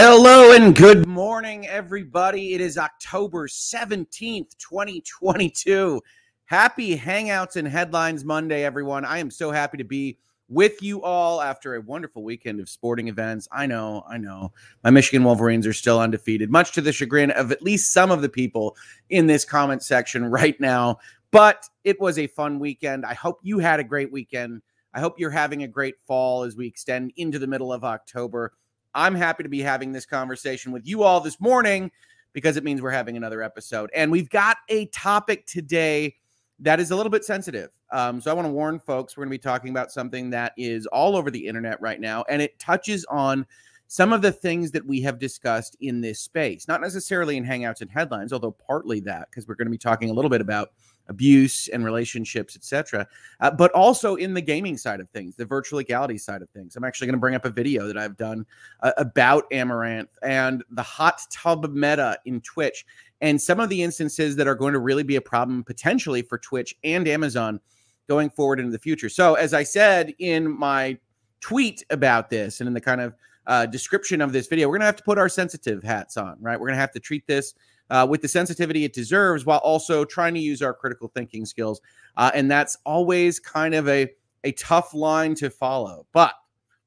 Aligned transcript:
Hello 0.00 0.52
and 0.52 0.76
good 0.76 1.08
morning, 1.08 1.66
everybody. 1.66 2.54
It 2.54 2.60
is 2.60 2.78
October 2.78 3.48
17th, 3.48 4.56
2022. 4.56 6.00
Happy 6.44 6.96
Hangouts 6.96 7.56
and 7.56 7.66
Headlines 7.66 8.24
Monday, 8.24 8.62
everyone. 8.62 9.04
I 9.04 9.18
am 9.18 9.28
so 9.28 9.50
happy 9.50 9.76
to 9.78 9.82
be 9.82 10.16
with 10.48 10.80
you 10.84 11.02
all 11.02 11.42
after 11.42 11.74
a 11.74 11.80
wonderful 11.80 12.22
weekend 12.22 12.60
of 12.60 12.68
sporting 12.68 13.08
events. 13.08 13.48
I 13.50 13.66
know, 13.66 14.04
I 14.08 14.18
know. 14.18 14.52
My 14.84 14.90
Michigan 14.90 15.24
Wolverines 15.24 15.66
are 15.66 15.72
still 15.72 15.98
undefeated, 15.98 16.48
much 16.48 16.70
to 16.74 16.80
the 16.80 16.92
chagrin 16.92 17.32
of 17.32 17.50
at 17.50 17.62
least 17.62 17.92
some 17.92 18.12
of 18.12 18.22
the 18.22 18.28
people 18.28 18.76
in 19.10 19.26
this 19.26 19.44
comment 19.44 19.82
section 19.82 20.24
right 20.26 20.60
now. 20.60 20.98
But 21.32 21.68
it 21.82 22.00
was 22.00 22.20
a 22.20 22.28
fun 22.28 22.60
weekend. 22.60 23.04
I 23.04 23.14
hope 23.14 23.40
you 23.42 23.58
had 23.58 23.80
a 23.80 23.84
great 23.84 24.12
weekend. 24.12 24.62
I 24.94 25.00
hope 25.00 25.18
you're 25.18 25.30
having 25.30 25.64
a 25.64 25.68
great 25.68 25.96
fall 26.06 26.44
as 26.44 26.54
we 26.54 26.68
extend 26.68 27.14
into 27.16 27.40
the 27.40 27.48
middle 27.48 27.72
of 27.72 27.82
October. 27.82 28.52
I'm 28.98 29.14
happy 29.14 29.44
to 29.44 29.48
be 29.48 29.60
having 29.60 29.92
this 29.92 30.04
conversation 30.04 30.72
with 30.72 30.84
you 30.84 31.04
all 31.04 31.20
this 31.20 31.40
morning 31.40 31.92
because 32.32 32.56
it 32.56 32.64
means 32.64 32.82
we're 32.82 32.90
having 32.90 33.16
another 33.16 33.42
episode. 33.42 33.90
And 33.94 34.10
we've 34.10 34.28
got 34.28 34.56
a 34.68 34.86
topic 34.86 35.46
today 35.46 36.16
that 36.58 36.80
is 36.80 36.90
a 36.90 36.96
little 36.96 37.08
bit 37.08 37.24
sensitive. 37.24 37.70
Um, 37.92 38.20
so 38.20 38.28
I 38.28 38.34
want 38.34 38.46
to 38.46 38.52
warn 38.52 38.80
folks 38.80 39.16
we're 39.16 39.22
going 39.22 39.30
to 39.30 39.38
be 39.38 39.42
talking 39.42 39.70
about 39.70 39.92
something 39.92 40.30
that 40.30 40.52
is 40.58 40.84
all 40.86 41.16
over 41.16 41.30
the 41.30 41.46
internet 41.46 41.80
right 41.80 42.00
now, 42.00 42.24
and 42.28 42.42
it 42.42 42.58
touches 42.58 43.04
on 43.04 43.46
some 43.86 44.12
of 44.12 44.20
the 44.20 44.32
things 44.32 44.72
that 44.72 44.84
we 44.84 45.00
have 45.02 45.20
discussed 45.20 45.76
in 45.80 46.00
this 46.00 46.18
space, 46.18 46.66
not 46.66 46.80
necessarily 46.80 47.36
in 47.36 47.44
Hangouts 47.44 47.80
and 47.80 47.90
Headlines, 47.90 48.32
although 48.32 48.50
partly 48.50 48.98
that, 49.00 49.28
because 49.30 49.46
we're 49.46 49.54
going 49.54 49.66
to 49.66 49.70
be 49.70 49.78
talking 49.78 50.10
a 50.10 50.12
little 50.12 50.28
bit 50.28 50.40
about 50.40 50.72
abuse 51.08 51.68
and 51.68 51.84
relationships, 51.84 52.56
etc. 52.56 53.06
Uh, 53.40 53.50
but 53.50 53.70
also 53.72 54.16
in 54.16 54.34
the 54.34 54.40
gaming 54.40 54.76
side 54.76 55.00
of 55.00 55.08
things, 55.10 55.36
the 55.36 55.44
virtual 55.44 55.78
legality 55.78 56.18
side 56.18 56.42
of 56.42 56.50
things. 56.50 56.76
I'm 56.76 56.84
actually 56.84 57.06
going 57.06 57.14
to 57.14 57.20
bring 57.20 57.34
up 57.34 57.44
a 57.44 57.50
video 57.50 57.86
that 57.86 57.96
I've 57.96 58.16
done 58.16 58.46
uh, 58.80 58.92
about 58.96 59.50
Amouranth 59.50 60.08
and 60.22 60.62
the 60.70 60.82
hot 60.82 61.20
tub 61.30 61.70
meta 61.72 62.18
in 62.24 62.40
Twitch 62.40 62.84
and 63.20 63.40
some 63.40 63.60
of 63.60 63.68
the 63.68 63.82
instances 63.82 64.36
that 64.36 64.46
are 64.46 64.54
going 64.54 64.72
to 64.72 64.78
really 64.78 65.02
be 65.02 65.16
a 65.16 65.20
problem 65.20 65.64
potentially 65.64 66.22
for 66.22 66.38
Twitch 66.38 66.74
and 66.84 67.08
Amazon 67.08 67.60
going 68.08 68.30
forward 68.30 68.60
into 68.60 68.72
the 68.72 68.78
future. 68.78 69.08
So, 69.08 69.34
as 69.34 69.54
I 69.54 69.62
said 69.62 70.14
in 70.18 70.56
my 70.58 70.98
tweet 71.40 71.84
about 71.90 72.30
this 72.30 72.60
and 72.60 72.68
in 72.68 72.74
the 72.74 72.80
kind 72.80 73.00
of 73.00 73.14
uh, 73.46 73.66
description 73.66 74.20
of 74.20 74.32
this 74.32 74.46
video, 74.46 74.68
we're 74.68 74.74
going 74.74 74.80
to 74.80 74.86
have 74.86 74.96
to 74.96 75.02
put 75.02 75.18
our 75.18 75.28
sensitive 75.28 75.82
hats 75.82 76.16
on, 76.16 76.36
right? 76.40 76.58
We're 76.58 76.68
going 76.68 76.76
to 76.76 76.80
have 76.80 76.92
to 76.92 77.00
treat 77.00 77.26
this 77.26 77.54
uh, 77.90 78.06
with 78.08 78.22
the 78.22 78.28
sensitivity 78.28 78.84
it 78.84 78.92
deserves 78.92 79.44
while 79.44 79.58
also 79.58 80.04
trying 80.04 80.34
to 80.34 80.40
use 80.40 80.62
our 80.62 80.74
critical 80.74 81.10
thinking 81.14 81.46
skills. 81.46 81.80
Uh, 82.16 82.30
and 82.34 82.50
that's 82.50 82.76
always 82.84 83.38
kind 83.38 83.74
of 83.74 83.88
a, 83.88 84.08
a 84.44 84.52
tough 84.52 84.94
line 84.94 85.34
to 85.34 85.50
follow. 85.50 86.06
But 86.12 86.34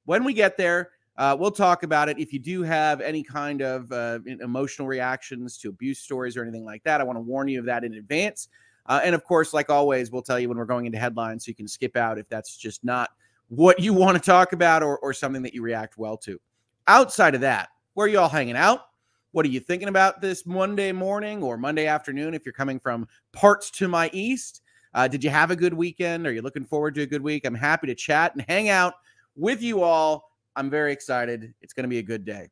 when 0.05 0.23
we 0.23 0.33
get 0.33 0.57
there, 0.57 0.91
uh, 1.17 1.35
we'll 1.39 1.52
talk 1.52 1.83
about 1.83 2.09
it. 2.09 2.17
If 2.17 2.33
you 2.33 2.39
do 2.39 2.63
have 2.63 3.02
any 3.02 3.23
kind 3.23 3.61
of 3.61 3.91
uh, 3.91 4.19
emotional 4.25 4.88
reactions 4.88 5.57
to 5.59 5.69
abuse 5.69 6.00
stories 6.00 6.38
or 6.38 6.41
anything 6.41 6.66
like 6.66 6.84
that, 6.84 7.01
I 7.01 7.03
want 7.03 7.18
to 7.18 7.22
warn 7.22 7.47
you 7.47 7.59
of 7.59 7.66
that 7.66 7.83
in 7.83 7.95
advance. 7.95 8.47
Uh, 8.88 9.01
and 9.03 9.13
of 9.13 9.23
course, 9.23 9.53
like 9.53 9.69
always, 9.69 10.12
we'll 10.12 10.22
tell 10.23 10.39
you 10.39 10.50
when 10.50 10.57
we're 10.57 10.66
going 10.66 10.85
into 10.85 10.97
headlines 10.97 11.45
so 11.45 11.50
you 11.50 11.56
can 11.56 11.68
skip 11.68 11.95
out 11.95 12.18
if 12.18 12.28
that's 12.29 12.57
just 12.57 12.83
not 12.83 13.12
what 13.50 13.79
you 13.79 13.94
want 13.94 14.18
to 14.18 14.23
talk 14.23 14.53
about 14.53 14.81
or, 14.81 14.97
or 15.00 15.13
something 15.13 15.44
that 15.44 15.53
you 15.53 15.62
react 15.62 15.97
well 15.97 16.18
to. 16.18 16.39
Outside 16.88 17.35
of 17.35 17.41
that, 17.41 17.69
where 17.94 18.06
are 18.06 18.09
you 18.09 18.19
all 18.19 18.29
hanging 18.29 18.56
out? 18.56 18.88
What 19.34 19.46
are 19.46 19.50
you 19.50 19.62
thinking 19.62 19.88
about 19.88 20.19
this 20.19 20.46
Monday 20.46 20.92
morning 20.92 21.42
or 21.42 21.56
Monday 21.56 21.88
afternoon 21.88 22.34
if 22.34 22.46
you're 22.46 22.52
coming 22.52 22.81
from 22.81 23.08
parts 23.31 23.72
to 23.72 23.88
my 23.88 24.09
east? 24.12 24.62
Uh, 24.94 25.08
did 25.08 25.24
you 25.24 25.30
have 25.30 25.52
a 25.52 25.56
good 25.56 25.74
weekend? 25.74 26.28
Are 26.28 26.34
you 26.34 26.42
looking 26.42 26.66
forward 26.66 26.96
to 26.96 27.03
a 27.03 27.06
good 27.06 27.22
week? 27.22 27.46
I'm 27.46 27.56
happy 27.56 27.88
to 27.88 27.96
chat 27.96 28.34
and 28.36 28.44
hang 28.50 28.68
out 28.68 28.96
with 29.38 29.62
you 29.62 29.84
all. 29.84 30.30
I'm 30.58 30.69
very 30.69 30.92
excited. 30.92 31.53
It's 31.62 31.72
going 31.72 31.86
to 31.86 31.90
be 31.90 32.00
a 32.00 32.03
good 32.03 32.25
day. 32.25 32.50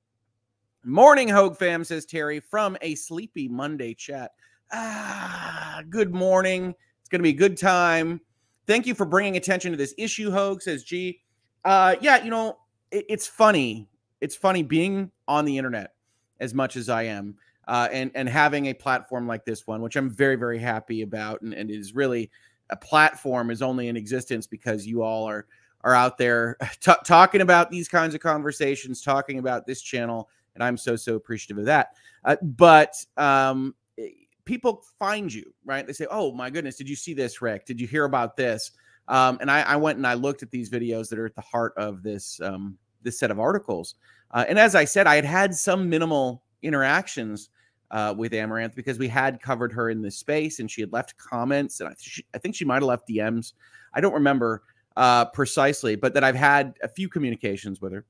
Morning, 0.86 1.28
Hoeg 1.28 1.58
fam, 1.58 1.84
says 1.84 2.06
Terry 2.06 2.40
from 2.40 2.78
a 2.82 2.96
sleepy 2.96 3.50
Monday 3.50 3.94
chat. 3.94 4.32
Ah, 4.72 5.84
good 5.90 6.14
morning. 6.14 6.74
It's 7.02 7.10
going 7.10 7.20
to 7.20 7.24
be 7.24 7.32
a 7.32 7.34
good 7.34 7.58
time. 7.58 8.22
Thank 8.68 8.88
you 8.88 8.96
for 8.96 9.06
bringing 9.06 9.36
attention 9.36 9.72
to 9.72 9.78
this 9.78 9.94
issue, 9.98 10.32
Hoeg, 10.32 10.62
says 10.62 10.86
G. 10.86 11.20
Uh, 11.66 11.98
yeah, 12.00 12.24
you 12.24 12.30
know, 12.30 12.58
it, 12.90 13.04
it's 13.10 13.28
funny. 13.28 13.90
It's 14.22 14.36
funny 14.38 14.64
being 14.64 15.12
on 15.28 15.44
the 15.44 15.58
internet 15.58 15.92
as 16.40 16.54
much 16.54 16.76
as 16.76 16.90
I 16.90 17.04
am. 17.04 17.36
Uh, 17.68 17.88
and 17.92 18.12
and 18.16 18.28
having 18.28 18.68
a 18.68 18.74
platform 18.74 19.28
like 19.28 19.46
this 19.46 19.68
one, 19.68 19.82
which 19.82 19.96
I'm 19.96 20.10
very 20.10 20.36
very 20.36 20.58
happy 20.58 21.04
about, 21.04 21.42
and, 21.42 21.54
and 21.54 21.70
is 21.70 21.94
really 21.94 22.32
a 22.70 22.76
platform 22.76 23.52
is 23.52 23.62
only 23.62 23.88
in 23.88 23.98
existence 23.98 24.48
because 24.48 24.86
you 24.88 25.04
all 25.04 25.26
are 25.26 25.46
are 25.84 25.94
out 25.94 26.18
there 26.18 26.58
talking 27.06 27.42
about 27.42 27.70
these 27.70 27.88
kinds 27.88 28.16
of 28.16 28.22
conversations, 28.22 29.02
talking 29.02 29.40
about 29.40 29.66
this 29.66 29.82
channel, 29.82 30.30
and 30.56 30.64
I'm 30.64 30.78
so 30.78 30.96
so 30.96 31.16
appreciative 31.16 31.60
of 31.60 31.66
that. 31.66 31.90
Uh, 32.26 32.36
but 32.42 32.96
um, 33.18 33.76
eh, 33.98 34.10
people 34.46 34.84
find 34.98 35.32
you 35.32 35.54
right. 35.64 35.86
They 35.86 35.94
say, 35.94 36.08
"Oh 36.10 36.32
my 36.32 36.50
goodness, 36.50 36.76
did 36.76 36.90
you 36.90 36.96
see 36.96 37.14
this, 37.14 37.42
Rick? 37.42 37.66
Did 37.66 37.80
you 37.80 37.88
hear 37.88 38.06
about 38.06 38.36
this?" 38.36 38.72
Um, 39.08 39.40
and 39.42 39.50
I, 39.50 39.62
I, 39.62 39.76
went 39.76 39.98
and 39.98 40.06
I 40.06 40.14
looked 40.14 40.44
at 40.44 40.52
these 40.52 40.70
videos 40.70 41.10
that 41.10 41.18
are 41.18 41.26
at 41.26 41.34
the 41.34 41.42
heart 41.42 41.74
of 41.78 42.04
this 42.04 42.40
um, 42.42 42.78
this 43.02 43.20
set 43.20 43.32
of 43.32 43.40
articles. 43.40 43.96
Uh, 44.32 44.46
and 44.48 44.60
as 44.60 44.76
I 44.76 44.86
said, 44.86 45.08
I 45.08 45.16
had 45.16 45.26
had 45.26 45.56
some 45.56 45.90
minimal 45.90 46.44
interactions 46.62 47.50
uh, 47.92 48.14
with 48.16 48.32
Amouranth 48.32 48.76
because 48.76 49.00
we 49.00 49.08
had 49.08 49.42
covered 49.42 49.74
her 49.74 49.90
in 49.90 50.02
this 50.02 50.18
space 50.18 50.60
and 50.60 50.70
she 50.70 50.82
had 50.82 50.94
left 50.94 51.18
comments 51.18 51.80
and 51.80 51.90
I, 51.90 51.96
she, 52.00 52.24
I 52.34 52.38
think 52.38 52.56
she 52.56 52.66
might 52.66 52.76
have 52.76 52.84
left 52.84 53.08
DMs. 53.08 53.54
I 53.94 54.02
don't 54.02 54.14
remember 54.14 54.64
uh, 54.96 55.26
precisely, 55.26 55.96
but 55.96 56.14
that 56.14 56.24
I've 56.24 56.36
had 56.36 56.76
a 56.84 56.88
few 56.88 57.10
communications 57.10 57.82
with 57.82 57.94
her. 57.94 58.06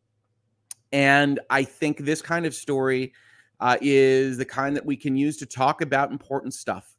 And 0.92 1.40
I 1.50 1.64
think 1.64 2.00
this 2.00 2.22
kind 2.22 2.46
of 2.46 2.54
story 2.54 3.14
uh, 3.60 3.78
is 3.82 4.38
the 4.38 4.46
kind 4.46 4.76
that 4.76 4.86
we 4.86 4.98
can 4.98 5.16
use 5.16 5.38
to 5.38 5.46
talk 5.46 5.82
about 5.82 6.12
important 6.12 6.54
stuff. 6.54 6.96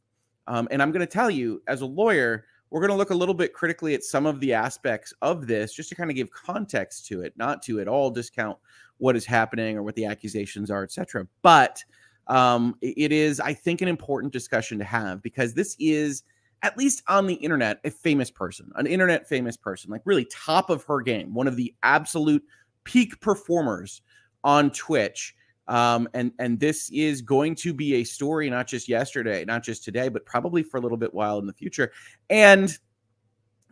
Um, 0.47 0.67
and 0.71 0.81
I'm 0.81 0.91
going 0.91 1.05
to 1.05 1.11
tell 1.11 1.29
you, 1.29 1.61
as 1.67 1.81
a 1.81 1.85
lawyer, 1.85 2.45
we're 2.69 2.79
going 2.79 2.91
to 2.91 2.95
look 2.95 3.09
a 3.09 3.15
little 3.15 3.35
bit 3.35 3.53
critically 3.53 3.93
at 3.93 4.03
some 4.03 4.25
of 4.25 4.39
the 4.39 4.53
aspects 4.53 5.13
of 5.21 5.45
this 5.45 5.73
just 5.73 5.89
to 5.89 5.95
kind 5.95 6.09
of 6.09 6.15
give 6.15 6.31
context 6.31 7.05
to 7.07 7.21
it, 7.21 7.33
not 7.35 7.61
to 7.63 7.81
at 7.81 7.87
all 7.87 8.09
discount 8.09 8.57
what 9.01 9.15
is 9.15 9.25
happening 9.25 9.77
or 9.77 9.83
what 9.83 9.95
the 9.95 10.05
accusations 10.05 10.69
are, 10.69 10.83
etc. 10.83 11.27
But 11.41 11.83
um, 12.27 12.75
it 12.81 13.11
is, 13.11 13.39
I 13.39 13.51
think, 13.51 13.81
an 13.81 13.87
important 13.87 14.31
discussion 14.31 14.77
to 14.77 14.85
have 14.85 15.23
because 15.23 15.55
this 15.55 15.75
is, 15.79 16.21
at 16.61 16.77
least 16.77 17.01
on 17.07 17.25
the 17.25 17.33
internet, 17.33 17.79
a 17.83 17.89
famous 17.89 18.29
person, 18.29 18.71
an 18.75 18.85
internet 18.85 19.27
famous 19.27 19.57
person, 19.57 19.89
like 19.89 20.03
really 20.05 20.25
top 20.25 20.69
of 20.69 20.83
her 20.83 21.01
game, 21.01 21.33
one 21.33 21.47
of 21.47 21.55
the 21.55 21.73
absolute 21.81 22.43
peak 22.83 23.19
performers 23.21 24.03
on 24.43 24.69
Twitch. 24.69 25.35
Um, 25.67 26.07
and 26.13 26.31
and 26.37 26.59
this 26.59 26.91
is 26.91 27.23
going 27.23 27.55
to 27.55 27.73
be 27.73 27.95
a 27.95 28.03
story 28.03 28.51
not 28.51 28.67
just 28.67 28.87
yesterday, 28.87 29.43
not 29.45 29.63
just 29.63 29.83
today, 29.83 30.09
but 30.09 30.25
probably 30.27 30.61
for 30.61 30.77
a 30.77 30.81
little 30.81 30.97
bit 30.97 31.13
while 31.13 31.39
in 31.39 31.47
the 31.47 31.53
future. 31.53 31.91
And 32.29 32.77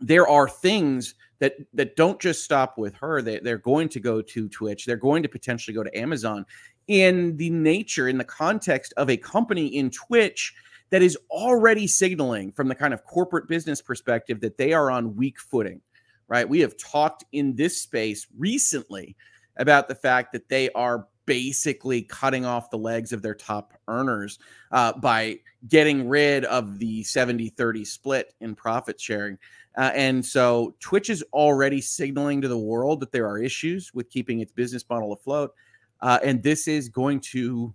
there 0.00 0.26
are 0.26 0.48
things 0.48 1.14
that 1.40 1.56
that 1.74 1.96
don't 1.96 2.20
just 2.20 2.44
stop 2.44 2.78
with 2.78 2.94
her. 2.96 3.20
They, 3.20 3.40
they're 3.40 3.58
going 3.58 3.88
to 3.90 4.00
go 4.00 4.22
to 4.22 4.48
Twitch. 4.48 4.86
They're 4.86 4.96
going 4.96 5.22
to 5.22 5.28
potentially 5.28 5.74
go 5.74 5.82
to 5.82 5.98
Amazon. 5.98 6.46
In 6.86 7.36
the 7.36 7.50
nature, 7.50 8.08
in 8.08 8.18
the 8.18 8.24
context 8.24 8.94
of 8.96 9.10
a 9.10 9.16
company 9.16 9.66
in 9.66 9.90
Twitch 9.90 10.54
that 10.90 11.02
is 11.02 11.16
already 11.30 11.86
signaling 11.86 12.52
from 12.52 12.68
the 12.68 12.74
kind 12.74 12.92
of 12.92 13.04
corporate 13.04 13.48
business 13.48 13.80
perspective 13.80 14.40
that 14.40 14.58
they 14.58 14.72
are 14.72 14.90
on 14.90 15.16
weak 15.16 15.38
footing, 15.38 15.80
right? 16.28 16.48
We 16.48 16.60
have 16.60 16.76
talked 16.76 17.24
in 17.32 17.54
this 17.54 17.80
space 17.80 18.26
recently 18.36 19.16
about 19.56 19.88
the 19.88 19.94
fact 19.94 20.32
that 20.32 20.48
they 20.48 20.70
are 20.70 21.06
basically 21.26 22.02
cutting 22.02 22.44
off 22.44 22.70
the 22.70 22.78
legs 22.78 23.12
of 23.12 23.22
their 23.22 23.36
top 23.36 23.74
earners 23.86 24.40
uh, 24.72 24.92
by 24.94 25.38
getting 25.68 26.08
rid 26.08 26.44
of 26.46 26.78
the 26.80 27.04
70 27.04 27.50
30 27.50 27.84
split 27.84 28.34
in 28.40 28.56
profit 28.56 29.00
sharing. 29.00 29.38
Uh, 29.76 29.90
and 29.94 30.24
so 30.24 30.74
Twitch 30.80 31.10
is 31.10 31.22
already 31.32 31.80
signaling 31.80 32.40
to 32.40 32.48
the 32.48 32.58
world 32.58 33.00
that 33.00 33.12
there 33.12 33.26
are 33.26 33.38
issues 33.38 33.92
with 33.94 34.10
keeping 34.10 34.40
its 34.40 34.52
business 34.52 34.84
model 34.90 35.12
afloat. 35.12 35.54
Uh, 36.00 36.18
and 36.24 36.42
this 36.42 36.66
is 36.66 36.88
going 36.88 37.20
to 37.20 37.72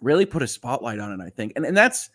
really 0.00 0.26
put 0.26 0.42
a 0.42 0.46
spotlight 0.46 0.98
on 0.98 1.12
it, 1.12 1.24
I 1.24 1.30
think. 1.30 1.52
And, 1.56 1.64
and 1.64 1.76
that's, 1.76 2.10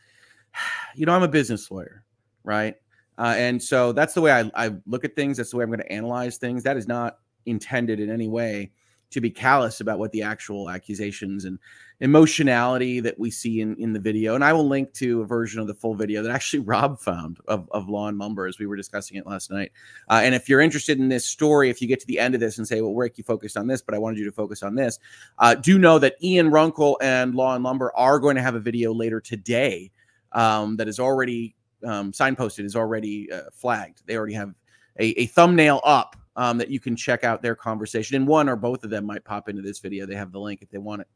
you 0.96 1.06
know, 1.06 1.14
I'm 1.14 1.24
a 1.24 1.28
business 1.28 1.72
lawyer, 1.72 2.04
right? 2.44 2.76
Uh, 3.18 3.34
and 3.38 3.62
so 3.62 3.92
that's 3.94 4.14
the 4.14 4.22
way 4.22 4.32
I, 4.32 4.52
I 4.54 4.76
look 4.86 5.04
at 5.04 5.16
things. 5.16 5.38
That's 5.38 5.52
the 5.52 5.58
way 5.58 5.64
I'm 5.64 5.70
going 5.70 5.80
to 5.80 5.92
analyze 5.92 6.38
things. 6.38 6.64
That 6.64 6.78
is 6.78 6.88
not 6.88 7.20
intended 7.46 8.00
in 8.00 8.12
any 8.12 8.28
way 8.28 8.72
to 9.12 9.22
be 9.22 9.30
callous 9.30 9.80
about 9.80 10.00
what 10.00 10.12
the 10.12 10.22
actual 10.22 10.70
accusations 10.70 11.46
and 11.46 11.60
emotionality 12.00 13.00
that 13.00 13.18
we 13.18 13.32
see 13.32 13.62
in, 13.62 13.76
in 13.78 13.92
the 13.94 14.00
video. 14.00 14.36
And 14.36 14.44
I 14.44 14.54
will 14.54 14.68
link 14.68 14.94
to 14.94 15.22
a 15.22 15.26
version 15.26 15.60
of 15.60 15.68
the 15.68 15.74
full 15.74 15.96
video 15.96 16.22
that 16.22 16.32
actually 16.32 16.60
Rob 16.66 17.00
found 17.00 17.40
of, 17.48 17.68
of 17.72 17.90
Law 17.90 18.08
and 18.08 18.18
Lumber 18.18 18.46
as 18.48 18.60
we 18.60 18.68
were 18.68 18.76
discussing 18.76 19.18
it 19.18 19.26
last 19.26 19.50
night. 19.50 19.72
Uh, 20.10 20.22
and 20.24 20.36
if 20.36 20.48
you're 20.48 20.62
interested 20.62 21.00
in 21.00 21.10
this 21.10 21.26
story, 21.26 21.70
if 21.70 21.82
you 21.82 21.88
get 21.88 22.00
to 22.02 22.08
the 22.08 22.20
end 22.20 22.36
of 22.36 22.42
this 22.42 22.58
and 22.58 22.68
say, 22.68 22.82
well, 22.82 22.94
Rick, 22.94 23.18
you 23.18 23.24
focused 23.24 23.58
on 23.58 23.68
this, 23.68 23.82
but 23.82 23.96
I 23.96 23.98
wanted 23.98 24.20
you 24.20 24.26
to 24.26 24.32
focus 24.32 24.62
on 24.62 24.76
this, 24.76 25.00
uh, 25.40 25.56
do 25.56 25.80
know 25.80 25.98
that 26.00 26.16
Ian 26.22 26.52
Runkle 26.52 26.98
and 27.02 27.34
Law 27.34 27.56
and 27.56 27.64
Lumber 27.64 27.92
are 27.96 28.20
going 28.20 28.36
to 28.36 28.42
have 28.42 28.56
a 28.56 28.60
video 28.60 28.94
later 28.94 29.20
today 29.20 29.92
um, 30.34 30.76
that 30.78 30.88
is 30.88 31.00
already 31.00 31.56
um, 31.86 32.12
signposted, 32.12 32.66
is 32.66 32.76
already 32.76 33.32
uh, 33.32 33.44
flagged. 33.54 34.04
They 34.06 34.18
already 34.18 34.34
have 34.34 34.54
a, 35.00 35.06
a 35.22 35.26
thumbnail 35.28 35.82
up 35.84 36.16
um, 36.38 36.58
that 36.60 36.70
you 36.70 36.80
can 36.80 36.96
check 36.96 37.24
out 37.24 37.42
their 37.42 37.56
conversation. 37.56 38.16
And 38.16 38.28
one 38.28 38.48
or 38.48 38.56
both 38.56 38.84
of 38.84 38.90
them 38.90 39.06
might 39.06 39.26
pop 39.26 39.50
into 39.50 39.62
this 39.62 39.80
video. 39.80 40.06
They 40.06 40.16
have 40.16 40.32
the 40.32 40.40
link 40.40 40.62
if 40.62 40.70
they 40.70 40.78
want 40.78 41.02
it. 41.02 41.08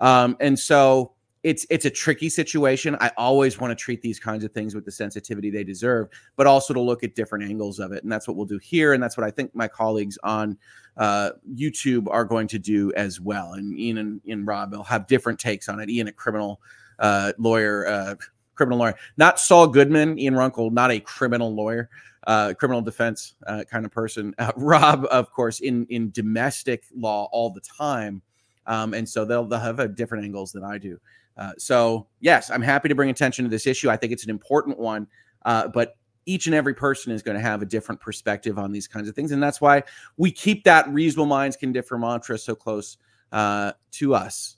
Um, 0.00 0.36
and 0.38 0.56
so 0.56 1.14
it's 1.42 1.66
it's 1.70 1.84
a 1.84 1.90
tricky 1.90 2.28
situation. 2.28 2.96
I 3.00 3.10
always 3.16 3.58
want 3.60 3.70
to 3.70 3.74
treat 3.76 4.02
these 4.02 4.18
kinds 4.18 4.44
of 4.44 4.52
things 4.52 4.74
with 4.74 4.84
the 4.84 4.90
sensitivity 4.90 5.50
they 5.50 5.64
deserve, 5.64 6.08
but 6.36 6.46
also 6.46 6.74
to 6.74 6.80
look 6.80 7.04
at 7.04 7.14
different 7.14 7.44
angles 7.44 7.78
of 7.78 7.92
it. 7.92 8.02
And 8.02 8.12
that's 8.12 8.26
what 8.28 8.36
we'll 8.36 8.46
do 8.46 8.58
here, 8.58 8.92
and 8.92 9.02
that's 9.02 9.16
what 9.16 9.24
I 9.24 9.30
think 9.30 9.54
my 9.54 9.68
colleagues 9.68 10.18
on 10.22 10.58
uh, 10.96 11.30
YouTube 11.54 12.08
are 12.10 12.24
going 12.24 12.48
to 12.48 12.58
do 12.58 12.92
as 12.94 13.20
well. 13.20 13.52
And 13.52 13.78
Ian 13.78 13.98
and, 13.98 14.20
and 14.28 14.46
Rob 14.46 14.72
will 14.72 14.82
have 14.82 15.06
different 15.06 15.38
takes 15.38 15.68
on 15.68 15.80
it. 15.80 15.88
Ian, 15.88 16.08
a 16.08 16.12
criminal 16.12 16.60
uh, 16.98 17.32
lawyer, 17.38 17.86
uh, 17.86 18.14
criminal 18.56 18.78
lawyer, 18.78 18.96
not 19.16 19.38
Saul 19.38 19.68
Goodman. 19.68 20.18
Ian 20.18 20.34
Runkle, 20.34 20.70
not 20.70 20.90
a 20.90 20.98
criminal 20.98 21.54
lawyer. 21.54 21.88
Uh, 22.28 22.52
criminal 22.52 22.82
defense 22.82 23.34
uh, 23.46 23.64
kind 23.70 23.84
of 23.86 23.90
person. 23.90 24.34
Uh, 24.38 24.52
Rob, 24.56 25.06
of 25.10 25.32
course, 25.32 25.60
in 25.60 25.86
in 25.86 26.10
domestic 26.10 26.84
law 26.94 27.28
all 27.32 27.50
the 27.50 27.60
time, 27.60 28.22
um, 28.66 28.92
and 28.94 29.08
so 29.08 29.24
they'll 29.24 29.46
they'll 29.46 29.58
have 29.58 29.96
different 29.96 30.24
angles 30.24 30.52
than 30.52 30.62
I 30.62 30.78
do. 30.78 31.00
Uh, 31.38 31.52
so, 31.56 32.06
yes, 32.20 32.50
I'm 32.50 32.62
happy 32.62 32.88
to 32.88 32.94
bring 32.94 33.10
attention 33.10 33.44
to 33.44 33.48
this 33.48 33.66
issue. 33.66 33.88
I 33.88 33.96
think 33.96 34.12
it's 34.12 34.24
an 34.24 34.30
important 34.30 34.78
one, 34.78 35.06
uh, 35.46 35.68
but 35.68 35.96
each 36.26 36.46
and 36.46 36.54
every 36.54 36.74
person 36.74 37.12
is 37.12 37.22
going 37.22 37.36
to 37.36 37.40
have 37.40 37.62
a 37.62 37.66
different 37.66 38.00
perspective 38.00 38.58
on 38.58 38.72
these 38.72 38.88
kinds 38.88 39.08
of 39.08 39.14
things. 39.14 39.32
And 39.32 39.42
that's 39.42 39.60
why 39.60 39.84
we 40.16 40.30
keep 40.30 40.64
that 40.64 40.88
reasonable 40.88 41.26
minds 41.26 41.56
can 41.56 41.72
differ 41.72 41.96
mantra 41.96 42.36
so 42.36 42.54
close 42.54 42.98
uh, 43.32 43.72
to 43.92 44.14
us. 44.14 44.56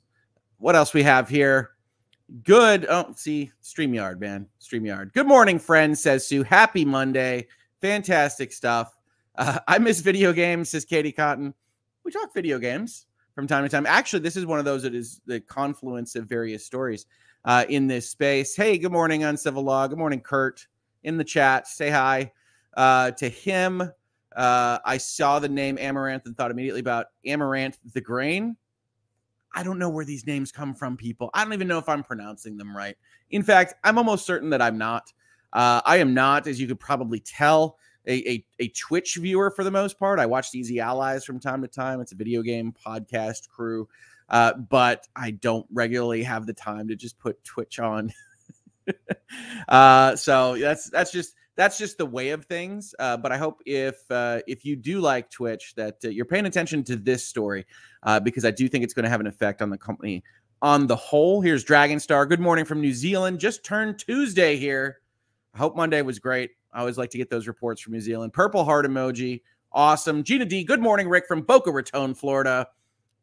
What 0.58 0.74
else 0.74 0.92
we 0.94 1.02
have 1.02 1.28
here? 1.28 1.72
Good. 2.44 2.86
Oh, 2.88 3.12
see, 3.14 3.52
StreamYard, 3.62 4.18
man. 4.18 4.46
StreamYard. 4.60 5.12
Good 5.12 5.26
morning, 5.26 5.58
friends, 5.58 6.02
says 6.02 6.26
Sue. 6.26 6.42
Happy 6.42 6.84
Monday. 6.84 7.46
Fantastic 7.80 8.52
stuff. 8.52 8.96
Uh, 9.36 9.58
I 9.68 9.78
miss 9.78 10.00
video 10.00 10.32
games, 10.32 10.70
says 10.70 10.84
Katie 10.84 11.12
Cotton. 11.12 11.54
We 12.04 12.12
talk 12.12 12.34
video 12.34 12.58
games 12.58 13.06
from 13.34 13.46
time 13.46 13.64
to 13.64 13.68
time. 13.68 13.86
Actually, 13.86 14.20
this 14.20 14.36
is 14.36 14.46
one 14.46 14.58
of 14.58 14.64
those 14.64 14.82
that 14.82 14.94
is 14.94 15.20
the 15.26 15.40
confluence 15.40 16.16
of 16.16 16.26
various 16.26 16.64
stories 16.64 17.06
uh, 17.44 17.64
in 17.68 17.86
this 17.86 18.08
space. 18.08 18.54
Hey, 18.56 18.78
good 18.78 18.92
morning, 18.92 19.24
Uncivil 19.24 19.62
Law. 19.62 19.86
Good 19.86 19.98
morning, 19.98 20.20
Kurt, 20.20 20.66
in 21.04 21.16
the 21.16 21.24
chat. 21.24 21.66
Say 21.68 21.90
hi 21.90 22.32
uh, 22.74 23.12
to 23.12 23.28
him. 23.28 23.82
Uh, 24.34 24.78
I 24.84 24.96
saw 24.96 25.38
the 25.38 25.48
name 25.48 25.76
Amouranth 25.76 26.26
and 26.26 26.36
thought 26.36 26.50
immediately 26.50 26.80
about 26.80 27.06
Amaranth 27.26 27.78
the 27.92 28.00
grain. 28.00 28.56
I 29.52 29.64
don't 29.64 29.78
know 29.78 29.90
where 29.90 30.04
these 30.04 30.26
names 30.26 30.52
come 30.52 30.74
from, 30.74 30.96
people. 30.96 31.30
I 31.34 31.42
don't 31.42 31.52
even 31.52 31.66
know 31.66 31.78
if 31.78 31.88
I'm 31.88 32.04
pronouncing 32.04 32.56
them 32.56 32.76
right. 32.76 32.96
In 33.30 33.42
fact, 33.42 33.74
I'm 33.82 33.98
almost 33.98 34.24
certain 34.24 34.50
that 34.50 34.62
I'm 34.62 34.78
not. 34.78 35.12
Uh, 35.52 35.80
I 35.84 35.98
am 35.98 36.14
not, 36.14 36.46
as 36.46 36.60
you 36.60 36.66
could 36.66 36.80
probably 36.80 37.20
tell 37.20 37.78
a, 38.06 38.30
a, 38.30 38.46
a 38.58 38.68
Twitch 38.68 39.16
viewer 39.16 39.50
for 39.50 39.64
the 39.64 39.70
most 39.70 39.98
part. 39.98 40.18
I 40.18 40.26
watch 40.26 40.54
Easy 40.54 40.80
Allies 40.80 41.24
from 41.24 41.38
time 41.38 41.62
to 41.62 41.68
time. 41.68 42.00
It's 42.00 42.12
a 42.12 42.16
video 42.16 42.42
game 42.42 42.72
podcast 42.72 43.48
crew, 43.48 43.88
uh, 44.28 44.54
but 44.54 45.06
I 45.14 45.32
don't 45.32 45.66
regularly 45.72 46.22
have 46.22 46.46
the 46.46 46.54
time 46.54 46.88
to 46.88 46.96
just 46.96 47.18
put 47.18 47.42
Twitch 47.44 47.78
on. 47.78 48.12
uh, 49.68 50.16
so 50.16 50.56
that's 50.56 50.88
that's 50.90 51.12
just 51.12 51.34
that's 51.56 51.76
just 51.76 51.98
the 51.98 52.06
way 52.06 52.30
of 52.30 52.46
things. 52.46 52.94
Uh, 52.98 53.16
but 53.16 53.32
I 53.32 53.36
hope 53.36 53.60
if 53.66 53.98
uh, 54.10 54.40
if 54.46 54.64
you 54.64 54.76
do 54.76 55.00
like 55.00 55.30
Twitch, 55.30 55.74
that 55.76 55.96
uh, 56.04 56.08
you're 56.08 56.24
paying 56.24 56.46
attention 56.46 56.82
to 56.84 56.96
this 56.96 57.26
story 57.26 57.66
uh, 58.02 58.18
because 58.20 58.44
I 58.44 58.50
do 58.50 58.68
think 58.68 58.84
it's 58.84 58.94
going 58.94 59.04
to 59.04 59.10
have 59.10 59.20
an 59.20 59.26
effect 59.26 59.60
on 59.60 59.70
the 59.70 59.78
company 59.78 60.24
on 60.62 60.86
the 60.86 60.96
whole. 60.96 61.40
Here's 61.40 61.64
Dragon 61.64 62.00
Star. 62.00 62.24
Good 62.26 62.40
morning 62.40 62.64
from 62.64 62.80
New 62.80 62.94
Zealand. 62.94 63.40
Just 63.40 63.64
turned 63.64 63.98
Tuesday 63.98 64.56
here. 64.56 65.00
I 65.54 65.58
hope 65.58 65.76
Monday 65.76 66.02
was 66.02 66.18
great. 66.18 66.50
I 66.72 66.80
always 66.80 66.98
like 66.98 67.10
to 67.10 67.18
get 67.18 67.30
those 67.30 67.48
reports 67.48 67.80
from 67.80 67.92
New 67.92 68.00
Zealand. 68.00 68.32
Purple 68.32 68.64
heart 68.64 68.86
emoji. 68.86 69.42
Awesome. 69.72 70.22
Gina 70.22 70.44
D. 70.44 70.64
Good 70.64 70.80
morning, 70.80 71.08
Rick 71.08 71.26
from 71.26 71.42
Boca 71.42 71.70
Raton, 71.70 72.14
Florida. 72.14 72.68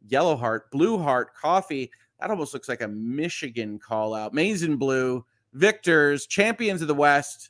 Yellow 0.07 0.35
heart, 0.35 0.71
blue 0.71 0.97
heart, 0.97 1.35
coffee. 1.35 1.91
That 2.19 2.29
almost 2.29 2.53
looks 2.53 2.69
like 2.69 2.81
a 2.81 2.87
Michigan 2.87 3.79
call 3.79 4.13
out. 4.13 4.33
Maize 4.33 4.67
blue. 4.67 5.25
Victors, 5.53 6.27
champions 6.27 6.81
of 6.81 6.87
the 6.87 6.95
West. 6.95 7.49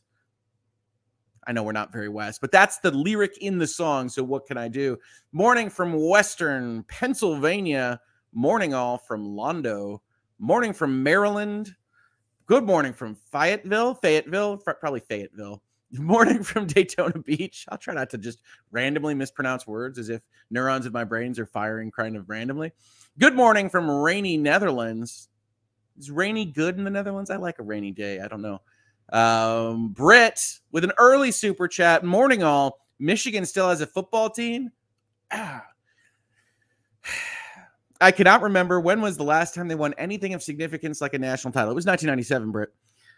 I 1.45 1.51
know 1.53 1.63
we're 1.63 1.71
not 1.71 1.93
very 1.93 2.09
West, 2.09 2.41
but 2.41 2.51
that's 2.51 2.79
the 2.79 2.91
lyric 2.91 3.37
in 3.39 3.57
the 3.57 3.67
song. 3.67 4.09
So 4.09 4.23
what 4.23 4.45
can 4.45 4.57
I 4.57 4.67
do? 4.67 4.97
Morning 5.31 5.69
from 5.69 5.93
Western 5.93 6.83
Pennsylvania. 6.83 8.01
Morning 8.33 8.73
all 8.73 8.97
from 8.97 9.25
Londo. 9.25 9.99
Morning 10.39 10.73
from 10.73 11.03
Maryland. 11.03 11.75
Good 12.47 12.63
morning 12.63 12.93
from 12.93 13.15
Fayetteville. 13.29 13.95
Fayetteville, 13.95 14.57
probably 14.57 15.01
Fayetteville. 15.01 15.61
Morning 15.91 16.43
from 16.43 16.65
Daytona 16.65 17.19
Beach. 17.19 17.65
I'll 17.67 17.77
try 17.77 17.93
not 17.93 18.09
to 18.11 18.17
just 18.17 18.41
randomly 18.71 19.13
mispronounce 19.13 19.67
words 19.67 19.99
as 19.99 20.07
if 20.07 20.21
neurons 20.49 20.85
in 20.85 20.93
my 20.93 21.03
brains 21.03 21.39
are 21.39 21.45
firing 21.45 21.91
kind 21.91 22.15
of 22.15 22.29
randomly. 22.29 22.71
Good 23.19 23.35
morning 23.35 23.69
from 23.69 23.89
rainy 23.89 24.37
Netherlands. 24.37 25.27
Is 25.99 26.09
rainy 26.09 26.45
good 26.45 26.77
in 26.77 26.85
the 26.85 26.89
Netherlands? 26.89 27.29
I 27.29 27.35
like 27.35 27.59
a 27.59 27.63
rainy 27.63 27.91
day. 27.91 28.21
I 28.21 28.29
don't 28.29 28.41
know. 28.41 28.61
Um, 29.11 29.89
Britt 29.89 30.59
with 30.71 30.85
an 30.85 30.93
early 30.97 31.31
super 31.31 31.67
chat. 31.67 32.05
Morning 32.05 32.43
all. 32.43 32.79
Michigan 32.97 33.45
still 33.45 33.67
has 33.67 33.81
a 33.81 33.87
football 33.87 34.29
team. 34.29 34.71
Ah. 35.31 35.65
I 37.99 38.11
cannot 38.11 38.41
remember 38.41 38.79
when 38.79 39.01
was 39.01 39.17
the 39.17 39.23
last 39.23 39.55
time 39.55 39.67
they 39.67 39.75
won 39.75 39.93
anything 39.97 40.33
of 40.33 40.43
significance 40.43 41.01
like 41.01 41.13
a 41.13 41.19
national 41.19 41.51
title. 41.51 41.71
It 41.71 41.75
was 41.75 41.85
1997, 41.85 42.51
Britt. 42.51 42.69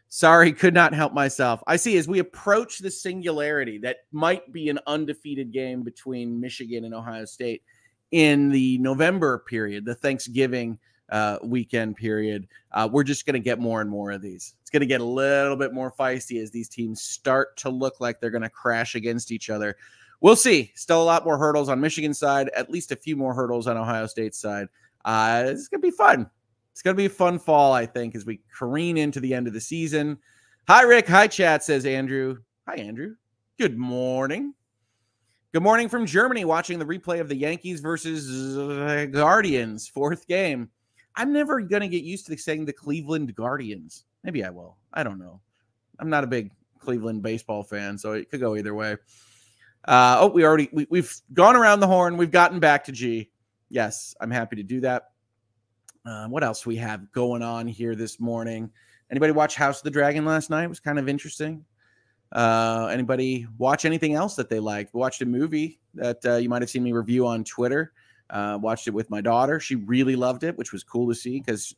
Sorry, 0.07 0.51
could 0.53 0.73
not 0.73 0.93
help 0.93 1.13
myself. 1.13 1.61
I 1.67 1.75
see 1.75 1.97
as 1.97 2.07
we 2.07 2.19
approach 2.19 2.79
the 2.79 2.89
singularity 2.89 3.77
that 3.79 3.97
might 4.11 4.51
be 4.51 4.69
an 4.69 4.79
undefeated 4.87 5.51
game 5.51 5.83
between 5.83 6.39
Michigan 6.39 6.85
and 6.85 6.95
Ohio 6.95 7.25
State 7.25 7.61
in 8.11 8.49
the 8.49 8.79
November 8.79 9.39
period, 9.39 9.85
the 9.85 9.93
Thanksgiving 9.93 10.79
uh, 11.11 11.37
weekend 11.43 11.95
period. 11.95 12.47
Uh, 12.71 12.89
we're 12.91 13.03
just 13.03 13.25
going 13.25 13.33
to 13.33 13.39
get 13.39 13.59
more 13.59 13.81
and 13.81 13.89
more 13.89 14.11
of 14.11 14.21
these. 14.21 14.55
It's 14.61 14.69
going 14.69 14.81
to 14.81 14.87
get 14.87 15.01
a 15.01 15.05
little 15.05 15.55
bit 15.55 15.73
more 15.73 15.91
feisty 15.91 16.41
as 16.41 16.51
these 16.51 16.69
teams 16.69 17.01
start 17.01 17.55
to 17.57 17.69
look 17.69 17.99
like 17.99 18.19
they're 18.19 18.29
going 18.29 18.41
to 18.41 18.49
crash 18.49 18.95
against 18.95 19.31
each 19.31 19.49
other. 19.49 19.75
We'll 20.21 20.35
see. 20.35 20.71
Still 20.75 21.01
a 21.01 21.05
lot 21.05 21.25
more 21.25 21.37
hurdles 21.37 21.69
on 21.69 21.79
Michigan 21.79 22.13
side, 22.13 22.49
at 22.49 22.69
least 22.69 22.91
a 22.91 22.95
few 22.95 23.15
more 23.15 23.33
hurdles 23.33 23.67
on 23.67 23.77
Ohio 23.77 24.05
State 24.05 24.35
side. 24.35 24.67
Uh, 25.05 25.43
it's 25.47 25.67
going 25.67 25.81
to 25.81 25.87
be 25.87 25.95
fun. 25.95 26.29
It's 26.71 26.81
going 26.81 26.95
to 26.95 26.97
be 26.97 27.05
a 27.05 27.09
fun 27.09 27.39
fall, 27.39 27.73
I 27.73 27.85
think, 27.85 28.15
as 28.15 28.25
we 28.25 28.41
careen 28.53 28.97
into 28.97 29.19
the 29.19 29.33
end 29.33 29.47
of 29.47 29.53
the 29.53 29.61
season. 29.61 30.17
Hi, 30.67 30.83
Rick. 30.83 31.07
Hi, 31.07 31.27
chat, 31.27 31.63
says 31.63 31.85
Andrew. 31.85 32.37
Hi, 32.67 32.75
Andrew. 32.75 33.15
Good 33.57 33.77
morning. 33.77 34.53
Good 35.51 35.63
morning 35.63 35.89
from 35.89 36.05
Germany, 36.05 36.45
watching 36.45 36.77
the 36.77 36.85
replay 36.85 37.19
of 37.19 37.27
the 37.27 37.35
Yankees 37.35 37.79
versus 37.79 38.57
uh, 38.57 39.07
Guardians, 39.11 39.87
fourth 39.87 40.27
game. 40.27 40.69
I'm 41.15 41.33
never 41.33 41.59
going 41.59 41.81
to 41.81 41.87
get 41.87 42.03
used 42.03 42.27
to 42.27 42.37
saying 42.37 42.65
the 42.65 42.73
Cleveland 42.73 43.35
Guardians. 43.35 44.05
Maybe 44.23 44.43
I 44.43 44.49
will. 44.51 44.77
I 44.93 45.03
don't 45.03 45.17
know. 45.17 45.41
I'm 45.97 46.09
not 46.09 46.23
a 46.23 46.27
big 46.27 46.51
Cleveland 46.77 47.23
baseball 47.23 47.63
fan, 47.63 47.97
so 47.97 48.13
it 48.13 48.29
could 48.29 48.39
go 48.39 48.55
either 48.55 48.75
way. 48.75 48.97
Uh, 49.85 50.17
oh, 50.21 50.27
we 50.27 50.45
already 50.45 50.69
we, 50.71 50.87
we've 50.89 51.13
gone 51.33 51.55
around 51.55 51.79
the 51.79 51.87
horn. 51.87 52.17
We've 52.17 52.31
gotten 52.31 52.59
back 52.59 52.83
to 52.85 52.91
G. 52.91 53.31
Yes, 53.69 54.15
I'm 54.19 54.31
happy 54.31 54.55
to 54.57 54.63
do 54.63 54.81
that. 54.81 55.11
Uh, 56.05 56.27
what 56.27 56.43
else 56.43 56.65
we 56.65 56.75
have 56.77 57.11
going 57.11 57.41
on 57.41 57.67
here 57.67 57.95
this 57.95 58.19
morning? 58.19 58.71
Anybody 59.11 59.31
watch 59.31 59.55
House 59.55 59.79
of 59.79 59.83
the 59.83 59.91
Dragon 59.91 60.25
last 60.25 60.49
night? 60.49 60.63
It 60.63 60.69
was 60.69 60.79
kind 60.79 60.99
of 60.99 61.09
interesting. 61.09 61.65
Uh, 62.31 62.89
anybody 62.91 63.47
watch 63.57 63.85
anything 63.85 64.13
else 64.13 64.35
that 64.35 64.49
they 64.49 64.59
liked? 64.59 64.93
Watched 64.93 65.21
a 65.21 65.25
movie 65.25 65.79
that 65.95 66.23
uh, 66.25 66.35
you 66.35 66.49
might 66.49 66.61
have 66.61 66.69
seen 66.69 66.83
me 66.83 66.91
review 66.91 67.25
on 67.25 67.43
Twitter. 67.43 67.93
Uh, 68.29 68.59
watched 68.61 68.87
it 68.87 68.93
with 68.93 69.09
my 69.09 69.21
daughter. 69.21 69.59
She 69.59 69.75
really 69.75 70.15
loved 70.15 70.43
it, 70.43 70.55
which 70.57 70.71
was 70.71 70.83
cool 70.83 71.07
to 71.09 71.15
see 71.15 71.39
because 71.39 71.75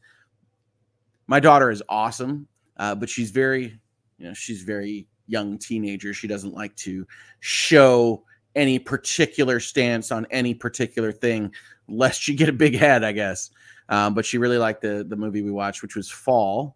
my 1.28 1.40
daughter 1.40 1.72
is 1.72 1.82
awesome, 1.88 2.48
uh, 2.76 2.96
but 2.96 3.10
she's 3.10 3.32
very, 3.32 3.80
you 4.18 4.28
know, 4.28 4.34
she's 4.34 4.64
very 4.64 5.08
young 5.32 5.58
teenager. 5.58 6.14
She 6.14 6.28
doesn't 6.28 6.54
like 6.54 6.76
to 6.78 7.08
show 7.40 8.24
any 8.56 8.78
particular 8.78 9.60
stance 9.60 10.12
on 10.12 10.28
any 10.30 10.54
particular 10.54 11.12
thing, 11.12 11.54
lest 11.88 12.22
she 12.22 12.36
get 12.36 12.50
a 12.50 12.54
big 12.54 12.76
head, 12.76 13.04
I 13.04 13.14
guess. 13.14 13.50
Um, 13.90 14.14
but 14.14 14.26
she 14.26 14.38
really 14.38 14.58
liked 14.58 14.82
the 14.82 15.06
the 15.08 15.16
movie 15.16 15.42
we 15.42 15.52
watched, 15.52 15.82
which 15.82 15.96
was 15.96 16.10
Fall, 16.10 16.76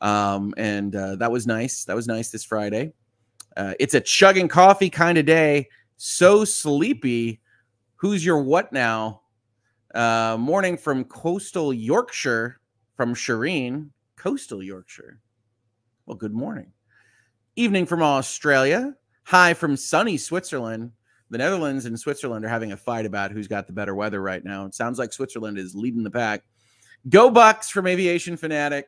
um, 0.00 0.54
and 0.56 0.94
uh, 0.94 1.16
that 1.16 1.30
was 1.30 1.46
nice. 1.46 1.84
That 1.84 1.96
was 1.96 2.06
nice 2.06 2.30
this 2.30 2.44
Friday. 2.44 2.92
Uh, 3.56 3.74
it's 3.80 3.94
a 3.94 4.00
chugging 4.00 4.48
coffee 4.48 4.90
kind 4.90 5.18
of 5.18 5.26
day. 5.26 5.68
So 5.96 6.44
sleepy. 6.44 7.40
Who's 7.96 8.24
your 8.24 8.40
what 8.40 8.72
now? 8.72 9.22
Uh, 9.94 10.36
morning 10.38 10.76
from 10.76 11.04
coastal 11.04 11.72
Yorkshire, 11.72 12.60
from 12.96 13.14
Shireen, 13.14 13.90
coastal 14.16 14.62
Yorkshire. 14.62 15.20
Well, 16.06 16.16
good 16.16 16.34
morning. 16.34 16.72
Evening 17.58 17.86
from 17.86 18.04
Australia. 18.04 18.94
Hi 19.24 19.52
from 19.52 19.76
sunny 19.76 20.16
Switzerland 20.16 20.92
the 21.28 21.38
Netherlands 21.38 21.86
and 21.86 21.98
Switzerland 21.98 22.44
are 22.44 22.48
having 22.48 22.70
a 22.70 22.76
fight 22.76 23.04
about 23.04 23.32
who's 23.32 23.48
got 23.48 23.66
the 23.66 23.72
better 23.72 23.96
weather 23.96 24.22
right 24.22 24.44
now. 24.44 24.64
It 24.64 24.76
sounds 24.76 24.96
like 24.96 25.12
Switzerland 25.12 25.58
is 25.58 25.74
leading 25.74 26.04
the 26.04 26.10
pack. 26.10 26.44
Go 27.08 27.30
Bucks 27.30 27.68
from 27.68 27.88
Aviation 27.88 28.36
Fanatic. 28.36 28.86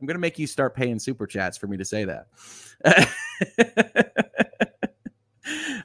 I'm 0.00 0.06
going 0.06 0.14
to 0.14 0.20
make 0.20 0.38
you 0.38 0.46
start 0.46 0.76
paying 0.76 1.00
super 1.00 1.26
chats 1.26 1.58
for 1.58 1.66
me 1.66 1.76
to 1.78 1.84
say 1.84 2.04
that. 2.04 2.28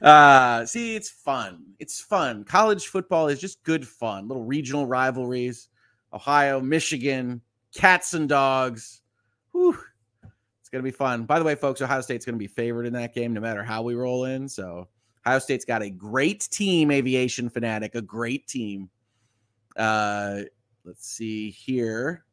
uh, 0.00 0.64
see, 0.64 0.94
it's 0.94 1.10
fun. 1.10 1.64
It's 1.80 2.00
fun. 2.00 2.44
College 2.44 2.86
football 2.86 3.26
is 3.26 3.40
just 3.40 3.64
good 3.64 3.84
fun. 3.84 4.28
Little 4.28 4.44
regional 4.44 4.86
rivalries. 4.86 5.70
Ohio, 6.12 6.60
Michigan, 6.60 7.40
cats 7.74 8.14
and 8.14 8.28
dogs. 8.28 9.02
Whew. 9.50 9.76
It's 10.66 10.70
gonna 10.72 10.82
be 10.82 10.90
fun. 10.90 11.26
By 11.26 11.38
the 11.38 11.44
way, 11.44 11.54
folks, 11.54 11.80
Ohio 11.80 12.00
State's 12.00 12.26
gonna 12.26 12.38
be 12.38 12.48
favored 12.48 12.86
in 12.86 12.92
that 12.94 13.14
game, 13.14 13.32
no 13.32 13.40
matter 13.40 13.62
how 13.62 13.82
we 13.82 13.94
roll 13.94 14.24
in. 14.24 14.48
So 14.48 14.88
Ohio 15.24 15.38
State's 15.38 15.64
got 15.64 15.80
a 15.80 15.90
great 15.90 16.40
team, 16.50 16.90
aviation 16.90 17.48
fanatic, 17.48 17.94
a 17.94 18.02
great 18.02 18.48
team. 18.48 18.90
Uh, 19.76 20.40
let's 20.84 21.06
see 21.08 21.52
here. 21.52 22.24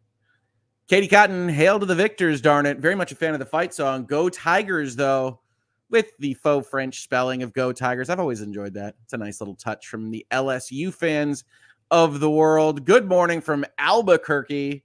Katie 0.87 1.07
Cotton, 1.07 1.47
hail 1.47 1.79
to 1.79 1.85
the 1.85 1.93
victors, 1.93 2.41
darn 2.41 2.65
it. 2.65 2.79
Very 2.79 2.95
much 2.95 3.11
a 3.11 3.15
fan 3.15 3.33
of 3.33 3.39
the 3.39 3.45
fight 3.45 3.71
song. 3.71 4.03
Go 4.03 4.29
Tigers, 4.29 4.95
though, 4.95 5.39
with 5.91 6.17
the 6.17 6.33
faux 6.33 6.67
French 6.67 7.03
spelling 7.03 7.43
of 7.43 7.53
Go 7.53 7.71
Tigers. 7.71 8.09
I've 8.09 8.19
always 8.19 8.41
enjoyed 8.41 8.73
that. 8.73 8.95
It's 9.03 9.13
a 9.13 9.17
nice 9.17 9.41
little 9.41 9.53
touch 9.53 9.89
from 9.89 10.09
the 10.09 10.25
LSU 10.31 10.91
fans 10.91 11.43
of 11.91 12.19
the 12.19 12.31
world. 12.31 12.83
Good 12.83 13.07
morning 13.07 13.41
from 13.41 13.63
Albuquerque. 13.77 14.83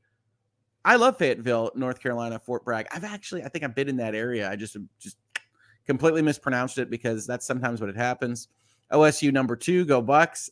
I 0.88 0.96
love 0.96 1.18
Fayetteville, 1.18 1.70
North 1.74 2.00
Carolina, 2.00 2.38
Fort 2.38 2.64
Bragg. 2.64 2.86
I've 2.90 3.04
actually, 3.04 3.44
I 3.44 3.50
think 3.50 3.62
I've 3.62 3.74
been 3.74 3.90
in 3.90 3.98
that 3.98 4.14
area. 4.14 4.50
I 4.50 4.56
just 4.56 4.74
just 4.98 5.18
completely 5.86 6.22
mispronounced 6.22 6.78
it 6.78 6.88
because 6.88 7.26
that's 7.26 7.46
sometimes 7.46 7.82
what 7.82 7.90
it 7.90 7.96
happens. 7.96 8.48
OSU 8.90 9.30
number 9.30 9.54
two, 9.54 9.84
go 9.84 10.00
Bucks. 10.00 10.48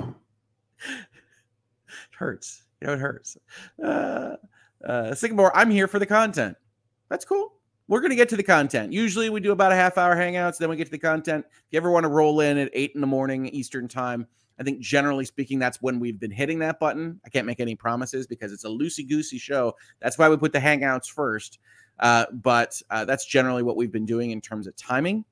it 0.00 0.14
hurts. 2.18 2.62
You 2.80 2.86
know, 2.86 2.94
it 2.94 3.00
hurts. 3.00 3.36
Uh, 3.84 4.36
uh, 4.82 5.14
Sycamore, 5.14 5.54
I'm 5.54 5.70
here 5.70 5.88
for 5.88 5.98
the 5.98 6.06
content. 6.06 6.56
That's 7.10 7.26
cool. 7.26 7.52
We're 7.86 8.00
going 8.00 8.12
to 8.12 8.16
get 8.16 8.30
to 8.30 8.36
the 8.36 8.42
content. 8.42 8.94
Usually 8.94 9.28
we 9.28 9.40
do 9.40 9.52
about 9.52 9.72
a 9.72 9.76
half 9.76 9.98
hour 9.98 10.16
hangouts, 10.16 10.56
then 10.56 10.70
we 10.70 10.76
get 10.76 10.86
to 10.86 10.90
the 10.90 10.96
content. 10.96 11.44
If 11.50 11.66
you 11.72 11.76
ever 11.76 11.90
want 11.90 12.04
to 12.04 12.08
roll 12.08 12.40
in 12.40 12.56
at 12.56 12.70
eight 12.72 12.92
in 12.94 13.02
the 13.02 13.06
morning 13.06 13.46
Eastern 13.48 13.88
time, 13.88 14.26
I 14.58 14.64
think 14.64 14.80
generally 14.80 15.24
speaking, 15.24 15.58
that's 15.58 15.80
when 15.80 16.00
we've 16.00 16.18
been 16.18 16.30
hitting 16.30 16.58
that 16.60 16.80
button. 16.80 17.20
I 17.24 17.28
can't 17.28 17.46
make 17.46 17.60
any 17.60 17.76
promises 17.76 18.26
because 18.26 18.52
it's 18.52 18.64
a 18.64 18.68
loosey 18.68 19.08
goosey 19.08 19.38
show. 19.38 19.74
That's 20.00 20.18
why 20.18 20.28
we 20.28 20.36
put 20.36 20.52
the 20.52 20.58
hangouts 20.58 21.06
first. 21.06 21.58
Uh, 21.98 22.26
but 22.32 22.80
uh, 22.90 23.04
that's 23.04 23.24
generally 23.24 23.62
what 23.62 23.76
we've 23.76 23.92
been 23.92 24.06
doing 24.06 24.30
in 24.30 24.40
terms 24.40 24.66
of 24.66 24.76
timing. 24.76 25.24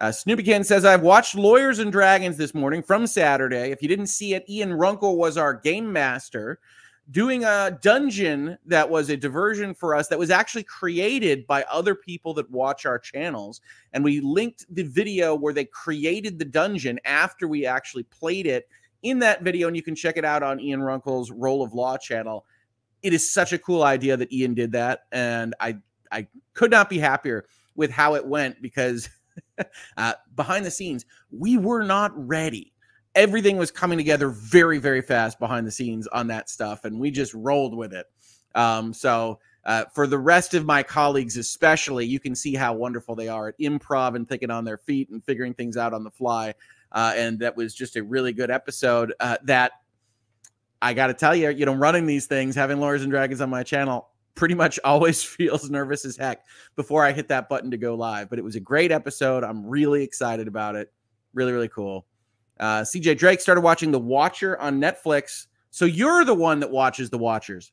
Uh, 0.00 0.10
Snoopy 0.10 0.44
Ken 0.44 0.64
says, 0.64 0.84
I've 0.84 1.02
watched 1.02 1.34
Lawyers 1.34 1.78
and 1.78 1.92
Dragons 1.92 2.38
this 2.38 2.54
morning 2.54 2.82
from 2.82 3.06
Saturday. 3.06 3.70
If 3.70 3.82
you 3.82 3.88
didn't 3.88 4.06
see 4.06 4.32
it, 4.34 4.48
Ian 4.48 4.72
Runkle 4.72 5.18
was 5.18 5.36
our 5.36 5.52
game 5.52 5.92
master 5.92 6.58
doing 7.10 7.44
a 7.44 7.78
dungeon 7.82 8.56
that 8.66 8.88
was 8.88 9.10
a 9.10 9.16
diversion 9.16 9.74
for 9.74 9.94
us 9.94 10.08
that 10.08 10.18
was 10.18 10.30
actually 10.30 10.62
created 10.62 11.46
by 11.46 11.64
other 11.64 11.94
people 11.94 12.34
that 12.34 12.50
watch 12.50 12.86
our 12.86 12.98
channels. 12.98 13.60
And 13.92 14.04
we 14.04 14.20
linked 14.20 14.66
the 14.74 14.84
video 14.84 15.34
where 15.34 15.52
they 15.52 15.64
created 15.64 16.38
the 16.38 16.44
dungeon 16.44 17.00
after 17.04 17.48
we 17.48 17.66
actually 17.66 18.04
played 18.04 18.46
it 18.46 18.68
in 19.02 19.18
that 19.20 19.42
video. 19.42 19.66
And 19.66 19.76
you 19.76 19.82
can 19.82 19.96
check 19.96 20.16
it 20.16 20.24
out 20.24 20.42
on 20.42 20.60
Ian 20.60 20.82
Runkle's 20.82 21.30
Roll 21.30 21.62
of 21.62 21.74
Law 21.74 21.96
channel. 21.96 22.46
It 23.02 23.12
is 23.12 23.30
such 23.30 23.52
a 23.52 23.58
cool 23.58 23.82
idea 23.82 24.16
that 24.16 24.32
Ian 24.32 24.54
did 24.54 24.72
that. 24.72 25.04
And 25.10 25.54
I, 25.58 25.78
I 26.12 26.28
could 26.54 26.70
not 26.70 26.88
be 26.88 26.98
happier 26.98 27.46
with 27.74 27.90
how 27.90 28.14
it 28.14 28.26
went 28.26 28.60
because 28.62 29.08
uh, 29.96 30.14
behind 30.36 30.64
the 30.64 30.70
scenes, 30.70 31.06
we 31.30 31.56
were 31.56 31.82
not 31.82 32.12
ready 32.14 32.72
everything 33.14 33.56
was 33.56 33.70
coming 33.70 33.98
together 33.98 34.28
very, 34.28 34.78
very 34.78 35.02
fast 35.02 35.38
behind 35.38 35.66
the 35.66 35.70
scenes 35.70 36.06
on 36.08 36.28
that 36.28 36.48
stuff, 36.48 36.84
and 36.84 36.98
we 36.98 37.10
just 37.10 37.34
rolled 37.34 37.76
with 37.76 37.92
it. 37.92 38.06
Um, 38.54 38.92
so 38.92 39.38
uh, 39.64 39.84
for 39.94 40.06
the 40.06 40.18
rest 40.18 40.54
of 40.54 40.64
my 40.64 40.82
colleagues, 40.82 41.36
especially, 41.36 42.06
you 42.06 42.18
can 42.18 42.34
see 42.34 42.54
how 42.54 42.72
wonderful 42.72 43.14
they 43.14 43.28
are 43.28 43.48
at 43.48 43.58
improv 43.58 44.14
and 44.14 44.28
thinking 44.28 44.50
on 44.50 44.64
their 44.64 44.78
feet 44.78 45.10
and 45.10 45.24
figuring 45.24 45.54
things 45.54 45.76
out 45.76 45.92
on 45.92 46.04
the 46.04 46.10
fly. 46.10 46.54
Uh, 46.92 47.12
and 47.16 47.38
that 47.40 47.56
was 47.56 47.74
just 47.74 47.96
a 47.96 48.02
really 48.02 48.32
good 48.32 48.50
episode. 48.50 49.12
Uh, 49.20 49.36
that 49.44 49.72
I 50.82 50.94
got 50.94 51.08
to 51.08 51.14
tell 51.14 51.36
you, 51.36 51.50
you 51.50 51.66
know, 51.66 51.74
running 51.74 52.06
these 52.06 52.26
things, 52.26 52.54
having 52.54 52.80
Lawyers 52.80 53.02
and 53.02 53.10
Dragons 53.10 53.40
on 53.40 53.50
my 53.50 53.62
channel, 53.62 54.08
pretty 54.34 54.54
much 54.54 54.80
always 54.84 55.22
feels 55.22 55.68
nervous 55.68 56.04
as 56.04 56.16
heck 56.16 56.44
before 56.74 57.04
I 57.04 57.12
hit 57.12 57.28
that 57.28 57.48
button 57.48 57.70
to 57.70 57.76
go 57.76 57.94
live. 57.94 58.30
But 58.30 58.38
it 58.38 58.44
was 58.44 58.56
a 58.56 58.60
great 58.60 58.90
episode. 58.90 59.44
I'm 59.44 59.66
really 59.66 60.02
excited 60.02 60.48
about 60.48 60.74
it. 60.74 60.92
Really, 61.34 61.52
really 61.52 61.68
cool. 61.68 62.06
Uh, 62.60 62.82
CJ 62.82 63.16
Drake 63.18 63.40
started 63.40 63.62
watching 63.62 63.90
The 63.90 63.98
Watcher 63.98 64.60
on 64.60 64.80
Netflix. 64.80 65.46
So 65.70 65.86
you're 65.86 66.24
the 66.24 66.34
one 66.34 66.60
that 66.60 66.70
watches 66.70 67.10
The 67.10 67.18
Watchers. 67.18 67.72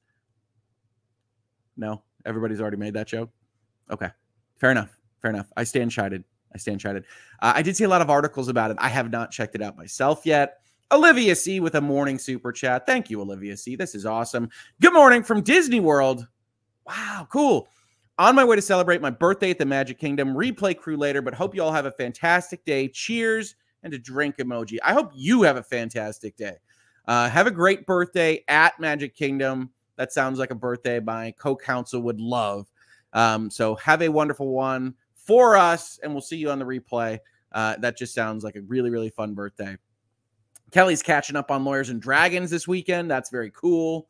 No, 1.75 2.01
everybody's 2.25 2.61
already 2.61 2.77
made 2.77 2.93
that 2.93 3.07
joke. 3.07 3.29
Okay, 3.91 4.09
fair 4.55 4.71
enough. 4.71 4.97
Fair 5.21 5.31
enough. 5.31 5.51
I 5.57 5.63
stand 5.63 5.91
chided. 5.91 6.23
I 6.53 6.57
stand 6.57 6.79
chided. 6.79 7.03
Uh, 7.41 7.53
I 7.55 7.61
did 7.61 7.75
see 7.75 7.83
a 7.83 7.89
lot 7.89 8.01
of 8.01 8.09
articles 8.09 8.47
about 8.47 8.71
it. 8.71 8.77
I 8.79 8.87
have 8.87 9.11
not 9.11 9.29
checked 9.29 9.55
it 9.55 9.61
out 9.61 9.77
myself 9.77 10.25
yet. 10.25 10.59
Olivia 10.91 11.35
C 11.35 11.59
with 11.59 11.75
a 11.75 11.81
morning 11.81 12.17
super 12.17 12.53
chat. 12.53 12.85
Thank 12.85 13.09
you, 13.09 13.19
Olivia 13.19 13.57
C. 13.57 13.75
This 13.75 13.93
is 13.93 14.05
awesome. 14.05 14.49
Good 14.79 14.93
morning 14.93 15.21
from 15.21 15.41
Disney 15.41 15.81
World. 15.81 16.25
Wow, 16.85 17.27
cool. 17.29 17.67
On 18.17 18.33
my 18.33 18.45
way 18.45 18.55
to 18.55 18.61
celebrate 18.61 19.01
my 19.01 19.09
birthday 19.09 19.51
at 19.51 19.59
the 19.59 19.65
Magic 19.65 19.99
Kingdom. 19.99 20.29
Replay 20.29 20.77
crew 20.77 20.95
later, 20.95 21.21
but 21.21 21.33
hope 21.33 21.53
you 21.53 21.61
all 21.61 21.73
have 21.73 21.85
a 21.85 21.91
fantastic 21.91 22.63
day. 22.63 22.87
Cheers 22.87 23.55
and 23.87 23.93
a 23.93 23.97
drink 23.97 24.37
emoji. 24.37 24.77
I 24.83 24.91
hope 24.91 25.11
you 25.15 25.43
have 25.43 25.55
a 25.55 25.63
fantastic 25.63 26.35
day. 26.35 26.57
Uh, 27.07 27.29
have 27.29 27.47
a 27.47 27.51
great 27.51 27.85
birthday 27.85 28.43
at 28.49 28.77
Magic 28.81 29.15
Kingdom. 29.15 29.71
That 29.95 30.11
sounds 30.11 30.39
like 30.39 30.51
a 30.51 30.55
birthday 30.55 30.99
my 30.99 31.31
co 31.31 31.55
counsel 31.55 32.01
would 32.01 32.19
love. 32.19 32.69
Um, 33.13 33.49
so 33.49 33.75
have 33.75 34.01
a 34.01 34.09
wonderful 34.09 34.49
one 34.49 34.93
for 35.15 35.55
us, 35.55 35.99
and 36.03 36.11
we'll 36.11 36.21
see 36.21 36.35
you 36.35 36.51
on 36.51 36.59
the 36.59 36.65
replay. 36.65 37.19
Uh, 37.53 37.77
that 37.77 37.97
just 37.97 38.13
sounds 38.13 38.43
like 38.43 38.57
a 38.57 38.61
really, 38.61 38.89
really 38.89 39.09
fun 39.09 39.33
birthday. 39.33 39.77
Kelly's 40.71 41.01
catching 41.01 41.37
up 41.37 41.49
on 41.49 41.63
Lawyers 41.63 41.89
and 41.89 42.01
Dragons 42.01 42.49
this 42.49 42.67
weekend. 42.67 43.09
That's 43.09 43.29
very 43.29 43.51
cool. 43.51 44.09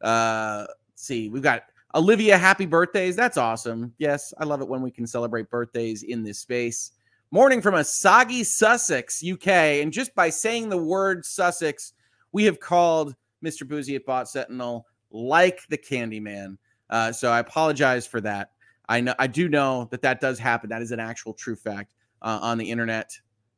Uh, 0.00 0.66
see, 0.94 1.28
we've 1.28 1.42
got 1.42 1.64
Olivia, 1.94 2.38
happy 2.38 2.64
birthdays. 2.64 3.14
That's 3.14 3.36
awesome. 3.36 3.92
Yes, 3.98 4.32
I 4.38 4.44
love 4.44 4.62
it 4.62 4.68
when 4.68 4.80
we 4.80 4.90
can 4.90 5.06
celebrate 5.06 5.50
birthdays 5.50 6.02
in 6.02 6.22
this 6.22 6.38
space. 6.38 6.92
Morning 7.30 7.60
from 7.60 7.74
a 7.74 7.84
soggy 7.84 8.42
Sussex, 8.42 9.22
UK. 9.22 9.48
And 9.48 9.92
just 9.92 10.14
by 10.14 10.30
saying 10.30 10.70
the 10.70 10.78
word 10.78 11.26
Sussex, 11.26 11.92
we 12.32 12.44
have 12.44 12.58
called 12.58 13.14
Mr. 13.44 13.68
Bouzy 13.68 13.96
at 13.96 14.06
Bot 14.06 14.30
Sentinel 14.30 14.86
like 15.10 15.60
the 15.68 15.76
Candyman. 15.76 16.56
Uh, 16.88 17.12
so 17.12 17.30
I 17.30 17.40
apologize 17.40 18.06
for 18.06 18.22
that. 18.22 18.52
I 18.88 19.02
know 19.02 19.14
I 19.18 19.26
do 19.26 19.50
know 19.50 19.88
that 19.90 20.00
that 20.00 20.22
does 20.22 20.38
happen. 20.38 20.70
That 20.70 20.80
is 20.80 20.90
an 20.90 21.00
actual 21.00 21.34
true 21.34 21.54
fact 21.54 21.92
uh, 22.22 22.38
on 22.40 22.56
the 22.56 22.70
internet. 22.70 23.12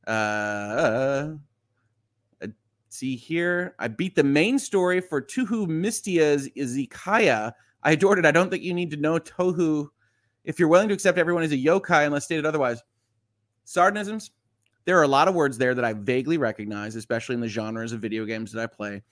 Uh, 0.04 1.34
see 2.88 3.14
here, 3.14 3.76
I 3.78 3.86
beat 3.86 4.16
the 4.16 4.24
main 4.24 4.58
story 4.58 5.00
for 5.00 5.22
Touhou 5.22 5.68
Mystia's 5.68 6.48
Izakaya. 6.56 7.52
I 7.84 7.92
adored 7.92 8.18
it. 8.18 8.26
I 8.26 8.32
don't 8.32 8.50
think 8.50 8.64
you 8.64 8.74
need 8.74 8.90
to 8.90 8.96
know 8.96 9.20
Touhou 9.20 9.90
if 10.42 10.58
you're 10.58 10.68
willing 10.68 10.88
to 10.88 10.94
accept 10.94 11.18
everyone 11.18 11.44
as 11.44 11.52
a 11.52 11.56
yokai 11.56 12.04
unless 12.04 12.24
stated 12.24 12.44
otherwise. 12.44 12.82
Sardanisms, 13.70 14.30
there 14.84 14.98
are 14.98 15.04
a 15.04 15.08
lot 15.08 15.28
of 15.28 15.34
words 15.34 15.56
there 15.56 15.74
that 15.74 15.84
I 15.84 15.92
vaguely 15.92 16.38
recognize, 16.38 16.96
especially 16.96 17.34
in 17.34 17.40
the 17.40 17.48
genres 17.48 17.92
of 17.92 18.00
video 18.00 18.24
games 18.24 18.50
that 18.52 18.62
I 18.62 18.66
play. 18.66 19.02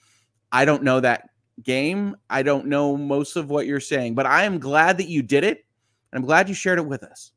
I 0.51 0.65
don't 0.65 0.83
know 0.83 0.99
that 0.99 1.29
game. 1.63 2.15
I 2.29 2.43
don't 2.43 2.67
know 2.67 2.97
most 2.97 3.35
of 3.35 3.49
what 3.49 3.67
you're 3.67 3.79
saying, 3.79 4.15
but 4.15 4.25
I 4.25 4.43
am 4.43 4.59
glad 4.59 4.97
that 4.97 5.07
you 5.07 5.21
did 5.21 5.43
it. 5.43 5.65
And 6.11 6.19
I'm 6.19 6.25
glad 6.25 6.49
you 6.49 6.55
shared 6.55 6.79
it 6.79 6.85
with 6.85 7.03
us. 7.03 7.31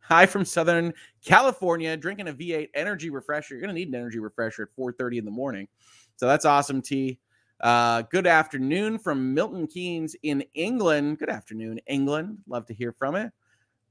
Hi 0.00 0.26
from 0.26 0.44
Southern 0.44 0.92
California, 1.24 1.96
drinking 1.96 2.28
a 2.28 2.32
V8 2.32 2.68
energy 2.74 3.10
refresher. 3.10 3.54
You're 3.54 3.60
going 3.60 3.74
to 3.74 3.78
need 3.78 3.88
an 3.88 3.94
energy 3.94 4.18
refresher 4.18 4.62
at 4.64 4.76
4:30 4.76 5.18
in 5.18 5.24
the 5.24 5.30
morning. 5.30 5.68
So 6.16 6.26
that's 6.26 6.44
awesome, 6.44 6.82
T. 6.82 7.18
Uh, 7.60 8.02
good 8.02 8.26
afternoon 8.26 8.98
from 8.98 9.34
Milton 9.34 9.66
Keynes 9.66 10.16
in 10.22 10.44
England. 10.54 11.18
Good 11.18 11.28
afternoon, 11.28 11.80
England. 11.86 12.38
Love 12.46 12.66
to 12.66 12.74
hear 12.74 12.92
from 12.92 13.16
it. 13.16 13.32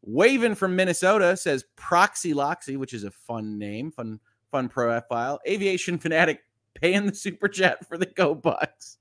Waven 0.07 0.55
from 0.55 0.75
Minnesota 0.75 1.35
says 1.35 1.65
Proxy 1.75 2.33
Loxy, 2.33 2.77
which 2.77 2.93
is 2.93 3.03
a 3.03 3.11
fun 3.11 3.57
name, 3.57 3.91
fun, 3.91 4.19
fun 4.51 4.69
profile. 4.69 5.39
Aviation 5.47 5.97
Fanatic 5.97 6.39
paying 6.75 7.05
the 7.05 7.15
super 7.15 7.47
chat 7.47 7.85
for 7.87 7.97
the 7.97 8.05
Go 8.05 8.33
Bucks. 8.33 8.97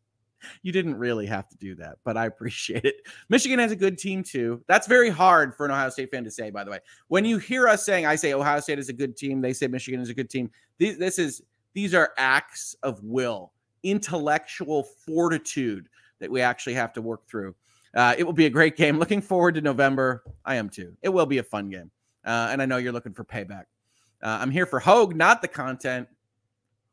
You 0.63 0.73
didn't 0.73 0.97
really 0.97 1.27
have 1.27 1.49
to 1.49 1.57
do 1.57 1.75
that, 1.77 1.99
but 2.05 2.17
I 2.17 2.27
appreciate 2.27 2.85
it. 2.85 2.97
Michigan 3.29 3.59
has 3.59 3.73
a 3.73 3.77
good 3.77 3.99
team 3.99 4.23
too. 4.23 4.63
That's 4.69 4.87
very 4.87 5.11
hard 5.11 5.55
for 5.55 5.65
an 5.65 5.73
Ohio 5.73 5.91
State 5.91 6.11
fan 6.11 6.25
to 6.25 6.31
say, 6.31 6.51
by 6.51 6.65
the 6.65 6.71
way. 6.71 6.81
When 7.09 7.25
you 7.25 7.39
hear 7.39 7.69
us 7.69 7.85
saying, 7.85 8.07
I 8.07 8.17
say 8.17 8.33
Ohio 8.33 8.61
State 8.61 8.79
is 8.79 8.89
a 8.89 8.93
good 8.93 9.17
team, 9.17 9.41
they 9.41 9.53
say 9.53 9.67
Michigan 9.67 10.01
is 10.01 10.09
a 10.09 10.15
good 10.15 10.31
team. 10.31 10.51
These, 10.79 10.99
this 10.99 11.19
is 11.19 11.43
these 11.75 11.95
are 11.95 12.13
acts 12.17 12.75
of 12.83 13.03
will, 13.03 13.53
intellectual 13.83 14.83
fortitude 14.83 15.89
that 16.21 16.31
we 16.31 16.41
actually 16.41 16.75
have 16.75 16.93
to 16.95 17.03
work 17.03 17.27
through. 17.29 17.55
Uh, 17.97 18.15
it 18.19 18.25
will 18.25 18.35
be 18.35 18.45
a 18.45 18.50
great 18.50 18.76
game. 18.76 18.99
Looking 18.99 19.23
forward 19.23 19.55
to 19.55 19.62
November. 19.62 20.23
I 20.45 20.57
am 20.57 20.69
too. 20.69 20.95
It 21.03 21.09
will 21.09 21.25
be 21.25 21.38
a 21.38 21.43
fun 21.43 21.71
game. 21.71 21.91
Uh, 22.25 22.49
and 22.50 22.61
I 22.61 22.67
know 22.67 22.76
you're 22.76 22.93
looking 22.93 23.15
for 23.15 23.25
payback. 23.25 23.65
Uh, 24.23 24.38
I'm 24.41 24.50
here 24.50 24.67
for 24.67 24.81
Hoeg, 24.81 25.15
not 25.15 25.41
the 25.41 25.49
content. 25.49 26.07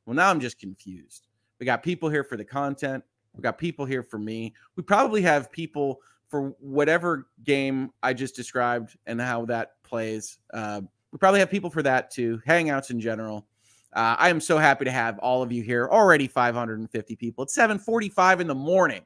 Well, 0.05 0.15
now 0.15 0.29
I'm 0.29 0.39
just 0.39 0.59
confused. 0.59 1.27
We 1.59 1.65
got 1.65 1.83
people 1.83 2.09
here 2.09 2.23
for 2.23 2.37
the 2.37 2.45
content. 2.45 3.03
We 3.35 3.41
got 3.41 3.57
people 3.57 3.85
here 3.85 4.03
for 4.03 4.17
me. 4.17 4.53
We 4.75 4.83
probably 4.83 5.21
have 5.23 5.51
people 5.51 5.99
for 6.29 6.55
whatever 6.59 7.27
game 7.43 7.91
I 8.01 8.13
just 8.13 8.35
described 8.35 8.97
and 9.05 9.19
how 9.19 9.45
that 9.45 9.73
plays. 9.83 10.39
Uh, 10.53 10.81
we 11.11 11.17
probably 11.17 11.39
have 11.39 11.49
people 11.49 11.69
for 11.69 11.83
that 11.83 12.11
too. 12.11 12.41
Hangouts 12.47 12.91
in 12.91 12.99
general. 12.99 13.45
Uh, 13.93 14.15
I 14.17 14.29
am 14.29 14.39
so 14.39 14.57
happy 14.57 14.85
to 14.85 14.91
have 14.91 15.19
all 15.19 15.43
of 15.43 15.51
you 15.51 15.63
here. 15.63 15.87
Already 15.91 16.27
550 16.27 17.15
people. 17.15 17.43
It's 17.43 17.53
7:45 17.55 18.39
in 18.39 18.47
the 18.47 18.55
morning. 18.55 19.05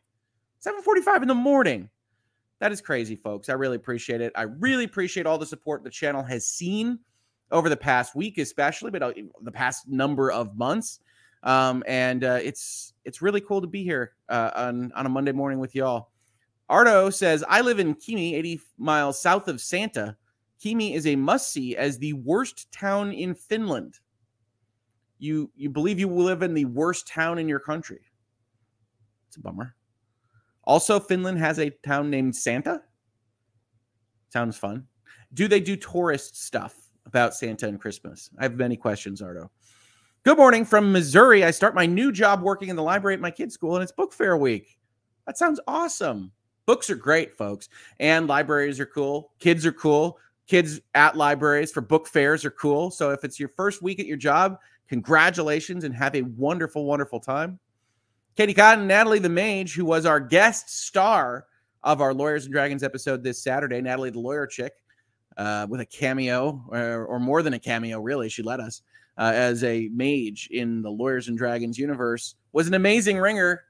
7:45 0.60 1.22
in 1.22 1.28
the 1.28 1.36
morning. 1.36 1.90
That 2.60 2.72
is 2.72 2.82
crazy, 2.82 3.16
folks. 3.16 3.50
I 3.50 3.54
really 3.54 3.76
appreciate 3.76 4.22
it. 4.22 4.34
I 4.36 4.44
really 4.44 4.84
appreciate 4.84 5.26
all 5.26 5.38
the 5.38 5.46
support 5.46 5.84
the 5.84 5.90
channel 5.90 6.24
has 6.24 6.48
seen 6.48 7.00
over 7.52 7.70
the 7.70 7.78
past 7.78 8.16
week, 8.16 8.38
especially, 8.38 8.92
but 8.92 9.04
uh, 9.04 9.14
the 9.42 9.52
past 9.52 9.88
number 9.88 10.32
of 10.32 10.58
months. 10.58 11.00
Um, 11.44 11.84
and 11.88 12.24
uh, 12.24 12.40
it's 12.42 12.94
it's 13.06 13.22
really 13.22 13.42
cool 13.42 13.62
to 13.62 13.68
be 13.68 13.84
here 13.84 14.14
uh, 14.30 14.52
on 14.56 14.92
on 14.94 15.06
a 15.06 15.10
Monday 15.10 15.32
morning 15.32 15.60
with 15.60 15.76
y'all. 15.76 16.10
Ardo 16.70 17.10
says, 17.10 17.46
I 17.48 17.62
live 17.62 17.80
in 17.80 17.96
Kymi, 17.96 18.34
80 18.34 18.62
miles 18.78 19.22
south 19.22 19.48
of 19.48 19.62
Santa. 19.62 20.18
Kymi 20.62 20.96
is 20.96 21.08
a 21.08 21.16
must 21.16 21.52
see 21.54 21.78
as 21.78 21.98
the 21.98 22.14
worst 22.14 22.70
town 22.72 23.14
in 23.14 23.36
Finland. 23.36 24.00
You 25.20 25.50
you 25.56 25.70
believe 25.70 26.00
you 26.00 26.10
live 26.10 26.42
in 26.42 26.54
the 26.54 26.66
worst 26.66 27.08
town 27.08 27.38
in 27.38 27.48
your 27.48 27.60
country. 27.60 28.02
It's 29.28 29.38
a 29.38 29.40
bummer. 29.40 29.76
Also, 30.67 31.00
Finland 31.00 31.39
has 31.39 31.59
a 31.59 31.69
town 31.69 32.09
named 32.09 32.36
Santa. 32.36 32.81
Sounds 34.33 34.57
fun. 34.57 34.86
Do 35.33 35.47
they 35.47 35.62
do 35.62 35.77
tourist 35.77 36.43
stuff 36.43 36.75
about 37.05 37.33
Santa 37.33 37.69
and 37.69 37.79
Christmas? 37.79 38.29
I 38.38 38.43
have 38.43 38.55
many 38.55 38.75
questions, 38.75 39.21
Ardo. 39.21 39.50
Good 40.24 40.38
morning 40.38 40.65
from 40.65 40.91
Missouri. 40.91 41.45
I 41.45 41.51
start 41.51 41.74
my 41.74 41.86
new 41.86 42.12
job 42.12 42.41
working 42.41 42.67
in 42.67 42.75
the 42.75 42.83
library 42.83 43.13
at 43.13 43.21
my 43.21 43.31
kid's 43.31 43.53
school, 43.53 43.75
and 43.75 43.81
it's 43.83 43.93
book 43.93 44.12
fair 44.12 44.36
week. 44.36 44.77
That 45.25 45.38
sounds 45.38 45.62
awesome. 45.67 46.33
Books 46.65 46.89
are 46.89 46.95
great, 46.95 47.38
folks, 47.38 47.69
and 48.01 48.27
libraries 48.27 48.77
are 48.81 48.86
cool. 48.86 49.31
Kids 49.39 49.65
are 49.65 49.71
cool. 49.71 50.19
Kids 50.47 50.81
at 50.95 51.15
libraries 51.15 51.71
for 51.71 51.79
book 51.79 52.07
fairs 52.07 52.43
are 52.43 52.51
cool. 52.51 52.91
So 52.91 53.12
if 53.12 53.24
it's 53.24 53.39
your 53.39 53.50
first 53.50 53.81
week 53.81 54.01
at 54.01 54.05
your 54.05 54.17
job, 54.17 54.57
congratulations 54.89 55.86
and 55.86 55.95
have 55.95 56.13
a 56.13 56.24
wonderful, 56.24 56.83
wonderful 56.83 57.21
time. 57.21 57.57
Katie 58.38 58.53
Cotton, 58.53 58.86
Natalie 58.86 59.17
the 59.17 59.29
Mage, 59.29 59.74
who 59.74 59.84
was 59.84 60.06
our 60.06 60.20
guest 60.20 60.70
star 60.70 61.48
of 61.82 62.01
our 62.01 62.13
Lawyers 62.13 62.46
and 62.46 62.53
Dragons 62.53 62.84
episode 62.84 63.24
this 63.24 63.41
Saturday, 63.41 63.82
Natalie 63.82 64.12
the 64.12 64.20
lawyer 64.20 64.46
chick, 64.46 64.74
uh, 65.38 65.65
with 65.67 65.82
a 65.82 65.86
cameo 65.88 66.63
or, 66.67 67.06
or, 67.06 67.20
more 67.20 67.41
than 67.41 67.53
a 67.53 67.60
cameo, 67.60 68.00
really. 68.00 68.29
She 68.29 68.44
let 68.44 68.60
us 68.60 68.84
uh, 69.17 69.32
as 69.34 69.63
a 69.63 69.89
mage 69.91 70.50
in 70.51 70.84
the 70.84 70.89
Lawyers 70.91 71.29
and 71.29 71.36
Dragons 71.36 71.79
universe, 71.79 72.36
was 72.53 72.67
an 72.67 72.75
amazing 72.75 73.17
ringer. 73.17 73.63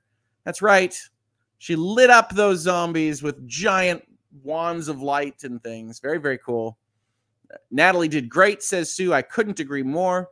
That's 0.44 0.62
right. 0.62 0.94
She 1.60 1.78
lit 1.78 2.10
up 2.10 2.36
those 2.36 2.60
zombies 2.60 3.24
with 3.24 3.48
giant 3.48 4.04
wands 4.44 4.90
of 4.90 5.02
light 5.02 5.46
and 5.46 5.64
things. 5.64 6.02
Very, 6.02 6.18
very 6.18 6.40
cool. 6.40 6.78
Natalie 7.72 8.10
did 8.10 8.28
great, 8.28 8.62
says 8.62 8.94
Sue. 8.94 9.14
I 9.14 9.22
couldn't 9.22 9.62
agree 9.62 9.84
more. 9.84 10.28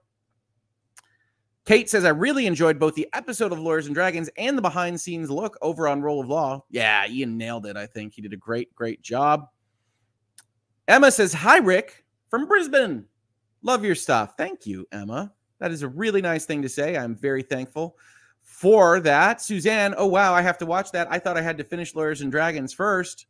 Kate 1.66 1.90
says, 1.90 2.06
I 2.06 2.10
really 2.10 2.46
enjoyed 2.46 2.80
both 2.80 2.94
the 2.94 3.10
episode 3.14 3.52
of 3.52 3.60
Lawyers 3.60 3.88
and 3.88 3.96
Dragons 3.96 4.30
and 4.38 4.56
the 4.56 4.62
behind 4.62 5.02
scenes 5.02 5.32
look 5.32 5.58
over 5.64 5.88
on 5.88 6.02
Roll 6.02 6.22
of 6.22 6.28
Law. 6.28 6.64
Yeah, 6.70 7.08
Ian 7.08 7.38
nailed 7.38 7.66
it. 7.66 7.76
I 7.76 7.88
think 7.88 8.14
he 8.14 8.22
did 8.22 8.34
a 8.34 8.38
great, 8.38 8.74
great 8.76 9.02
job. 9.02 9.50
Emma 10.88 11.12
says, 11.12 11.34
Hi, 11.34 11.58
Rick 11.58 12.06
from 12.30 12.48
Brisbane. 12.48 13.06
Love 13.64 13.84
your 13.84 13.96
stuff. 13.96 14.36
Thank 14.38 14.68
you, 14.68 14.88
Emma. 14.92 15.34
That 15.60 15.72
is 15.72 15.82
a 15.82 15.88
really 15.88 16.22
nice 16.22 16.46
thing 16.46 16.62
to 16.62 16.70
say. 16.70 16.96
I'm 16.98 17.16
very 17.16 17.42
thankful 17.42 17.98
for 18.44 19.00
that. 19.00 19.42
Suzanne, 19.42 19.96
oh 19.98 20.06
wow, 20.06 20.36
I 20.36 20.42
have 20.42 20.60
to 20.60 20.68
watch 20.68 20.92
that. 20.92 21.08
I 21.10 21.18
thought 21.18 21.38
I 21.38 21.42
had 21.42 21.58
to 21.58 21.64
finish 21.64 21.96
Lawyers 21.96 22.22
and 22.22 22.32
Dragons 22.32 22.74
first. 22.74 23.26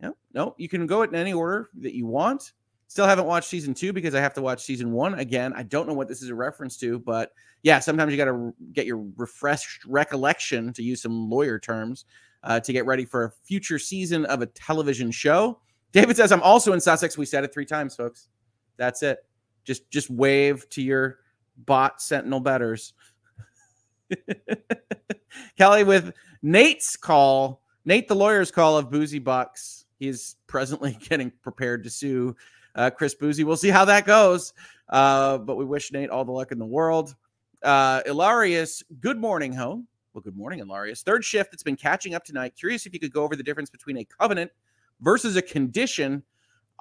No, 0.00 0.16
no, 0.34 0.56
you 0.58 0.68
can 0.68 0.88
go 0.88 1.02
in 1.02 1.14
any 1.14 1.32
order 1.32 1.70
that 1.78 1.94
you 1.94 2.06
want. 2.06 2.52
Still 2.92 3.06
haven't 3.06 3.24
watched 3.24 3.48
season 3.48 3.72
two 3.72 3.90
because 3.94 4.14
I 4.14 4.20
have 4.20 4.34
to 4.34 4.42
watch 4.42 4.62
season 4.62 4.92
one 4.92 5.14
again. 5.14 5.54
I 5.56 5.62
don't 5.62 5.88
know 5.88 5.94
what 5.94 6.08
this 6.08 6.20
is 6.20 6.28
a 6.28 6.34
reference 6.34 6.76
to, 6.76 6.98
but 6.98 7.32
yeah, 7.62 7.78
sometimes 7.78 8.12
you 8.12 8.18
got 8.18 8.26
to 8.26 8.52
get 8.74 8.84
your 8.84 9.02
refreshed 9.16 9.86
recollection 9.86 10.74
to 10.74 10.82
use 10.82 11.00
some 11.00 11.30
lawyer 11.30 11.58
terms 11.58 12.04
uh, 12.44 12.60
to 12.60 12.70
get 12.70 12.84
ready 12.84 13.06
for 13.06 13.24
a 13.24 13.30
future 13.30 13.78
season 13.78 14.26
of 14.26 14.42
a 14.42 14.46
television 14.46 15.10
show. 15.10 15.58
David 15.92 16.18
says, 16.18 16.32
I'm 16.32 16.42
also 16.42 16.74
in 16.74 16.82
Sussex. 16.82 17.16
We 17.16 17.24
said 17.24 17.44
it 17.44 17.54
three 17.54 17.64
times, 17.64 17.96
folks. 17.96 18.28
That's 18.76 19.02
it. 19.02 19.20
Just 19.64 19.88
just 19.90 20.10
wave 20.10 20.68
to 20.68 20.82
your 20.82 21.20
bot 21.64 22.02
sentinel 22.02 22.40
betters. 22.40 22.92
Kelly 25.56 25.84
with 25.84 26.12
Nate's 26.42 26.94
call, 26.94 27.62
Nate 27.86 28.06
the 28.06 28.16
lawyer's 28.16 28.50
call 28.50 28.76
of 28.76 28.90
Bouzy 28.90 29.18
Bucks. 29.18 29.86
He's 29.98 30.36
presently 30.46 30.98
getting 31.08 31.32
prepared 31.42 31.84
to 31.84 31.90
sue 31.90 32.36
uh, 32.74 32.90
Chris 32.90 33.14
Bouzy. 33.14 33.44
We'll 33.44 33.56
see 33.56 33.70
how 33.70 33.84
that 33.86 34.06
goes. 34.06 34.52
Uh, 34.88 35.38
but 35.38 35.56
we 35.56 35.64
wish 35.64 35.92
Nate 35.92 36.10
all 36.10 36.24
the 36.24 36.32
luck 36.32 36.52
in 36.52 36.58
the 36.58 36.66
world. 36.66 37.14
Uh, 37.62 38.02
Ilarius, 38.02 38.82
good 39.00 39.18
morning, 39.18 39.52
home. 39.52 39.86
Well, 40.12 40.22
good 40.22 40.36
morning, 40.36 40.60
Ilarius. 40.60 41.02
Third 41.02 41.24
shift 41.24 41.50
that's 41.50 41.62
been 41.62 41.76
catching 41.76 42.14
up 42.14 42.24
tonight. 42.24 42.54
Curious 42.58 42.84
if 42.84 42.92
you 42.92 43.00
could 43.00 43.12
go 43.12 43.22
over 43.22 43.36
the 43.36 43.42
difference 43.42 43.70
between 43.70 43.96
a 43.98 44.04
covenant 44.04 44.50
versus 45.00 45.36
a 45.36 45.42
condition 45.42 46.22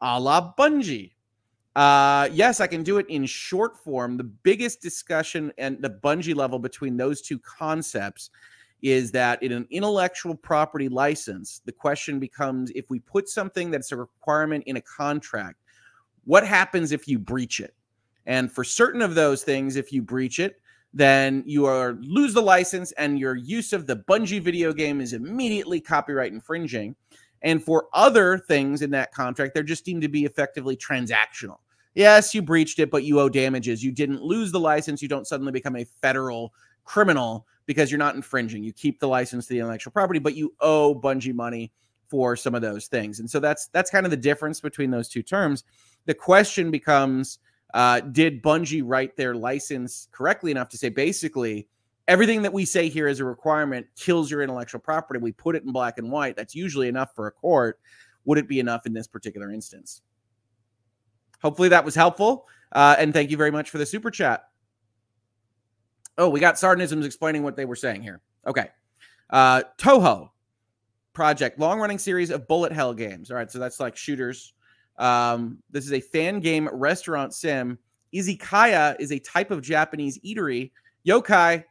a 0.02 0.20
la 0.20 0.54
Bungie. 0.56 1.12
Uh, 1.76 2.28
yes, 2.34 2.60
I 2.60 2.68
can 2.68 2.84
do 2.84 2.98
it 2.98 3.06
in 3.08 3.26
short 3.26 3.78
form. 3.78 4.18
The 4.18 4.26
biggest 4.26 4.82
discussion 4.82 5.54
and 5.58 5.82
the 5.82 5.90
Bungie 5.90 6.36
level 6.36 6.60
between 6.60 6.98
those 6.98 7.22
two 7.22 7.40
concepts 7.40 8.30
is 8.82 9.12
that 9.12 9.42
in 9.44 9.52
an 9.52 9.68
intellectual 9.70 10.36
property 10.36 10.90
license, 10.90 11.62
the 11.66 11.72
question 11.72 12.20
becomes 12.20 12.72
if 12.72 12.90
we 12.90 13.00
put 13.00 13.30
something 13.30 13.72
that's 13.72 13.92
a 13.92 13.96
requirement 13.96 14.64
in 14.66 14.78
a 14.78 14.82
contract, 14.82 15.61
what 16.32 16.48
happens 16.48 16.94
if 16.94 17.10
you 17.10 17.20
breach 17.20 17.60
it? 17.60 17.76
And 18.26 18.50
for 18.50 18.64
certain 18.64 19.02
of 19.02 19.16
those 19.16 19.44
things, 19.44 19.76
if 19.76 19.92
you 19.92 20.02
breach 20.02 20.40
it, 20.40 20.62
then 20.94 21.44
you 21.46 21.66
are 21.66 21.98
lose 22.00 22.34
the 22.34 22.42
license 22.42 22.94
and 22.94 23.20
your 23.20 23.36
use 23.36 23.74
of 23.74 23.86
the 23.86 23.98
Bungie 23.98 24.42
video 24.42 24.72
game 24.72 25.02
is 25.02 25.12
immediately 25.12 25.82
copyright 25.82 26.32
infringing. 26.32 26.96
And 27.42 27.62
for 27.62 27.90
other 27.92 28.38
things 28.38 28.82
in 28.82 28.92
that 28.92 29.12
contract, 29.12 29.54
they're 29.54 29.62
just 29.62 29.84
deemed 29.84 30.04
to 30.04 30.08
be 30.08 30.24
effectively 30.24 30.78
transactional. 30.78 31.58
Yes, 31.96 32.34
you 32.34 32.42
breached 32.42 32.80
it, 32.80 32.92
but 32.92 33.04
you 33.04 33.20
owe 33.20 33.28
damages. 33.28 33.84
You 33.84 33.92
didn't 33.92 34.22
lose 34.22 34.54
the 34.54 34.60
license. 34.62 35.02
You 35.02 35.10
don't 35.10 35.28
suddenly 35.28 35.52
become 35.52 35.76
a 35.76 35.84
federal 35.84 36.54
criminal 36.86 37.46
because 37.66 37.92
you're 37.92 37.98
not 37.98 38.16
infringing. 38.16 38.64
You 38.64 38.72
keep 38.72 39.02
the 39.02 39.08
license 39.10 39.48
to 39.48 39.54
the 39.56 39.60
intellectual 39.60 39.92
property, 39.92 40.20
but 40.20 40.38
you 40.38 40.54
owe 40.62 40.96
Bungie 40.96 41.36
money 41.36 41.74
for 42.12 42.36
some 42.36 42.54
of 42.54 42.62
those 42.62 42.88
things. 42.88 43.22
And 43.22 43.30
so 43.30 43.40
that's 43.40 43.68
that's 43.68 43.90
kind 43.90 44.06
of 44.06 44.12
the 44.12 44.18
difference 44.18 44.60
between 44.60 44.92
those 44.92 45.08
two 45.08 45.24
terms. 45.24 45.64
The 46.06 46.14
question 46.14 46.72
becomes 46.72 47.40
uh, 47.74 48.02
did 48.02 48.42
Bungie 48.44 48.84
write 48.86 49.16
their 49.16 49.36
license 49.36 50.08
correctly 50.12 50.52
enough 50.52 50.70
to 50.70 50.78
say 50.78 50.90
basically 50.90 51.68
everything 52.08 52.42
that 52.42 52.52
we 52.52 52.66
say 52.66 52.90
here 52.90 53.08
as 53.08 53.20
a 53.20 53.26
requirement 53.26 53.88
kills 53.96 54.30
your 54.30 54.42
intellectual 54.42 54.82
property. 54.82 55.20
We 55.20 55.32
put 55.32 55.56
it 55.56 55.64
in 55.64 55.72
black 55.72 55.98
and 55.98 56.12
white. 56.12 56.36
That's 56.36 56.56
usually 56.56 56.88
enough 56.88 57.16
for 57.16 57.28
a 57.28 57.32
court. 57.32 57.80
Would 58.26 58.38
it 58.38 58.48
be 58.48 58.60
enough 58.60 58.86
in 58.86 58.94
this 58.94 59.08
particular 59.08 59.52
instance? 59.52 60.02
Hopefully 61.42 61.70
that 61.70 61.86
was 61.86 61.96
helpful. 61.96 62.48
Uh, 62.72 62.96
and 63.00 63.14
thank 63.14 63.32
you 63.32 63.38
very 63.38 63.52
much 63.52 63.70
for 63.70 63.78
the 63.78 63.86
super 63.86 64.12
chat. 64.12 64.44
Oh, 66.18 66.30
we 66.30 66.40
got 66.40 66.56
Sardanisms 66.56 67.06
explaining 67.06 67.44
what 67.44 67.56
they 67.56 67.66
were 67.66 67.76
saying 67.76 68.04
here. 68.04 68.22
Okay. 68.46 68.68
Uh, 69.30 69.64
Touhou 69.78 70.30
project, 71.14 71.60
long 71.60 71.80
running 71.80 71.98
series 71.98 72.30
of 72.30 72.48
bullet 72.48 72.72
hell 72.72 72.94
games. 72.94 73.32
All 73.32 73.38
right. 73.38 73.50
So 73.50 73.60
that's 73.60 73.80
like 73.80 73.96
shooters. 73.96 74.54
Um, 74.98 75.60
this 75.70 75.86
is 75.86 75.94
a 75.94 76.02
fan 76.02 76.40
game 76.40 76.70
restaurant 76.72 77.34
sim. 77.34 77.78
Izakaya 78.14 78.96
is 79.00 79.12
a 79.12 79.20
type 79.20 79.52
of 79.52 79.62
Japanese 79.62 80.20
eatery. 80.20 80.72
Yokai 81.08 81.64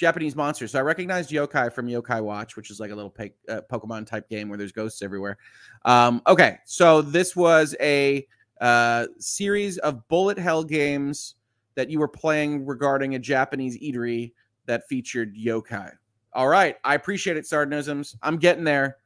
Japanese 0.00 0.34
monsters. 0.34 0.72
So 0.72 0.78
I 0.78 0.82
recognized 0.82 1.30
yokai 1.30 1.70
from 1.70 1.86
Yokai 1.86 2.22
Watch, 2.22 2.56
which 2.56 2.70
is 2.70 2.80
like 2.80 2.90
a 2.90 2.94
little 2.94 3.10
pe- 3.10 3.32
uh, 3.50 3.60
Pokemon 3.70 4.06
type 4.06 4.30
game 4.30 4.48
where 4.48 4.56
there's 4.56 4.72
ghosts 4.72 5.02
everywhere. 5.02 5.36
Um, 5.84 6.22
okay, 6.26 6.56
so 6.64 7.02
this 7.02 7.36
was 7.36 7.76
a 7.80 8.26
uh, 8.62 9.08
series 9.18 9.76
of 9.78 10.08
bullet 10.08 10.38
hell 10.38 10.64
games 10.64 11.34
that 11.74 11.90
you 11.90 11.98
were 11.98 12.08
playing 12.08 12.64
regarding 12.64 13.14
a 13.14 13.18
Japanese 13.18 13.78
eatery 13.78 14.32
that 14.64 14.88
featured 14.88 15.36
yokai. 15.36 15.92
All 16.32 16.48
right, 16.48 16.76
I 16.82 16.94
appreciate 16.94 17.36
it, 17.36 17.44
Sardanisms. 17.44 18.16
I'm 18.22 18.38
getting 18.38 18.64
there. 18.64 18.96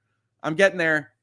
I'm 0.45 0.55
getting 0.55 0.79
there. 0.79 1.14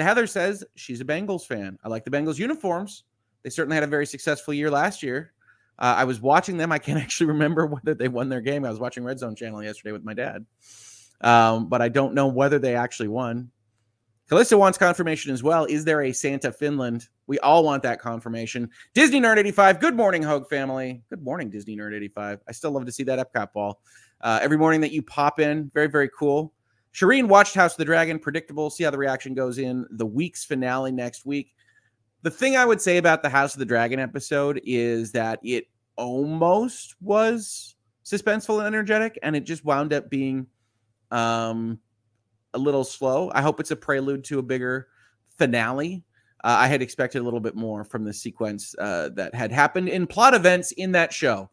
The 0.00 0.04
Heather 0.04 0.26
says 0.26 0.64
she's 0.76 1.02
a 1.02 1.04
Bengals 1.04 1.46
fan. 1.46 1.78
I 1.84 1.88
like 1.90 2.06
the 2.06 2.10
Bengals 2.10 2.38
uniforms. 2.38 3.04
They 3.42 3.50
certainly 3.50 3.74
had 3.74 3.84
a 3.84 3.86
very 3.86 4.06
successful 4.06 4.54
year 4.54 4.70
last 4.70 5.02
year. 5.02 5.34
Uh, 5.78 5.94
I 5.98 6.04
was 6.04 6.22
watching 6.22 6.56
them. 6.56 6.72
I 6.72 6.78
can't 6.78 6.98
actually 7.02 7.26
remember 7.26 7.66
whether 7.66 7.92
they 7.92 8.08
won 8.08 8.30
their 8.30 8.40
game. 8.40 8.64
I 8.64 8.70
was 8.70 8.80
watching 8.80 9.04
Red 9.04 9.18
Zone 9.18 9.36
Channel 9.36 9.62
yesterday 9.62 9.92
with 9.92 10.02
my 10.02 10.14
dad, 10.14 10.46
um, 11.20 11.68
but 11.68 11.82
I 11.82 11.90
don't 11.90 12.14
know 12.14 12.28
whether 12.28 12.58
they 12.58 12.74
actually 12.76 13.08
won. 13.08 13.50
Calista 14.26 14.56
wants 14.56 14.78
confirmation 14.78 15.34
as 15.34 15.42
well. 15.42 15.66
Is 15.66 15.84
there 15.84 16.00
a 16.00 16.14
Santa 16.14 16.50
Finland? 16.50 17.06
We 17.26 17.38
all 17.40 17.62
want 17.62 17.82
that 17.82 18.00
confirmation. 18.00 18.70
Disney 18.94 19.20
Nerd 19.20 19.36
85. 19.36 19.80
Good 19.80 19.96
morning, 19.96 20.22
Hoeg 20.22 20.48
family. 20.48 21.02
Good 21.10 21.22
morning, 21.22 21.50
Disney 21.50 21.76
Nerd 21.76 21.94
85. 21.94 22.40
I 22.48 22.52
still 22.52 22.70
love 22.70 22.86
to 22.86 22.92
see 22.92 23.02
that 23.02 23.18
Epcot 23.18 23.52
ball. 23.52 23.82
Uh, 24.22 24.38
every 24.40 24.56
morning 24.56 24.80
that 24.80 24.92
you 24.92 25.02
pop 25.02 25.40
in, 25.40 25.70
very, 25.74 25.88
very 25.88 26.08
cool. 26.18 26.54
Shireen 26.94 27.28
watched 27.28 27.54
House 27.54 27.72
of 27.72 27.78
the 27.78 27.84
Dragon, 27.84 28.18
predictable. 28.18 28.70
See 28.70 28.84
how 28.84 28.90
the 28.90 28.98
reaction 28.98 29.34
goes 29.34 29.58
in 29.58 29.86
the 29.90 30.06
week's 30.06 30.44
finale 30.44 30.92
next 30.92 31.24
week. 31.24 31.54
The 32.22 32.30
thing 32.30 32.56
I 32.56 32.64
would 32.64 32.80
say 32.80 32.96
about 32.98 33.22
the 33.22 33.28
House 33.28 33.54
of 33.54 33.60
the 33.60 33.64
Dragon 33.64 34.00
episode 34.00 34.60
is 34.64 35.12
that 35.12 35.38
it 35.42 35.66
almost 35.96 36.96
was 37.00 37.76
suspenseful 38.04 38.58
and 38.58 38.66
energetic, 38.66 39.18
and 39.22 39.36
it 39.36 39.44
just 39.44 39.64
wound 39.64 39.92
up 39.92 40.10
being 40.10 40.46
um, 41.10 41.78
a 42.54 42.58
little 42.58 42.84
slow. 42.84 43.30
I 43.34 43.42
hope 43.42 43.60
it's 43.60 43.70
a 43.70 43.76
prelude 43.76 44.24
to 44.24 44.38
a 44.38 44.42
bigger 44.42 44.88
finale. 45.38 46.04
Uh, 46.42 46.56
I 46.60 46.66
had 46.66 46.82
expected 46.82 47.20
a 47.20 47.24
little 47.24 47.40
bit 47.40 47.54
more 47.54 47.84
from 47.84 48.04
the 48.04 48.12
sequence 48.12 48.74
uh, 48.78 49.10
that 49.10 49.34
had 49.34 49.52
happened 49.52 49.88
in 49.88 50.06
plot 50.06 50.34
events 50.34 50.72
in 50.72 50.92
that 50.92 51.12
show. 51.12 51.50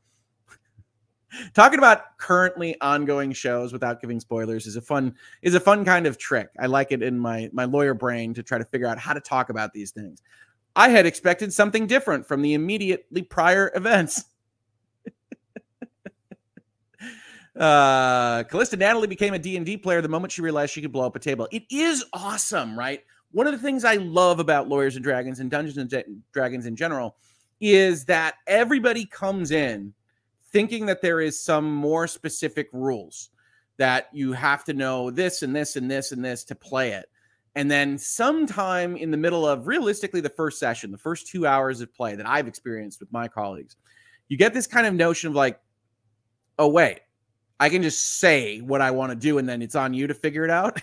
Talking 1.53 1.77
about 1.77 2.17
currently 2.17 2.79
ongoing 2.79 3.33
shows 3.33 3.73
without 3.73 3.99
giving 3.99 4.19
spoilers 4.19 4.65
is 4.65 4.77
a 4.77 4.81
fun 4.81 5.13
is 5.41 5.55
a 5.55 5.59
fun 5.59 5.83
kind 5.83 6.07
of 6.07 6.17
trick. 6.17 6.49
I 6.59 6.67
like 6.67 6.91
it 6.91 7.03
in 7.03 7.19
my 7.19 7.49
my 7.51 7.65
lawyer 7.65 7.93
brain 7.93 8.33
to 8.35 8.43
try 8.43 8.57
to 8.57 8.65
figure 8.65 8.87
out 8.87 8.97
how 8.97 9.13
to 9.13 9.19
talk 9.19 9.49
about 9.49 9.73
these 9.73 9.91
things. 9.91 10.21
I 10.75 10.89
had 10.89 11.05
expected 11.05 11.53
something 11.53 11.87
different 11.87 12.25
from 12.25 12.41
the 12.41 12.53
immediately 12.53 13.23
prior 13.23 13.71
events. 13.75 14.23
uh 17.59 18.43
Callista 18.43 18.77
Natalie 18.77 19.07
became 19.07 19.33
a 19.33 19.39
D&D 19.39 19.77
player 19.77 20.01
the 20.01 20.07
moment 20.07 20.31
she 20.31 20.41
realized 20.41 20.73
she 20.73 20.81
could 20.81 20.93
blow 20.93 21.05
up 21.05 21.15
a 21.15 21.19
table. 21.19 21.47
It 21.51 21.63
is 21.69 22.05
awesome, 22.13 22.79
right? 22.79 23.01
One 23.31 23.47
of 23.47 23.53
the 23.53 23.59
things 23.59 23.83
I 23.83 23.95
love 23.95 24.39
about 24.39 24.69
Lawyers 24.69 24.95
and 24.95 25.03
Dragons 25.03 25.41
and 25.41 25.51
Dungeons 25.51 25.77
and 25.77 26.21
Dragons 26.31 26.65
in 26.65 26.77
general 26.77 27.17
is 27.59 28.05
that 28.05 28.35
everybody 28.47 29.05
comes 29.05 29.51
in 29.51 29.93
thinking 30.51 30.85
that 30.85 31.01
there 31.01 31.19
is 31.21 31.39
some 31.39 31.73
more 31.73 32.07
specific 32.07 32.69
rules 32.71 33.29
that 33.77 34.09
you 34.11 34.33
have 34.33 34.63
to 34.65 34.73
know 34.73 35.11
this 35.11 35.43
and 35.43 35.55
this 35.55 35.75
and 35.75 35.89
this 35.89 36.11
and 36.11 36.23
this 36.23 36.43
to 36.45 36.55
play 36.55 36.91
it. 36.91 37.07
And 37.55 37.69
then 37.71 37.97
sometime 37.97 38.95
in 38.95 39.09
the 39.09 39.17
middle 39.17 39.47
of 39.47 39.67
realistically 39.67 40.21
the 40.21 40.29
first 40.29 40.59
session, 40.59 40.91
the 40.91 40.97
first 40.97 41.27
two 41.27 41.47
hours 41.47 41.81
of 41.81 41.93
play 41.93 42.15
that 42.15 42.27
I've 42.27 42.47
experienced 42.47 42.99
with 42.99 43.11
my 43.11 43.27
colleagues, 43.27 43.77
you 44.27 44.37
get 44.37 44.53
this 44.53 44.67
kind 44.67 44.85
of 44.85 44.93
notion 44.93 45.29
of 45.29 45.35
like, 45.35 45.59
oh, 46.59 46.67
wait, 46.67 46.99
I 47.59 47.69
can 47.69 47.81
just 47.81 48.19
say 48.19 48.59
what 48.59 48.81
I 48.81 48.91
want 48.91 49.11
to 49.11 49.15
do 49.15 49.37
and 49.37 49.49
then 49.49 49.61
it's 49.61 49.75
on 49.75 49.93
you 49.93 50.07
to 50.07 50.13
figure 50.13 50.43
it 50.43 50.51
out. 50.51 50.79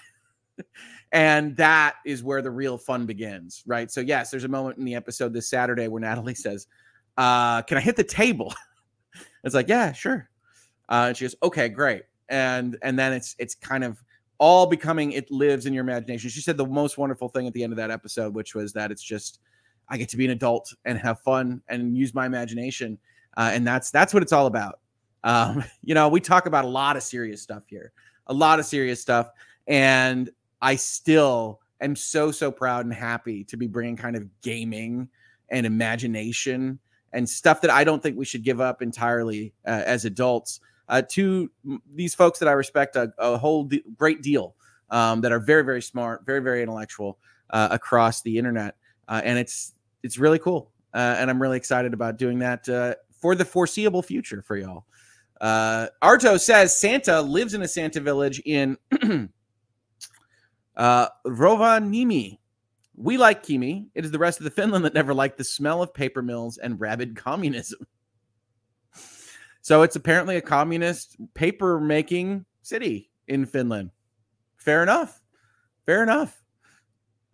and 1.13 1.57
that 1.57 1.95
is 2.05 2.25
where 2.25 2.43
the 2.43 2.51
real 2.51 2.77
fun 2.77 3.07
begins, 3.07 3.63
right? 3.67 3.91
So, 3.91 4.01
yes, 4.01 4.31
there's 4.31 4.45
a 4.45 4.49
moment 4.49 4.79
in 4.79 4.85
the 4.85 4.97
episode 4.97 5.33
this 5.33 5.49
Saturday 5.49 5.87
where 5.87 6.01
Natalie 6.01 6.35
says, 6.35 6.67
uh, 7.17 7.63
Can 7.63 7.79
I 7.79 7.81
hit 7.81 7.97
the 7.97 8.05
table? 8.05 8.53
It's 9.43 9.55
like, 9.55 9.69
yeah, 9.69 9.93
sure. 9.93 10.29
Uh, 10.89 11.07
and 11.09 11.17
she 11.17 11.25
goes, 11.25 11.35
okay, 11.43 11.69
great. 11.69 12.03
And 12.29 12.79
and 12.83 12.99
then 12.99 13.13
it's 13.13 13.37
it's 13.39 13.55
kind 13.55 13.85
of 13.85 14.03
all 14.39 14.67
becoming 14.67 15.13
it 15.13 15.31
lives 15.31 15.67
in 15.67 15.73
your 15.73 15.85
imagination. 15.85 16.31
She 16.31 16.41
said 16.41 16.57
the 16.57 16.67
most 16.67 16.99
wonderful 16.99 17.29
thing 17.29 17.47
at 17.47 17.53
the 17.53 17.63
end 17.63 17.73
of 17.73 17.77
that 17.77 17.91
episode, 17.91 18.35
which 18.35 18.55
was 18.55 18.73
that 18.73 18.91
it's 18.91 19.03
just 19.03 19.41
I 19.89 19.97
get 19.97 20.09
to 20.11 20.17
be 20.17 20.25
an 20.25 20.31
adult 20.31 20.73
and 20.85 20.99
have 20.99 21.21
fun 21.21 21.63
and 21.69 21.97
use 21.97 22.15
my 22.15 22.27
imagination, 22.27 22.99
uh, 23.37 23.51
and 23.53 23.67
that's 23.67 23.91
that's 23.91 24.15
what 24.15 24.23
it's 24.23 24.33
all 24.33 24.47
about. 24.47 24.81
Um, 25.23 25.65
you 25.83 25.95
know, 25.95 26.09
we 26.09 26.21
talk 26.21 26.47
about 26.47 26.65
a 26.65 26.69
lot 26.69 26.97
of 26.97 27.03
serious 27.03 27.43
stuff 27.43 27.65
here, 27.67 27.93
a 28.27 28.35
lot 28.35 28.59
of 28.59 28.67
serious 28.67 29.01
stuff, 29.01 29.31
and 29.67 30.31
I 30.63 30.77
still 30.77 31.61
am 31.81 31.95
so 31.95 32.31
so 32.31 32.51
proud 32.51 32.87
and 32.87 32.95
happy 32.95 33.45
to 33.45 33.57
be 33.57 33.67
bringing 33.67 33.97
kind 33.97 34.17
of 34.17 34.29
gaming 34.41 35.09
and 35.51 35.67
imagination 35.67 36.79
and 37.15 37.31
stuff 37.31 37.61
that 37.63 37.71
I 37.71 37.85
don't 37.85 38.03
think 38.03 38.19
we 38.19 38.25
should 38.25 38.43
give 38.43 38.61
up 38.61 38.83
entirely 38.83 39.55
uh, 39.67 39.83
as 39.87 40.05
adults 40.05 40.61
uh, 40.89 41.01
to 41.11 41.51
these 41.95 42.15
folks 42.15 42.41
that 42.41 42.49
I 42.49 42.53
respect 42.53 42.97
a, 42.97 43.13
a 43.19 43.39
whole 43.39 43.65
de- 43.65 43.85
great 43.97 44.21
deal 44.21 44.55
um, 44.91 45.23
that 45.23 45.33
are 45.33 45.39
very, 45.39 45.65
very 45.65 45.81
smart, 45.81 46.27
very, 46.27 46.41
very 46.41 46.61
intellectual 46.61 47.19
uh, 47.51 47.69
across 47.71 48.21
the 48.23 48.37
internet. 48.37 48.77
Uh, 49.09 49.23
and 49.25 49.39
it's 49.39 49.73
it's 50.03 50.19
really 50.19 50.39
cool. 50.39 50.71
Uh, 50.93 51.17
and 51.19 51.31
I'm 51.31 51.41
really 51.41 51.57
excited 51.57 51.95
about 51.95 52.19
doing 52.19 52.41
that 52.41 52.69
uh, 52.69 52.95
for 53.21 53.35
the 53.35 53.45
foreseeable 53.45 54.03
future 54.03 54.43
for 54.43 54.57
y'all. 54.57 54.85
Arto 55.41 56.39
says 56.39 56.79
Santa 56.79 57.21
lives 57.21 57.55
in 57.55 57.63
a 57.63 57.69
Santa 57.69 58.01
village 58.01 58.41
in 58.45 58.77
Rovaniemi, 60.79 62.39
we 62.97 63.17
like 63.17 63.43
Kymi. 63.43 63.87
It 63.95 64.05
is 64.05 64.11
the 64.11 64.19
rest 64.19 64.39
of 64.39 64.45
the 64.45 64.51
Finland 64.51 64.85
that 64.85 64.95
never 64.95 65.15
liked 65.15 65.39
the 65.39 65.45
smell 65.45 65.83
of 65.83 65.95
paper 65.95 66.23
mills 66.23 66.59
and 66.59 66.81
rabid 66.81 67.17
communism. 67.17 67.87
So 69.65 69.81
it's 69.81 69.97
apparently 69.97 70.37
a 70.37 70.43
communist 70.43 71.17
paper 71.33 71.81
making 71.81 72.45
city 72.61 73.09
in 73.29 73.47
Finland. 73.47 73.93
Fair 74.59 74.83
enough. 74.83 75.23
Fair 75.87 76.03
enough. 76.03 76.45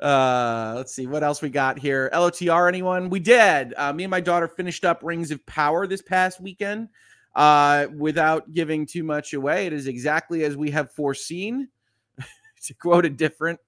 Uh, 0.01 0.75
let's 0.77 0.95
see 0.95 1.09
what 1.09 1.25
else 1.25 1.43
we 1.43 1.51
got 1.51 1.77
here. 1.77 2.09
LOTR, 2.13 2.69
anyone? 2.69 3.11
We 3.11 3.19
did. 3.19 3.75
Uh, 3.77 3.93
me 3.93 4.05
and 4.05 4.13
my 4.13 4.21
daughter 4.21 4.47
finished 4.47 4.85
up 4.85 5.01
Rings 5.03 5.33
of 5.33 5.45
Power 5.47 5.89
this 5.89 6.03
past 6.03 6.41
weekend. 6.41 6.89
Uh, 7.35 7.89
without 7.97 8.53
giving 8.53 8.87
too 8.87 9.03
much 9.03 9.35
away, 9.35 9.67
it 9.67 9.73
is 9.73 9.89
exactly 9.89 10.45
as 10.45 10.57
we 10.57 10.71
have 10.71 10.93
foreseen. 10.93 11.67
to 12.63 12.75
quote 12.75 13.05
a 13.05 13.11
different 13.11 13.59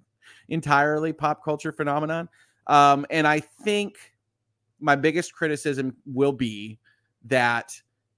entirely 0.48 1.12
pop 1.12 1.44
culture 1.44 1.72
phenomenon. 1.72 2.28
Um, 2.66 3.07
and 3.11 3.26
I 3.26 3.40
think 3.40 3.96
my 4.81 4.96
biggest 4.96 5.33
criticism 5.33 5.96
will 6.07 6.33
be 6.33 6.78
that 7.24 7.72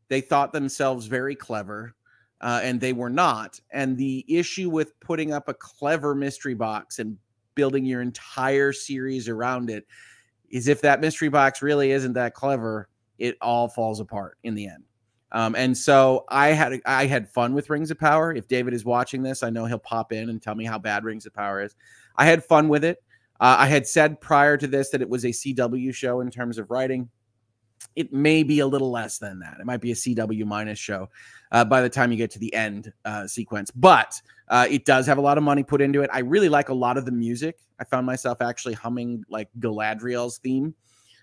they 0.08 0.20
thought 0.20 0.52
themselves 0.52 1.06
very 1.06 1.34
clever 1.34 1.94
uh, 2.40 2.60
and 2.62 2.80
they 2.80 2.92
were 2.92 3.10
not. 3.10 3.60
And 3.70 3.96
the 3.96 4.24
issue 4.28 4.70
with 4.70 4.98
putting 5.00 5.32
up 5.32 5.48
a 5.48 5.54
clever 5.54 6.14
mystery 6.14 6.54
box 6.54 6.98
and 6.98 7.16
building 7.54 7.84
your 7.84 8.02
entire 8.02 8.72
series 8.72 9.28
around 9.28 9.70
it 9.70 9.86
is 10.50 10.68
if 10.68 10.80
that 10.82 11.00
mystery 11.00 11.28
box 11.28 11.62
really 11.62 11.90
isn't 11.90 12.12
that 12.14 12.34
clever, 12.34 12.88
it 13.18 13.36
all 13.40 13.68
falls 13.68 14.00
apart 14.00 14.38
in 14.42 14.54
the 14.54 14.68
end. 14.68 14.84
Um, 15.32 15.56
and 15.56 15.76
so 15.76 16.24
I 16.28 16.48
had 16.48 16.80
I 16.86 17.06
had 17.06 17.28
fun 17.28 17.54
with 17.54 17.68
Rings 17.68 17.90
of 17.90 17.98
Power. 17.98 18.32
If 18.32 18.46
David 18.46 18.72
is 18.72 18.84
watching 18.84 19.22
this, 19.22 19.42
I 19.42 19.50
know 19.50 19.64
he'll 19.64 19.78
pop 19.78 20.12
in 20.12 20.28
and 20.28 20.40
tell 20.40 20.54
me 20.54 20.64
how 20.64 20.78
bad 20.78 21.02
Rings 21.02 21.26
of 21.26 21.34
Power 21.34 21.60
is. 21.60 21.74
I 22.16 22.24
had 22.24 22.44
fun 22.44 22.68
with 22.68 22.84
it. 22.84 23.02
Uh, 23.40 23.56
I 23.58 23.66
had 23.66 23.86
said 23.86 24.20
prior 24.20 24.56
to 24.56 24.66
this 24.66 24.90
that 24.90 25.02
it 25.02 25.08
was 25.08 25.24
a 25.24 25.28
CW 25.28 25.94
show 25.94 26.20
in 26.20 26.30
terms 26.30 26.58
of 26.58 26.70
writing. 26.70 27.08
It 27.96 28.12
may 28.12 28.42
be 28.42 28.60
a 28.60 28.66
little 28.66 28.90
less 28.90 29.18
than 29.18 29.40
that. 29.40 29.56
It 29.60 29.66
might 29.66 29.80
be 29.80 29.92
a 29.92 29.94
CW 29.94 30.44
minus 30.46 30.78
show 30.78 31.10
uh, 31.52 31.64
by 31.64 31.82
the 31.82 31.88
time 31.88 32.10
you 32.10 32.16
get 32.16 32.30
to 32.32 32.38
the 32.38 32.52
end 32.54 32.92
uh, 33.04 33.26
sequence, 33.26 33.70
but 33.70 34.20
uh, 34.48 34.66
it 34.70 34.84
does 34.84 35.06
have 35.06 35.18
a 35.18 35.20
lot 35.20 35.38
of 35.38 35.44
money 35.44 35.62
put 35.62 35.80
into 35.80 36.02
it. 36.02 36.10
I 36.12 36.20
really 36.20 36.48
like 36.48 36.68
a 36.68 36.74
lot 36.74 36.96
of 36.96 37.04
the 37.04 37.12
music. 37.12 37.58
I 37.78 37.84
found 37.84 38.06
myself 38.06 38.40
actually 38.40 38.74
humming 38.74 39.24
like 39.28 39.48
Galadriel's 39.58 40.38
theme 40.38 40.74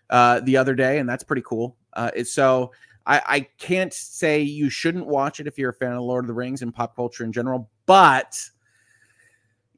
uh, 0.10 0.42
the 0.42 0.58
other 0.58 0.76
day, 0.76 1.00
and 1.00 1.08
that's 1.08 1.24
pretty 1.24 1.44
cool. 1.46 1.76
Uh, 1.94 2.24
so 2.24 2.72
I, 3.06 3.22
I 3.26 3.40
can't 3.58 3.94
say 3.94 4.42
you 4.42 4.70
shouldn't 4.70 5.08
watch 5.08 5.40
it 5.40 5.48
if 5.48 5.58
you're 5.58 5.72
a 5.72 5.74
fan 5.74 5.94
of 5.94 6.04
Lord 6.04 6.26
of 6.26 6.28
the 6.28 6.34
Rings 6.34 6.62
and 6.62 6.74
pop 6.74 6.96
culture 6.96 7.24
in 7.24 7.32
general, 7.32 7.70
but 7.86 8.38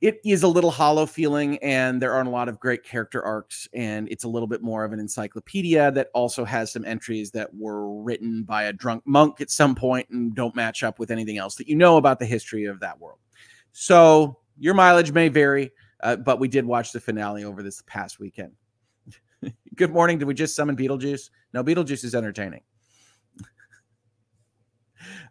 it 0.04 0.20
is 0.26 0.44
a 0.44 0.48
little 0.50 0.70
hollow 0.70 1.06
feeling 1.06 1.58
and 1.60 2.02
there 2.02 2.12
aren't 2.14 2.28
a 2.28 2.32
lot 2.32 2.50
of 2.50 2.60
great 2.60 2.84
character 2.84 3.24
arcs 3.24 3.70
and 3.74 4.10
it's 4.10 4.26
a 4.26 4.28
little 4.28 4.48
bit 4.48 4.62
more 4.62 4.84
of 4.84 4.92
an 4.92 5.00
encyclopedia 5.00 5.92
that 5.92 6.10
also 6.14 6.44
has 6.44 6.74
some 6.74 6.84
entries 6.84 7.32
that 7.32 7.50
were 7.56 7.90
written 8.04 8.44
by 8.44 8.64
a 8.64 8.74
drunk 8.74 9.02
monk 9.06 9.40
at 9.40 9.50
some 9.50 9.74
point 9.74 10.06
and 10.10 10.36
don't 10.36 10.58
match 10.58 10.84
up 10.84 11.00
with 11.00 11.10
anything 11.10 11.38
else 11.38 11.56
that 11.56 11.70
you 11.70 11.76
know 11.78 11.96
about 11.96 12.20
the 12.20 12.26
history 12.26 12.66
of 12.66 12.82
that 12.82 13.00
world. 13.00 13.20
So 13.72 14.40
your 14.60 14.74
mileage 14.74 15.14
may 15.14 15.30
vary 15.30 15.72
uh, 16.02 16.18
but 16.18 16.38
we 16.38 16.50
did 16.50 16.66
watch 16.66 16.92
the 16.92 17.00
finale 17.00 17.46
over 17.46 17.64
this 17.64 17.82
past 17.88 18.20
weekend. 18.20 18.52
Good 19.76 19.92
morning. 19.92 20.20
Did 20.20 20.28
we 20.28 20.34
just 20.34 20.54
summon 20.54 20.76
beetlejuice? 20.76 21.30
No 21.54 21.64
beetlejuice 21.64 22.04
is 22.04 22.14
entertaining. 22.14 22.62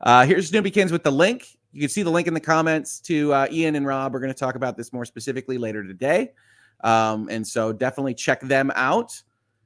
Uh, 0.02 0.26
here's 0.26 0.50
Snoopykins 0.50 0.90
with 0.90 1.04
the 1.04 1.10
link. 1.10 1.46
You 1.72 1.80
can 1.80 1.88
see 1.88 2.02
the 2.02 2.10
link 2.10 2.28
in 2.28 2.34
the 2.34 2.40
comments 2.40 3.00
to 3.00 3.32
uh, 3.32 3.46
Ian 3.50 3.76
and 3.76 3.86
Rob. 3.86 4.12
We're 4.12 4.20
going 4.20 4.32
to 4.32 4.38
talk 4.38 4.54
about 4.54 4.76
this 4.76 4.92
more 4.92 5.04
specifically 5.04 5.58
later 5.58 5.82
today. 5.82 6.32
Um, 6.84 7.28
and 7.30 7.46
so 7.46 7.72
definitely 7.72 8.14
check 8.14 8.40
them 8.40 8.70
out. 8.74 9.20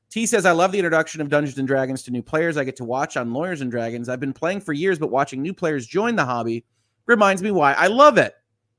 T 0.08 0.24
says, 0.26 0.46
I 0.46 0.52
love 0.52 0.70
the 0.70 0.78
introduction 0.78 1.20
of 1.20 1.28
Dungeons 1.28 1.58
and 1.58 1.66
Dragons 1.66 2.02
to 2.04 2.10
new 2.10 2.22
players 2.22 2.56
I 2.56 2.64
get 2.64 2.76
to 2.76 2.84
watch 2.84 3.16
on 3.16 3.32
Lawyers 3.32 3.60
and 3.60 3.70
Dragons. 3.70 4.08
I've 4.08 4.20
been 4.20 4.32
playing 4.32 4.60
for 4.60 4.72
years, 4.72 4.98
but 4.98 5.10
watching 5.10 5.42
new 5.42 5.52
players 5.52 5.86
join 5.86 6.14
the 6.14 6.24
hobby 6.24 6.64
reminds 7.06 7.42
me 7.42 7.50
why 7.50 7.72
I 7.72 7.88
love 7.88 8.18
it. 8.18 8.34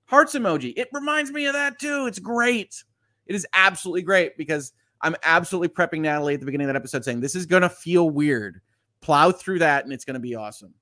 Hearts 0.05 0.35
emoji. 0.35 0.73
It 0.77 0.87
reminds 0.93 1.31
me 1.31 1.47
of 1.47 1.53
that 1.53 1.79
too. 1.79 2.07
It's 2.07 2.19
great. 2.19 2.81
It 3.25 3.35
is 3.35 3.45
absolutely 3.53 4.03
great 4.03 4.37
because 4.37 4.71
I'm 5.01 5.15
absolutely 5.23 5.67
prepping 5.67 5.99
Natalie 5.99 6.35
at 6.35 6.39
the 6.39 6.45
beginning 6.45 6.67
of 6.67 6.73
that 6.73 6.79
episode 6.79 7.03
saying, 7.03 7.19
This 7.19 7.35
is 7.35 7.45
going 7.45 7.61
to 7.61 7.69
feel 7.69 8.09
weird. 8.09 8.61
Plow 9.01 9.31
through 9.31 9.59
that 9.59 9.83
and 9.83 9.91
it's 9.91 10.05
going 10.05 10.13
to 10.13 10.19
be 10.19 10.35
awesome. 10.35 10.73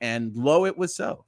And 0.00 0.34
lo, 0.36 0.66
it 0.66 0.76
was 0.76 0.94
so. 0.94 1.24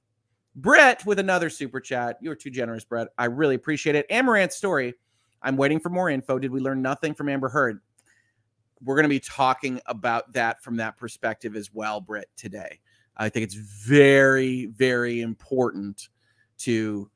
Brett 0.56 1.04
with 1.04 1.18
another 1.18 1.50
super 1.50 1.80
chat. 1.80 2.16
You 2.20 2.30
were 2.30 2.34
too 2.34 2.50
generous, 2.50 2.84
Brett. 2.84 3.08
I 3.18 3.26
really 3.26 3.54
appreciate 3.54 3.94
it. 3.94 4.06
Amouranth's 4.10 4.56
story. 4.56 4.94
I'm 5.42 5.56
waiting 5.56 5.78
for 5.78 5.90
more 5.90 6.08
info. 6.08 6.38
Did 6.38 6.50
we 6.50 6.60
learn 6.60 6.80
nothing 6.80 7.14
from 7.14 7.28
Amber 7.28 7.50
Heard? 7.50 7.80
We're 8.82 8.96
going 8.96 9.04
to 9.04 9.08
be 9.08 9.20
talking 9.20 9.80
about 9.86 10.32
that 10.32 10.62
from 10.62 10.76
that 10.78 10.96
perspective 10.96 11.56
as 11.56 11.72
well, 11.72 12.00
Brett, 12.00 12.28
today. 12.36 12.80
I 13.16 13.28
think 13.28 13.44
it's 13.44 13.54
very, 13.54 14.66
very 14.66 15.20
important 15.20 16.08
to 16.58 17.10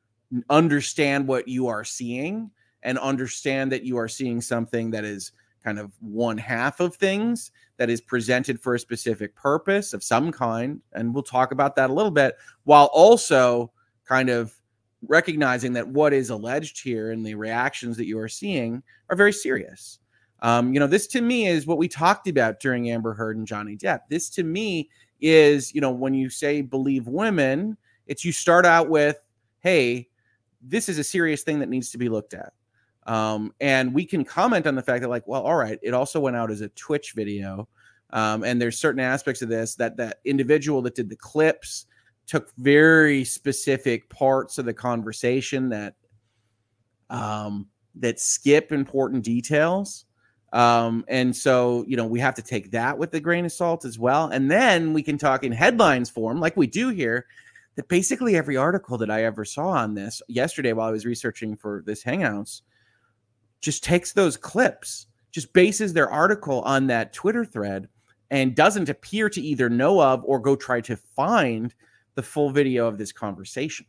understand 0.48 1.26
what 1.26 1.48
you 1.48 1.66
are 1.68 1.84
seeing 1.84 2.50
and 2.82 2.98
understand 2.98 3.72
that 3.72 3.84
you 3.84 3.96
are 3.96 4.08
seeing 4.08 4.40
something 4.40 4.90
that 4.90 5.04
is 5.04 5.32
kind 5.64 5.78
of 5.78 5.92
one 6.00 6.38
half 6.38 6.80
of 6.80 6.96
things 6.96 7.50
that 7.80 7.88
is 7.88 8.02
presented 8.02 8.60
for 8.60 8.74
a 8.74 8.78
specific 8.78 9.34
purpose 9.34 9.94
of 9.94 10.04
some 10.04 10.30
kind. 10.30 10.82
And 10.92 11.14
we'll 11.14 11.22
talk 11.22 11.50
about 11.50 11.74
that 11.76 11.88
a 11.88 11.92
little 11.94 12.10
bit 12.10 12.34
while 12.64 12.90
also 12.92 13.72
kind 14.04 14.28
of 14.28 14.54
recognizing 15.08 15.72
that 15.72 15.88
what 15.88 16.12
is 16.12 16.28
alleged 16.28 16.84
here 16.84 17.10
and 17.10 17.24
the 17.24 17.34
reactions 17.34 17.96
that 17.96 18.04
you 18.04 18.18
are 18.18 18.28
seeing 18.28 18.82
are 19.08 19.16
very 19.16 19.32
serious. 19.32 19.98
Um, 20.42 20.74
you 20.74 20.78
know, 20.78 20.86
this 20.86 21.06
to 21.06 21.22
me 21.22 21.46
is 21.46 21.66
what 21.66 21.78
we 21.78 21.88
talked 21.88 22.28
about 22.28 22.60
during 22.60 22.90
Amber 22.90 23.14
Heard 23.14 23.38
and 23.38 23.46
Johnny 23.46 23.78
Depp. 23.78 24.00
This 24.10 24.28
to 24.28 24.42
me 24.42 24.90
is, 25.22 25.74
you 25.74 25.80
know, 25.80 25.90
when 25.90 26.12
you 26.12 26.28
say 26.28 26.60
believe 26.60 27.06
women, 27.06 27.78
it's 28.06 28.26
you 28.26 28.32
start 28.32 28.66
out 28.66 28.90
with, 28.90 29.16
hey, 29.60 30.06
this 30.60 30.90
is 30.90 30.98
a 30.98 31.04
serious 31.04 31.44
thing 31.44 31.60
that 31.60 31.70
needs 31.70 31.90
to 31.92 31.98
be 31.98 32.10
looked 32.10 32.34
at. 32.34 32.52
Um, 33.10 33.52
and 33.60 33.92
we 33.92 34.04
can 34.04 34.24
comment 34.24 34.68
on 34.68 34.76
the 34.76 34.82
fact 34.82 35.00
that, 35.02 35.08
like, 35.08 35.26
well, 35.26 35.42
all 35.42 35.56
right, 35.56 35.80
it 35.82 35.94
also 35.94 36.20
went 36.20 36.36
out 36.36 36.48
as 36.48 36.60
a 36.60 36.68
Twitch 36.68 37.12
video. 37.16 37.68
Um, 38.10 38.44
and 38.44 38.62
there's 38.62 38.78
certain 38.78 39.00
aspects 39.00 39.42
of 39.42 39.48
this 39.48 39.74
that 39.76 39.96
that 39.96 40.18
individual 40.24 40.80
that 40.82 40.94
did 40.94 41.08
the 41.08 41.16
clips 41.16 41.86
took 42.28 42.52
very 42.58 43.24
specific 43.24 44.08
parts 44.10 44.58
of 44.58 44.64
the 44.64 44.72
conversation 44.72 45.68
that 45.70 45.94
um, 47.08 47.66
that 47.96 48.20
skip 48.20 48.70
important 48.70 49.24
details. 49.24 50.04
Um, 50.52 51.04
and 51.08 51.34
so, 51.34 51.84
you 51.88 51.96
know, 51.96 52.06
we 52.06 52.20
have 52.20 52.36
to 52.36 52.42
take 52.42 52.70
that 52.70 52.96
with 52.96 53.12
a 53.14 53.20
grain 53.20 53.44
of 53.44 53.50
salt 53.50 53.84
as 53.84 53.98
well. 53.98 54.28
And 54.28 54.48
then 54.48 54.92
we 54.92 55.02
can 55.02 55.18
talk 55.18 55.42
in 55.42 55.50
headlines 55.50 56.10
form, 56.10 56.38
like 56.38 56.56
we 56.56 56.68
do 56.68 56.90
here, 56.90 57.26
that 57.74 57.88
basically 57.88 58.36
every 58.36 58.56
article 58.56 58.98
that 58.98 59.10
I 59.10 59.24
ever 59.24 59.44
saw 59.44 59.68
on 59.68 59.94
this 59.94 60.22
yesterday 60.28 60.72
while 60.72 60.88
I 60.88 60.92
was 60.92 61.06
researching 61.06 61.56
for 61.56 61.82
this 61.84 62.04
Hangouts 62.04 62.62
just 63.60 63.84
takes 63.84 64.12
those 64.12 64.36
clips, 64.36 65.06
just 65.30 65.52
bases 65.52 65.92
their 65.92 66.10
article 66.10 66.62
on 66.62 66.86
that 66.88 67.12
Twitter 67.12 67.44
thread 67.44 67.88
and 68.30 68.54
doesn't 68.54 68.88
appear 68.88 69.28
to 69.28 69.40
either 69.40 69.68
know 69.68 70.00
of 70.00 70.22
or 70.24 70.38
go 70.38 70.56
try 70.56 70.80
to 70.80 70.96
find 70.96 71.74
the 72.14 72.22
full 72.22 72.50
video 72.50 72.86
of 72.86 72.98
this 72.98 73.12
conversation. 73.12 73.86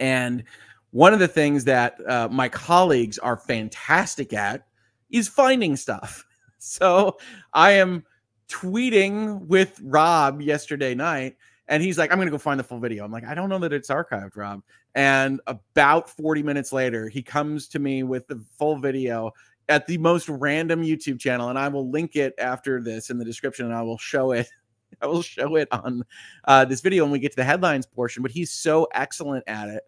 And 0.00 0.44
one 0.90 1.12
of 1.12 1.18
the 1.18 1.28
things 1.28 1.64
that 1.64 1.98
uh, 2.08 2.28
my 2.30 2.48
colleagues 2.48 3.18
are 3.18 3.36
fantastic 3.36 4.32
at 4.32 4.66
is 5.10 5.28
finding 5.28 5.76
stuff. 5.76 6.24
So 6.58 7.18
I 7.52 7.72
am 7.72 8.02
tweeting 8.48 9.46
with 9.46 9.78
Rob 9.84 10.40
yesterday 10.40 10.96
night, 10.96 11.36
and 11.68 11.82
he's 11.82 11.98
like, 11.98 12.12
I'm 12.12 12.18
going 12.18 12.26
to 12.26 12.32
go 12.32 12.38
find 12.38 12.60
the 12.60 12.64
full 12.64 12.78
video. 12.78 13.04
I'm 13.04 13.10
like, 13.10 13.24
I 13.24 13.34
don't 13.34 13.48
know 13.48 13.58
that 13.58 13.72
it's 13.72 13.88
archived, 13.88 14.36
Rob. 14.36 14.62
And 14.94 15.40
about 15.46 16.08
40 16.08 16.42
minutes 16.42 16.72
later, 16.72 17.08
he 17.08 17.22
comes 17.22 17.68
to 17.68 17.78
me 17.78 18.02
with 18.02 18.26
the 18.28 18.42
full 18.58 18.78
video 18.78 19.32
at 19.68 19.86
the 19.86 19.98
most 19.98 20.28
random 20.28 20.82
YouTube 20.82 21.18
channel, 21.18 21.48
and 21.48 21.58
I 21.58 21.68
will 21.68 21.90
link 21.90 22.14
it 22.14 22.34
after 22.38 22.80
this 22.80 23.10
in 23.10 23.18
the 23.18 23.24
description, 23.24 23.66
and 23.66 23.74
I 23.74 23.82
will 23.82 23.98
show 23.98 24.32
it. 24.32 24.48
I 25.02 25.06
will 25.06 25.22
show 25.22 25.56
it 25.56 25.68
on 25.72 26.04
uh, 26.44 26.64
this 26.64 26.80
video 26.80 27.04
when 27.04 27.10
we 27.10 27.18
get 27.18 27.32
to 27.32 27.36
the 27.36 27.44
headlines 27.44 27.84
portion. 27.84 28.22
But 28.22 28.30
he's 28.30 28.52
so 28.52 28.86
excellent 28.94 29.44
at 29.48 29.68
it, 29.68 29.82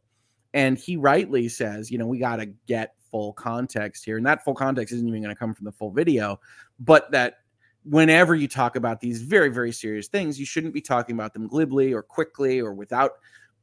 and 0.53 0.77
he 0.77 0.97
rightly 0.97 1.49
says, 1.49 1.91
you 1.91 1.99
know, 1.99 2.07
we 2.07 2.19
got 2.19 2.37
to 2.37 2.47
get 2.67 2.95
full 3.11 3.33
context 3.33 4.05
here. 4.05 4.17
And 4.17 4.27
that 4.27 4.45
full 4.45 4.55
context 4.55 4.93
isn't 4.93 5.09
even 5.09 5.23
going 5.23 5.35
to 5.35 5.39
come 5.39 5.55
from 5.55 5.65
the 5.65 5.73
full 5.73 5.91
video, 5.91 6.41
but 6.81 7.11
that 7.13 7.39
whenever 7.85 8.35
you 8.35 8.49
talk 8.49 8.77
about 8.77 9.01
these 9.01 9.23
very, 9.23 9.49
very 9.49 9.73
serious 9.73 10.09
things, 10.09 10.39
you 10.39 10.47
shouldn't 10.47 10.75
be 10.75 10.81
talking 10.81 11.15
about 11.15 11.33
them 11.33 11.47
glibly 11.47 11.93
or 11.93 12.03
quickly 12.03 12.61
or 12.61 12.75
without 12.75 13.13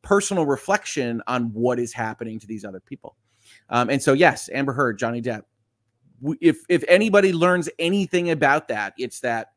personal 0.02 0.46
reflection 0.46 1.22
on 1.28 1.52
what 1.54 1.80
is 1.80 1.94
happening 1.94 2.40
to 2.40 2.48
these 2.48 2.64
other 2.66 2.80
people. 2.80 3.16
Um, 3.70 3.90
and 3.90 4.02
so, 4.02 4.14
yes, 4.14 4.50
Amber 4.54 4.74
Heard, 4.74 4.98
Johnny 4.98 5.22
Depp. 5.22 5.44
If 6.40 6.60
if 6.70 6.84
anybody 6.88 7.34
learns 7.34 7.70
anything 7.78 8.32
about 8.32 8.70
that, 8.70 8.94
it's 8.98 9.20
that 9.20 9.50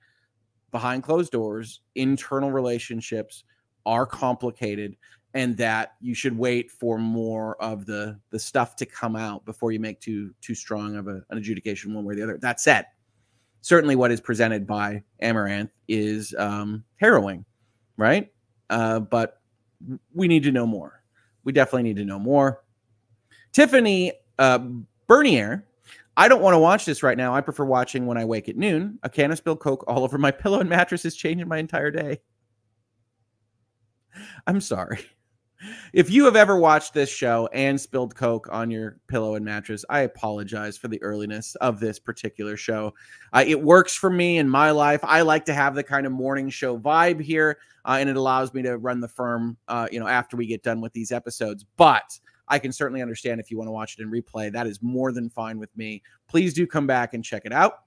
behind 0.71 1.03
closed 1.05 1.33
doors, 1.33 1.81
internal 1.95 2.51
relationships 2.51 3.45
are 3.87 4.05
complicated 4.05 4.97
and 5.35 5.57
that 5.57 5.93
you 6.01 6.15
should 6.15 6.37
wait 6.37 6.71
for 6.71 6.99
more 6.99 7.61
of 7.63 7.87
the 7.87 8.19
the 8.31 8.39
stuff 8.39 8.77
to 8.77 8.87
come 8.87 9.15
out 9.15 9.45
before 9.45 9.73
you 9.73 9.79
make 9.79 10.01
too 10.01 10.35
too 10.41 10.55
strong 10.55 10.97
of 10.97 11.07
a, 11.07 11.23
an 11.31 11.39
adjudication 11.39 11.95
one 11.95 12.05
way 12.05 12.15
or 12.15 12.17
the 12.17 12.23
other. 12.23 12.39
That 12.39 12.61
said, 12.61 12.87
certainly 13.61 13.97
what 13.97 14.11
is 14.11 14.21
presented 14.21 14.67
by 14.67 15.03
Amouranth 15.23 15.71
is 15.89 16.35
um, 16.39 16.85
harrowing, 16.97 17.45
right? 17.97 18.31
Uh, 18.71 19.01
but 19.01 19.41
we 20.15 20.29
need 20.29 20.43
to 20.45 20.53
know 20.53 20.67
more. 20.67 21.03
We 21.45 21.53
definitely 21.53 21.85
need 21.85 21.97
to 21.97 22.05
know 22.05 22.19
more. 22.19 22.63
Tiffany 23.53 24.13
uh, 24.39 24.61
Bernier, 25.07 25.67
I 26.17 26.29
don't 26.29 26.43
want 26.43 26.55
to 26.55 26.59
watch 26.59 26.85
this 26.85 27.03
right 27.03 27.17
now. 27.17 27.35
I 27.35 27.41
prefer 27.41 27.65
watching 27.65 28.07
when 28.07 28.19
I 28.19 28.25
wake 28.25 28.49
at 28.49 28.57
noon. 28.57 28.99
A 29.03 29.09
can 29.09 29.31
of 29.31 29.39
spilled 29.39 29.61
Coke 29.61 29.85
all 29.87 30.05
over 30.05 30.19
my 30.19 30.31
pillow 30.33 30.61
and 30.61 30.69
mattress 30.69 31.05
is 31.05 31.17
changing 31.17 31.49
my 31.49 31.59
entire 31.59 31.91
day. 31.91 32.21
I'm 34.47 34.61
sorry. 34.61 35.01
If 35.93 36.09
you 36.11 36.25
have 36.25 36.37
ever 36.37 36.57
watched 36.57 36.95
this 36.95 37.11
show 37.11 37.49
and 37.53 37.81
spilled 37.81 38.15
Coke 38.15 38.49
on 38.51 38.71
your 38.71 38.99
pillow 39.09 39.35
and 39.35 39.45
mattress, 39.45 39.85
I 39.91 40.01
apologize 40.01 40.79
for 40.79 40.87
the 40.87 41.03
earliness 41.03 41.57
of 41.57 41.81
this 41.81 41.99
particular 41.99 42.57
show. 42.57 42.95
Uh, 43.33 43.45
it 43.47 43.61
works 43.61 43.95
for 43.95 44.09
me 44.09 44.39
in 44.39 44.49
my 44.49 44.71
life. 44.71 45.01
I 45.03 45.23
like 45.23 45.45
to 45.47 45.55
have 45.55 45.75
the 45.75 45.83
kind 45.83 46.07
of 46.07 46.13
morning 46.13 46.49
show 46.49 46.79
vibe 46.79 47.21
here, 47.21 47.59
uh, 47.85 47.97
and 47.99 48.09
it 48.09 48.17
allows 48.17 48.55
me 48.55 48.63
to 48.63 48.79
run 48.79 49.01
the 49.01 49.09
firm, 49.09 49.57
uh, 49.67 49.89
you 49.91 49.99
know, 49.99 50.07
after 50.07 50.37
we 50.37 50.47
get 50.47 50.63
done 50.63 50.81
with 50.81 50.93
these 50.93 51.11
episodes. 51.11 51.65
But 51.77 52.19
I 52.47 52.61
can 52.61 52.73
certainly 52.73 53.03
understand 53.03 53.41
if 53.41 53.51
you 53.51 53.59
want 53.59 53.67
to 53.67 53.73
watch 53.73 53.97
it 53.99 54.03
in 54.03 54.11
replay. 54.11 54.53
That 54.53 54.69
is 54.69 54.81
more 54.81 55.11
than 55.11 55.29
fine 55.29 55.59
with 55.59 55.77
me. 55.77 56.03
Please 56.29 56.55
do 56.55 56.67
come 56.67 56.87
back 56.87 57.15
and 57.15 57.25
check 57.25 57.43
it 57.45 57.53
out. 57.53 57.81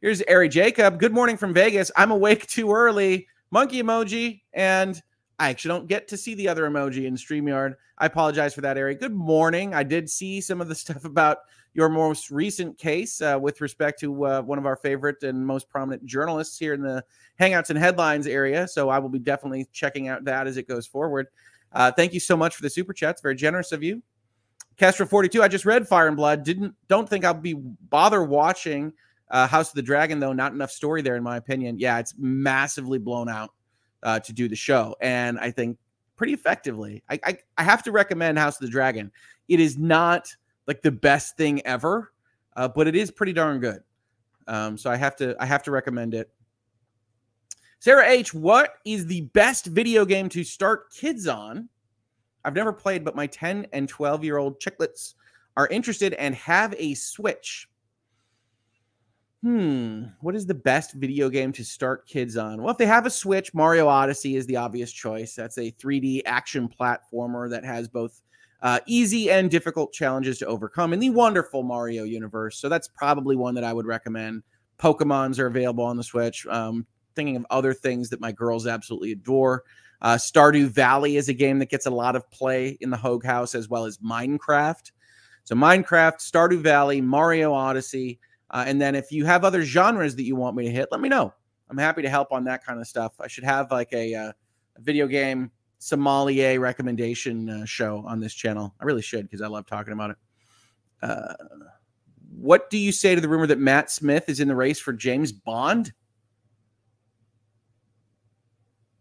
Here's 0.00 0.22
Ari 0.22 0.48
Jacob. 0.48 0.98
Good 0.98 1.12
morning 1.12 1.36
from 1.36 1.54
Vegas. 1.54 1.90
I'm 1.96 2.10
awake 2.10 2.46
too 2.46 2.72
early. 2.72 3.26
Monkey 3.50 3.82
emoji 3.82 4.42
and 4.52 5.00
I 5.38 5.50
actually 5.50 5.68
don't 5.68 5.86
get 5.86 6.08
to 6.08 6.16
see 6.16 6.34
the 6.34 6.48
other 6.48 6.68
emoji 6.68 7.06
in 7.06 7.14
StreamYard. 7.14 7.74
I 7.96 8.06
apologize 8.06 8.54
for 8.54 8.60
that, 8.62 8.76
Eric. 8.76 8.98
Good 8.98 9.14
morning. 9.14 9.72
I 9.72 9.84
did 9.84 10.10
see 10.10 10.40
some 10.40 10.60
of 10.60 10.68
the 10.68 10.74
stuff 10.74 11.04
about 11.04 11.38
your 11.74 11.88
most 11.88 12.30
recent 12.30 12.76
case 12.76 13.20
uh, 13.20 13.38
with 13.40 13.60
respect 13.60 14.00
to 14.00 14.24
uh, 14.24 14.42
one 14.42 14.58
of 14.58 14.66
our 14.66 14.74
favorite 14.74 15.22
and 15.22 15.46
most 15.46 15.68
prominent 15.68 16.04
journalists 16.04 16.58
here 16.58 16.74
in 16.74 16.82
the 16.82 17.04
Hangouts 17.40 17.70
and 17.70 17.78
Headlines 17.78 18.26
area. 18.26 18.66
So 18.66 18.88
I 18.88 18.98
will 18.98 19.10
be 19.10 19.20
definitely 19.20 19.68
checking 19.72 20.08
out 20.08 20.24
that 20.24 20.48
as 20.48 20.56
it 20.56 20.66
goes 20.66 20.86
forward. 20.86 21.28
Uh, 21.72 21.92
thank 21.92 22.12
you 22.12 22.20
so 22.20 22.36
much 22.36 22.56
for 22.56 22.62
the 22.62 22.70
super 22.70 22.92
chats. 22.92 23.22
Very 23.22 23.36
generous 23.36 23.70
of 23.70 23.82
you. 23.82 24.02
Castro 24.76 25.06
42. 25.06 25.42
I 25.42 25.48
just 25.48 25.64
read 25.64 25.86
Fire 25.86 26.08
and 26.08 26.16
Blood. 26.16 26.42
Didn't 26.42 26.74
don't 26.88 27.08
think 27.08 27.24
I'll 27.24 27.34
be 27.34 27.54
bother 27.54 28.24
watching 28.24 28.92
uh, 29.30 29.46
House 29.46 29.68
of 29.68 29.74
the 29.74 29.82
Dragon 29.82 30.18
though. 30.18 30.32
Not 30.32 30.52
enough 30.52 30.70
story 30.70 31.02
there 31.02 31.16
in 31.16 31.22
my 31.22 31.36
opinion. 31.36 31.78
Yeah, 31.78 31.98
it's 31.98 32.14
massively 32.16 32.98
blown 32.98 33.28
out 33.28 33.50
uh, 34.02 34.20
to 34.20 34.32
do 34.32 34.48
the 34.48 34.56
show, 34.56 34.96
and 35.00 35.38
I 35.38 35.50
think 35.50 35.78
pretty 36.16 36.32
effectively. 36.32 37.02
I, 37.08 37.18
I, 37.24 37.38
I 37.56 37.62
have 37.62 37.82
to 37.84 37.92
recommend 37.92 38.38
House 38.38 38.60
of 38.60 38.66
the 38.66 38.72
Dragon. 38.72 39.10
It 39.48 39.60
is 39.60 39.78
not 39.78 40.34
like 40.66 40.82
the 40.82 40.92
best 40.92 41.36
thing 41.36 41.62
ever, 41.64 42.12
uh, 42.56 42.68
but 42.68 42.86
it 42.86 42.96
is 42.96 43.10
pretty 43.10 43.32
darn 43.32 43.60
good. 43.60 43.80
Um, 44.46 44.76
so 44.76 44.90
I 44.90 44.96
have 44.96 45.16
to 45.16 45.36
I 45.40 45.46
have 45.46 45.62
to 45.64 45.70
recommend 45.70 46.14
it. 46.14 46.30
Sarah 47.80 48.06
H, 48.06 48.34
what 48.34 48.74
is 48.84 49.06
the 49.06 49.22
best 49.32 49.66
video 49.66 50.04
game 50.04 50.28
to 50.30 50.42
start 50.42 50.92
kids 50.92 51.28
on? 51.28 51.68
I've 52.44 52.54
never 52.54 52.72
played, 52.72 53.04
but 53.04 53.14
my 53.14 53.26
10 53.26 53.68
and 53.72 53.88
12 53.88 54.24
year 54.24 54.38
old 54.38 54.60
chicklets 54.60 55.14
are 55.56 55.68
interested 55.68 56.14
and 56.14 56.34
have 56.34 56.74
a 56.76 56.94
Switch 56.94 57.68
hmm, 59.42 60.04
what 60.20 60.34
is 60.34 60.46
the 60.46 60.54
best 60.54 60.94
video 60.94 61.28
game 61.28 61.52
to 61.52 61.64
start 61.64 62.06
kids 62.06 62.36
on? 62.36 62.62
Well, 62.62 62.72
if 62.72 62.78
they 62.78 62.86
have 62.86 63.06
a 63.06 63.10
Switch, 63.10 63.54
Mario 63.54 63.88
Odyssey 63.88 64.36
is 64.36 64.46
the 64.46 64.56
obvious 64.56 64.92
choice. 64.92 65.34
That's 65.34 65.58
a 65.58 65.72
3D 65.72 66.22
action 66.26 66.68
platformer 66.68 67.48
that 67.50 67.64
has 67.64 67.88
both 67.88 68.20
uh, 68.62 68.80
easy 68.86 69.30
and 69.30 69.50
difficult 69.50 69.92
challenges 69.92 70.38
to 70.38 70.46
overcome 70.46 70.92
in 70.92 70.98
the 70.98 71.10
wonderful 71.10 71.62
Mario 71.62 72.04
universe. 72.04 72.58
So 72.58 72.68
that's 72.68 72.88
probably 72.88 73.36
one 73.36 73.54
that 73.54 73.64
I 73.64 73.72
would 73.72 73.86
recommend. 73.86 74.42
Pokemons 74.78 75.38
are 75.38 75.46
available 75.46 75.84
on 75.84 75.96
the 75.96 76.04
Switch. 76.04 76.46
Um, 76.46 76.86
thinking 77.14 77.36
of 77.36 77.46
other 77.50 77.74
things 77.74 78.10
that 78.10 78.20
my 78.20 78.32
girls 78.32 78.66
absolutely 78.66 79.12
adore. 79.12 79.64
Uh, 80.00 80.14
Stardew 80.14 80.68
Valley 80.68 81.16
is 81.16 81.28
a 81.28 81.34
game 81.34 81.58
that 81.58 81.70
gets 81.70 81.86
a 81.86 81.90
lot 81.90 82.14
of 82.14 82.30
play 82.30 82.78
in 82.80 82.90
the 82.90 82.96
Hoeg 82.96 83.24
House, 83.24 83.54
as 83.54 83.68
well 83.68 83.84
as 83.84 83.98
Minecraft. 83.98 84.92
So 85.42 85.54
Minecraft, 85.56 86.18
Stardew 86.18 86.60
Valley, 86.60 87.00
Mario 87.00 87.52
Odyssey. 87.52 88.20
Uh, 88.50 88.64
and 88.66 88.80
then 88.80 88.94
if 88.94 89.12
you 89.12 89.24
have 89.24 89.44
other 89.44 89.62
genres 89.62 90.16
that 90.16 90.24
you 90.24 90.36
want 90.36 90.56
me 90.56 90.64
to 90.64 90.70
hit, 90.70 90.88
let 90.90 91.00
me 91.00 91.08
know. 91.08 91.32
I'm 91.70 91.78
happy 91.78 92.02
to 92.02 92.08
help 92.08 92.32
on 92.32 92.44
that 92.44 92.64
kind 92.64 92.80
of 92.80 92.86
stuff. 92.86 93.14
I 93.20 93.28
should 93.28 93.44
have 93.44 93.70
like 93.70 93.92
a, 93.92 94.14
uh, 94.14 94.32
a 94.76 94.80
video 94.80 95.06
game 95.06 95.50
sommelier 95.78 96.58
recommendation 96.58 97.48
uh, 97.48 97.64
show 97.64 98.04
on 98.06 98.20
this 98.20 98.34
channel. 98.34 98.74
I 98.80 98.84
really 98.84 99.02
should 99.02 99.22
because 99.26 99.42
I 99.42 99.48
love 99.48 99.66
talking 99.66 99.92
about 99.92 100.10
it. 100.10 100.16
Uh, 101.02 101.34
what 102.36 102.70
do 102.70 102.78
you 102.78 102.92
say 102.92 103.14
to 103.14 103.20
the 103.20 103.28
rumor 103.28 103.46
that 103.46 103.58
Matt 103.58 103.90
Smith 103.90 104.28
is 104.28 104.40
in 104.40 104.48
the 104.48 104.56
race 104.56 104.80
for 104.80 104.92
James 104.92 105.32
Bond? 105.32 105.92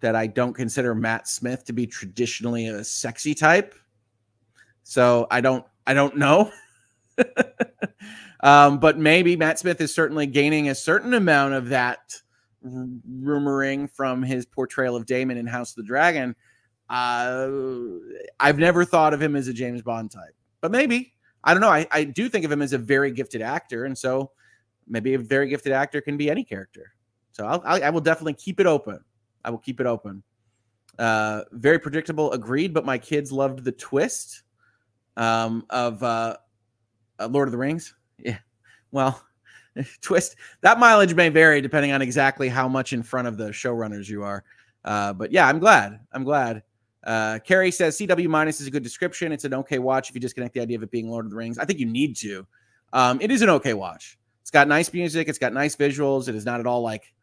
That 0.01 0.15
I 0.15 0.27
don't 0.27 0.53
consider 0.53 0.93
Matt 0.93 1.27
Smith 1.27 1.65
to 1.65 1.73
be 1.73 1.87
traditionally 1.87 2.67
a 2.67 2.83
sexy 2.83 3.33
type. 3.33 3.73
So 4.83 5.27
I 5.31 5.41
don't 5.41 5.65
I 5.85 5.93
don't 5.93 6.17
know. 6.17 6.51
um, 8.41 8.79
but 8.79 8.97
maybe 8.97 9.35
Matt 9.35 9.59
Smith 9.59 9.81
is 9.81 9.93
certainly 9.93 10.27
gaining 10.27 10.69
a 10.69 10.75
certain 10.75 11.13
amount 11.13 11.53
of 11.53 11.69
that 11.69 12.13
rumoring 12.65 13.89
from 13.91 14.23
his 14.23 14.45
portrayal 14.45 14.95
of 14.95 15.05
Daemon 15.05 15.37
in 15.37 15.47
House 15.47 15.71
of 15.71 15.77
the 15.77 15.83
Dragon. 15.83 16.35
Uh, 16.89 17.49
I've 18.39 18.57
never 18.57 18.85
thought 18.85 19.13
of 19.13 19.21
him 19.21 19.35
as 19.35 19.47
a 19.47 19.53
James 19.53 19.81
Bond 19.81 20.11
type, 20.11 20.35
but 20.61 20.71
maybe 20.71 21.13
I 21.43 21.53
don't 21.53 21.61
know. 21.61 21.69
I, 21.69 21.87
I 21.91 22.03
do 22.03 22.29
think 22.29 22.45
of 22.45 22.51
him 22.51 22.61
as 22.61 22.73
a 22.73 22.77
very 22.77 23.11
gifted 23.11 23.41
actor, 23.41 23.85
and 23.85 23.97
so 23.97 24.31
maybe 24.87 25.13
a 25.13 25.19
very 25.19 25.49
gifted 25.49 25.71
actor 25.71 26.01
can 26.01 26.17
be 26.17 26.29
any 26.29 26.43
character. 26.43 26.93
So 27.31 27.45
I'll, 27.45 27.61
I, 27.65 27.81
I 27.81 27.89
will 27.89 28.01
definitely 28.01 28.33
keep 28.33 28.59
it 28.59 28.65
open. 28.65 28.99
I 29.43 29.49
will 29.49 29.59
keep 29.59 29.79
it 29.79 29.85
open. 29.85 30.23
Uh, 30.97 31.43
very 31.51 31.79
predictable, 31.79 32.31
agreed. 32.31 32.73
But 32.73 32.85
my 32.85 32.97
kids 32.97 33.31
loved 33.31 33.63
the 33.63 33.71
twist 33.71 34.43
um, 35.15 35.65
of 35.69 36.01
uh, 36.01 36.37
uh, 37.19 37.27
Lord 37.27 37.47
of 37.47 37.51
the 37.51 37.57
Rings. 37.57 37.93
Yeah, 38.19 38.39
well, 38.91 39.23
twist 40.01 40.35
that 40.61 40.79
mileage 40.79 41.13
may 41.13 41.29
vary 41.29 41.61
depending 41.61 41.91
on 41.91 42.01
exactly 42.01 42.49
how 42.49 42.67
much 42.67 42.93
in 42.93 43.03
front 43.03 43.27
of 43.27 43.37
the 43.37 43.49
showrunners 43.49 44.09
you 44.09 44.23
are. 44.23 44.43
Uh, 44.83 45.13
but 45.13 45.31
yeah, 45.31 45.47
I'm 45.47 45.59
glad. 45.59 45.99
I'm 46.11 46.23
glad. 46.23 46.63
Uh, 47.03 47.39
Carrie 47.39 47.71
says 47.71 47.97
CW 47.97 48.27
minus 48.27 48.59
is 48.59 48.67
a 48.67 48.71
good 48.71 48.83
description. 48.83 49.31
It's 49.31 49.45
an 49.45 49.53
okay 49.53 49.79
watch 49.79 50.09
if 50.09 50.15
you 50.15 50.21
disconnect 50.21 50.53
the 50.53 50.61
idea 50.61 50.77
of 50.77 50.83
it 50.83 50.91
being 50.91 51.09
Lord 51.09 51.25
of 51.25 51.31
the 51.31 51.37
Rings. 51.37 51.57
I 51.57 51.65
think 51.65 51.79
you 51.79 51.85
need 51.85 52.15
to. 52.17 52.45
Um, 52.93 53.19
it 53.21 53.31
is 53.31 53.41
an 53.41 53.49
okay 53.49 53.73
watch. 53.73 54.17
It's 54.41 54.51
got 54.51 54.67
nice 54.67 54.93
music. 54.93 55.27
It's 55.27 55.37
got 55.37 55.53
nice 55.53 55.75
visuals. 55.75 56.27
It 56.27 56.35
is 56.35 56.45
not 56.45 56.59
at 56.59 56.67
all 56.67 56.81
like 56.81 57.13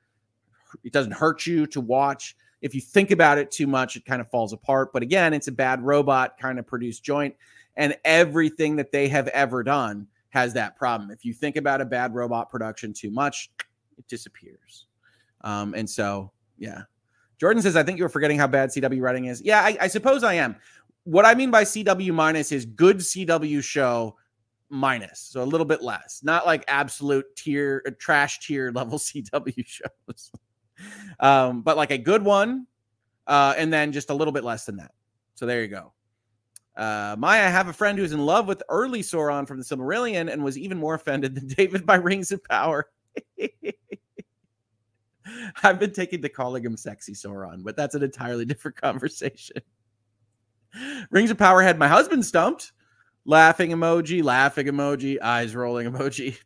it 0.84 0.92
doesn't 0.92 1.12
hurt 1.12 1.46
you 1.46 1.66
to 1.68 1.80
watch. 1.80 2.36
If 2.60 2.74
you 2.74 2.80
think 2.80 3.10
about 3.10 3.38
it 3.38 3.50
too 3.50 3.66
much, 3.66 3.96
it 3.96 4.04
kind 4.04 4.20
of 4.20 4.30
falls 4.30 4.52
apart. 4.52 4.92
But 4.92 5.02
again, 5.02 5.32
it's 5.34 5.48
a 5.48 5.52
bad 5.52 5.82
robot 5.82 6.38
kind 6.38 6.58
of 6.58 6.66
produced 6.66 7.04
joint, 7.04 7.34
and 7.76 7.96
everything 8.04 8.76
that 8.76 8.92
they 8.92 9.08
have 9.08 9.28
ever 9.28 9.62
done 9.62 10.06
has 10.34 10.52
that 10.52 10.76
problem. 10.76 11.10
If 11.10 11.24
you 11.24 11.32
think 11.32 11.56
about 11.56 11.80
a 11.80 11.84
bad 11.84 12.12
robot 12.12 12.50
production 12.50 12.92
too 12.92 13.10
much, 13.10 13.50
it 13.96 14.06
disappears. 14.08 14.86
Um, 15.42 15.74
and 15.74 15.88
so, 15.88 16.32
yeah. 16.58 16.82
Jordan 17.40 17.62
says, 17.62 17.76
I 17.76 17.84
think 17.84 17.98
you're 17.98 18.08
forgetting 18.08 18.38
how 18.38 18.48
bad 18.48 18.70
CW 18.70 19.00
writing 19.00 19.26
is. 19.26 19.40
Yeah, 19.40 19.60
I, 19.60 19.76
I 19.82 19.86
suppose 19.86 20.24
I 20.24 20.34
am. 20.34 20.56
What 21.04 21.24
I 21.24 21.34
mean 21.34 21.50
by 21.50 21.62
CW 21.62 22.12
minus 22.12 22.50
is 22.50 22.66
good 22.66 22.98
CW 22.98 23.62
show 23.62 24.16
minus, 24.70 25.20
so 25.20 25.42
a 25.42 25.44
little 25.44 25.64
bit 25.64 25.82
less, 25.82 26.20
not 26.24 26.46
like 26.46 26.64
absolute 26.66 27.24
tier, 27.36 27.82
uh, 27.86 27.92
trash 27.98 28.40
tier 28.44 28.72
level 28.72 28.98
CW 28.98 29.64
shows, 29.64 30.32
um, 31.20 31.62
but 31.62 31.76
like 31.76 31.92
a 31.92 31.98
good 31.98 32.24
one, 32.24 32.66
uh, 33.28 33.54
and 33.56 33.72
then 33.72 33.92
just 33.92 34.10
a 34.10 34.14
little 34.14 34.32
bit 34.32 34.42
less 34.42 34.64
than 34.64 34.76
that. 34.76 34.92
So 35.34 35.46
there 35.46 35.62
you 35.62 35.68
go. 35.68 35.92
Uh, 36.76 37.14
Maya, 37.18 37.46
I 37.46 37.50
have 37.50 37.68
a 37.68 37.72
friend 37.72 37.98
who's 37.98 38.12
in 38.12 38.24
love 38.26 38.48
with 38.48 38.62
early 38.68 39.00
Sauron 39.00 39.46
from 39.46 39.58
the 39.58 39.64
Silmarillion 39.64 40.32
and 40.32 40.42
was 40.42 40.58
even 40.58 40.78
more 40.78 40.94
offended 40.94 41.34
than 41.34 41.46
David 41.56 41.86
by 41.86 41.96
Rings 41.96 42.32
of 42.32 42.42
Power. 42.44 42.88
I've 45.62 45.78
been 45.78 45.92
taken 45.92 46.20
to 46.22 46.28
calling 46.28 46.64
him 46.64 46.76
sexy 46.76 47.12
Sauron, 47.12 47.62
but 47.62 47.76
that's 47.76 47.94
an 47.94 48.02
entirely 48.02 48.44
different 48.44 48.76
conversation. 48.80 49.56
Rings 51.10 51.30
of 51.30 51.38
Power 51.38 51.62
had 51.62 51.78
my 51.78 51.88
husband 51.88 52.26
stumped. 52.26 52.72
Laughing 53.26 53.70
emoji, 53.70 54.22
laughing 54.22 54.66
emoji, 54.66 55.18
eyes 55.22 55.56
rolling 55.56 55.90
emoji. 55.90 56.38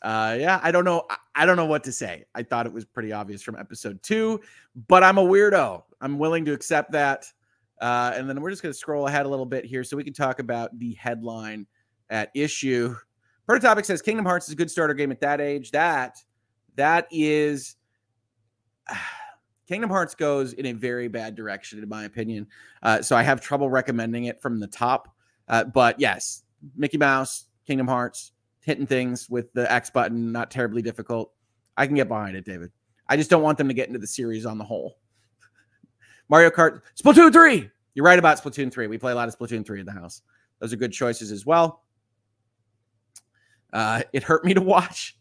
Uh, 0.00 0.36
yeah, 0.38 0.60
I 0.62 0.70
don't 0.70 0.84
know. 0.84 1.08
I 1.34 1.44
don't 1.44 1.56
know 1.56 1.66
what 1.66 1.82
to 1.84 1.92
say. 1.92 2.24
I 2.34 2.44
thought 2.44 2.66
it 2.66 2.72
was 2.72 2.84
pretty 2.84 3.12
obvious 3.12 3.42
from 3.42 3.56
episode 3.56 4.00
two, 4.04 4.40
but 4.86 5.02
I'm 5.02 5.18
a 5.18 5.24
weirdo. 5.24 5.82
I'm 6.00 6.20
willing 6.20 6.44
to 6.44 6.52
accept 6.52 6.92
that. 6.92 7.26
Uh, 7.80 8.12
and 8.14 8.28
then 8.28 8.40
we're 8.40 8.50
just 8.50 8.62
going 8.62 8.72
to 8.72 8.78
scroll 8.78 9.06
ahead 9.06 9.26
a 9.26 9.28
little 9.28 9.46
bit 9.46 9.64
here 9.64 9.84
so 9.84 9.96
we 9.96 10.04
can 10.04 10.12
talk 10.12 10.38
about 10.38 10.76
the 10.78 10.94
headline 10.94 11.66
at 12.10 12.30
issue. 12.34 12.94
Prototopic 13.48 13.84
says 13.84 14.02
Kingdom 14.02 14.24
Hearts 14.24 14.46
is 14.46 14.52
a 14.52 14.56
good 14.56 14.70
starter 14.70 14.94
game 14.94 15.12
at 15.12 15.20
that 15.20 15.40
age. 15.40 15.70
That 15.70 16.16
that 16.76 17.06
is 17.10 17.76
Kingdom 19.68 19.90
Hearts 19.90 20.14
goes 20.14 20.52
in 20.52 20.66
a 20.66 20.72
very 20.72 21.08
bad 21.08 21.34
direction, 21.34 21.82
in 21.82 21.88
my 21.88 22.04
opinion. 22.04 22.46
Uh, 22.82 23.02
so 23.02 23.16
I 23.16 23.22
have 23.22 23.40
trouble 23.40 23.68
recommending 23.68 24.24
it 24.24 24.40
from 24.40 24.60
the 24.60 24.66
top. 24.66 25.14
Uh, 25.48 25.64
but 25.64 25.98
yes, 26.00 26.44
Mickey 26.76 26.98
Mouse, 26.98 27.46
Kingdom 27.66 27.88
Hearts, 27.88 28.32
hitting 28.60 28.86
things 28.86 29.28
with 29.28 29.52
the 29.52 29.70
X 29.70 29.90
button, 29.90 30.32
not 30.32 30.50
terribly 30.50 30.82
difficult. 30.82 31.32
I 31.76 31.86
can 31.86 31.96
get 31.96 32.08
behind 32.08 32.36
it, 32.36 32.44
David. 32.44 32.70
I 33.08 33.16
just 33.16 33.30
don't 33.30 33.42
want 33.42 33.58
them 33.58 33.68
to 33.68 33.74
get 33.74 33.86
into 33.88 33.98
the 33.98 34.06
series 34.06 34.46
on 34.46 34.58
the 34.58 34.64
whole. 34.64 34.98
Mario 36.28 36.50
Kart, 36.50 36.82
Splatoon 37.00 37.32
3. 37.32 37.70
You're 37.94 38.04
right 38.04 38.18
about 38.18 38.42
Splatoon 38.42 38.72
3. 38.72 38.88
We 38.88 38.98
play 38.98 39.12
a 39.12 39.14
lot 39.14 39.28
of 39.28 39.38
Splatoon 39.38 39.64
3 39.64 39.80
in 39.80 39.86
the 39.86 39.92
house. 39.92 40.22
Those 40.60 40.72
are 40.72 40.76
good 40.76 40.92
choices 40.92 41.30
as 41.32 41.46
well. 41.46 41.82
Uh, 43.72 44.02
it 44.12 44.22
hurt 44.22 44.44
me 44.44 44.54
to 44.54 44.60
watch. 44.60 45.18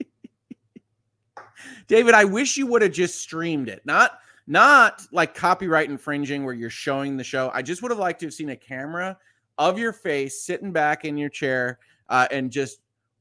David, 1.88 2.14
I 2.14 2.24
wish 2.24 2.56
you 2.56 2.66
would 2.66 2.82
have 2.82 2.92
just 2.92 3.20
streamed 3.20 3.68
it. 3.68 3.82
Not 3.84 4.18
not 4.46 5.02
like 5.12 5.34
copyright 5.34 5.90
infringing 5.90 6.42
where 6.42 6.54
you're 6.54 6.70
showing 6.70 7.16
the 7.16 7.24
show. 7.24 7.50
I 7.52 7.60
just 7.60 7.82
would 7.82 7.90
have 7.90 7.98
liked 7.98 8.20
to 8.20 8.26
have 8.26 8.34
seen 8.34 8.48
a 8.48 8.56
camera 8.56 9.18
of 9.58 9.78
your 9.78 9.92
face 9.92 10.42
sitting 10.42 10.72
back 10.72 11.04
in 11.04 11.18
your 11.18 11.28
chair 11.28 11.78
uh, 12.08 12.26
and 12.30 12.50
just 12.50 12.78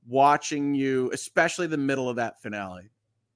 watching 0.08 0.74
you, 0.74 1.12
especially 1.13 1.67
the 1.67 1.78
middle 1.78 2.10
of 2.10 2.15
that 2.15 2.41
finale. 2.41 2.89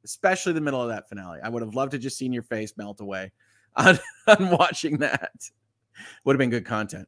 Especially 0.06 0.54
the 0.54 0.62
middle 0.62 0.82
of 0.82 0.88
that 0.88 1.10
finale. 1.10 1.40
I 1.44 1.50
would 1.50 1.62
have 1.62 1.76
loved 1.76 1.92
to 1.92 2.00
just 2.00 2.18
seen 2.18 2.32
your 2.32 2.44
face 2.44 2.74
melt 2.78 3.02
away 3.02 3.32
on, 3.76 4.00
on 4.28 4.52
watching 4.52 4.98
that. 5.00 5.32
Would 6.24 6.34
have 6.34 6.40
been 6.40 6.50
good 6.50 6.66
content. 6.66 7.08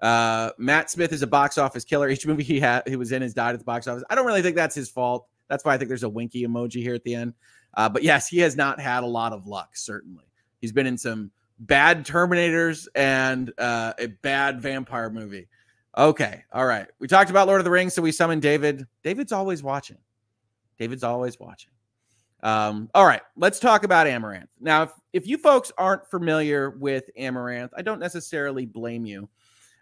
Uh, 0.00 0.50
Matt 0.58 0.90
Smith 0.90 1.12
is 1.12 1.22
a 1.22 1.26
box 1.26 1.56
office 1.56 1.84
killer. 1.84 2.08
Each 2.08 2.26
movie 2.26 2.42
he 2.42 2.60
had 2.60 2.82
he 2.86 2.96
was 2.96 3.12
in 3.12 3.22
has 3.22 3.32
died 3.32 3.54
at 3.54 3.58
the 3.58 3.64
box 3.64 3.86
office. 3.86 4.04
I 4.10 4.14
don't 4.14 4.26
really 4.26 4.42
think 4.42 4.56
that's 4.56 4.74
his 4.74 4.90
fault. 4.90 5.26
That's 5.48 5.64
why 5.64 5.74
I 5.74 5.78
think 5.78 5.88
there's 5.88 6.02
a 6.02 6.08
winky 6.08 6.46
emoji 6.46 6.82
here 6.82 6.94
at 6.94 7.04
the 7.04 7.14
end. 7.14 7.34
Uh, 7.74 7.88
but 7.88 8.02
yes, 8.02 8.28
he 8.28 8.38
has 8.40 8.56
not 8.56 8.80
had 8.80 9.02
a 9.02 9.06
lot 9.06 9.32
of 9.32 9.46
luck. 9.46 9.76
Certainly, 9.76 10.24
he's 10.60 10.72
been 10.72 10.86
in 10.86 10.98
some 10.98 11.30
bad 11.58 12.04
Terminators 12.04 12.88
and 12.94 13.52
uh, 13.58 13.94
a 13.98 14.06
bad 14.06 14.60
vampire 14.60 15.10
movie. 15.10 15.48
Okay, 15.96 16.42
all 16.52 16.66
right. 16.66 16.88
We 16.98 17.06
talked 17.06 17.30
about 17.30 17.46
Lord 17.46 17.60
of 17.60 17.64
the 17.64 17.70
Rings, 17.70 17.94
so 17.94 18.02
we 18.02 18.12
summoned 18.12 18.42
David. 18.42 18.86
David's 19.02 19.32
always 19.32 19.62
watching. 19.62 19.98
David's 20.78 21.04
always 21.04 21.38
watching. 21.38 21.70
Um, 22.44 22.90
all 22.94 23.06
right, 23.06 23.22
let's 23.36 23.58
talk 23.58 23.84
about 23.84 24.06
Amouranth. 24.06 24.48
Now, 24.60 24.82
if, 24.82 24.90
if 25.14 25.26
you 25.26 25.38
folks 25.38 25.72
aren't 25.78 26.06
familiar 26.06 26.70
with 26.70 27.08
Amouranth, 27.18 27.70
I 27.74 27.80
don't 27.80 27.98
necessarily 27.98 28.66
blame 28.66 29.06
you. 29.06 29.30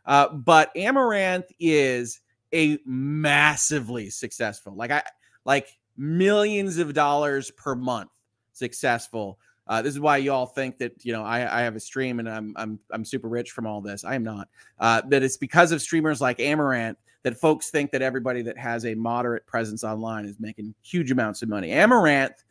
Uh, 0.07 0.29
but 0.29 0.72
Amouranth 0.77 1.46
is 1.59 2.20
a 2.55 2.79
massively 2.87 4.11
successful, 4.11 4.75
like 4.77 4.92
I 4.92 5.03
like 5.44 5.77
millions 5.96 6.79
of 6.79 6.94
dollars 6.94 7.51
per 7.51 7.75
month 7.75 8.11
successful. 8.53 9.40
Uh, 9.66 9.83
this 9.83 9.94
is 9.94 10.01
why 10.01 10.18
you 10.18 10.33
all 10.33 10.46
think 10.46 10.79
that 10.79 11.05
you 11.05 11.12
know 11.12 11.24
I, 11.24 11.61
I 11.61 11.62
have 11.62 11.74
a 11.74 11.80
stream 11.80 12.20
and 12.20 12.28
I'm 12.28 12.53
I'm 12.57 12.78
I'm 12.93 13.05
super 13.05 13.28
rich 13.28 13.51
from 13.51 13.66
all 13.66 13.80
this. 13.80 14.05
I 14.05 14.14
am 14.14 14.22
not. 14.22 14.49
Uh, 14.78 15.03
that 15.09 15.22
it's 15.22 15.37
because 15.37 15.72
of 15.72 15.82
streamers 15.82 16.20
like 16.20 16.39
Amouranth 16.39 16.97
that 17.22 17.37
folks 17.37 17.70
think 17.70 17.91
that 17.93 18.03
everybody 18.03 18.43
that 18.43 18.59
has 18.59 18.84
a 18.84 18.95
moderate 18.95 19.47
presence 19.47 19.82
online 19.82 20.26
is 20.26 20.39
making 20.39 20.74
huge 20.82 21.11
amounts 21.11 21.43
of 21.43 21.49
money. 21.49 21.70
Amouranth 21.70 22.45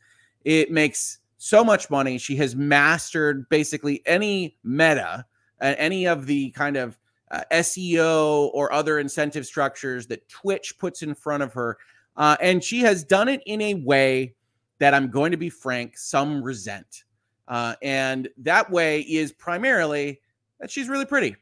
it 0.43 0.71
makes 0.71 1.19
so 1.37 1.63
much 1.63 1.89
money. 1.89 2.17
She 2.17 2.35
has 2.37 2.55
mastered 2.55 3.49
basically 3.49 4.01
any 4.05 4.57
meta, 4.63 5.25
uh, 5.59 5.75
any 5.77 6.07
of 6.07 6.25
the 6.25 6.51
kind 6.51 6.77
of 6.77 6.97
uh, 7.31 7.43
SEO 7.51 8.51
or 8.53 8.71
other 8.71 8.99
incentive 8.99 9.45
structures 9.45 10.05
that 10.07 10.27
Twitch 10.29 10.77
puts 10.77 11.01
in 11.01 11.15
front 11.15 11.43
of 11.43 11.53
her. 11.53 11.77
Uh, 12.17 12.35
and 12.41 12.63
she 12.63 12.81
has 12.81 13.03
done 13.03 13.29
it 13.29 13.41
in 13.45 13.61
a 13.61 13.73
way 13.75 14.35
that 14.79 14.93
I'm 14.93 15.09
going 15.09 15.31
to 15.31 15.37
be 15.37 15.49
frank, 15.49 15.97
some 15.97 16.43
resent. 16.43 17.05
Uh, 17.47 17.75
and 17.81 18.29
that 18.37 18.69
way 18.69 19.01
is 19.01 19.31
primarily 19.31 20.19
that 20.59 20.69
she's 20.69 20.89
really 20.89 21.05
pretty. 21.05 21.35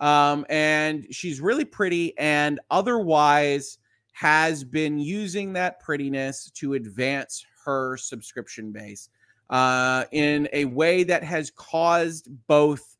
Um, 0.00 0.44
and 0.48 1.06
she's 1.10 1.40
really 1.40 1.64
pretty 1.64 2.16
and 2.18 2.60
otherwise 2.70 3.78
has 4.12 4.64
been 4.64 4.98
using 4.98 5.52
that 5.52 5.80
prettiness 5.80 6.50
to 6.52 6.74
advance 6.74 7.44
her 7.64 7.96
subscription 7.96 8.72
base 8.72 9.08
uh, 9.50 10.04
in 10.12 10.48
a 10.52 10.64
way 10.66 11.04
that 11.04 11.22
has 11.22 11.50
caused 11.50 12.28
both 12.46 12.96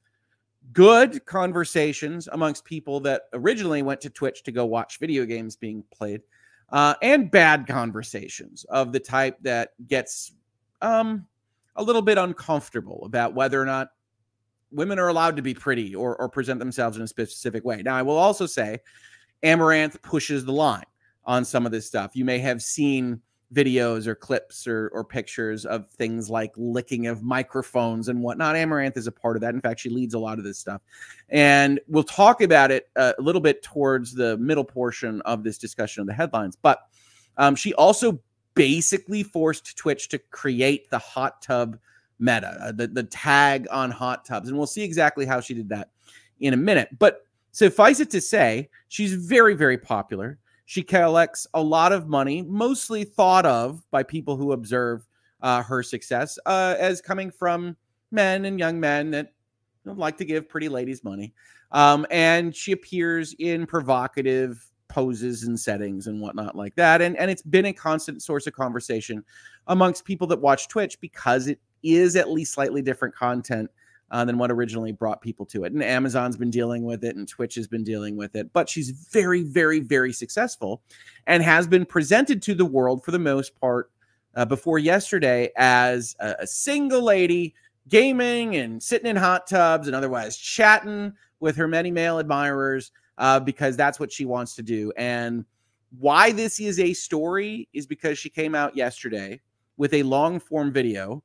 good 0.72 1.24
conversations 1.26 2.28
amongst 2.32 2.64
people 2.64 3.00
that 3.00 3.22
originally 3.32 3.82
went 3.82 4.00
to 4.00 4.10
Twitch 4.10 4.42
to 4.44 4.52
go 4.52 4.64
watch 4.64 4.98
video 4.98 5.24
games 5.24 5.56
being 5.56 5.82
played, 5.92 6.22
uh, 6.70 6.94
and 7.02 7.30
bad 7.30 7.66
conversations 7.66 8.64
of 8.68 8.92
the 8.92 9.00
type 9.00 9.36
that 9.42 9.70
gets 9.88 10.32
um, 10.80 11.26
a 11.76 11.82
little 11.82 12.02
bit 12.02 12.18
uncomfortable 12.18 13.02
about 13.04 13.34
whether 13.34 13.60
or 13.60 13.66
not 13.66 13.88
women 14.70 14.98
are 14.98 15.08
allowed 15.08 15.36
to 15.36 15.42
be 15.42 15.54
pretty 15.54 15.94
or, 15.94 16.16
or 16.16 16.28
present 16.28 16.58
themselves 16.58 16.96
in 16.96 17.02
a 17.02 17.08
specific 17.08 17.64
way. 17.64 17.82
Now, 17.82 17.96
I 17.96 18.02
will 18.02 18.16
also 18.16 18.46
say 18.46 18.78
Amouranth 19.42 20.00
pushes 20.02 20.44
the 20.44 20.52
line 20.52 20.84
on 21.24 21.44
some 21.44 21.66
of 21.66 21.72
this 21.72 21.86
stuff. 21.86 22.12
You 22.14 22.24
may 22.24 22.38
have 22.38 22.62
seen 22.62 23.20
videos 23.53 24.07
or 24.07 24.14
clips 24.14 24.66
or, 24.66 24.88
or 24.94 25.05
pictures 25.05 25.66
of 25.66 25.88
things 25.90 26.30
like 26.30 26.53
licking 26.57 27.07
of 27.07 27.22
microphones 27.22 28.09
and 28.09 28.22
whatnot. 28.22 28.55
Amouranth 28.55 28.96
is 28.96 29.07
a 29.07 29.12
part 29.12 29.36
of 29.36 29.42
that. 29.42 29.55
In 29.55 29.61
fact, 29.61 29.80
she 29.80 29.90
leads 29.90 30.14
a 30.14 30.18
lot 30.18 30.38
of 30.38 30.44
this 30.44 30.59
stuff. 30.59 30.80
And 31.28 31.78
we'll 31.86 32.03
talk 32.03 32.40
about 32.40 32.70
it 32.70 32.88
uh, 32.96 33.12
a 33.18 33.22
little 33.22 33.40
bit 33.40 33.62
towards 33.62 34.14
the 34.14 34.36
middle 34.38 34.64
portion 34.64 35.20
of 35.22 35.44
this 35.44 35.59
discussion 35.59 36.00
of 36.00 36.07
the 36.07 36.14
headlines. 36.14 36.57
But 36.57 36.80
um, 37.36 37.55
she 37.55 37.74
also 37.74 38.20
basically 38.55 39.22
forced 39.22 39.76
Twitch 39.76 40.09
to 40.09 40.18
create 40.18 40.90
the 40.90 40.98
hot 40.98 41.42
tub 41.42 41.78
meta, 42.18 42.57
uh, 42.61 42.72
the, 42.72 42.86
the 42.86 43.05
tag 43.05 43.66
on 43.70 43.90
hot 43.90 44.24
tubs. 44.24 44.48
And 44.48 44.57
we'll 44.57 44.66
see 44.66 44.82
exactly 44.82 45.26
how 45.26 45.40
she 45.40 45.55
did 45.55 45.68
that 45.70 45.90
in 46.40 46.55
a 46.55 46.57
minute. 46.57 46.88
But 46.98 47.26
suffice 47.50 48.00
it 48.00 48.11
to 48.11 48.20
say, 48.20 48.70
she's 48.88 49.12
very, 49.12 49.55
very 49.55 49.78
popular. 49.78 50.38
She 50.72 50.82
collects 50.82 51.46
a 51.52 51.62
lot 51.62 51.92
of 51.92 52.08
money, 52.08 52.40
mostly 52.40 53.04
thought 53.04 53.44
of 53.44 53.84
by 53.90 54.02
people 54.02 54.38
who 54.38 54.52
observe 54.52 55.06
uh, 55.42 55.62
her 55.62 55.82
success 55.82 56.38
uh, 56.46 56.76
as 56.78 57.02
coming 57.02 57.30
from 57.30 57.76
men 58.10 58.46
and 58.46 58.58
young 58.58 58.80
men 58.80 59.10
that 59.10 59.34
like 59.84 60.16
to 60.16 60.24
give 60.24 60.48
pretty 60.48 60.70
ladies 60.70 61.04
money. 61.04 61.34
Um, 61.72 62.06
and 62.10 62.56
she 62.56 62.72
appears 62.72 63.34
in 63.38 63.66
provocative 63.66 64.66
poses 64.88 65.42
and 65.42 65.60
settings 65.60 66.06
and 66.06 66.22
whatnot 66.22 66.56
like 66.56 66.74
that. 66.76 67.02
And, 67.02 67.18
and 67.18 67.30
it's 67.30 67.42
been 67.42 67.66
a 67.66 67.72
constant 67.74 68.22
source 68.22 68.46
of 68.46 68.54
conversation 68.54 69.22
amongst 69.66 70.06
people 70.06 70.26
that 70.28 70.40
watch 70.40 70.68
Twitch 70.68 70.98
because 71.02 71.48
it 71.48 71.60
is 71.82 72.16
at 72.16 72.30
least 72.30 72.54
slightly 72.54 72.80
different 72.80 73.14
content 73.14 73.70
uh, 74.12 74.24
than 74.26 74.36
what 74.36 74.50
originally 74.50 74.92
brought 74.92 75.22
people 75.22 75.46
to 75.46 75.64
it. 75.64 75.72
And 75.72 75.82
Amazon's 75.82 76.36
been 76.36 76.50
dealing 76.50 76.84
with 76.84 77.02
it, 77.02 77.16
and 77.16 77.26
Twitch 77.26 77.54
has 77.54 77.66
been 77.66 77.82
dealing 77.82 78.14
with 78.14 78.36
it. 78.36 78.52
But 78.52 78.68
she's 78.68 78.90
very, 78.90 79.42
very, 79.42 79.80
very 79.80 80.12
successful 80.12 80.82
and 81.26 81.42
has 81.42 81.66
been 81.66 81.86
presented 81.86 82.42
to 82.42 82.54
the 82.54 82.64
world 82.64 83.02
for 83.04 83.10
the 83.10 83.18
most 83.18 83.58
part 83.58 83.90
uh, 84.36 84.44
before 84.44 84.78
yesterday 84.78 85.50
as 85.56 86.14
a, 86.20 86.36
a 86.40 86.46
single 86.46 87.02
lady 87.02 87.54
gaming 87.88 88.56
and 88.56 88.82
sitting 88.82 89.08
in 89.08 89.16
hot 89.16 89.46
tubs 89.46 89.86
and 89.86 89.96
otherwise 89.96 90.36
chatting 90.36 91.12
with 91.40 91.56
her 91.56 91.66
many 91.66 91.90
male 91.90 92.18
admirers 92.18 92.92
uh, 93.18 93.40
because 93.40 93.76
that's 93.76 93.98
what 93.98 94.12
she 94.12 94.26
wants 94.26 94.54
to 94.54 94.62
do. 94.62 94.92
And 94.96 95.44
why 95.98 96.32
this 96.32 96.60
is 96.60 96.78
a 96.78 96.92
story 96.92 97.66
is 97.72 97.86
because 97.86 98.18
she 98.18 98.28
came 98.28 98.54
out 98.54 98.76
yesterday 98.76 99.40
with 99.78 99.94
a 99.94 100.02
long 100.02 100.38
form 100.38 100.70
video 100.70 101.22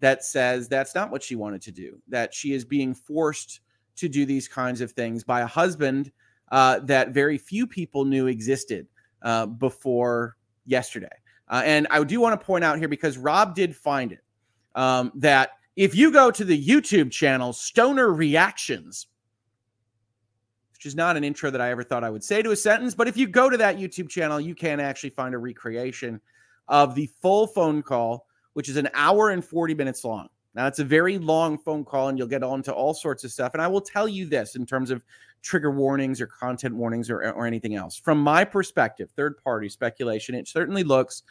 that 0.00 0.24
says 0.24 0.68
that's 0.68 0.94
not 0.94 1.10
what 1.10 1.22
she 1.22 1.36
wanted 1.36 1.62
to 1.62 1.72
do, 1.72 1.98
that 2.08 2.34
she 2.34 2.52
is 2.52 2.64
being 2.64 2.94
forced 2.94 3.60
to 3.96 4.08
do 4.08 4.26
these 4.26 4.48
kinds 4.48 4.80
of 4.80 4.92
things 4.92 5.24
by 5.24 5.40
a 5.40 5.46
husband 5.46 6.10
uh, 6.52 6.80
that 6.80 7.10
very 7.10 7.38
few 7.38 7.66
people 7.66 8.04
knew 8.04 8.26
existed 8.26 8.86
uh, 9.22 9.46
before 9.46 10.36
yesterday. 10.66 11.08
Uh, 11.48 11.62
and 11.64 11.86
I 11.90 12.02
do 12.04 12.20
want 12.20 12.38
to 12.38 12.44
point 12.44 12.64
out 12.64 12.78
here 12.78 12.88
because 12.88 13.18
Rob 13.18 13.54
did 13.54 13.76
find 13.76 14.12
it 14.12 14.22
um, 14.74 15.12
that 15.16 15.50
if 15.76 15.94
you 15.94 16.10
go 16.10 16.30
to 16.30 16.44
the 16.44 16.66
YouTube 16.66 17.10
channel 17.10 17.52
Stoner 17.52 18.12
Reactions, 18.12 19.06
which 20.72 20.86
is 20.86 20.94
not 20.94 21.16
an 21.16 21.24
intro 21.24 21.50
that 21.50 21.60
I 21.60 21.70
ever 21.70 21.82
thought 21.82 22.04
I 22.04 22.10
would 22.10 22.24
say 22.24 22.42
to 22.42 22.50
a 22.50 22.56
sentence, 22.56 22.94
but 22.94 23.08
if 23.08 23.16
you 23.16 23.26
go 23.26 23.50
to 23.50 23.56
that 23.56 23.78
YouTube 23.78 24.08
channel, 24.08 24.40
you 24.40 24.54
can 24.54 24.80
actually 24.80 25.10
find 25.10 25.34
a 25.34 25.38
recreation 25.38 26.20
of 26.68 26.94
the 26.94 27.08
full 27.20 27.46
phone 27.46 27.82
call 27.82 28.26
which 28.54 28.68
is 28.68 28.76
an 28.76 28.88
hour 28.94 29.30
and 29.30 29.44
40 29.44 29.74
minutes 29.74 30.04
long. 30.04 30.28
Now, 30.54 30.66
it's 30.66 30.78
a 30.78 30.84
very 30.84 31.18
long 31.18 31.58
phone 31.58 31.84
call, 31.84 32.08
and 32.08 32.16
you'll 32.16 32.28
get 32.28 32.42
on 32.42 32.62
to 32.62 32.72
all 32.72 32.94
sorts 32.94 33.24
of 33.24 33.32
stuff. 33.32 33.54
And 33.54 33.62
I 33.62 33.66
will 33.66 33.80
tell 33.80 34.08
you 34.08 34.26
this 34.26 34.54
in 34.54 34.64
terms 34.64 34.90
of 34.90 35.04
trigger 35.42 35.70
warnings 35.70 36.20
or 36.20 36.26
content 36.26 36.74
warnings 36.74 37.10
or, 37.10 37.32
or 37.32 37.46
anything 37.46 37.74
else. 37.74 37.96
From 37.96 38.18
my 38.18 38.44
perspective, 38.44 39.10
third 39.16 39.36
party 39.42 39.68
speculation, 39.68 40.34
it 40.34 40.48
certainly 40.48 40.84
looks 40.84 41.24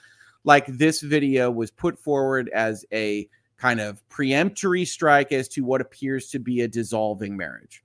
like 0.44 0.66
this 0.68 1.02
video 1.02 1.50
was 1.50 1.72
put 1.72 1.98
forward 1.98 2.50
as 2.54 2.86
a 2.92 3.28
kind 3.58 3.80
of 3.80 4.04
preemptory 4.10 4.86
strike 4.86 5.32
as 5.32 5.48
to 5.48 5.62
what 5.64 5.80
appears 5.80 6.30
to 6.30 6.40
be 6.40 6.62
a 6.62 6.68
dissolving 6.68 7.38
marriage. 7.38 7.82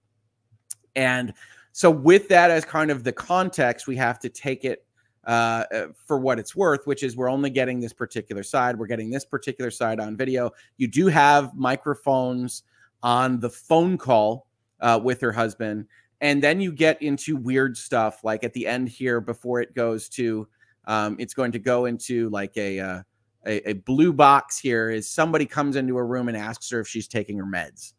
And 0.97 1.33
so, 1.71 1.89
with 1.89 2.29
that 2.29 2.51
as 2.51 2.65
kind 2.65 2.91
of 2.91 3.05
the 3.05 3.13
context, 3.13 3.87
we 3.87 3.95
have 3.95 4.19
to 4.21 4.29
take 4.29 4.65
it 4.65 4.85
uh, 5.29 5.65
uh, 5.75 5.87
for 6.07 6.19
what 6.19 6.39
it's 6.39 6.57
worth, 6.57 6.87
which 6.87 7.03
is 7.03 7.15
we're 7.15 7.31
only 7.31 7.51
getting 7.51 7.81
this 7.81 7.93
particular 7.93 8.43
side. 8.43 8.79
We're 8.79 8.87
getting 8.87 9.11
this 9.11 9.27
particular 9.27 9.71
side 9.71 10.01
on 10.01 10.17
video. 10.17 10.51
You 10.79 10.89
do 10.89 11.07
have 11.09 11.55
microphones 11.55 12.63
on 13.03 13.39
the 13.39 13.51
phone 13.51 13.99
call 13.99 14.47
uh, 14.81 14.99
with 15.03 15.21
her 15.21 15.31
husband. 15.31 15.85
And 16.23 16.43
then 16.43 16.63
you 16.63 16.73
get 16.73 17.03
into 17.03 17.37
weird 17.37 17.77
stuff 17.77 18.25
like 18.25 18.43
at 18.43 18.55
the 18.55 18.67
end 18.67 18.89
here 18.89 19.21
before 19.21 19.61
it 19.61 19.75
goes 19.75 20.09
to, 20.11 20.49
um, 20.87 21.17
it's 21.21 21.35
going 21.35 21.53
to 21.53 21.59
go 21.59 21.85
into 21.85 22.31
like 22.31 22.57
a, 22.57 22.81
uh, 22.81 23.03
a, 23.47 23.71
a 23.71 23.73
blue 23.75 24.15
box 24.15 24.59
here 24.59 24.89
is 24.89 25.11
somebody 25.11 25.45
comes 25.45 25.77
into 25.77 25.99
a 25.99 26.05
room 26.05 26.29
and 26.29 26.39
asks 26.39 26.71
her 26.71 26.81
if 26.81 26.89
she's 26.89 27.07
taking 27.07 27.37
her 27.37 27.45
meds 27.45 27.93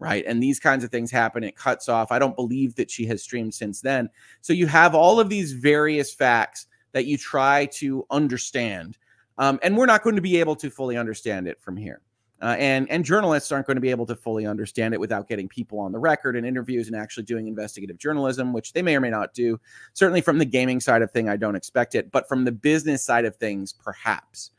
right? 0.00 0.24
And 0.26 0.42
these 0.42 0.60
kinds 0.60 0.84
of 0.84 0.90
things 0.90 1.10
happen. 1.10 1.44
It 1.44 1.56
cuts 1.56 1.88
off. 1.88 2.10
I 2.10 2.18
don't 2.18 2.36
believe 2.36 2.74
that 2.74 2.90
she 2.90 3.06
has 3.06 3.22
streamed 3.22 3.54
since 3.54 3.80
then. 3.80 4.10
So 4.42 4.52
you 4.52 4.66
have 4.66 4.94
all 4.94 5.18
of 5.20 5.30
these 5.30 5.52
various 5.52 6.12
facts 6.12 6.66
that 6.94 7.04
you 7.04 7.18
try 7.18 7.66
to 7.66 8.06
understand. 8.10 8.96
Um, 9.36 9.58
and 9.62 9.76
we're 9.76 9.84
not 9.84 10.02
going 10.02 10.16
to 10.16 10.22
be 10.22 10.38
able 10.38 10.56
to 10.56 10.70
fully 10.70 10.96
understand 10.96 11.46
it 11.46 11.60
from 11.60 11.76
here. 11.76 12.00
Uh, 12.40 12.56
and 12.58 12.90
and 12.90 13.04
journalists 13.04 13.50
aren't 13.52 13.66
going 13.66 13.76
to 13.76 13.80
be 13.80 13.90
able 13.90 14.06
to 14.06 14.14
fully 14.14 14.46
understand 14.46 14.92
it 14.92 15.00
without 15.00 15.28
getting 15.28 15.48
people 15.48 15.78
on 15.78 15.92
the 15.92 15.98
record 15.98 16.36
and 16.36 16.46
interviews 16.46 16.88
and 16.88 16.96
actually 16.96 17.22
doing 17.22 17.46
investigative 17.46 17.96
journalism, 17.96 18.52
which 18.52 18.72
they 18.72 18.82
may 18.82 18.96
or 18.96 19.00
may 19.00 19.10
not 19.10 19.32
do. 19.34 19.58
Certainly 19.92 20.20
from 20.20 20.38
the 20.38 20.44
gaming 20.44 20.80
side 20.80 21.02
of 21.02 21.10
thing, 21.10 21.28
I 21.28 21.36
don't 21.36 21.56
expect 21.56 21.94
it, 21.94 22.10
but 22.10 22.28
from 22.28 22.44
the 22.44 22.52
business 22.52 23.04
side 23.04 23.24
of 23.24 23.36
things, 23.36 23.72
perhaps. 23.72 24.50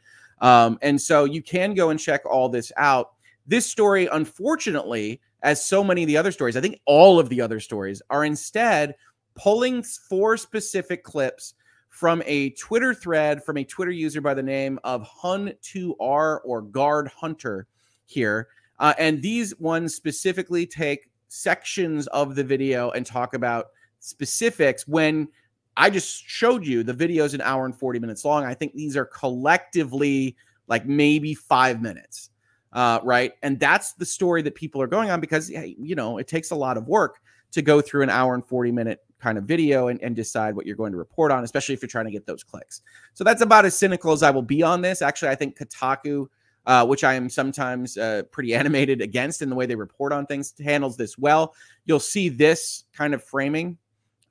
Um, 0.42 0.78
and 0.82 1.00
so 1.00 1.26
you 1.26 1.42
can 1.42 1.74
go 1.74 1.90
and 1.90 2.00
check 2.00 2.26
all 2.26 2.50
this 2.50 2.72
out. 2.78 3.14
This 3.48 3.66
story, 3.66 4.08
unfortunately, 4.12 5.22
as 5.44 5.64
so 5.64 5.84
many 5.84 6.04
of 6.04 6.08
the 6.08 6.18
other 6.18 6.32
stories, 6.32 6.58
I 6.58 6.62
think 6.62 6.80
all 6.86 7.20
of 7.20 7.30
the 7.30 7.40
other 7.40 7.60
stories 7.60 8.02
are 8.10 8.26
instead 8.26 8.96
pulling 9.36 9.84
four 9.84 10.38
specific 10.38 11.04
clips 11.04 11.54
from 11.96 12.22
a 12.26 12.50
Twitter 12.50 12.94
thread 12.94 13.42
from 13.42 13.56
a 13.56 13.64
Twitter 13.64 13.90
user 13.90 14.20
by 14.20 14.34
the 14.34 14.44
name 14.44 14.78
of 14.84 15.08
Hun2R 15.10 16.40
or 16.44 16.62
Guard 16.62 17.08
Hunter 17.08 17.68
here. 18.06 18.50
Uh, 18.80 18.94
and 19.00 19.22
these 19.22 19.58
ones 19.62 19.96
specifically 19.96 20.66
take 20.66 21.10
sections 21.30 22.08
of 22.08 22.36
the 22.36 22.44
video 22.44 22.92
and 22.92 23.06
talk 23.06 23.34
about 23.34 23.68
specifics 24.00 24.86
when 24.86 25.30
I 25.78 25.90
just 25.90 26.22
showed 26.28 26.68
you 26.68 26.84
the 26.84 26.92
video 26.92 27.24
is 27.24 27.34
an 27.34 27.40
hour 27.40 27.64
and 27.64 27.74
40 27.74 28.00
minutes 28.00 28.26
long. 28.26 28.44
I 28.44 28.56
think 28.56 28.74
these 28.74 28.98
are 28.98 29.06
collectively 29.06 30.36
like 30.68 30.86
maybe 30.86 31.34
five 31.34 31.82
minutes. 31.82 32.30
Uh, 32.74 33.00
right. 33.04 33.32
And 33.42 33.58
that's 33.58 33.94
the 33.94 34.06
story 34.06 34.42
that 34.42 34.54
people 34.54 34.82
are 34.82 34.88
going 34.88 35.12
on 35.12 35.22
because, 35.22 35.50
you 35.50 35.96
know, 35.96 36.18
it 36.18 36.28
takes 36.28 36.52
a 36.52 36.56
lot 36.56 36.76
of 36.76 36.90
work 36.90 37.22
to 37.52 37.62
go 37.62 37.80
through 37.80 38.04
an 38.04 38.10
hour 38.10 38.34
and 38.34 38.46
40 38.46 38.74
minute 38.74 39.05
kind 39.20 39.38
of 39.38 39.46
video 39.46 39.88
and, 39.88 40.02
and 40.02 40.16
decide 40.16 40.56
what 40.56 40.66
you're 40.66 40.76
going 40.76 40.92
to 40.92 40.98
report 40.98 41.32
on, 41.32 41.44
especially 41.44 41.74
if 41.74 41.82
you're 41.82 41.88
trying 41.88 42.06
to 42.06 42.12
get 42.12 42.26
those 42.26 42.44
clicks. 42.44 42.82
So 43.14 43.24
that's 43.24 43.42
about 43.42 43.66
as 43.66 43.78
cynical 43.78 44.12
as 44.12 44.24
I 44.24 44.32
will 44.32 44.42
be 44.42 44.62
on 44.62 44.82
this. 44.82 45.02
Actually, 45.02 45.30
I 45.30 45.36
think 45.36 45.58
Kotaku, 45.58 46.28
uh, 46.66 46.86
which 46.86 47.04
I 47.04 47.14
am 47.14 47.30
sometimes 47.30 47.98
uh, 47.98 48.24
pretty 48.32 48.54
animated 48.56 49.02
against 49.02 49.42
in 49.42 49.50
the 49.50 49.56
way 49.56 49.66
they 49.66 49.76
report 49.76 50.12
on 50.12 50.26
things, 50.26 50.54
handles 50.64 50.98
this 50.98 51.18
well. 51.18 51.54
You'll 51.86 52.00
see 52.00 52.30
this 52.30 52.86
kind 52.94 53.14
of 53.14 53.24
framing 53.24 53.78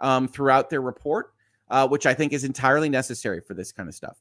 um, 0.00 0.28
throughout 0.28 0.70
their 0.70 0.82
report, 0.82 1.32
uh, 1.70 1.88
which 1.88 2.06
I 2.06 2.14
think 2.14 2.32
is 2.32 2.44
entirely 2.44 2.88
necessary 2.88 3.40
for 3.40 3.54
this 3.54 3.72
kind 3.72 3.88
of 3.88 3.94
stuff 3.94 4.18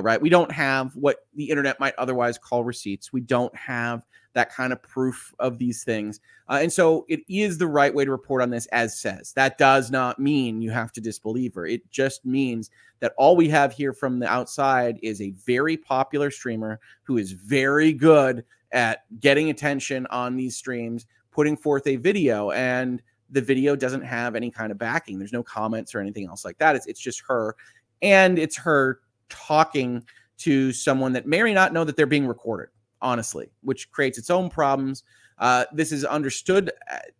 right? 0.00 0.22
We 0.22 0.30
don't 0.30 0.50
have 0.50 0.96
what 0.96 1.26
the 1.34 1.50
internet 1.50 1.78
might 1.78 1.94
otherwise 1.98 2.38
call 2.38 2.64
receipts. 2.64 3.12
We 3.12 3.20
don't 3.20 3.54
have 3.54 4.02
that 4.34 4.52
kind 4.52 4.72
of 4.72 4.82
proof 4.82 5.34
of 5.38 5.58
these 5.58 5.84
things. 5.84 6.20
Uh, 6.48 6.58
and 6.62 6.72
so 6.72 7.04
it 7.08 7.20
is 7.28 7.58
the 7.58 7.66
right 7.66 7.94
way 7.94 8.04
to 8.04 8.10
report 8.10 8.42
on 8.42 8.50
this, 8.50 8.66
as 8.66 8.98
says. 8.98 9.32
That 9.34 9.58
does 9.58 9.90
not 9.90 10.18
mean 10.18 10.62
you 10.62 10.70
have 10.70 10.92
to 10.92 11.00
disbelieve 11.00 11.54
her. 11.54 11.66
It 11.66 11.90
just 11.90 12.24
means 12.24 12.70
that 13.00 13.14
all 13.18 13.36
we 13.36 13.48
have 13.48 13.72
here 13.72 13.92
from 13.92 14.18
the 14.18 14.28
outside 14.28 14.98
is 15.02 15.20
a 15.20 15.30
very 15.30 15.76
popular 15.76 16.30
streamer 16.30 16.80
who 17.02 17.18
is 17.18 17.32
very 17.32 17.92
good 17.92 18.44
at 18.72 19.04
getting 19.20 19.50
attention 19.50 20.06
on 20.06 20.36
these 20.36 20.56
streams, 20.56 21.06
putting 21.30 21.56
forth 21.56 21.86
a 21.86 21.96
video, 21.96 22.50
and 22.52 23.02
the 23.30 23.40
video 23.40 23.74
doesn't 23.74 24.02
have 24.02 24.34
any 24.34 24.50
kind 24.50 24.70
of 24.70 24.78
backing. 24.78 25.18
There's 25.18 25.32
no 25.32 25.42
comments 25.42 25.94
or 25.94 26.00
anything 26.00 26.26
else 26.26 26.44
like 26.44 26.58
that. 26.58 26.76
It's, 26.76 26.86
it's 26.86 27.00
just 27.00 27.22
her. 27.26 27.56
And 28.02 28.38
it's 28.38 28.56
her 28.56 29.00
talking 29.28 30.04
to 30.38 30.72
someone 30.72 31.12
that 31.12 31.26
may 31.26 31.40
or 31.40 31.52
not 31.52 31.72
know 31.72 31.84
that 31.84 31.96
they're 31.96 32.06
being 32.06 32.26
recorded, 32.26 32.68
honestly, 33.02 33.50
which 33.62 33.90
creates 33.90 34.16
its 34.16 34.30
own 34.30 34.48
problems. 34.48 35.04
Uh, 35.38 35.64
this 35.72 35.92
is 35.92 36.04
understood, 36.04 36.70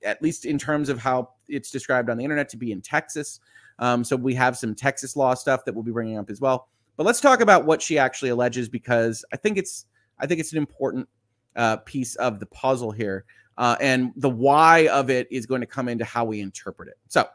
at 0.04 0.22
least 0.22 0.44
in 0.46 0.58
terms 0.58 0.88
of 0.88 0.98
how 0.98 1.30
it's 1.48 1.70
described 1.70 2.08
on 2.08 2.16
the 2.16 2.24
internet, 2.24 2.48
to 2.48 2.56
be 2.56 2.72
in 2.72 2.80
Texas. 2.80 3.40
Um, 3.78 4.04
so 4.04 4.16
we 4.16 4.34
have 4.34 4.56
some 4.56 4.74
Texas 4.74 5.16
law 5.16 5.34
stuff 5.34 5.64
that 5.64 5.74
we'll 5.74 5.82
be 5.82 5.92
bringing 5.92 6.18
up 6.18 6.30
as 6.30 6.40
well. 6.40 6.68
But 6.96 7.04
let's 7.04 7.20
talk 7.20 7.40
about 7.40 7.64
what 7.64 7.82
she 7.82 7.98
actually 7.98 8.30
alleges 8.30 8.68
because 8.68 9.24
I 9.32 9.36
think 9.36 9.58
it's 9.58 9.86
I 10.18 10.26
think 10.26 10.40
it's 10.40 10.52
an 10.52 10.58
important 10.58 11.08
uh, 11.56 11.78
piece 11.78 12.14
of 12.16 12.38
the 12.38 12.46
puzzle 12.46 12.92
here, 12.92 13.24
uh, 13.58 13.76
and 13.80 14.12
the 14.16 14.30
why 14.30 14.86
of 14.88 15.10
it 15.10 15.26
is 15.30 15.46
going 15.46 15.62
to 15.62 15.66
come 15.66 15.88
into 15.88 16.04
how 16.04 16.24
we 16.24 16.40
interpret 16.40 16.88
it. 16.88 16.98
So 17.08 17.26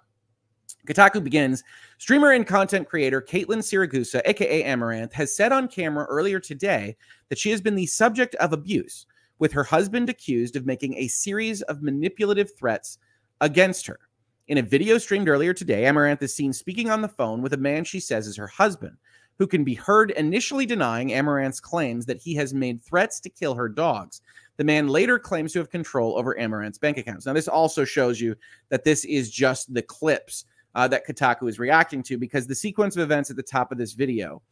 Kotaku 0.85 1.23
begins. 1.23 1.63
Streamer 1.97 2.31
and 2.31 2.45
content 2.45 2.87
creator 2.87 3.21
Caitlin 3.21 3.59
Siragusa, 3.59 4.21
aka 4.25 4.63
Amouranth, 4.63 5.13
has 5.13 5.35
said 5.35 5.51
on 5.51 5.67
camera 5.67 6.05
earlier 6.05 6.39
today 6.39 6.95
that 7.29 7.37
she 7.37 7.49
has 7.51 7.61
been 7.61 7.75
the 7.75 7.85
subject 7.85 8.35
of 8.35 8.53
abuse, 8.53 9.05
with 9.39 9.51
her 9.51 9.63
husband 9.63 10.09
accused 10.09 10.55
of 10.55 10.65
making 10.65 10.95
a 10.95 11.07
series 11.07 11.61
of 11.63 11.81
manipulative 11.81 12.55
threats 12.57 12.99
against 13.41 13.85
her. 13.87 13.99
In 14.47 14.59
a 14.59 14.63
video 14.63 14.97
streamed 14.97 15.27
earlier 15.27 15.53
today, 15.53 15.83
Amouranth 15.83 16.21
is 16.21 16.33
seen 16.33 16.53
speaking 16.53 16.89
on 16.89 17.01
the 17.01 17.07
phone 17.09 17.41
with 17.41 17.53
a 17.53 17.57
man 17.57 17.83
she 17.83 17.99
says 17.99 18.27
is 18.27 18.37
her 18.37 18.47
husband, 18.47 18.95
who 19.37 19.45
can 19.45 19.63
be 19.63 19.73
heard 19.73 20.11
initially 20.11 20.65
denying 20.65 21.09
Amouranth's 21.09 21.59
claims 21.59 22.05
that 22.05 22.21
he 22.21 22.33
has 22.35 22.53
made 22.53 22.81
threats 22.81 23.19
to 23.19 23.29
kill 23.29 23.53
her 23.55 23.67
dogs. 23.67 24.21
The 24.55 24.63
man 24.63 24.87
later 24.87 25.19
claims 25.19 25.53
to 25.53 25.59
have 25.59 25.69
control 25.69 26.17
over 26.17 26.35
Amouranth's 26.35 26.79
bank 26.79 26.97
accounts. 26.97 27.25
Now, 27.25 27.33
this 27.33 27.47
also 27.47 27.83
shows 27.83 28.21
you 28.21 28.35
that 28.69 28.83
this 28.83 29.03
is 29.05 29.29
just 29.29 29.73
the 29.73 29.81
clips 29.81 30.45
uh, 30.77 30.87
that 30.87 31.07
Kotaku 31.07 31.49
is 31.49 31.57
reacting 31.57 32.03
to 32.03 32.19
because 32.19 32.45
the 32.45 32.55
sequence 32.55 32.95
of 32.95 33.01
events 33.01 33.31
at 33.31 33.35
the 33.35 33.43
top 33.43 33.71
of 33.71 33.79
this 33.79 33.93
video 33.93 34.43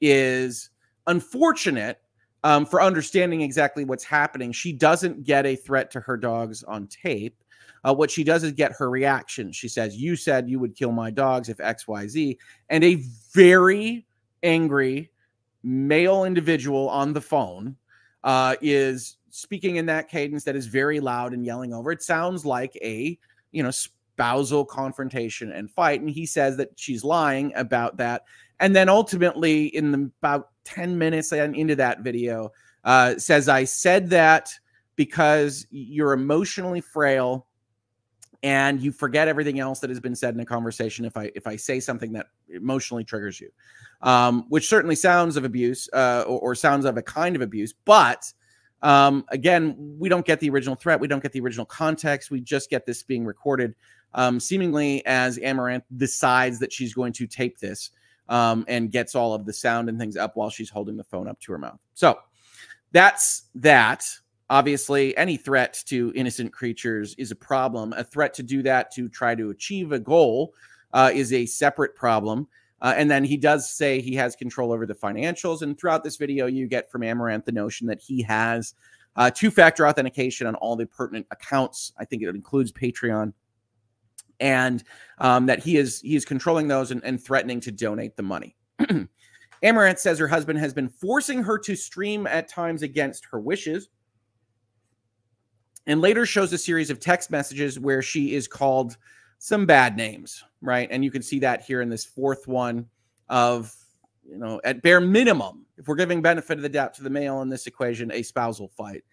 is 0.00 0.70
unfortunate 1.08 2.00
um, 2.44 2.64
for 2.64 2.80
understanding 2.80 3.42
exactly 3.42 3.84
what's 3.84 4.04
happening. 4.04 4.52
She 4.52 4.72
doesn't 4.72 5.24
get 5.24 5.44
a 5.44 5.56
threat 5.56 5.90
to 5.90 6.00
her 6.00 6.16
dogs 6.16 6.62
on 6.62 6.86
tape. 6.86 7.36
Uh, 7.84 7.92
what 7.92 8.12
she 8.12 8.22
does 8.22 8.44
is 8.44 8.52
get 8.52 8.70
her 8.78 8.90
reaction. 8.90 9.50
She 9.50 9.66
says, 9.66 9.96
You 9.96 10.14
said 10.14 10.48
you 10.48 10.60
would 10.60 10.76
kill 10.76 10.92
my 10.92 11.10
dogs 11.10 11.48
if 11.48 11.56
XYZ. 11.56 12.36
And 12.70 12.84
a 12.84 13.02
very 13.34 14.06
angry 14.44 15.10
male 15.64 16.24
individual 16.24 16.88
on 16.90 17.12
the 17.12 17.20
phone 17.20 17.74
uh, 18.22 18.54
is 18.60 19.16
speaking 19.30 19.76
in 19.76 19.86
that 19.86 20.08
cadence 20.08 20.44
that 20.44 20.54
is 20.54 20.66
very 20.66 21.00
loud 21.00 21.32
and 21.32 21.44
yelling 21.44 21.74
over. 21.74 21.90
It 21.90 22.02
sounds 22.02 22.46
like 22.46 22.76
a, 22.82 23.18
you 23.50 23.64
know, 23.64 23.72
spousal 24.22 24.64
confrontation 24.64 25.50
and 25.50 25.68
fight. 25.68 26.00
And 26.00 26.08
he 26.08 26.26
says 26.26 26.56
that 26.58 26.70
she's 26.76 27.02
lying 27.02 27.52
about 27.56 27.96
that. 27.96 28.22
And 28.60 28.74
then 28.74 28.88
ultimately, 28.88 29.66
in 29.66 29.90
the, 29.90 30.10
about 30.20 30.50
10 30.64 30.96
minutes 30.96 31.32
into 31.32 31.74
that 31.76 32.00
video, 32.00 32.52
uh, 32.84 33.18
says, 33.18 33.48
I 33.48 33.64
said 33.64 34.10
that 34.10 34.50
because 34.94 35.66
you're 35.70 36.12
emotionally 36.12 36.80
frail 36.80 37.48
and 38.44 38.80
you 38.80 38.92
forget 38.92 39.26
everything 39.26 39.58
else 39.58 39.80
that 39.80 39.90
has 39.90 39.98
been 39.98 40.14
said 40.14 40.34
in 40.34 40.40
a 40.40 40.44
conversation 40.44 41.04
if 41.04 41.16
i 41.16 41.30
if 41.36 41.46
i 41.46 41.54
say 41.54 41.78
something 41.78 42.12
that 42.12 42.26
emotionally 42.48 43.04
triggers 43.04 43.40
you 43.40 43.48
um, 44.02 44.46
which 44.48 44.68
certainly 44.68 44.96
sounds 44.96 45.36
of 45.36 45.44
abuse 45.44 45.88
uh, 45.92 46.24
or, 46.26 46.40
or, 46.40 46.54
sounds 46.56 46.84
of 46.84 46.96
a 46.96 47.02
kind 47.02 47.36
of 47.36 47.42
abuse 47.42 47.72
but 47.84 48.32
um, 48.82 49.24
again 49.28 49.74
we 49.98 50.08
don't 50.08 50.26
get 50.26 50.40
the 50.40 50.50
original 50.50 50.74
threat 50.74 51.00
we 51.00 51.08
don't 51.08 51.22
get 51.22 51.32
the 51.32 51.40
original 51.40 51.66
context 51.66 52.30
we 52.30 52.40
just 52.40 52.70
get 52.70 52.84
this 52.86 53.02
being 53.02 53.24
recorded 53.24 53.74
um, 54.14 54.38
seemingly 54.38 55.04
as 55.06 55.38
Amouranth 55.38 55.84
decides 55.96 56.58
that 56.58 56.72
she's 56.72 56.94
going 56.94 57.12
to 57.14 57.26
tape 57.26 57.58
this 57.58 57.90
um, 58.28 58.64
and 58.68 58.90
gets 58.90 59.14
all 59.14 59.34
of 59.34 59.44
the 59.44 59.52
sound 59.52 59.88
and 59.88 59.98
things 59.98 60.16
up 60.16 60.36
while 60.36 60.50
she's 60.50 60.70
holding 60.70 60.96
the 60.96 61.04
phone 61.04 61.28
up 61.28 61.40
to 61.40 61.52
her 61.52 61.58
mouth. 61.58 61.78
So 61.94 62.18
that's 62.92 63.44
that. 63.56 64.06
Obviously, 64.50 65.16
any 65.16 65.38
threat 65.38 65.82
to 65.86 66.12
innocent 66.14 66.52
creatures 66.52 67.14
is 67.16 67.30
a 67.30 67.36
problem. 67.36 67.94
A 67.94 68.04
threat 68.04 68.34
to 68.34 68.42
do 68.42 68.62
that 68.62 68.90
to 68.92 69.08
try 69.08 69.34
to 69.34 69.50
achieve 69.50 69.92
a 69.92 69.98
goal 69.98 70.52
uh, 70.92 71.10
is 71.12 71.32
a 71.32 71.46
separate 71.46 71.94
problem. 71.94 72.46
Uh, 72.82 72.92
and 72.96 73.10
then 73.10 73.24
he 73.24 73.36
does 73.36 73.70
say 73.70 74.00
he 74.00 74.14
has 74.14 74.36
control 74.36 74.72
over 74.72 74.84
the 74.84 74.94
financials. 74.94 75.62
And 75.62 75.78
throughout 75.78 76.04
this 76.04 76.16
video, 76.16 76.46
you 76.46 76.66
get 76.66 76.90
from 76.90 77.02
Amouranth 77.02 77.44
the 77.44 77.52
notion 77.52 77.86
that 77.86 78.00
he 78.00 78.20
has 78.22 78.74
uh, 79.16 79.30
two 79.30 79.50
factor 79.50 79.86
authentication 79.86 80.46
on 80.46 80.56
all 80.56 80.76
the 80.76 80.86
pertinent 80.86 81.26
accounts. 81.30 81.92
I 81.98 82.04
think 82.04 82.22
it 82.22 82.28
includes 82.28 82.72
Patreon 82.72 83.32
and 84.40 84.82
um, 85.18 85.46
that 85.46 85.60
he 85.60 85.76
is 85.76 86.00
he 86.00 86.16
is 86.16 86.24
controlling 86.24 86.68
those 86.68 86.90
and, 86.90 87.02
and 87.04 87.22
threatening 87.22 87.60
to 87.60 87.70
donate 87.70 88.16
the 88.16 88.22
money. 88.22 88.56
Amouranth 89.62 89.98
says 89.98 90.18
her 90.18 90.26
husband 90.26 90.58
has 90.58 90.74
been 90.74 90.88
forcing 90.88 91.42
her 91.44 91.56
to 91.60 91.76
stream 91.76 92.26
at 92.26 92.48
times 92.48 92.82
against 92.82 93.24
her 93.30 93.38
wishes, 93.38 93.88
and 95.86 96.00
later 96.00 96.26
shows 96.26 96.52
a 96.52 96.58
series 96.58 96.90
of 96.90 96.98
text 96.98 97.30
messages 97.30 97.78
where 97.78 98.02
she 98.02 98.34
is 98.34 98.48
called 98.48 98.96
some 99.38 99.64
bad 99.64 99.96
names, 99.96 100.42
right? 100.62 100.88
And 100.90 101.04
you 101.04 101.10
can 101.10 101.22
see 101.22 101.40
that 101.40 101.62
here 101.62 101.82
in 101.82 101.90
this 101.90 102.04
fourth 102.04 102.48
one 102.48 102.86
of 103.28 103.74
you 104.24 104.38
know 104.38 104.60
at 104.64 104.82
bare 104.82 105.00
minimum, 105.00 105.66
if 105.76 105.86
we're 105.86 105.96
giving 105.96 106.22
benefit 106.22 106.56
of 106.56 106.62
the 106.62 106.68
doubt 106.68 106.94
to 106.94 107.02
the 107.02 107.10
male 107.10 107.42
in 107.42 107.50
this 107.50 107.66
equation, 107.66 108.10
a 108.12 108.22
spousal 108.22 108.68
fight 108.68 109.04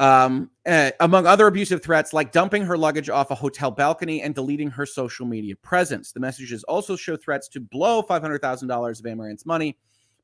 um, 0.00 0.50
uh, 0.66 0.90
among 1.00 1.26
other 1.26 1.46
abusive 1.46 1.82
threats 1.82 2.12
like 2.12 2.32
dumping 2.32 2.64
her 2.64 2.78
luggage 2.78 3.10
off 3.10 3.30
a 3.30 3.34
hotel 3.34 3.70
balcony 3.70 4.22
and 4.22 4.34
deleting 4.34 4.70
her 4.70 4.86
social 4.86 5.26
media 5.26 5.54
presence. 5.56 6.12
The 6.12 6.20
messages 6.20 6.64
also 6.64 6.96
show 6.96 7.16
threats 7.16 7.48
to 7.48 7.60
blow 7.60 8.02
$500,000 8.02 9.00
of 9.00 9.06
Amouranth's 9.06 9.44
money 9.44 9.76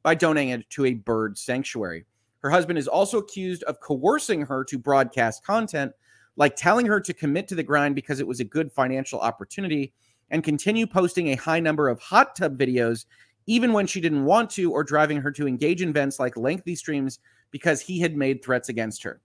by 0.02 0.14
donating 0.14 0.50
it 0.50 0.70
to 0.70 0.86
a 0.86 0.94
bird 0.94 1.36
sanctuary. 1.36 2.07
Her 2.38 2.50
husband 2.50 2.78
is 2.78 2.88
also 2.88 3.18
accused 3.18 3.64
of 3.64 3.80
coercing 3.80 4.42
her 4.42 4.64
to 4.64 4.78
broadcast 4.78 5.44
content, 5.44 5.92
like 6.37 6.57
telling 6.57 6.87
her 6.87 7.01
to 7.01 7.14
commit 7.14 7.49
to 7.49 7.55
the 7.55 7.62
grind 7.62 7.95
because 7.95 8.20
it 8.20 8.26
was 8.26 8.41
a 8.41 8.45
good 8.45 8.70
financial 8.72 9.20
opportunity 9.20 9.93
and 10.30 10.45
continue 10.45 10.87
posting 10.87 11.28
a 11.28 11.37
high 11.37 11.61
number 11.61 11.89
of 11.89 12.01
hot 12.01 12.37
tub 12.37 12.59
videos 12.59 13.07
even 13.47 13.72
when 13.72 13.87
she 13.87 14.01
didn't 14.01 14.24
want 14.24 14.51
to, 14.51 14.72
or 14.72 14.82
driving 14.82 15.20
her 15.20 15.30
to 15.30 15.47
engage 15.47 15.80
in 15.80 15.89
events 15.89 16.18
like 16.18 16.37
lengthy 16.37 16.74
streams 16.74 17.20
because 17.51 17.80
he 17.80 18.01
had 18.01 18.16
made 18.16 18.45
threats 18.45 18.68
against 18.68 19.03
her. 19.03 19.20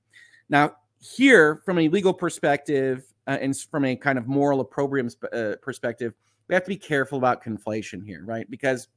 Now, 0.50 0.76
here, 1.00 1.62
from 1.66 1.80
a 1.80 1.90
legal 1.90 2.14
perspective 2.14 3.04
uh, 3.28 3.38
and 3.42 3.58
from 3.58 3.86
a 3.86 3.96
kind 3.96 4.20
of 4.20 4.28
moral 4.28 4.62
opprobrium 4.62 5.10
uh, 5.34 5.54
perspective, 5.62 6.14
we 6.48 6.54
have 6.54 6.64
to 6.64 6.70
be 6.70 6.78
careful 6.78 7.18
about 7.18 7.44
conflation 7.44 8.06
here, 8.06 8.24
right? 8.24 8.50
Because 8.50 8.88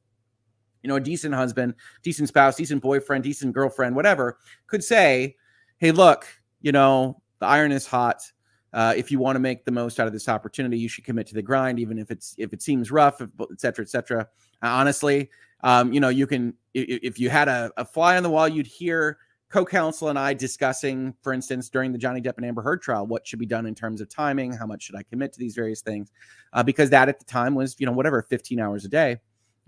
you 0.83 0.87
know, 0.87 0.97
a 0.97 1.01
decent 1.01 1.33
husband, 1.33 1.73
decent 2.03 2.29
spouse, 2.29 2.55
decent 2.55 2.83
boyfriend, 2.83 3.23
decent 3.23 3.55
girlfriend, 3.55 3.95
whatever, 3.95 4.37
could 4.67 4.83
say, 4.83 5.35
"Hey, 5.77 5.91
look, 5.91 6.27
you 6.61 6.71
know, 6.71 7.19
the 7.45 7.51
iron 7.51 7.71
is 7.71 7.85
hot. 7.85 8.31
Uh, 8.73 8.93
if 8.97 9.11
you 9.11 9.19
want 9.19 9.35
to 9.35 9.39
make 9.39 9.63
the 9.63 9.71
most 9.71 9.99
out 9.99 10.07
of 10.07 10.13
this 10.13 10.27
opportunity, 10.27 10.77
you 10.77 10.89
should 10.89 11.05
commit 11.05 11.27
to 11.27 11.33
the 11.33 11.41
grind, 11.41 11.79
even 11.79 11.97
if 11.97 12.11
it's 12.11 12.35
if 12.37 12.51
it 12.51 12.61
seems 12.61 12.91
rough, 12.91 13.21
et 13.21 13.59
cetera, 13.59 13.85
et 13.85 13.89
cetera." 13.89 14.21
Uh, 14.61 14.67
honestly, 14.67 15.29
um, 15.63 15.93
you 15.93 15.99
know, 15.99 16.09
you 16.09 16.27
can 16.27 16.53
if, 16.73 16.99
if 17.03 17.19
you 17.19 17.29
had 17.29 17.47
a, 17.47 17.71
a 17.77 17.85
fly 17.85 18.17
on 18.17 18.23
the 18.23 18.29
wall, 18.29 18.47
you'd 18.47 18.67
hear 18.67 19.17
co-counsel 19.49 20.09
and 20.09 20.19
I 20.19 20.33
discussing, 20.33 21.13
for 21.21 21.31
instance, 21.31 21.69
during 21.69 21.91
the 21.93 21.97
Johnny 21.97 22.19
Depp 22.19 22.33
and 22.37 22.45
Amber 22.45 22.61
Heard 22.61 22.81
trial, 22.81 23.07
what 23.07 23.25
should 23.25 23.39
be 23.39 23.45
done 23.45 23.65
in 23.65 23.75
terms 23.75 24.01
of 24.01 24.09
timing, 24.09 24.51
how 24.51 24.65
much 24.65 24.83
should 24.83 24.95
I 24.95 25.03
commit 25.03 25.31
to 25.33 25.39
these 25.39 25.55
various 25.55 25.81
things, 25.81 26.11
uh, 26.51 26.63
because 26.63 26.89
that 26.89 27.07
at 27.07 27.19
the 27.19 27.25
time 27.25 27.55
was, 27.55 27.75
you 27.79 27.85
know, 27.85 27.93
whatever, 27.93 28.23
15 28.23 28.59
hours 28.59 28.83
a 28.83 28.89
day, 28.89 29.17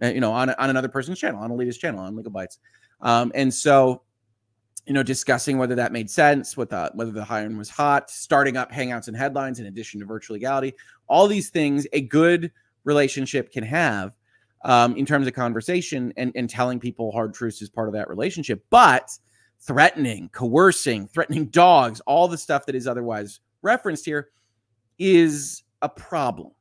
uh, 0.02 0.08
you 0.08 0.20
know, 0.20 0.34
on 0.34 0.50
on 0.50 0.70
another 0.70 0.90
person's 0.90 1.20
channel, 1.20 1.40
on 1.42 1.52
Alita's 1.52 1.78
channel, 1.78 2.02
on 2.02 2.16
Legal 2.16 2.32
Bites, 2.32 2.60
um, 3.02 3.32
and 3.36 3.54
so, 3.54 4.02
you 4.88 4.94
know, 4.94 5.04
discussing 5.04 5.58
whether 5.58 5.76
that 5.76 5.92
made 5.92 6.10
sense, 6.10 6.56
what 6.56 6.70
the 6.70 6.90
whether 6.96 7.12
the 7.12 7.26
iron 7.30 7.58
was 7.58 7.70
hot, 7.70 8.10
starting 8.10 8.56
up 8.56 8.72
hangouts 8.72 9.10
and 9.10 9.18
headlines 9.18 9.60
in 9.60 9.66
addition 9.66 10.00
to 10.00 10.06
virtual 10.06 10.36
legality, 10.36 10.74
all 11.08 11.28
these 11.28 11.50
things 11.50 11.86
a 11.92 12.02
good 12.02 12.52
relationship 12.86 13.52
can 13.52 13.64
have. 13.64 14.14
Um, 14.64 14.98
in 14.98 15.06
terms 15.06 15.28
of 15.28 15.34
conversation 15.34 16.12
and, 16.18 16.32
and 16.36 16.50
telling 16.50 16.80
people 16.80 17.12
hard 17.12 17.34
truths 17.34 17.62
is 17.62 17.70
part 17.70 17.88
of 17.88 17.94
that 17.94 18.10
relationship. 18.10 18.66
But 18.72 19.12
threatening, 19.60 20.30
coercing, 20.30 21.08
threatening 21.08 21.46
dogs, 21.52 22.02
all 22.02 22.28
the 22.28 22.38
stuff 22.38 22.66
that 22.66 22.74
is 22.74 22.88
otherwise 22.88 23.40
referenced 23.62 24.04
here 24.04 24.30
is 24.98 25.64
a 25.84 25.90
problem, 25.90 26.52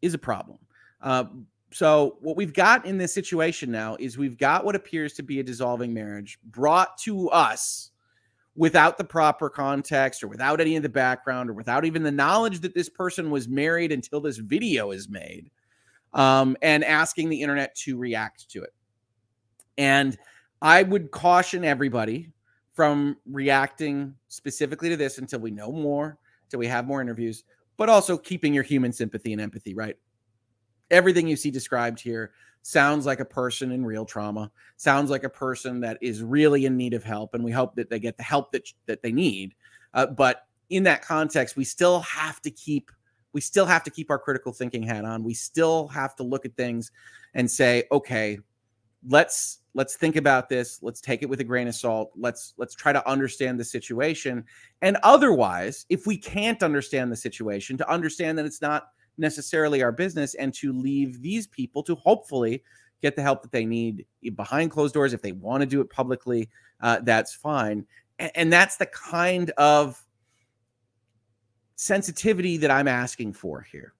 is 0.00 0.14
a 0.14 0.18
problem. 0.18 0.58
Uh, 1.02 1.24
so, 1.72 2.18
what 2.20 2.36
we've 2.36 2.52
got 2.52 2.84
in 2.84 2.98
this 2.98 3.14
situation 3.14 3.70
now 3.70 3.96
is 3.98 4.18
we've 4.18 4.36
got 4.36 4.64
what 4.64 4.76
appears 4.76 5.14
to 5.14 5.22
be 5.22 5.40
a 5.40 5.42
dissolving 5.42 5.94
marriage 5.94 6.38
brought 6.44 6.98
to 6.98 7.30
us 7.30 7.90
without 8.54 8.98
the 8.98 9.04
proper 9.04 9.48
context 9.48 10.22
or 10.22 10.28
without 10.28 10.60
any 10.60 10.76
of 10.76 10.82
the 10.82 10.88
background 10.88 11.48
or 11.48 11.54
without 11.54 11.86
even 11.86 12.02
the 12.02 12.10
knowledge 12.10 12.60
that 12.60 12.74
this 12.74 12.90
person 12.90 13.30
was 13.30 13.48
married 13.48 13.90
until 13.90 14.20
this 14.20 14.36
video 14.36 14.90
is 14.90 15.08
made 15.08 15.50
um, 16.12 16.54
and 16.60 16.84
asking 16.84 17.30
the 17.30 17.40
internet 17.40 17.74
to 17.74 17.96
react 17.96 18.50
to 18.50 18.62
it. 18.62 18.74
And 19.78 20.18
I 20.60 20.82
would 20.82 21.10
caution 21.10 21.64
everybody 21.64 22.28
from 22.74 23.16
reacting 23.24 24.14
specifically 24.28 24.90
to 24.90 24.96
this 24.96 25.16
until 25.16 25.40
we 25.40 25.50
know 25.50 25.72
more, 25.72 26.18
until 26.44 26.60
we 26.60 26.66
have 26.66 26.86
more 26.86 27.00
interviews, 27.00 27.44
but 27.78 27.88
also 27.88 28.18
keeping 28.18 28.52
your 28.52 28.62
human 28.62 28.92
sympathy 28.92 29.32
and 29.32 29.40
empathy, 29.40 29.74
right? 29.74 29.96
Everything 30.92 31.26
you 31.26 31.34
see 31.34 31.50
described 31.50 32.00
here 32.00 32.32
sounds 32.62 33.04
like 33.06 33.18
a 33.18 33.24
person 33.24 33.72
in 33.72 33.84
real 33.84 34.04
trauma, 34.04 34.50
sounds 34.76 35.10
like 35.10 35.24
a 35.24 35.28
person 35.28 35.80
that 35.80 35.98
is 36.00 36.22
really 36.22 36.64
in 36.66 36.76
need 36.76 36.94
of 36.94 37.02
help, 37.02 37.34
and 37.34 37.42
we 37.42 37.50
hope 37.50 37.74
that 37.74 37.90
they 37.90 37.98
get 37.98 38.16
the 38.16 38.22
help 38.22 38.52
that 38.52 38.72
that 38.86 39.02
they 39.02 39.10
need. 39.10 39.54
Uh, 39.94 40.06
but 40.06 40.46
in 40.70 40.84
that 40.84 41.02
context, 41.02 41.56
we 41.56 41.64
still 41.64 42.00
have 42.00 42.40
to 42.42 42.50
keep 42.50 42.90
we 43.32 43.40
still 43.40 43.66
have 43.66 43.82
to 43.82 43.90
keep 43.90 44.10
our 44.10 44.18
critical 44.18 44.52
thinking 44.52 44.82
hat 44.82 45.04
on. 45.04 45.24
We 45.24 45.34
still 45.34 45.88
have 45.88 46.14
to 46.16 46.22
look 46.22 46.44
at 46.44 46.54
things 46.54 46.92
and 47.34 47.50
say, 47.50 47.84
okay, 47.90 48.38
let's 49.08 49.58
let's 49.74 49.96
think 49.96 50.16
about 50.16 50.48
this 50.48 50.78
let's 50.82 51.00
take 51.00 51.22
it 51.22 51.28
with 51.28 51.40
a 51.40 51.44
grain 51.44 51.66
of 51.66 51.74
salt 51.74 52.12
let's 52.16 52.54
let's 52.56 52.74
try 52.74 52.92
to 52.92 53.08
understand 53.08 53.58
the 53.58 53.64
situation 53.64 54.44
and 54.82 54.96
otherwise 55.02 55.86
if 55.88 56.06
we 56.06 56.16
can't 56.16 56.62
understand 56.62 57.10
the 57.10 57.16
situation 57.16 57.76
to 57.76 57.88
understand 57.90 58.38
that 58.38 58.46
it's 58.46 58.62
not 58.62 58.88
necessarily 59.18 59.82
our 59.82 59.92
business 59.92 60.34
and 60.34 60.52
to 60.54 60.72
leave 60.72 61.20
these 61.22 61.46
people 61.46 61.82
to 61.84 61.94
hopefully 61.94 62.62
get 63.02 63.16
the 63.16 63.22
help 63.22 63.42
that 63.42 63.52
they 63.52 63.64
need 63.64 64.06
behind 64.34 64.70
closed 64.70 64.94
doors. 64.94 65.12
If 65.12 65.22
they 65.22 65.32
want 65.32 65.60
to 65.62 65.66
do 65.66 65.80
it 65.80 65.90
publicly, 65.90 66.48
uh, 66.80 67.00
that's 67.02 67.34
fine. 67.34 67.84
And, 68.18 68.30
and 68.34 68.52
that's 68.52 68.76
the 68.76 68.86
kind 68.86 69.50
of 69.58 70.02
sensitivity 71.76 72.56
that 72.58 72.70
I'm 72.70 72.88
asking 72.88 73.32
for 73.34 73.66
here. 73.70 73.94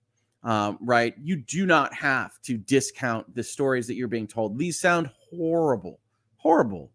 Um, 0.44 0.78
right? 0.80 1.14
You 1.22 1.36
do 1.36 1.66
not 1.66 1.94
have 1.94 2.40
to 2.42 2.56
discount 2.56 3.32
the 3.32 3.44
stories 3.44 3.86
that 3.86 3.94
you're 3.94 4.08
being 4.08 4.26
told. 4.26 4.58
These 4.58 4.80
sound 4.80 5.08
horrible, 5.30 6.00
horrible, 6.36 6.90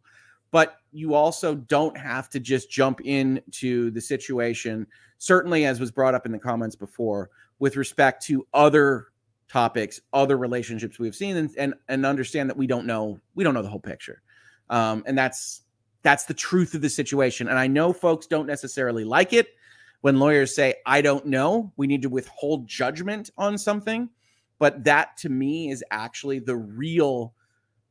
but 0.52 0.78
you 0.92 1.14
also 1.14 1.56
don't 1.56 1.98
have 1.98 2.30
to 2.32 2.42
just 2.42 2.70
jump 2.70 3.00
into 3.02 3.90
the 3.92 4.02
situation. 4.02 4.86
Certainly, 5.18 5.66
as 5.66 5.80
was 5.80 5.92
brought 5.92 6.14
up 6.14 6.26
in 6.26 6.34
the 6.34 6.40
comments 6.40 6.76
before, 6.76 7.30
with 7.60 7.76
respect 7.76 8.26
to 8.28 8.48
other 8.54 9.08
topics, 9.50 10.00
other 10.14 10.38
relationships 10.38 11.00
we've 11.00 11.16
seen, 11.16 11.38
and 11.38 11.50
and, 11.58 11.74
and 11.88 12.06
understand 12.06 12.50
that 12.50 12.58
we 12.58 12.68
don't 12.68 12.86
know 12.86 13.20
we 13.36 13.44
don't 13.44 13.54
know 13.54 13.62
the 13.62 13.70
whole 13.70 13.80
picture, 13.80 14.22
um, 14.70 15.04
and 15.06 15.18
that's 15.18 15.64
that's 16.04 16.26
the 16.26 16.34
truth 16.34 16.74
of 16.74 16.82
the 16.82 16.90
situation. 16.90 17.48
And 17.48 17.58
I 17.58 17.68
know 17.68 17.94
folks 17.94 18.28
don't 18.28 18.48
necessarily 18.48 19.04
like 19.04 19.34
it 19.34 19.50
when 20.02 20.20
lawyers 20.20 20.56
say 20.56 20.76
I 20.86 21.02
don't 21.02 21.26
know. 21.26 21.72
We 21.78 21.88
need 21.88 22.02
to 22.04 22.10
withhold 22.10 22.68
judgment 22.68 23.30
on 23.38 23.58
something, 23.58 24.10
but 24.60 24.84
that 24.84 25.18
to 25.18 25.30
me 25.30 25.70
is 25.70 25.84
actually 25.92 26.40
the 26.40 26.56
real 26.56 27.34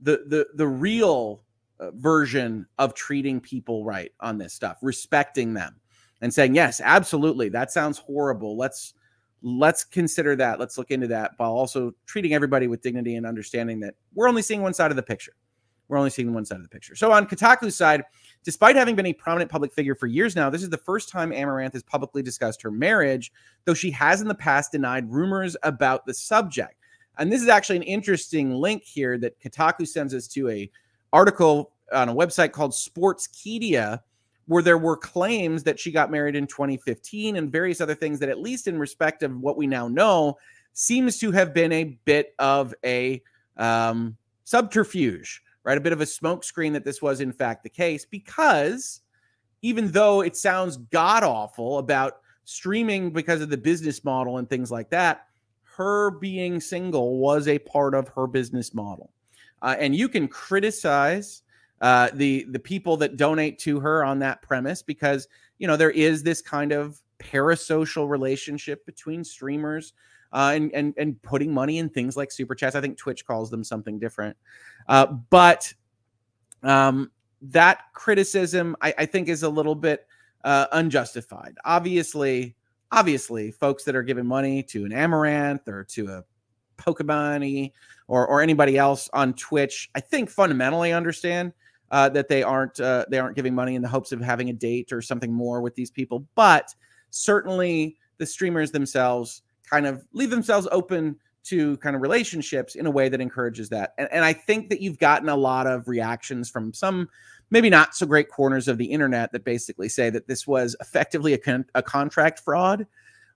the 0.00 0.24
the 0.26 0.46
the 0.54 0.68
real 0.68 1.42
uh, 1.80 1.90
version 1.92 2.66
of 2.78 2.94
treating 2.94 3.40
people 3.40 3.84
right 3.84 4.12
on 4.20 4.38
this 4.38 4.54
stuff, 4.54 4.78
respecting 4.82 5.54
them 5.54 5.76
and 6.20 6.32
saying 6.32 6.54
yes, 6.54 6.80
absolutely, 6.82 7.48
that 7.50 7.72
sounds 7.72 7.98
horrible. 7.98 8.56
Let's 8.56 8.94
let's 9.42 9.84
consider 9.84 10.36
that. 10.36 10.58
Let's 10.58 10.78
look 10.78 10.90
into 10.90 11.06
that 11.08 11.32
while 11.36 11.52
also 11.52 11.92
treating 12.06 12.34
everybody 12.34 12.66
with 12.66 12.82
dignity 12.82 13.16
and 13.16 13.26
understanding 13.26 13.80
that 13.80 13.94
we're 14.14 14.28
only 14.28 14.42
seeing 14.42 14.62
one 14.62 14.74
side 14.74 14.90
of 14.90 14.96
the 14.96 15.02
picture. 15.02 15.32
We're 15.88 15.98
only 15.98 16.10
seeing 16.10 16.34
one 16.34 16.44
side 16.44 16.56
of 16.56 16.62
the 16.62 16.68
picture. 16.68 16.96
So 16.96 17.12
on 17.12 17.26
Kotaku's 17.26 17.76
side, 17.76 18.02
despite 18.42 18.74
having 18.74 18.96
been 18.96 19.06
a 19.06 19.12
prominent 19.12 19.50
public 19.50 19.72
figure 19.72 19.94
for 19.94 20.08
years 20.08 20.34
now, 20.34 20.50
this 20.50 20.62
is 20.62 20.70
the 20.70 20.76
first 20.76 21.08
time 21.08 21.30
Amouranth 21.30 21.74
has 21.74 21.84
publicly 21.84 22.22
discussed 22.22 22.60
her 22.62 22.72
marriage, 22.72 23.32
though 23.64 23.74
she 23.74 23.92
has 23.92 24.20
in 24.20 24.26
the 24.26 24.34
past 24.34 24.72
denied 24.72 25.08
rumors 25.10 25.56
about 25.62 26.04
the 26.04 26.14
subject. 26.14 26.74
And 27.18 27.32
this 27.32 27.40
is 27.40 27.48
actually 27.48 27.76
an 27.76 27.82
interesting 27.84 28.52
link 28.52 28.82
here 28.82 29.16
that 29.18 29.40
Kotaku 29.40 29.86
sends 29.86 30.12
us 30.12 30.26
to 30.28 30.48
a 30.50 30.70
article 31.12 31.72
on 31.92 32.08
a 32.08 32.14
website 32.14 32.50
called 32.52 32.72
Sportskeeda, 32.72 34.00
where 34.46 34.62
there 34.62 34.78
were 34.78 34.96
claims 34.96 35.62
that 35.64 35.78
she 35.78 35.90
got 35.90 36.10
married 36.10 36.36
in 36.36 36.46
2015 36.46 37.36
and 37.36 37.50
various 37.50 37.80
other 37.80 37.94
things 37.94 38.18
that, 38.20 38.28
at 38.28 38.40
least 38.40 38.68
in 38.68 38.78
respect 38.78 39.22
of 39.22 39.38
what 39.40 39.56
we 39.56 39.66
now 39.66 39.88
know, 39.88 40.38
seems 40.72 41.18
to 41.18 41.32
have 41.32 41.52
been 41.52 41.72
a 41.72 41.98
bit 42.04 42.34
of 42.38 42.74
a 42.84 43.22
um, 43.56 44.16
subterfuge, 44.44 45.42
right? 45.64 45.78
A 45.78 45.80
bit 45.80 45.92
of 45.92 46.00
a 46.00 46.04
smokescreen 46.04 46.72
that 46.74 46.84
this 46.84 47.02
was, 47.02 47.20
in 47.20 47.32
fact, 47.32 47.62
the 47.62 47.70
case, 47.70 48.04
because 48.04 49.00
even 49.62 49.90
though 49.90 50.20
it 50.20 50.36
sounds 50.36 50.76
god 50.76 51.24
awful 51.24 51.78
about 51.78 52.20
streaming 52.44 53.10
because 53.10 53.40
of 53.40 53.50
the 53.50 53.56
business 53.56 54.04
model 54.04 54.38
and 54.38 54.48
things 54.48 54.70
like 54.70 54.90
that, 54.90 55.26
her 55.76 56.12
being 56.12 56.60
single 56.60 57.18
was 57.18 57.48
a 57.48 57.58
part 57.58 57.94
of 57.94 58.08
her 58.08 58.26
business 58.26 58.72
model. 58.72 59.10
Uh, 59.62 59.74
and 59.78 59.96
you 59.96 60.08
can 60.08 60.28
criticize 60.28 61.42
uh, 61.80 62.08
the 62.14 62.46
the 62.50 62.58
people 62.58 62.96
that 62.96 63.16
donate 63.16 63.58
to 63.60 63.80
her 63.80 64.04
on 64.04 64.18
that 64.20 64.42
premise 64.42 64.82
because 64.82 65.28
you 65.58 65.66
know 65.66 65.76
there 65.76 65.90
is 65.90 66.22
this 66.22 66.40
kind 66.40 66.72
of 66.72 67.00
parasocial 67.18 68.08
relationship 68.08 68.84
between 68.86 69.24
streamers 69.24 69.92
uh, 70.32 70.52
and 70.54 70.72
and 70.72 70.94
and 70.96 71.20
putting 71.22 71.52
money 71.52 71.78
in 71.78 71.88
things 71.88 72.16
like 72.16 72.30
super 72.30 72.54
chats. 72.54 72.76
I 72.76 72.80
think 72.80 72.96
Twitch 72.96 73.26
calls 73.26 73.50
them 73.50 73.62
something 73.62 73.98
different, 73.98 74.36
uh, 74.88 75.06
but 75.06 75.72
um, 76.62 77.10
that 77.42 77.80
criticism 77.92 78.76
I, 78.80 78.94
I, 78.98 79.06
think 79.06 79.28
is 79.28 79.42
a 79.42 79.48
little 79.48 79.74
bit 79.74 80.06
uh, 80.44 80.66
unjustified. 80.72 81.56
Obviously, 81.64 82.56
obviously, 82.90 83.50
folks 83.50 83.84
that 83.84 83.94
are 83.94 84.02
giving 84.02 84.26
money 84.26 84.62
to 84.64 84.84
an 84.84 84.92
Amouranth 84.92 85.68
or 85.68 85.84
to 85.84 86.08
a 86.08 86.24
Pokimane 86.78 87.72
or 88.08 88.26
or 88.26 88.40
anybody 88.40 88.78
else 88.78 89.08
on 89.12 89.34
Twitch, 89.34 89.90
I 89.94 90.00
think 90.00 90.30
fundamentally 90.30 90.92
understand 90.92 91.52
uh, 91.90 92.08
that 92.10 92.28
they 92.28 92.42
aren't 92.42 92.80
uh, 92.80 93.04
they 93.08 93.18
aren't 93.18 93.36
giving 93.36 93.54
money 93.54 93.74
in 93.74 93.82
the 93.82 93.88
hopes 93.88 94.12
of 94.12 94.20
having 94.20 94.50
a 94.50 94.52
date 94.52 94.92
or 94.92 95.00
something 95.00 95.32
more 95.32 95.60
with 95.60 95.74
these 95.74 95.90
people. 95.90 96.26
But 96.34 96.74
certainly 97.10 97.96
the 98.18 98.26
streamers 98.26 98.70
themselves 98.70 99.42
kind 99.68 99.86
of 99.86 100.04
leave 100.12 100.30
themselves 100.30 100.68
open 100.72 101.16
to 101.44 101.76
kind 101.78 101.94
of 101.94 102.02
relationships 102.02 102.74
in 102.74 102.86
a 102.86 102.90
way 102.90 103.08
that 103.08 103.20
encourages 103.20 103.68
that. 103.68 103.94
And, 103.98 104.08
and 104.10 104.24
I 104.24 104.32
think 104.32 104.68
that 104.70 104.80
you've 104.80 104.98
gotten 104.98 105.28
a 105.28 105.36
lot 105.36 105.66
of 105.66 105.86
reactions 105.86 106.50
from 106.50 106.74
some 106.74 107.08
maybe 107.50 107.70
not 107.70 107.94
so 107.94 108.04
great 108.06 108.28
corners 108.28 108.66
of 108.66 108.78
the 108.78 108.86
internet 108.86 109.30
that 109.30 109.44
basically 109.44 109.88
say 109.88 110.10
that 110.10 110.26
this 110.26 110.46
was 110.46 110.74
effectively 110.80 111.32
a, 111.32 111.38
con- 111.38 111.66
a 111.74 111.82
contract 111.82 112.40
fraud. 112.40 112.86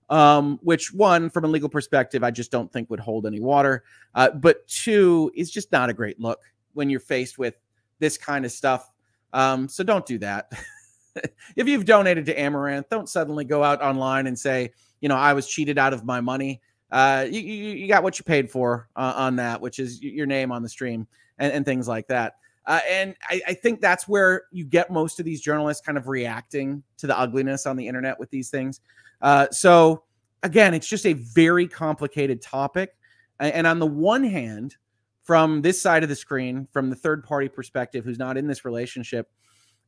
Um, 0.09 0.59
which 0.61 0.93
one, 0.93 1.29
from 1.29 1.45
a 1.45 1.47
legal 1.47 1.69
perspective, 1.69 2.21
I 2.21 2.31
just 2.31 2.51
don't 2.51 2.69
think 2.69 2.89
would 2.89 2.99
hold 2.99 3.25
any 3.25 3.39
water. 3.39 3.85
Uh, 4.13 4.29
but 4.31 4.67
two, 4.67 5.31
is 5.35 5.49
just 5.49 5.71
not 5.71 5.89
a 5.89 5.93
great 5.93 6.19
look 6.19 6.41
when 6.73 6.89
you're 6.89 6.99
faced 6.99 7.37
with 7.37 7.55
this 8.01 8.17
kind 8.17 8.43
of 8.43 8.51
stuff. 8.51 8.91
Um, 9.31 9.69
so 9.69 9.85
don't 9.85 10.05
do 10.05 10.17
that. 10.17 10.51
if 11.55 11.67
you've 11.67 11.85
donated 11.85 12.25
to 12.25 12.35
Amouranth, 12.35 12.89
don't 12.89 13.07
suddenly 13.07 13.45
go 13.45 13.63
out 13.63 13.81
online 13.81 14.27
and 14.27 14.37
say, 14.37 14.73
you 14.99 15.07
know, 15.07 15.15
I 15.15 15.31
was 15.31 15.47
cheated 15.47 15.77
out 15.77 15.93
of 15.93 16.03
my 16.03 16.19
money. 16.19 16.61
Uh, 16.91 17.25
you, 17.29 17.39
you, 17.39 17.75
you 17.75 17.87
got 17.87 18.03
what 18.03 18.19
you 18.19 18.25
paid 18.25 18.51
for 18.51 18.89
uh, 18.97 19.13
on 19.15 19.37
that, 19.37 19.61
which 19.61 19.79
is 19.79 20.01
your 20.01 20.25
name 20.25 20.51
on 20.51 20.61
the 20.61 20.67
stream 20.67 21.07
and, 21.37 21.53
and 21.53 21.63
things 21.63 21.87
like 21.87 22.07
that. 22.07 22.35
Uh, 22.65 22.79
and 22.89 23.15
I, 23.29 23.41
I, 23.47 23.53
think 23.53 23.81
that's 23.81 24.07
where 24.07 24.43
you 24.51 24.65
get 24.65 24.91
most 24.91 25.19
of 25.19 25.25
these 25.25 25.41
journalists 25.41 25.83
kind 25.83 25.97
of 25.97 26.07
reacting 26.07 26.83
to 26.97 27.07
the 27.07 27.17
ugliness 27.17 27.65
on 27.65 27.75
the 27.75 27.87
internet 27.87 28.19
with 28.19 28.29
these 28.29 28.49
things. 28.49 28.81
Uh, 29.21 29.47
so 29.49 30.03
again, 30.43 30.73
it's 30.73 30.87
just 30.87 31.05
a 31.05 31.13
very 31.13 31.67
complicated 31.67 32.41
topic. 32.41 32.95
And 33.39 33.65
on 33.65 33.79
the 33.79 33.87
one 33.87 34.23
hand, 34.23 34.75
from 35.23 35.61
this 35.61 35.81
side 35.81 36.03
of 36.03 36.09
the 36.09 36.15
screen, 36.15 36.67
from 36.71 36.89
the 36.89 36.95
third 36.95 37.23
party 37.23 37.47
perspective, 37.47 38.03
who's 38.03 38.19
not 38.19 38.37
in 38.37 38.47
this 38.47 38.65
relationship, 38.65 39.29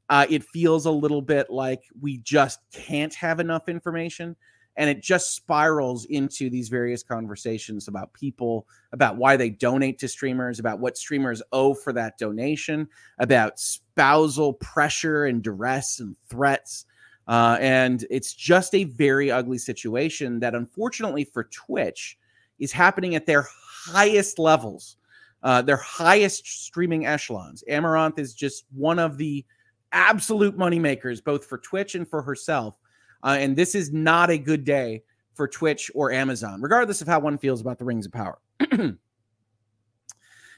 uh, 0.09 0.25
it 0.29 0.43
feels 0.43 0.85
a 0.85 0.91
little 0.91 1.21
bit 1.21 1.49
like 1.49 1.83
we 1.99 2.17
just 2.19 2.59
can't 2.71 3.13
have 3.15 3.39
enough 3.39 3.67
information. 3.67 4.35
And 4.75 4.89
it 4.89 5.03
just 5.03 5.35
spirals 5.35 6.05
into 6.05 6.49
these 6.49 6.67
various 6.67 7.03
conversations 7.03 7.87
about 7.87 8.11
people, 8.13 8.67
about 8.91 9.17
why 9.17 9.37
they 9.37 9.51
donate 9.51 9.99
to 9.99 10.07
streamers, 10.07 10.59
about 10.59 10.79
what 10.79 10.97
streamers 10.97 11.43
owe 11.51 11.75
for 11.75 11.93
that 11.93 12.17
donation, 12.17 12.87
about 13.19 13.59
spousal 13.59 14.53
pressure 14.53 15.25
and 15.25 15.43
duress 15.43 15.99
and 15.99 16.15
threats. 16.27 16.85
Uh, 17.27 17.57
and 17.61 18.05
it's 18.09 18.33
just 18.33 18.73
a 18.73 18.85
very 18.85 19.29
ugly 19.29 19.59
situation 19.59 20.39
that, 20.39 20.55
unfortunately, 20.55 21.23
for 21.23 21.43
Twitch, 21.45 22.17
is 22.57 22.71
happening 22.71 23.13
at 23.13 23.27
their 23.27 23.45
highest 23.85 24.39
levels 24.39 24.97
uh, 25.43 25.61
their 25.61 25.77
highest 25.77 26.47
streaming 26.47 27.05
echelons. 27.05 27.63
Amouranth 27.69 28.17
is 28.17 28.33
just 28.33 28.65
one 28.73 28.97
of 28.97 29.17
the 29.17 29.45
absolute 29.91 30.57
moneymakers, 30.57 31.23
both 31.23 31.45
for 31.45 31.57
Twitch 31.57 31.95
and 31.95 32.07
for 32.07 32.21
herself. 32.21 32.79
Uh, 33.23 33.37
and 33.39 33.55
this 33.55 33.75
is 33.75 33.91
not 33.91 34.29
a 34.29 34.37
good 34.37 34.63
day 34.63 35.03
for 35.33 35.47
Twitch 35.47 35.91
or 35.93 36.11
Amazon, 36.11 36.61
regardless 36.61 37.01
of 37.01 37.07
how 37.07 37.19
one 37.19 37.37
feels 37.37 37.61
about 37.61 37.77
the 37.77 37.85
Rings 37.85 38.05
of 38.05 38.11
Power. 38.11 38.39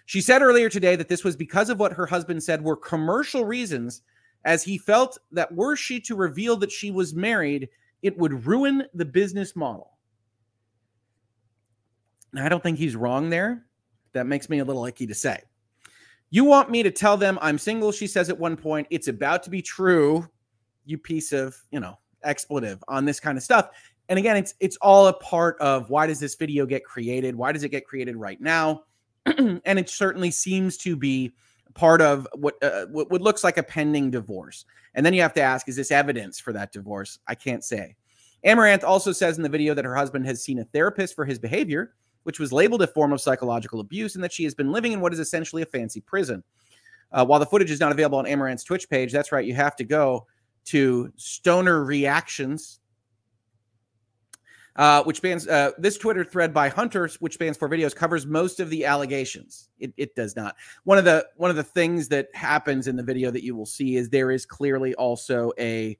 she 0.06 0.22
said 0.22 0.42
earlier 0.42 0.70
today 0.70 0.96
that 0.96 1.08
this 1.08 1.24
was 1.24 1.36
because 1.36 1.70
of 1.70 1.80
what 1.80 1.94
her 1.94 2.06
husband 2.06 2.44
said 2.44 2.62
were 2.62 2.76
commercial 2.76 3.46
reasons, 3.46 4.04
as 4.44 4.64
he 4.64 4.78
felt 4.78 5.18
that 5.32 5.54
were 5.54 5.76
she 5.76 6.00
to 6.02 6.16
reveal 6.16 6.56
that 6.58 6.72
she 6.72 6.92
was 6.92 7.16
married, 7.16 7.70
it 8.04 8.18
would 8.18 8.46
ruin 8.46 8.84
the 8.94 9.06
business 9.06 9.56
model. 9.56 9.92
Now, 12.34 12.46
I 12.46 12.50
don't 12.50 12.62
think 12.62 12.78
he's 12.78 12.96
wrong 12.96 13.30
there 13.30 13.65
that 14.16 14.26
makes 14.26 14.50
me 14.50 14.60
a 14.60 14.66
little 14.66 14.86
icky 14.86 15.06
to 15.06 15.14
say. 15.14 15.40
You 16.32 16.44
want 16.44 16.72
me 16.72 16.84
to 16.84 16.92
tell 16.92 17.16
them 17.16 17.38
I'm 17.42 17.58
single, 17.58 17.92
she 17.92 18.08
says 18.08 18.30
at 18.30 18.38
one 18.38 18.58
point. 18.58 18.88
It's 18.90 19.08
about 19.08 19.44
to 19.44 19.50
be 19.50 19.62
true, 19.62 20.28
you 20.86 20.98
piece 20.98 21.32
of, 21.32 21.56
you 21.72 21.80
know, 21.80 21.98
expletive 22.24 22.84
on 22.88 23.06
this 23.06 23.20
kind 23.20 23.38
of 23.38 23.44
stuff. 23.44 23.70
And 24.10 24.20
again, 24.20 24.38
it's 24.38 24.56
it's 24.60 24.78
all 24.78 25.08
a 25.08 25.14
part 25.14 25.58
of 25.60 25.90
why 25.90 26.08
does 26.08 26.20
this 26.20 26.36
video 26.36 26.66
get 26.66 26.84
created? 26.84 27.36
Why 27.36 27.52
does 27.52 27.64
it 27.64 27.70
get 27.70 27.86
created 27.86 28.16
right 28.16 28.42
now? 28.42 28.84
and 29.26 29.80
it 29.80 29.90
certainly 29.90 30.32
seems 30.32 30.78
to 30.78 30.96
be 30.96 31.32
part 31.74 32.02
of 32.02 32.28
what, 32.34 32.62
uh, 32.64 32.86
what 32.88 33.10
what 33.12 33.22
looks 33.22 33.44
like 33.44 33.58
a 33.58 33.64
pending 33.64 34.12
divorce. 34.12 34.66
And 34.94 35.06
then 35.06 35.14
you 35.14 35.22
have 35.22 35.34
to 35.34 35.42
ask, 35.42 35.68
is 35.68 35.76
this 35.76 35.92
evidence 35.92 36.40
for 36.40 36.54
that 36.54 36.72
divorce? 36.72 37.20
I 37.28 37.36
can't 37.36 37.64
say. 37.64 37.96
Amouranth 38.46 38.84
also 38.84 39.12
says 39.12 39.38
in 39.38 39.44
the 39.44 39.50
video 39.50 39.74
that 39.74 39.86
her 39.86 39.96
husband 39.96 40.26
has 40.26 40.44
seen 40.44 40.60
a 40.60 40.66
therapist 40.66 41.16
for 41.16 41.26
his 41.26 41.40
behavior 41.40 41.94
which 42.26 42.40
was 42.40 42.52
labeled 42.52 42.82
a 42.82 42.88
form 42.88 43.14
of 43.14 43.22
psychological 43.22 43.80
abuse, 43.80 44.16
and 44.16 44.24
that 44.24 44.34
she 44.34 44.44
has 44.44 44.54
been 44.54 44.72
living 44.72 44.92
in 44.92 45.00
what 45.00 45.14
is 45.14 45.20
essentially 45.20 45.62
a 45.62 45.66
fancy 45.66 46.02
prison. 46.02 46.44
Uh, 47.12 47.26
while 47.26 47.40
the 47.40 47.46
footage 47.46 47.72
is 47.72 47.80
not 47.80 47.92
available 47.92 48.18
on 48.18 48.26
Amouranth's 48.26 48.64
Twitch 48.64 48.90
page, 48.90 49.12
that's 49.12 49.32
right, 49.32 49.46
you 49.46 49.54
have 49.54 49.76
to 49.76 49.84
go 49.84 50.28
to 50.66 51.12
Stoner 51.16 51.84
Reactions. 51.84 52.80
uh, 54.76 55.04
which 55.04 55.18
spans 55.18 55.48
uh, 55.48 55.72
this 55.78 55.98
Twitter 55.98 56.24
thread 56.24 56.54
by 56.54 56.68
Hunters, 56.68 57.16
which 57.22 57.36
spans 57.36 57.56
four 57.56 57.70
videos, 57.70 57.96
covers 57.96 58.26
most 58.26 58.60
of 58.60 58.70
the 58.70 58.86
allegations. 58.86 59.70
It, 59.80 59.94
it 59.96 60.16
does 60.16 60.36
not. 60.36 60.56
One 60.84 60.98
of 60.98 61.06
the 61.06 61.26
one 61.38 61.50
of 61.50 61.56
the 61.56 61.64
things 61.64 62.10
that 62.10 62.28
happens 62.34 62.88
in 62.88 62.96
the 62.96 63.04
video 63.04 63.32
that 63.32 63.44
you 63.44 63.56
will 63.56 63.66
see 63.66 63.96
is 63.96 64.10
there 64.10 64.32
is 64.32 64.46
clearly 64.46 64.94
also 64.96 65.54
a 65.58 65.98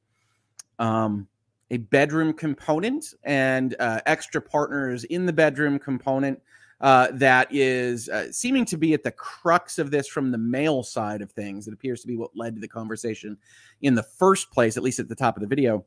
um, 0.78 1.28
a 1.72 1.78
bedroom 1.78 2.34
component 2.34 3.14
and 3.24 3.76
uh, 3.80 4.02
extra 4.06 4.42
partners 4.42 5.04
in 5.06 5.26
the 5.26 5.34
bedroom 5.34 5.80
component 5.80 6.40
uh, 6.82 7.08
that 7.14 7.48
is 7.52 8.10
uh, 8.10 8.32
seeming 8.32 8.66
to 8.66 8.78
be 8.78 8.94
at 8.94 9.04
the 9.04 9.12
crux 9.12 9.80
of 9.80 9.92
this 9.92 10.08
from 10.08 10.32
the 10.32 10.38
male 10.38 10.84
side 10.84 11.22
of 11.22 11.32
things. 11.32 11.68
It 11.68 11.74
appears 11.74 12.02
to 12.02 12.08
be 12.08 12.18
what 12.18 12.32
led 12.36 12.56
to 12.56 12.62
the 12.62 12.68
conversation 12.68 13.38
in 13.82 13.96
the 13.96 14.04
first 14.04 14.52
place, 14.52 14.78
at 14.78 14.84
least 14.84 15.00
at 15.00 15.08
the 15.08 15.16
top 15.16 15.38
of 15.38 15.42
the 15.42 15.48
video. 15.48 15.86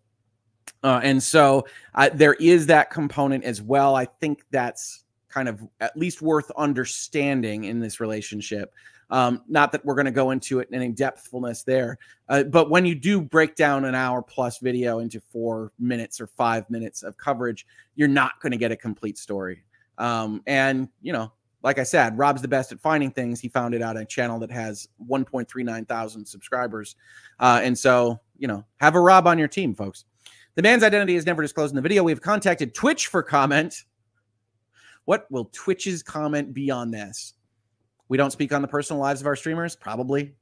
Uh, 0.82 1.00
and 1.02 1.22
so 1.22 1.66
uh, 1.94 2.08
there 2.12 2.34
is 2.34 2.66
that 2.66 2.90
component 2.90 3.44
as 3.44 3.60
well. 3.60 3.94
I 3.94 4.06
think 4.06 4.44
that's 4.50 5.04
kind 5.28 5.48
of 5.48 5.62
at 5.80 5.96
least 5.96 6.22
worth 6.22 6.50
understanding 6.56 7.64
in 7.64 7.80
this 7.80 8.00
relationship. 8.00 8.72
Um, 9.10 9.42
not 9.48 9.72
that 9.72 9.84
we're 9.84 9.94
going 9.94 10.04
to 10.04 10.10
go 10.10 10.32
into 10.32 10.60
it 10.60 10.68
in 10.70 10.74
any 10.74 10.92
depthfulness 10.92 11.64
there, 11.64 11.98
uh, 12.28 12.42
but 12.42 12.68
when 12.68 12.84
you 12.84 12.94
do 12.94 13.22
break 13.22 13.56
down 13.56 13.86
an 13.86 13.94
hour 13.94 14.20
plus 14.20 14.58
video 14.58 14.98
into 14.98 15.18
four 15.18 15.72
minutes 15.78 16.20
or 16.20 16.26
five 16.26 16.68
minutes 16.68 17.02
of 17.02 17.16
coverage, 17.16 17.66
you're 17.94 18.06
not 18.06 18.32
going 18.42 18.52
to 18.52 18.58
get 18.58 18.70
a 18.70 18.76
complete 18.76 19.16
story. 19.16 19.64
Um, 19.96 20.42
and 20.46 20.88
you 21.00 21.14
know, 21.14 21.32
like 21.62 21.78
I 21.78 21.84
said, 21.84 22.18
Rob's 22.18 22.42
the 22.42 22.48
best 22.48 22.70
at 22.70 22.80
finding 22.80 23.10
things. 23.10 23.40
He 23.40 23.48
found 23.48 23.74
it 23.74 23.82
out 23.82 23.96
a 23.96 24.04
channel 24.04 24.38
that 24.40 24.50
has 24.50 24.88
1.39 25.08 25.88
thousand 25.88 26.26
subscribers, 26.26 26.96
uh, 27.40 27.60
and 27.62 27.76
so 27.76 28.20
you 28.38 28.46
know, 28.46 28.64
have 28.80 28.94
a 28.94 29.00
Rob 29.00 29.26
on 29.26 29.38
your 29.38 29.48
team, 29.48 29.74
folks. 29.74 30.04
The 30.54 30.62
man's 30.62 30.82
identity 30.82 31.14
is 31.14 31.26
never 31.26 31.42
disclosed 31.42 31.72
in 31.72 31.76
the 31.76 31.82
video. 31.82 32.02
We've 32.02 32.20
contacted 32.20 32.74
Twitch 32.74 33.06
for 33.08 33.22
comment. 33.22 33.84
What 35.08 35.24
will 35.30 35.46
Twitch's 35.54 36.02
comment 36.02 36.52
be 36.52 36.70
on 36.70 36.90
this? 36.90 37.32
We 38.10 38.18
don't 38.18 38.30
speak 38.30 38.52
on 38.52 38.60
the 38.60 38.68
personal 38.68 39.00
lives 39.00 39.22
of 39.22 39.26
our 39.26 39.36
streamers, 39.36 39.74
probably. 39.74 40.34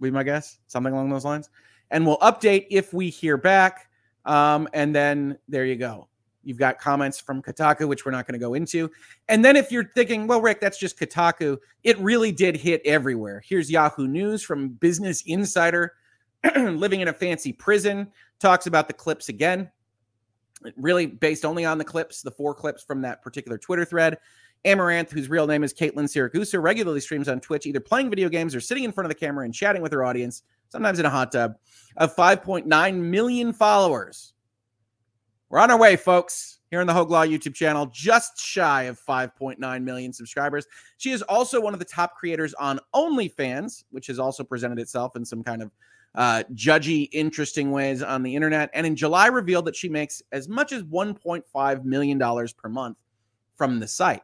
Be 0.00 0.10
my 0.10 0.22
guess, 0.22 0.56
something 0.68 0.90
along 0.90 1.10
those 1.10 1.26
lines. 1.26 1.50
And 1.90 2.06
we'll 2.06 2.16
update 2.20 2.68
if 2.70 2.94
we 2.94 3.10
hear 3.10 3.36
back. 3.36 3.90
Um, 4.24 4.70
and 4.72 4.94
then 4.94 5.36
there 5.48 5.66
you 5.66 5.76
go. 5.76 6.08
You've 6.42 6.56
got 6.56 6.78
comments 6.78 7.20
from 7.20 7.42
Kotaku, 7.42 7.86
which 7.86 8.06
we're 8.06 8.12
not 8.12 8.26
going 8.26 8.40
to 8.40 8.42
go 8.42 8.54
into. 8.54 8.90
And 9.28 9.44
then 9.44 9.54
if 9.54 9.70
you're 9.70 9.90
thinking, 9.94 10.26
well, 10.26 10.40
Rick, 10.40 10.62
that's 10.62 10.78
just 10.78 10.98
Kotaku, 10.98 11.58
it 11.84 11.98
really 11.98 12.32
did 12.32 12.56
hit 12.56 12.80
everywhere. 12.86 13.42
Here's 13.46 13.70
Yahoo 13.70 14.08
News 14.08 14.42
from 14.42 14.70
Business 14.70 15.22
Insider, 15.26 15.92
living 16.56 17.02
in 17.02 17.08
a 17.08 17.12
fancy 17.12 17.52
prison, 17.52 18.10
talks 18.40 18.66
about 18.66 18.88
the 18.88 18.94
clips 18.94 19.28
again. 19.28 19.70
Really 20.76 21.06
based 21.06 21.44
only 21.44 21.64
on 21.64 21.78
the 21.78 21.84
clips, 21.84 22.22
the 22.22 22.30
four 22.30 22.54
clips 22.54 22.82
from 22.82 23.02
that 23.02 23.22
particular 23.22 23.58
Twitter 23.58 23.84
thread. 23.84 24.18
Amouranth, 24.64 25.10
whose 25.10 25.28
real 25.28 25.46
name 25.46 25.62
is 25.62 25.72
Caitlin 25.72 26.04
Siragusa, 26.04 26.60
regularly 26.60 27.00
streams 27.00 27.28
on 27.28 27.40
Twitch, 27.40 27.66
either 27.66 27.80
playing 27.80 28.10
video 28.10 28.28
games 28.28 28.54
or 28.54 28.60
sitting 28.60 28.84
in 28.84 28.92
front 28.92 29.06
of 29.06 29.08
the 29.08 29.14
camera 29.14 29.44
and 29.44 29.54
chatting 29.54 29.82
with 29.82 29.92
her 29.92 30.04
audience, 30.04 30.42
sometimes 30.68 30.98
in 30.98 31.06
a 31.06 31.10
hot 31.10 31.30
tub, 31.30 31.54
of 31.96 32.14
5.9 32.16 32.96
million 32.96 33.52
followers. 33.52 34.32
We're 35.48 35.60
on 35.60 35.70
our 35.70 35.78
way, 35.78 35.96
folks, 35.96 36.58
here 36.70 36.80
on 36.80 36.86
the 36.86 36.92
Hoeg 36.92 37.08
Law 37.08 37.24
YouTube 37.24 37.54
channel, 37.54 37.86
just 37.86 38.38
shy 38.38 38.84
of 38.84 39.00
5.9 39.00 39.82
million 39.82 40.12
subscribers. 40.12 40.66
She 40.98 41.10
is 41.10 41.22
also 41.22 41.60
one 41.60 41.72
of 41.72 41.78
the 41.78 41.86
top 41.86 42.16
creators 42.16 42.52
on 42.54 42.80
OnlyFans, 42.94 43.84
which 43.90 44.08
has 44.08 44.18
also 44.18 44.44
presented 44.44 44.78
itself 44.78 45.16
in 45.16 45.24
some 45.24 45.42
kind 45.42 45.62
of 45.62 45.70
uh, 46.18 46.42
judgy, 46.52 47.08
interesting 47.12 47.70
ways 47.70 48.02
on 48.02 48.24
the 48.24 48.34
internet. 48.34 48.70
And 48.74 48.84
in 48.84 48.96
July, 48.96 49.28
revealed 49.28 49.64
that 49.66 49.76
she 49.76 49.88
makes 49.88 50.20
as 50.32 50.48
much 50.48 50.72
as 50.72 50.82
$1.5 50.82 51.84
million 51.84 52.18
per 52.18 52.68
month 52.68 52.96
from 53.54 53.78
the 53.78 53.86
site. 53.86 54.22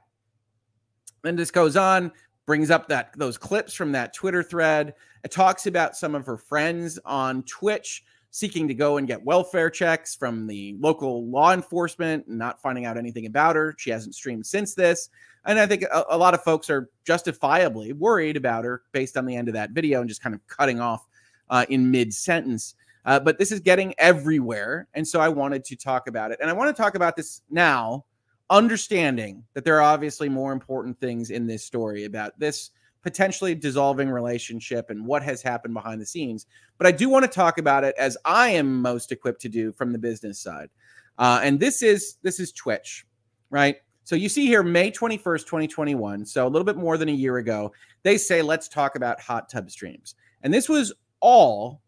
And 1.22 1.38
this 1.38 1.52
goes 1.52 1.76
on, 1.76 2.10
brings 2.46 2.72
up 2.72 2.88
that 2.88 3.16
those 3.16 3.38
clips 3.38 3.74
from 3.74 3.92
that 3.92 4.12
Twitter 4.12 4.42
thread. 4.42 4.94
It 5.22 5.30
talks 5.30 5.66
about 5.66 5.96
some 5.96 6.16
of 6.16 6.26
her 6.26 6.36
friends 6.36 6.98
on 7.04 7.44
Twitch 7.44 8.04
seeking 8.32 8.66
to 8.66 8.74
go 8.74 8.96
and 8.96 9.06
get 9.06 9.24
welfare 9.24 9.70
checks 9.70 10.16
from 10.16 10.48
the 10.48 10.76
local 10.80 11.30
law 11.30 11.52
enforcement 11.52 12.28
not 12.28 12.60
finding 12.60 12.86
out 12.86 12.98
anything 12.98 13.26
about 13.26 13.54
her. 13.54 13.72
She 13.78 13.90
hasn't 13.90 14.16
streamed 14.16 14.44
since 14.44 14.74
this. 14.74 15.10
And 15.46 15.60
I 15.60 15.66
think 15.66 15.84
a, 15.84 16.04
a 16.10 16.18
lot 16.18 16.34
of 16.34 16.42
folks 16.42 16.68
are 16.68 16.90
justifiably 17.06 17.92
worried 17.92 18.36
about 18.36 18.64
her 18.64 18.82
based 18.90 19.16
on 19.16 19.26
the 19.26 19.36
end 19.36 19.46
of 19.46 19.54
that 19.54 19.70
video 19.70 20.00
and 20.00 20.08
just 20.08 20.20
kind 20.20 20.34
of 20.34 20.44
cutting 20.48 20.80
off 20.80 21.06
uh, 21.50 21.66
in 21.68 21.90
mid 21.90 22.12
sentence. 22.12 22.74
Uh, 23.04 23.20
but 23.20 23.38
this 23.38 23.52
is 23.52 23.60
getting 23.60 23.94
everywhere. 23.98 24.88
And 24.94 25.06
so 25.06 25.20
I 25.20 25.28
wanted 25.28 25.64
to 25.64 25.76
talk 25.76 26.08
about 26.08 26.30
it. 26.30 26.38
And 26.40 26.48
I 26.48 26.54
want 26.54 26.74
to 26.74 26.82
talk 26.82 26.94
about 26.94 27.16
this 27.16 27.42
now 27.50 28.04
understanding 28.50 29.44
that 29.54 29.64
there 29.64 29.76
are 29.76 29.82
obviously 29.82 30.28
more 30.28 30.52
important 30.52 30.98
things 31.00 31.30
in 31.30 31.46
this 31.46 31.64
story 31.64 32.04
about 32.04 32.38
this 32.38 32.70
potentially 33.02 33.54
dissolving 33.54 34.08
relationship 34.08 34.88
and 34.88 35.04
what 35.04 35.22
has 35.22 35.42
happened 35.42 35.74
behind 35.74 36.00
the 36.00 36.06
scenes. 36.06 36.46
But 36.78 36.86
I 36.86 36.92
do 36.92 37.08
want 37.10 37.24
to 37.24 37.30
talk 37.30 37.58
about 37.58 37.84
it 37.84 37.94
as 37.98 38.16
I 38.24 38.48
am 38.48 38.80
most 38.80 39.12
equipped 39.12 39.42
to 39.42 39.48
do 39.48 39.72
from 39.72 39.92
the 39.92 39.98
business 39.98 40.40
side. 40.40 40.70
Uh, 41.18 41.40
and 41.42 41.60
this 41.60 41.82
is 41.82 42.16
this 42.22 42.40
is 42.40 42.50
Twitch, 42.50 43.06
right? 43.50 43.76
So 44.04 44.16
you 44.16 44.28
see 44.28 44.46
here 44.46 44.62
May 44.62 44.90
21st, 44.90 45.46
2021. 45.46 46.26
So 46.26 46.46
a 46.46 46.48
little 46.48 46.64
bit 46.64 46.76
more 46.76 46.98
than 46.98 47.08
a 47.08 47.12
year 47.12 47.38
ago, 47.38 47.72
they 48.02 48.18
say, 48.18 48.42
let's 48.42 48.68
talk 48.68 48.96
about 48.96 49.20
hot 49.20 49.48
tub 49.48 49.70
streams. 49.70 50.14
And 50.42 50.52
this 50.52 50.68
was 50.68 50.92
all, 51.24 51.80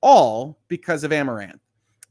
all 0.00 0.56
because 0.68 1.02
of 1.02 1.10
Amouranth. 1.10 1.58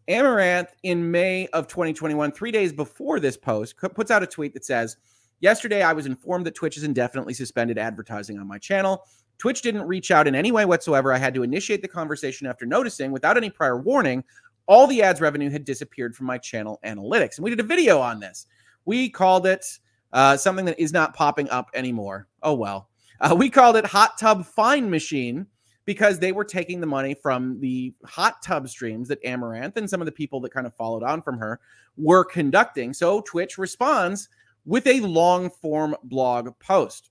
Amouranth 0.10 0.68
in 0.84 1.10
May 1.10 1.48
of 1.48 1.68
2021, 1.68 2.34
three 2.34 2.52
days 2.52 2.74
before 2.74 3.22
this 3.22 3.38
post, 3.38 3.78
puts 3.78 4.12
out 4.12 4.22
a 4.22 4.28
tweet 4.28 4.54
that 4.54 4.66
says, 4.66 4.98
Yesterday, 5.40 5.82
I 5.82 5.94
was 5.94 6.06
informed 6.06 6.46
that 6.46 6.56
Twitch 6.56 6.76
has 6.76 6.84
indefinitely 6.84 7.34
suspended 7.34 7.78
advertising 7.78 8.38
on 8.38 8.48
my 8.48 8.58
channel. 8.58 9.06
Twitch 9.38 9.62
didn't 9.62 9.88
reach 9.88 10.12
out 10.12 10.28
in 10.28 10.36
any 10.36 10.52
way 10.52 10.66
whatsoever. 10.66 11.14
I 11.14 11.18
had 11.18 11.34
to 11.34 11.44
initiate 11.44 11.82
the 11.82 11.88
conversation 11.88 12.48
after 12.48 12.66
noticing, 12.66 13.12
without 13.12 13.38
any 13.38 13.50
prior 13.50 13.78
warning, 13.78 14.24
all 14.68 14.86
the 14.86 15.02
ads 15.02 15.22
revenue 15.22 15.50
had 15.50 15.66
disappeared 15.66 16.16
from 16.16 16.28
my 16.28 16.38
channel 16.38 16.80
analytics. 16.86 17.38
And 17.38 17.46
we 17.46 17.50
did 17.50 17.60
a 17.62 17.64
video 17.64 18.00
on 18.00 18.20
this. 18.20 18.46
We 18.86 19.10
called 19.10 19.48
it 19.48 19.66
uh, 20.12 20.36
something 20.36 20.66
that 20.66 20.80
is 20.80 20.92
not 20.92 21.16
popping 21.16 21.50
up 21.50 21.70
anymore. 21.74 22.28
Oh, 22.42 22.54
well. 22.54 22.90
Uh, 23.22 23.36
we 23.38 23.50
called 23.50 23.78
it 23.78 23.86
Hot 23.86 24.18
Tub 24.18 24.46
Fine 24.46 24.90
Machine 24.90 25.48
because 25.86 26.20
they 26.20 26.32
were 26.32 26.46
taking 26.46 26.80
the 26.80 26.88
money 26.88 27.14
from 27.14 27.60
the 27.60 27.94
hot 28.06 28.42
tub 28.42 28.70
streams 28.70 29.08
that 29.10 29.24
Amouranth 29.24 29.78
and 29.78 29.90
some 29.90 30.02
of 30.02 30.06
the 30.06 30.12
people 30.12 30.40
that 30.42 30.54
kind 30.54 30.68
of 30.68 30.76
followed 30.76 31.04
on 31.04 31.22
from 31.22 31.38
her 31.38 31.60
were 31.98 32.24
conducting. 32.24 32.94
So 32.94 33.22
Twitch 33.22 33.58
responds 33.58 34.30
with 34.66 34.88
a 34.88 35.02
long 35.02 35.50
form 35.50 35.96
blog 36.04 36.58
post. 36.60 37.10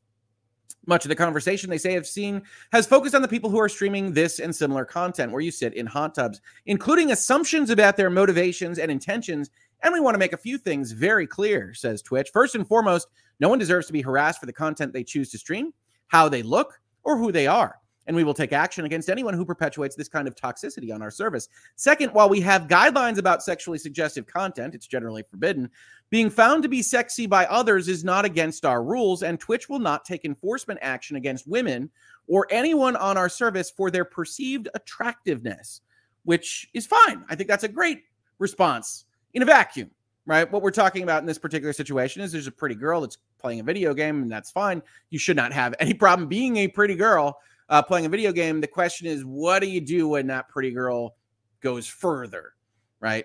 Much 0.87 1.05
of 1.05 1.11
the 1.11 1.15
conversation 1.15 1.71
they 1.71 1.79
say 1.79 1.93
have 1.93 2.07
seen 2.07 2.43
has 2.73 2.87
focused 2.87 3.15
on 3.15 3.23
the 3.23 3.29
people 3.29 3.49
who 3.49 3.61
are 3.61 3.69
streaming 3.69 4.13
this 4.13 4.41
and 4.41 4.55
similar 4.55 4.85
content 4.85 5.31
where 5.31 5.41
you 5.41 5.51
sit 5.51 5.75
in 5.75 5.87
hot 5.87 6.15
tubs, 6.15 6.41
including 6.67 7.13
assumptions 7.13 7.71
about 7.71 7.97
their 7.97 8.11
motivations 8.11 8.79
and 8.79 8.91
intentions. 8.91 9.51
And 9.85 9.93
we 9.93 10.01
want 10.01 10.15
to 10.15 10.19
make 10.19 10.33
a 10.33 10.39
few 10.39 10.59
things 10.59 10.91
very 10.91 11.27
clear, 11.27 11.73
says 11.73 12.03
Twitch. 12.03 12.31
First 12.33 12.57
and 12.57 12.67
foremost, 12.67 13.09
no 13.39 13.49
one 13.49 13.61
deserves 13.61 13.87
to 13.89 13.93
be 13.93 14.03
harassed 14.03 14.41
for 14.41 14.47
the 14.47 14.53
content 14.53 14.93
they 14.93 15.05
choose 15.05 15.31
to 15.31 15.39
stream, 15.39 15.73
how 16.09 16.29
they 16.29 16.43
look, 16.43 16.81
or 17.05 17.17
who 17.17 17.31
they 17.31 17.47
are 17.47 17.82
and 18.07 18.17
we 18.17 18.25
will 18.25 18.35
take 18.35 18.53
action 18.53 18.85
against 18.85 19.09
anyone 19.09 19.35
who 19.35 19.45
perpetuates 19.45 19.95
this 19.95 20.09
kind 20.09 20.27
of 20.27 20.35
toxicity 20.35 20.93
on 20.93 21.03
our 21.03 21.11
service. 21.11 21.49
Second, 21.77 22.11
while 22.13 22.29
we 22.29 22.41
have 22.41 22.69
guidelines 22.69 23.19
about 23.19 23.43
sexually 23.43 23.79
suggestive 23.79 24.27
content, 24.27 24.75
it's 24.75 24.87
generally 24.87 25.23
forbidden. 25.31 25.71
Being 26.11 26.29
found 26.29 26.63
to 26.63 26.69
be 26.69 26.83
sexy 26.83 27.27
by 27.27 27.47
others 27.47 27.89
is 27.89 28.05
not 28.05 28.25
against 28.25 28.65
our 28.65 28.83
rules, 28.83 29.23
and 29.23 29.39
Twitch 29.39 29.69
will 29.69 29.79
not 29.79 30.05
take 30.05 30.25
enforcement 30.25 30.81
action 30.83 31.17
against 31.17 31.47
women 31.47 31.91
or 32.27 32.47
anyone 32.51 32.97
on 32.97 33.17
our 33.17 33.29
service 33.29 33.71
for 33.71 33.91
their 33.91 34.05
perceived 34.05 34.69
attractiveness, 34.75 35.81
which 36.25 36.69
is 36.75 36.87
fine. 36.87 37.25
I 37.29 37.35
think 37.35 37.49
that's 37.49 37.65
a 37.65 37.69
great 37.69 38.03
response 38.39 39.05
in 39.35 39.43
a 39.43 39.47
vacuum, 39.47 39.91
right? 40.27 40.51
What 40.51 40.63
we're 40.63 40.71
talking 40.71 41.03
about 41.03 41.23
in 41.23 41.27
this 41.27 41.39
particular 41.39 41.73
situation 41.73 42.21
is 42.21 42.33
there's 42.33 42.47
a 42.47 42.53
pretty 42.53 42.75
girl 42.75 43.01
that's 43.01 43.19
playing 43.39 43.61
a 43.61 43.65
video 43.65 43.95
game, 43.95 44.23
and 44.23 44.31
that's 44.31 44.51
fine. 44.51 44.83
You 45.11 45.19
should 45.19 45.37
not 45.37 45.53
have 45.53 45.75
any 45.81 45.95
problem 45.95 46.29
being 46.29 46.59
a 46.59 46.69
pretty 46.69 46.95
girl 46.95 47.39
uh, 47.73 47.81
playing 47.81 48.05
a 48.05 48.11
video 48.11 48.33
game. 48.33 48.61
The 48.61 48.67
question 48.67 49.07
is, 49.07 49.25
what 49.25 49.61
do 49.61 49.67
you 49.67 49.81
do 49.81 50.07
when 50.09 50.27
that 50.27 50.51
pretty 50.51 50.71
girl 50.71 51.17
goes 51.63 51.87
further, 51.87 52.53
right? 53.01 53.25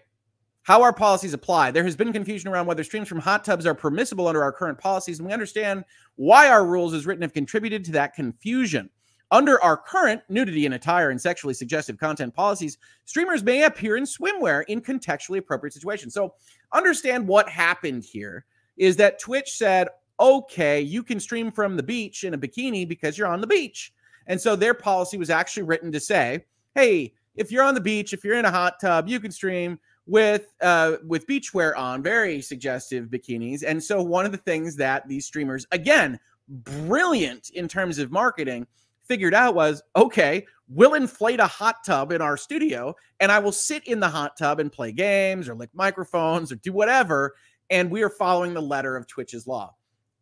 How 0.63 0.81
our 0.81 0.93
policies 0.93 1.33
apply. 1.33 1.71
There 1.71 1.83
has 1.83 1.97
been 1.97 2.13
confusion 2.13 2.49
around 2.49 2.65
whether 2.65 2.83
streams 2.83 3.09
from 3.09 3.19
hot 3.19 3.43
tubs 3.43 3.65
are 3.65 3.75
permissible 3.75 4.25
under 4.25 4.41
our 4.41 4.53
current 4.53 4.79
policies, 4.79 5.19
and 5.19 5.27
we 5.27 5.33
understand 5.33 5.83
why 6.15 6.49
our 6.49 6.65
rules 6.65 6.93
as 6.93 7.05
written 7.05 7.23
have 7.23 7.33
contributed 7.33 7.83
to 7.85 7.91
that 7.91 8.15
confusion. 8.15 8.89
Under 9.31 9.61
our 9.61 9.75
current 9.75 10.21
nudity 10.29 10.65
and 10.65 10.75
attire 10.75 11.09
and 11.09 11.19
sexually 11.19 11.53
suggestive 11.53 11.97
content 11.97 12.33
policies, 12.33 12.77
streamers 13.03 13.43
may 13.43 13.63
appear 13.63 13.97
in 13.97 14.05
swimwear 14.05 14.63
in 14.69 14.79
contextually 14.79 15.39
appropriate 15.39 15.73
situations. 15.73 16.13
So, 16.13 16.35
understand 16.71 17.27
what 17.27 17.49
happened 17.49 18.05
here 18.05 18.45
is 18.77 18.95
that 18.95 19.19
Twitch 19.19 19.57
said, 19.57 19.89
okay, 20.17 20.79
you 20.79 21.03
can 21.03 21.19
stream 21.19 21.51
from 21.51 21.75
the 21.75 21.83
beach 21.83 22.23
in 22.23 22.33
a 22.33 22.37
bikini 22.37 22.87
because 22.87 23.17
you're 23.17 23.27
on 23.27 23.41
the 23.41 23.47
beach. 23.47 23.91
And 24.27 24.39
so 24.39 24.55
their 24.55 24.73
policy 24.73 25.17
was 25.17 25.29
actually 25.29 25.63
written 25.63 25.91
to 25.91 25.99
say, 25.99 26.45
hey, 26.75 27.13
if 27.35 27.51
you're 27.51 27.63
on 27.63 27.73
the 27.73 27.81
beach, 27.81 28.13
if 28.13 28.23
you're 28.23 28.37
in 28.37 28.45
a 28.45 28.51
hot 28.51 28.79
tub, 28.79 29.07
you 29.07 29.19
can 29.19 29.31
stream. 29.31 29.79
with 30.07 30.53
uh 30.61 30.97
with 31.05 31.27
beachwear 31.27 31.77
on, 31.77 32.01
very 32.01 32.41
suggestive 32.41 33.07
bikinis. 33.07 33.63
And 33.65 33.83
so 33.83 34.01
one 34.01 34.25
of 34.25 34.31
the 34.31 34.37
things 34.37 34.75
that 34.77 35.07
these 35.07 35.25
streamers, 35.25 35.67
again, 35.71 36.19
brilliant 36.47 37.49
in 37.51 37.67
terms 37.67 37.99
of 37.99 38.11
marketing, 38.11 38.65
figured 39.03 39.33
out 39.33 39.53
was 39.53 39.83
okay, 39.95 40.45
we'll 40.69 40.95
inflate 40.95 41.39
a 41.39 41.47
hot 41.47 41.83
tub 41.85 42.11
in 42.11 42.21
our 42.21 42.37
studio 42.37 42.95
and 43.19 43.31
I 43.31 43.39
will 43.39 43.51
sit 43.51 43.85
in 43.85 43.99
the 43.99 44.09
hot 44.09 44.37
tub 44.37 44.59
and 44.59 44.71
play 44.71 44.91
games 44.91 45.47
or 45.47 45.55
lick 45.55 45.69
microphones 45.73 46.51
or 46.51 46.55
do 46.55 46.71
whatever. 46.73 47.35
And 47.69 47.91
we 47.91 48.01
are 48.01 48.09
following 48.09 48.53
the 48.53 48.61
letter 48.61 48.95
of 48.95 49.07
Twitch's 49.07 49.45
law. 49.45 49.75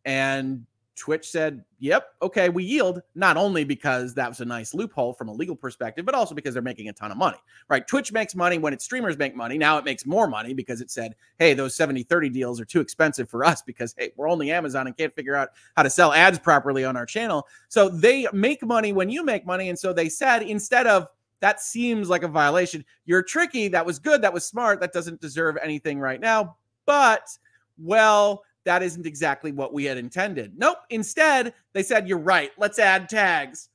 And 0.04 0.66
Twitch 0.96 1.30
said, 1.30 1.62
yep, 1.78 2.14
okay, 2.22 2.48
we 2.48 2.64
yield, 2.64 3.02
not 3.14 3.36
only 3.36 3.64
because 3.64 4.14
that 4.14 4.28
was 4.28 4.40
a 4.40 4.44
nice 4.44 4.72
loophole 4.72 5.12
from 5.12 5.28
a 5.28 5.32
legal 5.32 5.54
perspective, 5.54 6.06
but 6.06 6.14
also 6.14 6.34
because 6.34 6.54
they're 6.54 6.62
making 6.62 6.88
a 6.88 6.92
ton 6.92 7.10
of 7.10 7.18
money, 7.18 7.36
right? 7.68 7.86
Twitch 7.86 8.12
makes 8.12 8.34
money 8.34 8.56
when 8.56 8.72
its 8.72 8.84
streamers 8.84 9.18
make 9.18 9.36
money. 9.36 9.58
Now 9.58 9.76
it 9.76 9.84
makes 9.84 10.06
more 10.06 10.26
money 10.26 10.54
because 10.54 10.80
it 10.80 10.90
said, 10.90 11.14
hey, 11.38 11.52
those 11.54 11.74
70 11.74 12.02
30 12.04 12.30
deals 12.30 12.60
are 12.60 12.64
too 12.64 12.80
expensive 12.80 13.28
for 13.28 13.44
us 13.44 13.60
because, 13.62 13.94
hey, 13.98 14.12
we're 14.16 14.28
only 14.28 14.50
Amazon 14.50 14.86
and 14.86 14.96
can't 14.96 15.14
figure 15.14 15.36
out 15.36 15.50
how 15.76 15.82
to 15.82 15.90
sell 15.90 16.12
ads 16.12 16.38
properly 16.38 16.84
on 16.84 16.96
our 16.96 17.06
channel. 17.06 17.46
So 17.68 17.88
they 17.90 18.26
make 18.32 18.64
money 18.64 18.92
when 18.92 19.10
you 19.10 19.22
make 19.22 19.44
money. 19.44 19.68
And 19.68 19.78
so 19.78 19.92
they 19.92 20.08
said, 20.08 20.42
instead 20.42 20.86
of 20.86 21.08
that 21.40 21.60
seems 21.60 22.08
like 22.08 22.22
a 22.22 22.28
violation, 22.28 22.84
you're 23.04 23.22
tricky. 23.22 23.68
That 23.68 23.84
was 23.84 23.98
good. 23.98 24.22
That 24.22 24.32
was 24.32 24.46
smart. 24.46 24.80
That 24.80 24.94
doesn't 24.94 25.20
deserve 25.20 25.58
anything 25.62 26.00
right 26.00 26.20
now. 26.20 26.56
But, 26.86 27.28
well, 27.78 28.42
that 28.66 28.82
isn't 28.82 29.06
exactly 29.06 29.52
what 29.52 29.72
we 29.72 29.84
had 29.84 29.96
intended. 29.96 30.52
Nope. 30.58 30.78
Instead, 30.90 31.54
they 31.72 31.82
said, 31.82 32.06
You're 32.06 32.18
right. 32.18 32.50
Let's 32.58 32.78
add 32.78 33.08
tags. 33.08 33.70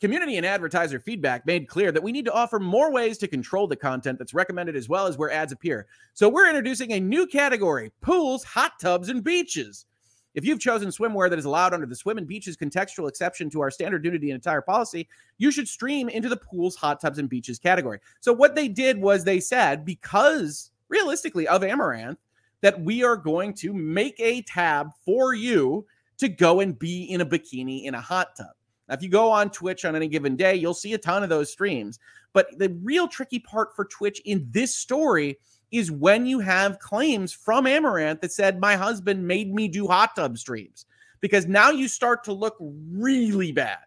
Community 0.00 0.36
and 0.36 0.44
advertiser 0.44 1.00
feedback 1.00 1.46
made 1.46 1.68
clear 1.68 1.90
that 1.90 2.02
we 2.02 2.12
need 2.12 2.26
to 2.26 2.32
offer 2.32 2.58
more 2.58 2.92
ways 2.92 3.16
to 3.18 3.28
control 3.28 3.66
the 3.66 3.76
content 3.76 4.18
that's 4.18 4.34
recommended 4.34 4.76
as 4.76 4.88
well 4.88 5.06
as 5.06 5.16
where 5.16 5.30
ads 5.30 5.52
appear. 5.52 5.86
So 6.12 6.28
we're 6.28 6.48
introducing 6.48 6.92
a 6.92 7.00
new 7.00 7.26
category 7.26 7.92
pools, 8.02 8.44
hot 8.44 8.72
tubs, 8.80 9.08
and 9.08 9.24
beaches. 9.24 9.86
If 10.34 10.44
you've 10.44 10.60
chosen 10.60 10.90
swimwear 10.90 11.30
that 11.30 11.38
is 11.38 11.46
allowed 11.46 11.72
under 11.72 11.86
the 11.86 11.96
swim 11.96 12.18
and 12.18 12.26
beaches 12.26 12.58
contextual 12.58 13.08
exception 13.08 13.48
to 13.50 13.62
our 13.62 13.70
standard 13.70 14.04
nudity 14.04 14.30
and 14.30 14.38
attire 14.38 14.60
policy, 14.60 15.08
you 15.38 15.50
should 15.50 15.66
stream 15.66 16.10
into 16.10 16.28
the 16.28 16.36
pools, 16.36 16.76
hot 16.76 17.00
tubs, 17.00 17.18
and 17.18 17.30
beaches 17.30 17.58
category. 17.58 17.98
So 18.20 18.34
what 18.34 18.54
they 18.54 18.68
did 18.68 19.00
was 19.00 19.24
they 19.24 19.40
said, 19.40 19.86
because 19.86 20.70
realistically 20.90 21.48
of 21.48 21.62
Amouranth, 21.62 22.18
that 22.62 22.80
we 22.80 23.02
are 23.04 23.16
going 23.16 23.54
to 23.54 23.72
make 23.72 24.18
a 24.18 24.42
tab 24.42 24.90
for 25.04 25.34
you 25.34 25.86
to 26.18 26.28
go 26.28 26.60
and 26.60 26.78
be 26.78 27.04
in 27.04 27.20
a 27.20 27.26
bikini 27.26 27.84
in 27.84 27.94
a 27.94 28.00
hot 28.00 28.28
tub. 28.36 28.46
Now, 28.88 28.94
if 28.94 29.02
you 29.02 29.08
go 29.08 29.30
on 29.30 29.50
Twitch 29.50 29.84
on 29.84 29.96
any 29.96 30.08
given 30.08 30.36
day, 30.36 30.54
you'll 30.54 30.74
see 30.74 30.94
a 30.94 30.98
ton 30.98 31.22
of 31.22 31.28
those 31.28 31.50
streams. 31.50 31.98
But 32.32 32.58
the 32.58 32.70
real 32.82 33.08
tricky 33.08 33.38
part 33.38 33.74
for 33.74 33.84
Twitch 33.84 34.20
in 34.24 34.46
this 34.50 34.74
story 34.74 35.38
is 35.72 35.90
when 35.90 36.26
you 36.26 36.38
have 36.40 36.78
claims 36.78 37.32
from 37.32 37.64
Amouranth 37.64 38.20
that 38.20 38.32
said, 38.32 38.60
My 38.60 38.76
husband 38.76 39.26
made 39.26 39.52
me 39.52 39.68
do 39.68 39.86
hot 39.86 40.14
tub 40.14 40.38
streams. 40.38 40.86
Because 41.20 41.46
now 41.46 41.70
you 41.70 41.88
start 41.88 42.22
to 42.24 42.32
look 42.32 42.56
really 42.60 43.50
bad. 43.50 43.78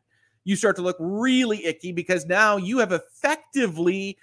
You 0.43 0.55
start 0.55 0.75
to 0.77 0.81
look 0.81 0.97
really 0.99 1.63
icky 1.65 1.91
because 1.91 2.25
now 2.25 2.57
you 2.57 2.79
have 2.79 2.91
effectively 2.91 4.17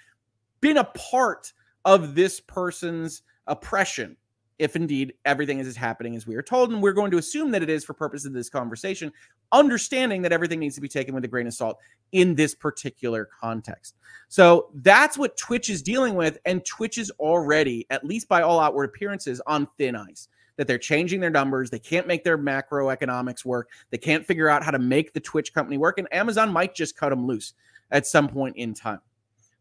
been 0.59 0.77
a 0.77 0.83
part 0.83 1.53
of 1.85 2.15
this 2.15 2.39
person's 2.41 3.21
oppression 3.47 4.17
if 4.59 4.75
indeed 4.75 5.13
everything 5.25 5.59
is 5.59 5.75
happening 5.75 6.15
as 6.15 6.25
we 6.25 6.35
are 6.35 6.41
told. 6.41 6.71
And 6.71 6.81
we're 6.81 6.93
going 6.93 7.11
to 7.11 7.17
assume 7.17 7.51
that 7.51 7.63
it 7.63 7.69
is 7.69 7.85
for 7.85 7.93
purposes 7.93 8.25
of 8.25 8.33
this 8.33 8.49
conversation, 8.49 9.11
understanding 9.51 10.21
that 10.23 10.31
everything 10.31 10.59
needs 10.59 10.75
to 10.75 10.81
be 10.81 10.87
taken 10.87 11.13
with 11.13 11.23
a 11.23 11.27
grain 11.27 11.47
of 11.47 11.53
salt 11.53 11.77
in 12.11 12.35
this 12.35 12.55
particular 12.55 13.29
context. 13.39 13.95
So 14.29 14.69
that's 14.73 15.17
what 15.17 15.37
Twitch 15.37 15.69
is 15.69 15.81
dealing 15.81 16.15
with. 16.15 16.39
And 16.45 16.65
Twitch 16.65 16.97
is 16.97 17.11
already, 17.19 17.85
at 17.89 18.03
least 18.03 18.27
by 18.27 18.41
all 18.41 18.59
outward 18.59 18.85
appearances, 18.85 19.41
on 19.45 19.67
thin 19.77 19.95
ice. 19.95 20.27
That 20.55 20.65
they're 20.65 20.79
changing 20.79 21.19
their 21.19 21.29
numbers. 21.29 21.69
They 21.69 21.77
can't 21.77 22.07
make 22.07 22.23
their 22.23 22.37
macroeconomics 22.37 23.45
work. 23.45 23.69
They 23.91 23.99
can't 23.99 24.25
figure 24.25 24.49
out 24.49 24.63
how 24.63 24.71
to 24.71 24.79
make 24.79 25.13
the 25.13 25.19
Twitch 25.19 25.53
company 25.53 25.77
work. 25.77 25.99
And 25.99 26.11
Amazon 26.11 26.51
might 26.51 26.73
just 26.73 26.97
cut 26.97 27.09
them 27.09 27.27
loose 27.27 27.53
at 27.91 28.07
some 28.07 28.27
point 28.27 28.55
in 28.55 28.73
time. 28.73 28.99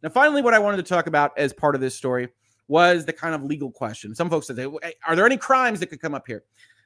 Now, 0.03 0.09
finally, 0.09 0.41
what 0.41 0.55
I 0.55 0.59
wanted 0.59 0.79
to 0.79 0.83
talk 0.85 1.07
about 1.07 1.39
as 1.39 1.53
part 1.53 1.75
of 1.75 1.83
this 1.83 1.95
story 1.95 2.29
was 2.69 3.05
the 3.05 3.13
kind 3.13 3.35
of 3.35 3.43
legal 3.45 3.71
question. 3.71 4.15
Some 4.15 4.31
folks 4.31 4.47
said, 4.47 4.59
Are 5.07 5.17
there 5.17 5.27
any 5.27 5.37
crimes 5.37 5.81
that 5.81 5.87
could 5.87 6.01
come 6.01 6.15
up 6.15 6.27
here? 6.27 6.45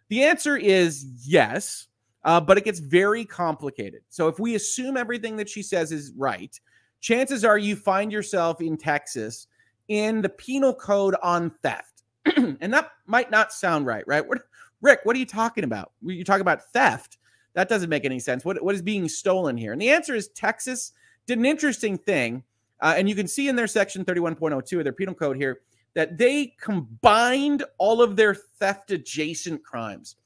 The 0.08 0.24
answer 0.24 0.56
is 0.56 1.06
yes, 1.24 1.86
uh, 2.24 2.40
but 2.40 2.58
it 2.58 2.64
gets 2.64 2.80
very 2.80 3.24
complicated. 3.24 4.02
So 4.08 4.28
if 4.28 4.38
we 4.38 4.56
assume 4.56 4.96
everything 4.96 5.36
that 5.36 5.48
she 5.48 5.62
says 5.62 5.92
is 5.92 6.12
right, 6.16 6.58
chances 7.00 7.44
are 7.44 7.58
you 7.58 7.76
find 7.76 8.12
yourself 8.12 8.60
in 8.60 8.76
Texas 8.76 9.46
in 9.88 10.20
the 10.22 10.28
penal 10.28 10.74
code 10.74 11.16
on 11.22 11.50
theft. 11.62 12.04
and 12.36 12.72
that 12.72 12.90
might 13.06 13.30
not 13.30 13.52
sound 13.52 13.86
right, 13.86 14.04
right? 14.06 14.26
What, 14.26 14.42
Rick, 14.82 15.00
what 15.04 15.16
are 15.16 15.18
you 15.18 15.26
talking 15.26 15.64
about? 15.64 15.92
You 16.02 16.24
talk 16.24 16.40
about 16.40 16.70
theft. 16.72 17.18
That 17.54 17.68
doesn't 17.68 17.90
make 17.90 18.04
any 18.04 18.20
sense. 18.20 18.44
What, 18.44 18.62
what 18.62 18.74
is 18.74 18.82
being 18.82 19.08
stolen 19.08 19.56
here? 19.56 19.72
And 19.72 19.82
the 19.82 19.90
answer 19.90 20.14
is 20.14 20.28
Texas 20.28 20.92
did 21.26 21.38
an 21.38 21.46
interesting 21.46 21.98
thing. 21.98 22.44
Uh, 22.80 22.94
and 22.96 23.08
you 23.08 23.14
can 23.14 23.26
see 23.26 23.48
in 23.48 23.56
their 23.56 23.66
section 23.66 24.04
31.02 24.04 24.78
of 24.78 24.84
their 24.84 24.92
penal 24.92 25.14
code 25.14 25.36
here 25.36 25.60
that 25.94 26.18
they 26.18 26.54
combined 26.60 27.64
all 27.78 28.02
of 28.02 28.16
their 28.16 28.34
theft 28.34 28.90
adjacent 28.90 29.62
crimes. 29.64 30.16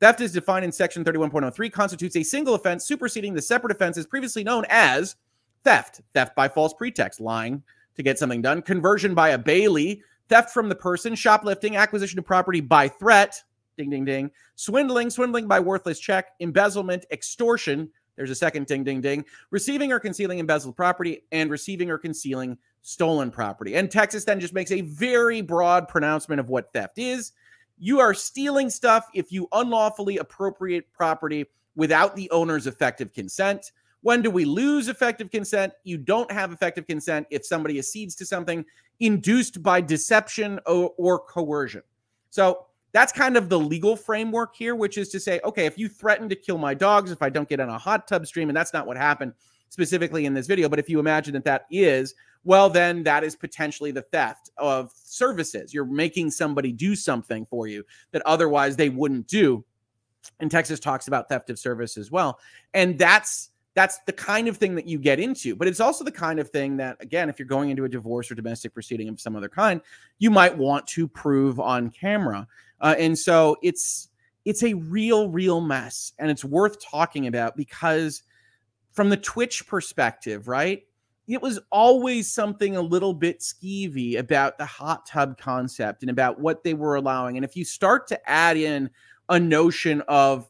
Theft 0.00 0.20
is 0.20 0.32
defined 0.32 0.64
in 0.64 0.72
section 0.72 1.04
31.03 1.04 1.72
constitutes 1.72 2.16
a 2.16 2.22
single 2.22 2.54
offense 2.54 2.84
superseding 2.84 3.32
the 3.32 3.40
separate 3.40 3.72
offenses 3.72 4.06
previously 4.06 4.44
known 4.44 4.64
as 4.68 5.16
theft, 5.64 6.02
theft 6.12 6.36
by 6.36 6.48
false 6.48 6.74
pretext, 6.74 7.20
lying 7.20 7.62
to 7.96 8.02
get 8.02 8.18
something 8.18 8.42
done, 8.42 8.60
conversion 8.60 9.14
by 9.14 9.30
a 9.30 9.38
bailee, 9.38 10.00
theft 10.28 10.50
from 10.50 10.68
the 10.68 10.74
person, 10.74 11.14
shoplifting, 11.14 11.76
acquisition 11.76 12.18
of 12.18 12.26
property 12.26 12.60
by 12.60 12.88
threat, 12.88 13.42
ding 13.78 13.88
ding 13.88 14.04
ding, 14.04 14.30
swindling, 14.54 15.08
swindling 15.08 15.48
by 15.48 15.60
worthless 15.60 15.98
check, 15.98 16.32
embezzlement, 16.40 17.06
extortion, 17.10 17.88
there's 18.16 18.30
a 18.30 18.34
second 18.34 18.66
ding 18.66 18.82
ding 18.84 19.00
ding, 19.00 19.24
receiving 19.50 19.92
or 19.92 20.00
concealing 20.00 20.38
embezzled 20.38 20.76
property 20.76 21.24
and 21.32 21.50
receiving 21.50 21.90
or 21.90 21.98
concealing 21.98 22.56
stolen 22.86 23.32
property. 23.32 23.74
And 23.74 23.90
Texas 23.90 24.22
then 24.22 24.38
just 24.38 24.54
makes 24.54 24.70
a 24.70 24.80
very 24.82 25.40
broad 25.40 25.88
pronouncement 25.88 26.38
of 26.38 26.48
what 26.48 26.72
theft 26.72 26.98
is. 26.98 27.32
You 27.78 27.98
are 27.98 28.14
stealing 28.14 28.70
stuff 28.70 29.08
if 29.12 29.32
you 29.32 29.48
unlawfully 29.50 30.18
appropriate 30.18 30.92
property 30.92 31.46
without 31.74 32.14
the 32.14 32.30
owner's 32.30 32.68
effective 32.68 33.12
consent. 33.12 33.72
When 34.02 34.22
do 34.22 34.30
we 34.30 34.44
lose 34.44 34.86
effective 34.86 35.32
consent? 35.32 35.72
You 35.82 35.98
don't 35.98 36.30
have 36.30 36.52
effective 36.52 36.86
consent 36.86 37.26
if 37.28 37.44
somebody 37.44 37.80
accedes 37.80 38.14
to 38.14 38.24
something 38.24 38.64
induced 39.00 39.64
by 39.64 39.80
deception 39.80 40.60
or, 40.64 40.94
or 40.96 41.18
coercion. 41.18 41.82
So 42.30 42.66
that's 42.92 43.12
kind 43.12 43.36
of 43.36 43.48
the 43.48 43.58
legal 43.58 43.96
framework 43.96 44.54
here, 44.54 44.76
which 44.76 44.96
is 44.96 45.08
to 45.08 45.18
say, 45.18 45.40
okay, 45.44 45.66
if 45.66 45.76
you 45.76 45.88
threaten 45.88 46.28
to 46.28 46.36
kill 46.36 46.56
my 46.56 46.72
dogs 46.72 47.10
if 47.10 47.20
I 47.20 47.30
don't 47.30 47.48
get 47.48 47.58
on 47.58 47.68
a 47.68 47.78
hot 47.78 48.06
tub 48.06 48.28
stream, 48.28 48.48
and 48.48 48.56
that's 48.56 48.72
not 48.72 48.86
what 48.86 48.96
happened 48.96 49.32
specifically 49.68 50.24
in 50.24 50.34
this 50.34 50.46
video, 50.46 50.68
but 50.68 50.78
if 50.78 50.88
you 50.88 50.98
imagine 50.98 51.34
that 51.34 51.44
that 51.44 51.66
is 51.70 52.14
well, 52.46 52.70
then 52.70 53.02
that 53.02 53.24
is 53.24 53.34
potentially 53.34 53.90
the 53.90 54.02
theft 54.02 54.50
of 54.56 54.92
services. 54.94 55.74
You're 55.74 55.84
making 55.84 56.30
somebody 56.30 56.70
do 56.70 56.94
something 56.94 57.44
for 57.46 57.66
you 57.66 57.84
that 58.12 58.22
otherwise 58.24 58.76
they 58.76 58.88
wouldn't 58.88 59.26
do. 59.26 59.64
And 60.38 60.48
Texas 60.48 60.78
talks 60.78 61.08
about 61.08 61.28
theft 61.28 61.50
of 61.50 61.58
service 61.58 61.96
as 61.96 62.12
well. 62.12 62.38
And 62.72 62.96
that's 62.98 63.50
that's 63.74 63.98
the 64.06 64.12
kind 64.12 64.48
of 64.48 64.56
thing 64.56 64.74
that 64.74 64.86
you 64.86 64.98
get 64.98 65.20
into 65.20 65.54
but 65.54 65.68
it's 65.68 65.80
also 65.80 66.02
the 66.02 66.10
kind 66.10 66.40
of 66.40 66.48
thing 66.48 66.78
that 66.78 66.96
again 67.00 67.28
if 67.28 67.38
you're 67.38 67.46
going 67.46 67.68
into 67.68 67.84
a 67.84 67.88
divorce 67.88 68.30
or 68.30 68.34
domestic 68.34 68.72
proceeding 68.72 69.06
of 69.06 69.20
some 69.20 69.36
other 69.36 69.50
kind 69.50 69.82
you 70.18 70.30
might 70.30 70.56
want 70.56 70.86
to 70.86 71.06
prove 71.06 71.60
on 71.60 71.90
camera 71.90 72.48
uh, 72.80 72.94
and 72.98 73.16
so 73.16 73.54
it's 73.62 74.08
it's 74.46 74.62
a 74.62 74.72
real 74.72 75.28
real 75.28 75.60
mess 75.60 76.14
and 76.18 76.30
it's 76.30 76.42
worth 76.42 76.82
talking 76.82 77.26
about 77.26 77.54
because 77.54 78.22
from 78.96 79.10
the 79.10 79.16
twitch 79.16 79.66
perspective 79.68 80.48
right 80.48 80.82
it 81.28 81.42
was 81.42 81.58
always 81.72 82.30
something 82.30 82.76
a 82.76 82.80
little 82.80 83.12
bit 83.12 83.40
skeevy 83.40 84.18
about 84.18 84.58
the 84.58 84.64
hot 84.64 85.06
tub 85.06 85.38
concept 85.38 86.02
and 86.02 86.10
about 86.10 86.38
what 86.38 86.62
they 86.62 86.74
were 86.74 86.94
allowing. 86.94 87.36
And 87.36 87.44
if 87.44 87.56
you 87.56 87.64
start 87.64 88.06
to 88.08 88.30
add 88.30 88.56
in 88.56 88.90
a 89.28 89.40
notion 89.40 90.02
of, 90.02 90.48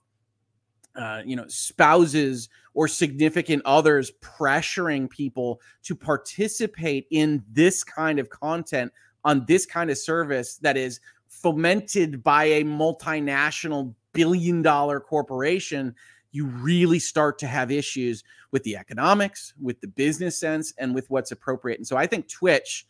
uh, 0.95 1.23
you 1.25 1.35
know, 1.35 1.47
spouses 1.49 2.51
or 2.75 2.89
significant 2.89 3.63
others 3.65 4.13
pressuring 4.21 5.09
people 5.09 5.61
to 5.83 5.95
participate 5.95 7.07
in 7.11 7.43
this 7.51 7.83
kind 7.83 8.19
of 8.19 8.29
content 8.29 8.93
on 9.25 9.47
this 9.47 9.65
kind 9.65 9.91
of 9.91 9.97
service 9.97 10.57
that 10.59 10.77
is 10.77 11.01
fomented 11.27 12.23
by 12.23 12.45
a 12.45 12.65
multinational 12.65 13.95
billion 14.13 14.61
dollar 14.61 15.01
corporation, 15.01 15.95
you 16.33 16.47
really 16.47 16.99
start 16.99 17.39
to 17.39 17.47
have 17.47 17.71
issues 17.71 18.25
with 18.53 18.63
the 18.65 18.77
economics, 18.77 19.55
with 19.61 19.81
the 19.81 19.89
business 19.89 20.39
sense, 20.39 20.73
and 20.79 20.95
with 20.95 21.09
what's 21.11 21.33
appropriate. 21.33 21.79
And 21.79 21.87
so 21.87 21.97
I 21.97 22.07
think 22.07 22.29
Twitch 22.29 22.87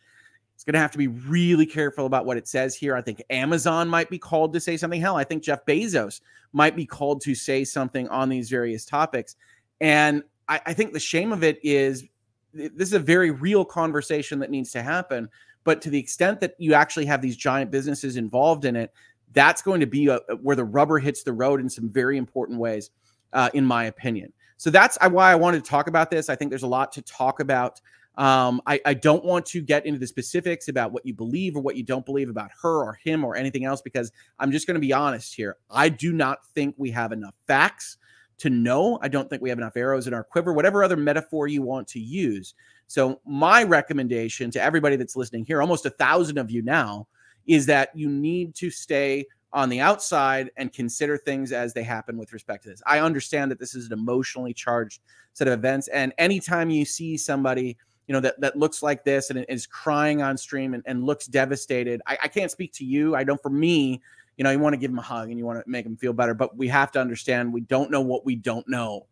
is 0.57 0.63
going 0.63 0.73
to 0.73 0.79
have 0.79 0.91
to 0.91 0.97
be 0.97 1.07
really 1.07 1.65
careful 1.65 2.05
about 2.05 2.25
what 2.25 2.37
it 2.37 2.47
says 2.47 2.75
here. 2.75 2.95
I 2.95 3.01
think 3.01 3.21
Amazon 3.29 3.87
might 3.87 4.09
be 4.09 4.17
called 4.17 4.53
to 4.53 4.59
say 4.59 4.77
something. 4.77 4.99
Hell, 4.99 5.15
I 5.15 5.23
think 5.23 5.43
Jeff 5.43 5.65
Bezos 5.65 6.21
might 6.53 6.75
be 6.75 6.85
called 6.85 7.21
to 7.21 7.35
say 7.35 7.63
something 7.63 8.07
on 8.09 8.29
these 8.29 8.49
various 8.49 8.85
topics. 8.85 9.35
And 9.79 10.23
I, 10.47 10.59
I 10.67 10.73
think 10.73 10.93
the 10.93 10.99
shame 10.99 11.31
of 11.31 11.43
it 11.43 11.59
is 11.63 12.05
this 12.53 12.89
is 12.89 12.93
a 12.93 12.99
very 12.99 13.31
real 13.31 13.63
conversation 13.63 14.39
that 14.39 14.49
needs 14.49 14.71
to 14.71 14.81
happen. 14.81 15.29
But 15.63 15.81
to 15.81 15.89
the 15.89 15.99
extent 15.99 16.39
that 16.39 16.55
you 16.57 16.73
actually 16.73 17.05
have 17.05 17.21
these 17.21 17.35
giant 17.35 17.71
businesses 17.71 18.15
involved 18.15 18.65
in 18.65 18.75
it, 18.75 18.93
that's 19.33 19.61
going 19.61 19.81
to 19.81 19.85
be 19.85 20.07
a, 20.07 20.19
where 20.41 20.55
the 20.55 20.63
rubber 20.63 20.97
hits 20.97 21.23
the 21.23 21.33
road 21.33 21.59
in 21.59 21.69
some 21.69 21.89
very 21.89 22.17
important 22.17 22.59
ways, 22.59 22.89
uh, 23.33 23.49
in 23.53 23.65
my 23.65 23.85
opinion. 23.85 24.31
So 24.57 24.69
that's 24.69 24.97
why 25.09 25.31
I 25.31 25.35
wanted 25.35 25.63
to 25.63 25.69
talk 25.69 25.87
about 25.87 26.09
this. 26.09 26.29
I 26.29 26.35
think 26.35 26.49
there's 26.49 26.63
a 26.63 26.67
lot 26.67 26.91
to 26.93 27.01
talk 27.03 27.39
about. 27.39 27.79
Um, 28.17 28.61
I, 28.65 28.81
I, 28.83 28.95
don't 28.95 29.23
want 29.23 29.45
to 29.47 29.61
get 29.61 29.85
into 29.85 29.99
the 29.99 30.07
specifics 30.07 30.69
about 30.69 30.91
what 30.91 31.05
you 31.05 31.13
believe 31.13 31.55
or 31.55 31.59
what 31.59 31.75
you 31.75 31.83
don't 31.83 32.03
believe 32.03 32.29
about 32.29 32.49
her 32.63 32.83
or 32.83 32.93
him 33.03 33.23
or 33.23 33.35
anything 33.35 33.63
else 33.63 33.79
because 33.79 34.11
I'm 34.39 34.51
just 34.51 34.65
going 34.65 34.73
to 34.73 34.81
be 34.81 34.91
honest 34.91 35.35
here. 35.35 35.57
I 35.69 35.89
do 35.89 36.13
not 36.13 36.43
think 36.55 36.73
we 36.79 36.89
have 36.89 37.11
enough 37.11 37.35
facts 37.45 37.97
to 38.39 38.49
know. 38.49 38.97
I 39.03 39.07
don't 39.07 39.29
think 39.29 39.43
we 39.43 39.49
have 39.49 39.59
enough 39.59 39.77
arrows 39.77 40.07
in 40.07 40.15
our 40.15 40.23
quiver, 40.23 40.51
whatever 40.51 40.83
other 40.83 40.97
metaphor 40.97 41.47
you 41.47 41.61
want 41.61 41.87
to 41.89 41.99
use. 41.99 42.55
So, 42.87 43.19
my 43.25 43.63
recommendation 43.63 44.49
to 44.51 44.61
everybody 44.61 44.95
that's 44.95 45.15
listening 45.15 45.45
here, 45.45 45.61
almost 45.61 45.85
a 45.85 45.91
thousand 45.91 46.37
of 46.37 46.49
you 46.49 46.61
now, 46.61 47.07
is 47.45 47.65
that 47.67 47.89
you 47.95 48.09
need 48.09 48.55
to 48.55 48.69
stay 48.69 49.25
on 49.53 49.69
the 49.69 49.79
outside 49.79 50.51
and 50.57 50.73
consider 50.73 51.17
things 51.17 51.51
as 51.51 51.73
they 51.73 51.83
happen 51.83 52.17
with 52.17 52.33
respect 52.33 52.63
to 52.63 52.69
this. 52.69 52.81
I 52.85 52.99
understand 52.99 53.49
that 53.51 53.59
this 53.59 53.75
is 53.75 53.87
an 53.87 53.93
emotionally 53.93 54.53
charged 54.53 55.01
set 55.33 55.47
of 55.47 55.53
events. 55.53 55.87
And 55.87 56.13
anytime 56.17 56.69
you 56.69 56.85
see 56.85 57.17
somebody, 57.17 57.77
you 58.07 58.13
know, 58.13 58.19
that, 58.19 58.39
that 58.41 58.57
looks 58.57 58.83
like 58.83 59.03
this 59.03 59.29
and 59.29 59.45
is 59.47 59.65
crying 59.65 60.21
on 60.21 60.37
stream 60.37 60.73
and, 60.73 60.83
and 60.85 61.03
looks 61.03 61.27
devastated, 61.27 62.01
I, 62.05 62.17
I 62.23 62.27
can't 62.27 62.51
speak 62.51 62.73
to 62.73 62.85
you. 62.85 63.15
I 63.15 63.23
know 63.23 63.37
for 63.37 63.49
me, 63.49 64.01
you 64.37 64.43
know, 64.43 64.51
you 64.51 64.59
want 64.59 64.73
to 64.73 64.77
give 64.77 64.91
them 64.91 64.99
a 64.99 65.03
hug 65.03 65.29
and 65.29 65.39
you 65.39 65.45
want 65.45 65.63
to 65.63 65.69
make 65.69 65.85
them 65.85 65.97
feel 65.97 66.13
better, 66.13 66.33
but 66.33 66.55
we 66.55 66.67
have 66.67 66.91
to 66.91 66.99
understand 67.01 67.51
we 67.51 67.61
don't 67.61 67.89
know 67.89 68.01
what 68.01 68.25
we 68.25 68.35
don't 68.35 68.67
know. 68.67 69.07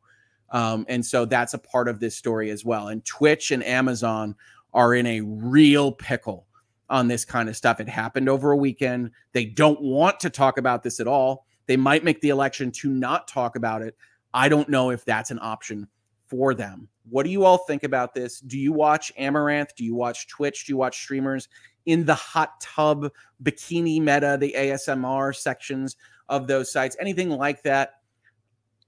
Um, 0.52 0.86
and 0.88 1.04
so 1.04 1.26
that's 1.26 1.54
a 1.54 1.58
part 1.58 1.88
of 1.88 2.00
this 2.00 2.16
story 2.16 2.52
as 2.52 2.64
well. 2.64 2.90
And 2.90 3.04
Twitch 3.04 3.52
and 3.52 3.64
Amazon 3.64 4.36
are 4.74 4.94
in 4.94 5.08
a 5.08 5.22
real 5.22 5.92
pickle 5.92 6.46
on 6.90 7.08
this 7.08 7.26
kind 7.26 7.50
of 7.50 7.58
stuff. 7.58 7.80
It 7.80 7.90
happened 7.90 8.30
over 8.30 8.52
a 8.52 8.58
weekend. 8.58 9.12
They 9.34 9.46
don't 9.46 9.82
want 9.82 10.20
to 10.22 10.30
talk 10.30 10.58
about 10.58 10.84
this 10.84 11.00
at 11.00 11.08
all. 11.08 11.46
They 11.68 11.78
might 11.78 12.04
make 12.04 12.22
the 12.22 12.30
election 12.30 12.72
to 12.72 12.90
not 12.90 13.28
talk 13.28 13.56
about 13.56 13.82
it. 13.82 13.96
I 14.34 14.50
don't 14.50 14.70
know 14.70 14.92
if 14.92 15.04
that's 15.06 15.32
an 15.32 15.40
option 15.42 15.88
for 16.28 16.54
them. 16.54 16.88
What 17.10 17.24
do 17.24 17.30
you 17.30 17.46
all 17.46 17.60
think 17.60 17.84
about 17.84 18.14
this? 18.14 18.40
Do 18.40 18.58
you 18.58 18.74
watch 18.74 19.12
Amouranth? 19.20 19.76
Do 19.76 19.84
you 19.84 19.96
watch 19.96 20.28
Twitch? 20.28 20.66
Do 20.66 20.74
you 20.74 20.78
watch 20.78 20.98
streamers? 21.02 21.48
in 21.86 22.06
the 22.06 22.16
hot 22.16 22.60
tub, 22.60 23.12
bikini 23.44 24.00
meta, 24.00 24.38
the 24.40 24.56
ASMR 24.58 25.36
sections 25.36 25.96
of 26.30 26.48
those 26.48 26.72
sites, 26.72 26.96
anything 27.00 27.30
like 27.30 27.64
that. 27.64 27.96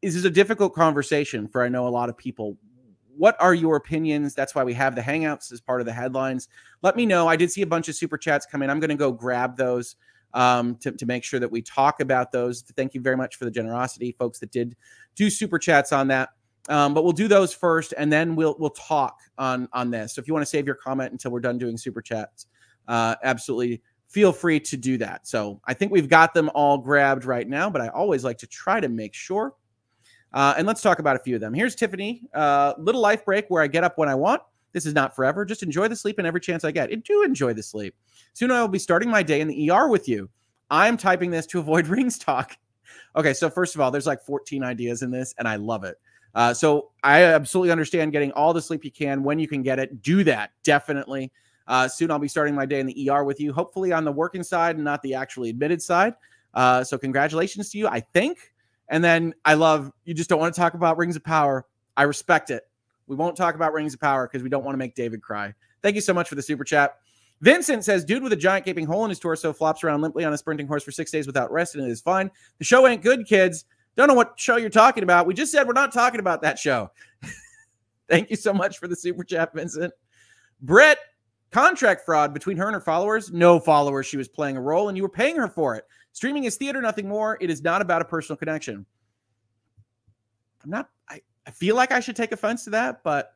This 0.01 0.15
is 0.15 0.25
a 0.25 0.29
difficult 0.29 0.73
conversation 0.73 1.47
for 1.47 1.63
I 1.63 1.69
know 1.69 1.87
a 1.87 1.89
lot 1.89 2.09
of 2.09 2.17
people. 2.17 2.57
What 3.17 3.35
are 3.39 3.53
your 3.53 3.75
opinions? 3.75 4.33
That's 4.35 4.53
why 4.53 4.63
we 4.63 4.73
have 4.73 4.95
the 4.95 5.01
Hangouts 5.01 5.51
as 5.51 5.59
part 5.59 5.81
of 5.81 5.85
the 5.85 5.93
headlines. 5.93 6.47
Let 6.81 6.95
me 6.95 7.05
know. 7.05 7.27
I 7.27 7.35
did 7.35 7.51
see 7.51 7.61
a 7.61 7.67
bunch 7.67 7.89
of 7.89 7.95
super 7.95 8.17
chats 8.17 8.45
come 8.45 8.61
in. 8.61 8.69
I'm 8.69 8.79
going 8.79 8.89
to 8.89 8.95
go 8.95 9.11
grab 9.11 9.57
those 9.57 9.95
um, 10.33 10.75
to, 10.77 10.91
to 10.91 11.05
make 11.05 11.23
sure 11.23 11.39
that 11.39 11.51
we 11.51 11.61
talk 11.61 11.99
about 11.99 12.31
those. 12.31 12.61
Thank 12.61 12.93
you 12.93 13.01
very 13.01 13.17
much 13.17 13.35
for 13.35 13.45
the 13.45 13.51
generosity, 13.51 14.15
folks 14.17 14.39
that 14.39 14.51
did 14.51 14.75
do 15.15 15.29
super 15.29 15.57
chats 15.57 15.91
on 15.91 16.07
that. 16.09 16.29
Um, 16.69 16.93
but 16.93 17.03
we'll 17.03 17.13
do 17.13 17.27
those 17.27 17.53
first, 17.53 17.93
and 17.97 18.11
then 18.11 18.35
we'll 18.35 18.55
we'll 18.59 18.71
talk 18.71 19.19
on 19.37 19.69
on 19.71 19.89
this. 19.89 20.15
So 20.15 20.19
if 20.19 20.27
you 20.27 20.33
want 20.33 20.45
to 20.45 20.49
save 20.49 20.65
your 20.65 20.75
comment 20.75 21.11
until 21.13 21.31
we're 21.31 21.39
done 21.39 21.57
doing 21.57 21.77
super 21.77 22.01
chats, 22.01 22.47
uh, 22.87 23.15
absolutely 23.23 23.81
feel 24.09 24.33
free 24.33 24.59
to 24.59 24.77
do 24.77 24.97
that. 24.97 25.27
So 25.27 25.61
I 25.65 25.73
think 25.73 25.91
we've 25.91 26.09
got 26.09 26.33
them 26.33 26.49
all 26.53 26.77
grabbed 26.77 27.25
right 27.25 27.47
now, 27.47 27.69
but 27.69 27.81
I 27.81 27.87
always 27.89 28.23
like 28.23 28.37
to 28.39 28.47
try 28.47 28.79
to 28.79 28.89
make 28.89 29.13
sure. 29.13 29.53
Uh, 30.33 30.53
and 30.57 30.67
let's 30.67 30.81
talk 30.81 30.99
about 30.99 31.15
a 31.15 31.19
few 31.19 31.35
of 31.35 31.41
them. 31.41 31.53
Here's 31.53 31.75
Tiffany, 31.75 32.23
uh, 32.33 32.73
little 32.77 33.01
life 33.01 33.25
break 33.25 33.45
where 33.49 33.63
I 33.63 33.67
get 33.67 33.83
up 33.83 33.97
when 33.97 34.09
I 34.09 34.15
want. 34.15 34.41
This 34.73 34.85
is 34.85 34.93
not 34.93 35.15
forever. 35.15 35.45
Just 35.45 35.63
enjoy 35.63 35.87
the 35.87 35.95
sleep 35.95 36.17
and 36.19 36.27
every 36.27 36.41
chance 36.41 36.63
I 36.63 36.71
get. 36.71 37.03
Do 37.03 37.23
enjoy 37.23 37.53
the 37.53 37.63
sleep. 37.63 37.95
Soon 38.33 38.51
I 38.51 38.61
will 38.61 38.67
be 38.67 38.79
starting 38.79 39.09
my 39.09 39.23
day 39.23 39.41
in 39.41 39.47
the 39.47 39.71
ER 39.71 39.87
with 39.87 40.07
you. 40.07 40.29
I'm 40.69 40.97
typing 40.97 41.31
this 41.31 41.45
to 41.47 41.59
avoid 41.59 41.87
rings 41.87 42.17
talk. 42.17 42.57
Okay, 43.15 43.33
so 43.33 43.49
first 43.49 43.75
of 43.75 43.81
all, 43.81 43.89
there's 43.89 44.05
like 44.05 44.21
14 44.21 44.63
ideas 44.63 45.01
in 45.01 45.11
this, 45.11 45.33
and 45.39 45.47
I 45.47 45.55
love 45.55 45.83
it. 45.83 45.97
Uh, 46.35 46.53
so 46.53 46.91
I 47.03 47.23
absolutely 47.23 47.71
understand 47.71 48.11
getting 48.11 48.31
all 48.33 48.53
the 48.53 48.61
sleep 48.61 48.85
you 48.85 48.91
can 48.91 49.23
when 49.23 49.39
you 49.39 49.47
can 49.47 49.63
get 49.63 49.79
it. 49.79 50.01
Do 50.01 50.23
that 50.25 50.51
definitely. 50.63 51.31
Uh, 51.67 51.87
soon 51.87 52.11
I'll 52.11 52.19
be 52.19 52.27
starting 52.27 52.53
my 52.53 52.65
day 52.65 52.79
in 52.79 52.85
the 52.85 53.09
ER 53.09 53.23
with 53.23 53.39
you, 53.39 53.51
hopefully 53.51 53.91
on 53.91 54.05
the 54.05 54.11
working 54.11 54.43
side 54.43 54.75
and 54.75 54.85
not 54.85 55.01
the 55.01 55.15
actually 55.15 55.49
admitted 55.49 55.81
side. 55.81 56.13
Uh, 56.53 56.83
so 56.83 56.97
congratulations 56.97 57.69
to 57.71 57.77
you, 57.77 57.87
I 57.87 57.99
think. 57.99 58.53
And 58.89 59.03
then 59.03 59.33
I 59.43 59.55
love 59.55 59.91
you 60.05 60.13
just 60.13 60.29
don't 60.29 60.39
want 60.39 60.53
to 60.53 60.59
talk 60.59 60.73
about 60.73 60.97
Rings 60.97 61.15
of 61.15 61.23
Power. 61.23 61.65
I 61.95 62.03
respect 62.03 62.49
it. 62.49 62.63
We 63.07 63.15
won't 63.15 63.35
talk 63.35 63.55
about 63.55 63.73
Rings 63.73 63.93
of 63.93 63.99
Power 63.99 64.27
because 64.27 64.43
we 64.43 64.49
don't 64.49 64.63
want 64.63 64.73
to 64.73 64.77
make 64.77 64.95
David 64.95 65.21
cry. 65.21 65.53
Thank 65.81 65.95
you 65.95 66.01
so 66.01 66.13
much 66.13 66.29
for 66.29 66.35
the 66.35 66.41
super 66.41 66.63
chat. 66.63 66.97
Vincent 67.41 67.83
says, 67.83 68.03
dude 68.03 68.23
with 68.23 68.33
a 68.33 68.37
giant 68.37 68.65
gaping 68.65 68.85
hole 68.85 69.03
in 69.03 69.09
his 69.09 69.19
torso 69.19 69.53
flops 69.53 69.83
around 69.83 70.01
limply 70.01 70.25
on 70.25 70.33
a 70.33 70.37
sprinting 70.37 70.67
horse 70.67 70.83
for 70.83 70.91
six 70.91 71.11
days 71.11 71.27
without 71.27 71.51
rest, 71.51 71.75
and 71.75 71.85
it 71.85 71.91
is 71.91 72.01
fine. 72.01 72.31
The 72.57 72.65
show 72.65 72.87
ain't 72.87 73.03
good, 73.03 73.27
kids. 73.27 73.65
Don't 73.95 74.07
know 74.07 74.15
what 74.15 74.39
show 74.39 74.57
you're 74.57 74.69
talking 74.69 75.03
about. 75.03 75.27
We 75.27 75.33
just 75.33 75.51
said 75.51 75.67
we're 75.67 75.73
not 75.73 75.93
talking 75.93 76.19
about 76.19 76.41
that 76.41 76.57
show. 76.57 76.91
Thank 78.09 78.29
you 78.29 78.35
so 78.35 78.53
much 78.53 78.79
for 78.79 78.87
the 78.87 78.95
super 78.95 79.23
chat, 79.23 79.53
Vincent. 79.53 79.93
Brett 80.61 80.97
Contract 81.51 82.05
fraud 82.05 82.33
between 82.33 82.57
her 82.57 82.65
and 82.65 82.73
her 82.73 82.81
followers. 82.81 83.31
No 83.31 83.59
followers. 83.59 84.05
She 84.05 84.17
was 84.17 84.27
playing 84.27 84.57
a 84.57 84.61
role 84.61 84.89
and 84.89 84.97
you 84.97 85.03
were 85.03 85.09
paying 85.09 85.37
her 85.37 85.47
for 85.47 85.75
it. 85.75 85.85
Streaming 86.17 86.45
is 86.45 86.55
theater, 86.55 86.81
nothing 86.81 87.07
more. 87.07 87.37
It 87.39 87.51
is 87.51 87.61
not 87.61 87.79
about 87.79 88.01
a 88.01 88.05
personal 88.05 88.37
connection. 88.37 88.87
I'm 90.63 90.69
not, 90.71 90.89
I, 91.07 91.21
I 91.45 91.51
feel 91.51 91.75
like 91.75 91.91
I 91.91 91.99
should 91.99 92.15
take 92.15 92.31
offense 92.31 92.63
to 92.63 92.71
that, 92.71 93.03
but 93.03 93.33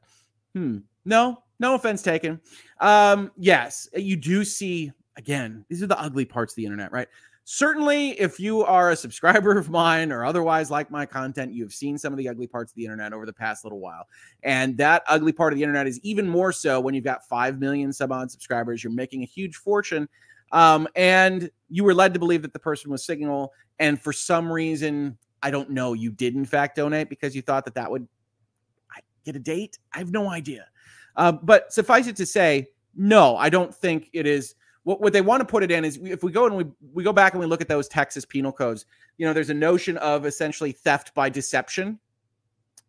hmm, 0.55 0.79
no, 1.05 1.43
no 1.59 1.75
offense 1.75 2.01
taken. 2.01 2.41
Um, 2.79 3.29
yes, 3.37 3.87
you 3.95 4.15
do 4.15 4.43
see, 4.43 4.91
again, 5.15 5.63
these 5.69 5.83
are 5.83 5.87
the 5.87 6.01
ugly 6.01 6.25
parts 6.25 6.53
of 6.53 6.55
the 6.55 6.65
internet, 6.65 6.91
right? 6.91 7.07
certainly 7.43 8.11
if 8.11 8.39
you 8.39 8.63
are 8.63 8.91
a 8.91 8.95
subscriber 8.95 9.57
of 9.57 9.69
mine 9.69 10.11
or 10.11 10.23
otherwise 10.23 10.69
like 10.69 10.91
my 10.91 11.05
content 11.05 11.51
you've 11.51 11.73
seen 11.73 11.97
some 11.97 12.13
of 12.13 12.17
the 12.17 12.29
ugly 12.29 12.47
parts 12.47 12.71
of 12.71 12.75
the 12.75 12.85
internet 12.85 13.13
over 13.13 13.25
the 13.25 13.33
past 13.33 13.65
little 13.65 13.79
while 13.79 14.07
and 14.43 14.77
that 14.77 15.01
ugly 15.07 15.31
part 15.31 15.51
of 15.51 15.57
the 15.57 15.63
internet 15.63 15.87
is 15.87 15.99
even 16.03 16.29
more 16.29 16.51
so 16.51 16.79
when 16.79 16.93
you've 16.93 17.03
got 17.03 17.27
5 17.27 17.59
million 17.59 17.91
sub 17.91 18.11
on 18.11 18.29
subscribers 18.29 18.83
you're 18.83 18.93
making 18.93 19.23
a 19.23 19.25
huge 19.25 19.55
fortune 19.55 20.07
um, 20.51 20.87
and 20.95 21.49
you 21.69 21.83
were 21.83 21.93
led 21.93 22.13
to 22.13 22.19
believe 22.19 22.41
that 22.41 22.53
the 22.53 22.59
person 22.59 22.91
was 22.91 23.05
signal 23.05 23.53
and 23.79 24.01
for 24.01 24.13
some 24.13 24.51
reason 24.51 25.17
i 25.43 25.49
don't 25.49 25.69
know 25.69 25.93
you 25.93 26.11
did 26.11 26.35
in 26.35 26.45
fact 26.45 26.75
donate 26.75 27.09
because 27.09 27.35
you 27.35 27.41
thought 27.41 27.65
that 27.65 27.75
that 27.75 27.89
would 27.89 28.07
get 29.25 29.35
a 29.35 29.39
date? 29.39 29.77
I 29.93 29.99
have 29.99 30.11
no 30.11 30.29
idea. 30.29 30.67
Uh, 31.15 31.31
but 31.31 31.71
suffice 31.73 32.07
it 32.07 32.15
to 32.15 32.25
say 32.25 32.69
no 32.95 33.37
i 33.37 33.49
don't 33.49 33.73
think 33.73 34.09
it 34.13 34.25
is. 34.25 34.55
What, 34.83 34.99
what 34.99 35.13
they 35.13 35.21
want 35.21 35.41
to 35.41 35.45
put 35.45 35.61
it 35.61 35.71
in 35.71 35.85
is 35.85 35.99
if 36.01 36.23
we 36.23 36.31
go 36.31 36.47
and 36.47 36.57
we, 36.57 36.65
we 36.93 37.03
go 37.03 37.13
back 37.13 37.33
and 37.33 37.39
we 37.39 37.45
look 37.45 37.61
at 37.61 37.67
those 37.67 37.87
Texas 37.87 38.25
penal 38.25 38.51
codes, 38.51 38.87
you 39.17 39.27
know, 39.27 39.31
there's 39.31 39.51
a 39.51 39.53
notion 39.53 39.95
of 39.97 40.25
essentially 40.25 40.71
theft 40.71 41.13
by 41.13 41.29
deception. 41.29 41.99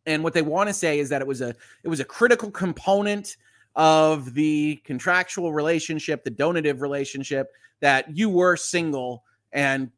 And 0.06 0.24
what 0.24 0.32
they 0.32 0.40
want 0.40 0.68
to 0.68 0.72
say 0.72 1.00
is 1.00 1.10
that 1.10 1.20
it 1.20 1.26
was 1.26 1.42
a 1.42 1.54
it 1.82 1.88
was 1.88 2.00
a 2.00 2.04
critical 2.04 2.50
component 2.50 3.36
of 3.74 4.34
the 4.34 4.76
contractual 4.84 5.52
relationship, 5.52 6.24
the 6.24 6.30
donative 6.30 6.82
relationship, 6.82 7.52
that 7.80 8.16
you 8.16 8.28
were 8.28 8.56
single 8.56 9.24
and 9.52 9.90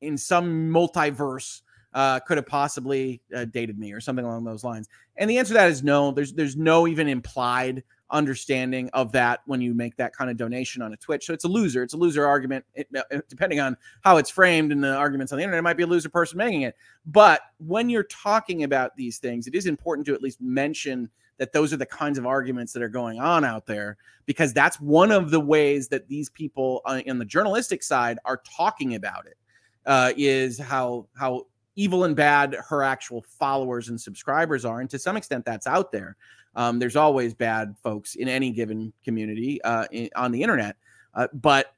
in 0.00 0.16
some 0.16 0.70
multiverse 0.70 1.62
uh, 1.94 2.20
could 2.20 2.36
have 2.36 2.46
possibly 2.46 3.22
uh, 3.34 3.46
dated 3.46 3.78
me 3.78 3.92
or 3.92 4.00
something 4.00 4.24
along 4.24 4.44
those 4.44 4.62
lines. 4.62 4.88
And 5.16 5.30
the 5.30 5.38
answer 5.38 5.48
to 5.50 5.54
that 5.54 5.70
is 5.70 5.82
no. 5.82 6.10
There's 6.10 6.32
there's 6.34 6.56
no 6.56 6.86
even 6.86 7.08
implied 7.08 7.82
understanding 8.10 8.88
of 8.92 9.12
that 9.12 9.40
when 9.46 9.60
you 9.60 9.74
make 9.74 9.96
that 9.96 10.14
kind 10.14 10.30
of 10.30 10.36
donation 10.36 10.82
on 10.82 10.92
a 10.92 10.96
Twitch. 10.96 11.26
So 11.26 11.32
it's 11.32 11.44
a 11.44 11.48
loser. 11.48 11.82
It's 11.82 11.94
a 11.94 11.96
loser 11.96 12.26
argument, 12.26 12.64
it, 12.74 12.88
depending 13.28 13.60
on 13.60 13.76
how 14.02 14.18
it's 14.18 14.30
framed 14.30 14.72
in 14.72 14.80
the 14.80 14.94
arguments 14.94 15.32
on 15.32 15.38
the 15.38 15.42
internet. 15.42 15.58
It 15.58 15.62
might 15.62 15.76
be 15.76 15.82
a 15.82 15.88
loser 15.88 16.08
person 16.08 16.38
making 16.38 16.62
it. 16.62 16.76
But 17.06 17.40
when 17.58 17.88
you're 17.88 18.04
talking 18.04 18.62
about 18.62 18.94
these 18.96 19.18
things, 19.18 19.46
it 19.46 19.54
is 19.54 19.66
important 19.66 20.06
to 20.06 20.14
at 20.14 20.22
least 20.22 20.40
mention 20.40 21.10
that 21.38 21.52
those 21.52 21.72
are 21.72 21.76
the 21.76 21.86
kinds 21.86 22.18
of 22.18 22.26
arguments 22.26 22.72
that 22.72 22.82
are 22.82 22.88
going 22.88 23.20
on 23.20 23.44
out 23.44 23.66
there 23.66 23.96
because 24.24 24.52
that's 24.52 24.80
one 24.80 25.12
of 25.12 25.30
the 25.30 25.40
ways 25.40 25.88
that 25.88 26.08
these 26.08 26.28
people 26.30 26.82
on, 26.84 27.02
uh, 27.08 27.14
the 27.14 27.24
journalistic 27.24 27.82
side 27.82 28.18
are 28.24 28.42
talking 28.56 28.94
about 28.94 29.26
it. 29.26 29.36
Uh, 29.84 30.12
is 30.16 30.58
how 30.58 31.06
how 31.16 31.46
evil 31.76 32.02
and 32.02 32.16
bad 32.16 32.56
her 32.68 32.82
actual 32.82 33.22
followers 33.22 33.88
and 33.88 34.00
subscribers 34.00 34.64
are 34.64 34.80
and 34.80 34.90
to 34.90 34.98
some 34.98 35.16
extent 35.16 35.44
that's 35.44 35.68
out 35.68 35.92
there 35.92 36.16
um, 36.56 36.78
there's 36.78 36.96
always 36.96 37.34
bad 37.34 37.76
folks 37.82 38.14
in 38.14 38.28
any 38.28 38.50
given 38.50 38.92
community 39.04 39.62
uh, 39.62 39.84
in, 39.92 40.08
on 40.16 40.32
the 40.32 40.42
internet. 40.42 40.76
Uh, 41.14 41.28
but 41.34 41.74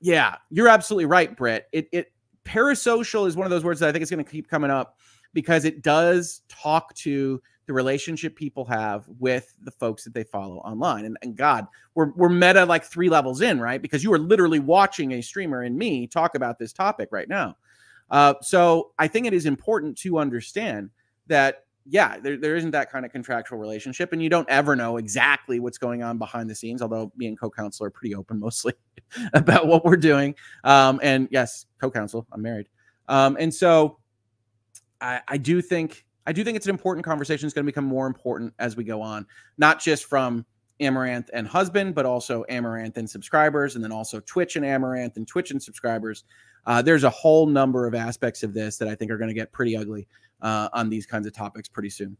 yeah, 0.00 0.36
you're 0.50 0.68
absolutely 0.68 1.04
right, 1.04 1.36
Brett. 1.36 1.68
It, 1.72 1.88
it 1.92 2.12
parasocial 2.44 3.28
is 3.28 3.36
one 3.36 3.46
of 3.46 3.50
those 3.50 3.64
words 3.64 3.80
that 3.80 3.88
I 3.88 3.92
think 3.92 4.02
is 4.02 4.10
going 4.10 4.24
to 4.24 4.30
keep 4.30 4.48
coming 4.48 4.70
up 4.70 4.98
because 5.34 5.64
it 5.64 5.82
does 5.82 6.40
talk 6.48 6.94
to 6.94 7.40
the 7.66 7.72
relationship 7.72 8.36
people 8.36 8.64
have 8.66 9.04
with 9.18 9.54
the 9.62 9.70
folks 9.70 10.04
that 10.04 10.14
they 10.14 10.24
follow 10.24 10.58
online. 10.58 11.04
And, 11.04 11.16
and 11.22 11.36
God, 11.36 11.66
we're, 11.94 12.12
we're 12.12 12.28
meta 12.28 12.64
like 12.64 12.84
three 12.84 13.08
levels 13.08 13.40
in, 13.40 13.60
right? 13.60 13.80
Because 13.80 14.04
you 14.04 14.12
are 14.12 14.18
literally 14.18 14.58
watching 14.58 15.12
a 15.12 15.22
streamer 15.22 15.62
and 15.62 15.76
me 15.76 16.06
talk 16.06 16.34
about 16.34 16.58
this 16.58 16.72
topic 16.72 17.08
right 17.10 17.28
now. 17.28 17.56
Uh, 18.10 18.34
so 18.42 18.92
I 18.98 19.08
think 19.08 19.26
it 19.26 19.32
is 19.32 19.46
important 19.46 19.96
to 19.98 20.18
understand 20.18 20.90
that 21.26 21.64
yeah, 21.86 22.18
there, 22.18 22.38
there 22.38 22.56
isn't 22.56 22.70
that 22.70 22.90
kind 22.90 23.04
of 23.04 23.12
contractual 23.12 23.58
relationship, 23.58 24.12
and 24.12 24.22
you 24.22 24.30
don't 24.30 24.48
ever 24.48 24.74
know 24.74 24.96
exactly 24.96 25.60
what's 25.60 25.76
going 25.76 26.02
on 26.02 26.16
behind 26.16 26.48
the 26.48 26.54
scenes. 26.54 26.80
Although 26.80 27.12
me 27.16 27.26
and 27.26 27.38
co-counsel 27.38 27.84
are 27.84 27.90
pretty 27.90 28.14
open 28.14 28.40
mostly 28.40 28.72
about 29.34 29.66
what 29.66 29.84
we're 29.84 29.96
doing. 29.96 30.34
Um, 30.64 30.98
and 31.02 31.28
yes, 31.30 31.66
co-counsel, 31.78 32.26
I'm 32.32 32.40
married. 32.40 32.68
Um, 33.08 33.36
and 33.38 33.52
so 33.52 33.98
I, 35.00 35.20
I 35.28 35.36
do 35.36 35.60
think 35.60 36.06
I 36.26 36.32
do 36.32 36.44
think 36.44 36.56
it's 36.56 36.66
an 36.66 36.70
important 36.70 37.04
conversation. 37.04 37.46
It's 37.46 37.54
going 37.54 37.66
to 37.66 37.70
become 37.70 37.84
more 37.84 38.06
important 38.06 38.54
as 38.58 38.76
we 38.76 38.84
go 38.84 39.02
on, 39.02 39.26
not 39.58 39.80
just 39.80 40.06
from 40.06 40.44
Amouranth 40.80 41.28
and 41.32 41.46
husband, 41.46 41.94
but 41.94 42.06
also 42.06 42.44
Amouranth 42.50 42.96
and 42.96 43.08
subscribers, 43.08 43.74
and 43.74 43.84
then 43.84 43.92
also 43.92 44.20
Twitch 44.20 44.56
and 44.56 44.64
Amouranth 44.64 45.16
and 45.16 45.26
Twitch 45.26 45.50
and 45.50 45.62
subscribers. 45.62 46.24
Uh, 46.66 46.82
there's 46.82 47.04
a 47.04 47.10
whole 47.10 47.46
number 47.46 47.86
of 47.86 47.94
aspects 47.94 48.42
of 48.42 48.54
this 48.54 48.78
that 48.78 48.88
I 48.88 48.94
think 48.94 49.10
are 49.10 49.18
going 49.18 49.28
to 49.28 49.34
get 49.34 49.52
pretty 49.52 49.76
ugly 49.76 50.08
uh, 50.40 50.68
on 50.72 50.88
these 50.88 51.06
kinds 51.06 51.26
of 51.26 51.32
topics 51.32 51.68
pretty 51.68 51.90
soon. 51.90 52.16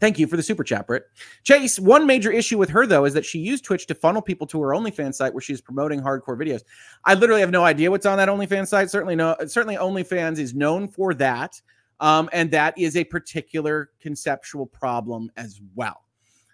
Thank 0.00 0.18
you 0.18 0.26
for 0.26 0.38
the 0.38 0.42
super 0.42 0.64
chat, 0.64 0.86
Britt. 0.86 1.04
Chase, 1.42 1.78
one 1.78 2.06
major 2.06 2.32
issue 2.32 2.56
with 2.56 2.70
her, 2.70 2.86
though, 2.86 3.04
is 3.04 3.12
that 3.12 3.26
she 3.26 3.38
used 3.38 3.62
Twitch 3.62 3.86
to 3.88 3.94
funnel 3.94 4.22
people 4.22 4.46
to 4.46 4.60
her 4.62 4.68
OnlyFans 4.68 5.14
site 5.16 5.34
where 5.34 5.42
she's 5.42 5.60
promoting 5.60 6.00
hardcore 6.00 6.38
videos. 6.38 6.62
I 7.04 7.12
literally 7.12 7.42
have 7.42 7.50
no 7.50 7.64
idea 7.64 7.90
what's 7.90 8.06
on 8.06 8.16
that 8.16 8.30
OnlyFans 8.30 8.68
site. 8.68 8.88
Certainly, 8.88 9.16
no, 9.16 9.36
certainly 9.46 9.76
OnlyFans 9.76 10.38
is 10.38 10.54
known 10.54 10.88
for 10.88 11.12
that. 11.14 11.60
Um, 12.02 12.28
and 12.32 12.50
that 12.50 12.76
is 12.76 12.96
a 12.96 13.04
particular 13.04 13.90
conceptual 14.00 14.66
problem 14.66 15.30
as 15.36 15.60
well, 15.76 16.02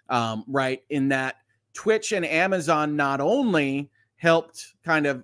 um, 0.07 0.43
right? 0.47 0.83
In 0.91 1.09
that 1.09 1.37
Twitch 1.73 2.11
and 2.11 2.23
Amazon 2.23 2.95
not 2.95 3.19
only 3.19 3.89
helped 4.17 4.75
kind 4.85 5.07
of 5.07 5.23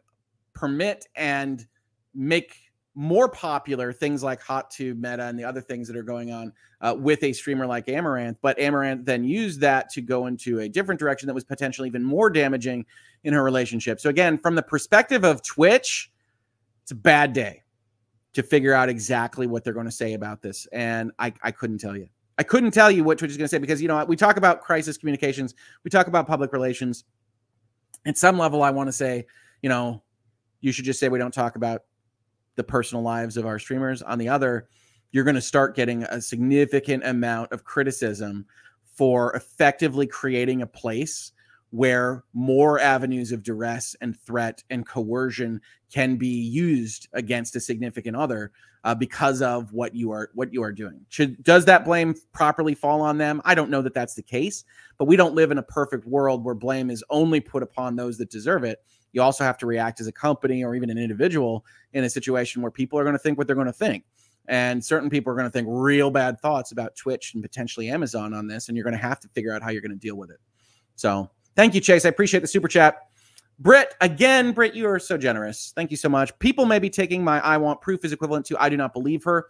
permit 0.56 1.06
and 1.16 1.68
make 2.16 2.56
more 2.96 3.30
popular 3.30 3.94
things 3.94 4.24
like 4.24 4.42
Hot 4.42 4.72
Tube, 4.72 4.98
Meta, 4.98 5.26
and 5.26 5.38
the 5.38 5.44
other 5.44 5.62
things 5.62 5.88
that 5.88 5.96
are 5.96 6.04
going 6.04 6.32
on 6.32 6.52
uh, 6.82 6.96
with 6.98 7.22
a 7.24 7.32
streamer 7.32 7.68
like 7.68 7.86
Amouranth 7.86 8.38
But 8.42 8.58
Amouranth 8.58 9.06
then 9.06 9.24
used 9.24 9.60
that 9.62 9.90
to 9.92 10.02
go 10.02 10.26
into 10.26 10.62
a 10.62 10.70
different 10.70 10.98
direction 10.98 11.28
that 11.28 11.36
was 11.36 11.44
potentially 11.44 11.88
even 11.88 12.04
more 12.04 12.32
damaging 12.32 12.86
in 13.26 13.34
her 13.34 13.44
relationship. 13.44 14.00
So, 14.00 14.10
again, 14.10 14.40
from 14.40 14.56
the 14.56 14.64
perspective 14.64 15.24
of 15.24 15.44
Twitch, 15.44 16.12
it's 16.82 16.92
a 16.92 16.96
bad 16.96 17.34
day 17.34 17.62
to 18.36 18.44
figure 18.44 18.74
out 18.74 18.90
exactly 18.90 19.48
what 19.48 19.64
they're 19.64 19.74
going 19.74 19.86
to 19.86 19.92
say 19.92 20.14
about 20.14 20.42
this. 20.42 20.68
And 20.74 21.12
I, 21.20 21.34
I 21.42 21.52
couldn't 21.52 21.80
tell 21.80 21.96
you. 21.98 22.08
I 22.38 22.44
couldn't 22.44 22.72
tell 22.72 22.92
you 22.92 23.04
what 23.06 23.18
Twitch 23.18 23.32
is 23.32 23.38
going 23.38 23.46
to 23.46 23.50
say 23.50 23.60
because, 23.60 23.82
you 23.82 23.88
know, 23.88 24.04
we 24.04 24.18
talk 24.18 24.36
about 24.36 24.62
crisis 24.62 24.98
communications, 24.98 25.56
we 25.86 25.90
talk 25.90 26.08
about 26.08 26.28
public 26.28 26.52
relations. 26.52 27.06
At 28.06 28.18
some 28.18 28.38
level, 28.38 28.62
I 28.62 28.72
want 28.72 28.88
to 28.88 28.92
say, 28.94 29.26
you 29.62 29.70
know, 29.70 30.04
you 30.60 30.74
should 30.74 30.84
just 30.84 31.00
say 31.00 31.08
we 31.08 31.18
don't 31.18 31.34
talk 31.34 31.56
about 31.56 31.84
the 32.56 32.64
personal 32.64 33.04
lives 33.04 33.38
of 33.38 33.46
our 33.46 33.58
streamers. 33.58 34.02
On 34.02 34.20
the 34.20 34.28
other, 34.28 34.68
you're 35.12 35.24
going 35.24 35.36
to 35.36 35.42
start 35.42 35.76
getting 35.76 36.04
a 36.04 36.22
significant 36.22 37.06
amount 37.06 37.54
of 37.54 37.64
criticism 37.64 38.46
for 38.84 39.34
effectively 39.34 40.06
creating 40.06 40.62
a 40.62 40.68
place 40.68 41.32
where 41.76 42.24
more 42.34 42.80
avenues 42.80 43.32
of 43.32 43.44
duress 43.44 43.96
and 44.02 44.18
threat 44.20 44.64
and 44.70 44.88
coercion 44.88 45.60
can 45.92 46.16
be 46.16 46.28
used 46.28 47.08
against 47.14 47.56
a 47.56 47.60
significant 47.60 48.16
other 48.16 48.52
uh, 48.84 48.96
because 48.96 49.42
of 49.42 49.74
what 49.74 49.96
you 49.96 50.12
are 50.12 50.30
what 50.36 50.54
you 50.54 50.64
are 50.64 50.72
doing. 50.72 51.02
Should 51.10 51.44
does 51.44 51.66
that 51.66 51.84
blame 51.84 52.16
properly 52.34 52.76
fall 52.76 53.02
on 53.02 53.18
them? 53.18 53.42
I 53.44 53.56
don't 53.56 53.70
know 53.70 53.82
that 53.82 53.94
that's 53.94 54.14
the 54.14 54.24
case, 54.24 54.64
but 54.98 55.06
we 55.06 55.16
don't 55.16 55.36
live 55.36 55.52
in 55.52 55.58
a 55.58 55.64
perfect 55.64 56.06
world 56.06 56.46
where 56.46 56.56
blame 56.56 56.90
is 56.90 57.04
only 57.10 57.40
put 57.40 57.64
upon 57.64 57.96
those 57.96 58.18
that 58.20 58.30
deserve 58.30 58.64
it 58.64 58.80
you 59.16 59.22
also 59.22 59.46
have 59.46 59.58
to 59.60 59.66
react 59.66 60.02
as 60.02 60.08
a 60.08 60.12
company 60.12 60.64
or 60.64 60.76
even 60.76 60.90
an 60.90 60.98
individual 60.98 61.66
in 61.94 62.04
a 62.04 62.10
situation 62.10 62.62
where 62.62 62.70
people 62.70 63.00
are 63.00 63.04
going 63.04 63.16
to 63.16 63.20
think 63.20 63.38
what 63.38 63.48
they're 63.48 63.56
going 63.56 63.66
to 63.66 63.74
think. 63.74 64.04
And 64.50 64.84
certain 64.84 65.10
people 65.10 65.32
are 65.32 65.36
going 65.36 65.48
to 65.48 65.52
think 65.52 65.68
real 65.72 66.12
bad 66.12 66.40
thoughts 66.42 66.74
about 66.74 66.98
Twitch 66.98 67.34
and 67.34 67.42
potentially 67.42 67.90
Amazon 67.90 68.34
on 68.34 68.46
this. 68.46 68.68
And 68.68 68.76
you're 68.76 68.84
going 68.84 68.96
to 68.96 69.02
have 69.02 69.22
to 69.22 69.30
figure 69.30 69.54
out 69.54 69.64
how 69.64 69.70
you're 69.70 69.82
going 69.82 69.92
to 69.92 69.98
deal 69.98 70.18
with 70.18 70.32
it. 70.32 70.40
So 70.98 71.32
thank 71.56 71.76
you, 71.76 71.82
Chase. 71.82 72.06
I 72.06 72.10
appreciate 72.10 72.42
the 72.42 72.48
super 72.48 72.68
chat. 72.68 72.98
Britt, 73.60 73.96
again, 74.02 74.52
Britt, 74.52 74.76
you 74.76 74.88
are 74.88 75.00
so 75.00 75.18
generous. 75.18 75.72
Thank 75.76 75.92
you 75.92 75.98
so 75.98 76.10
much. 76.10 76.38
People 76.40 76.66
may 76.66 76.80
be 76.80 76.90
taking 76.90 77.24
my 77.24 77.40
I 77.40 77.58
want 77.58 77.82
proof 77.82 78.04
is 78.04 78.12
equivalent 78.12 78.46
to 78.48 78.62
I 78.62 78.70
do 78.70 78.78
not 78.78 78.94
believe 78.94 79.24
her. 79.24 79.48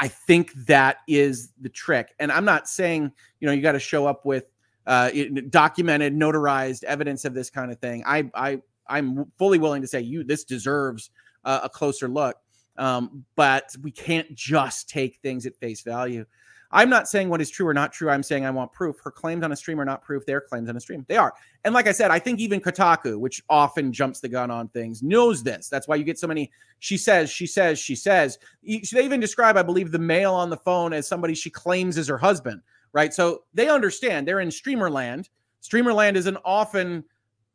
I 0.00 0.08
think 0.08 0.52
that 0.66 0.98
is 1.06 1.52
the 1.60 1.68
trick. 1.68 2.14
And 2.18 2.32
I'm 2.32 2.44
not 2.44 2.68
saying, 2.68 3.12
you 3.40 3.46
know, 3.46 3.52
you 3.52 3.62
got 3.62 3.72
to 3.72 3.78
show 3.78 4.06
up 4.06 4.24
with 4.24 4.44
uh, 4.86 5.10
documented, 5.50 6.14
notarized 6.14 6.84
evidence 6.84 7.24
of 7.24 7.34
this 7.34 7.50
kind 7.50 7.70
of 7.70 7.78
thing. 7.78 8.02
I, 8.06 8.30
I 8.34 8.60
I'm 8.86 9.30
fully 9.38 9.58
willing 9.58 9.82
to 9.82 9.88
say 9.88 10.00
you 10.00 10.24
this 10.24 10.44
deserves 10.44 11.10
uh, 11.44 11.60
a 11.64 11.68
closer 11.68 12.08
look. 12.08 12.36
Um, 12.76 13.24
but 13.36 13.74
we 13.82 13.92
can't 13.92 14.34
just 14.34 14.88
take 14.88 15.18
things 15.22 15.46
at 15.46 15.56
face 15.56 15.82
value. 15.82 16.26
I'm 16.74 16.90
not 16.90 17.08
saying 17.08 17.28
what 17.28 17.40
is 17.40 17.50
true 17.50 17.68
or 17.68 17.72
not 17.72 17.92
true. 17.92 18.10
I'm 18.10 18.24
saying 18.24 18.44
I 18.44 18.50
want 18.50 18.72
proof. 18.72 18.96
Her 19.02 19.12
claims 19.12 19.44
on 19.44 19.52
a 19.52 19.56
stream 19.56 19.80
are 19.80 19.84
not 19.84 20.02
proof. 20.02 20.26
Their 20.26 20.40
claims 20.40 20.68
on 20.68 20.76
a 20.76 20.80
stream, 20.80 21.06
they 21.08 21.16
are. 21.16 21.32
And 21.62 21.72
like 21.72 21.86
I 21.86 21.92
said, 21.92 22.10
I 22.10 22.18
think 22.18 22.40
even 22.40 22.60
Kotaku, 22.60 23.16
which 23.16 23.42
often 23.48 23.92
jumps 23.92 24.18
the 24.18 24.28
gun 24.28 24.50
on 24.50 24.66
things, 24.68 25.00
knows 25.00 25.44
this. 25.44 25.68
That's 25.68 25.86
why 25.86 25.94
you 25.94 26.02
get 26.02 26.18
so 26.18 26.26
many. 26.26 26.50
She 26.80 26.96
says, 26.96 27.30
she 27.30 27.46
says, 27.46 27.78
she 27.78 27.94
says. 27.94 28.38
They 28.64 29.04
even 29.04 29.20
describe, 29.20 29.56
I 29.56 29.62
believe, 29.62 29.92
the 29.92 30.00
male 30.00 30.34
on 30.34 30.50
the 30.50 30.56
phone 30.56 30.92
as 30.92 31.06
somebody 31.06 31.34
she 31.34 31.48
claims 31.48 31.96
is 31.96 32.08
her 32.08 32.18
husband, 32.18 32.60
right? 32.92 33.14
So 33.14 33.44
they 33.54 33.68
understand. 33.68 34.26
They're 34.26 34.40
in 34.40 34.50
streamer 34.50 34.90
land. 34.90 35.28
Streamer 35.60 35.92
land 35.92 36.16
is 36.16 36.26
an 36.26 36.38
often 36.44 37.04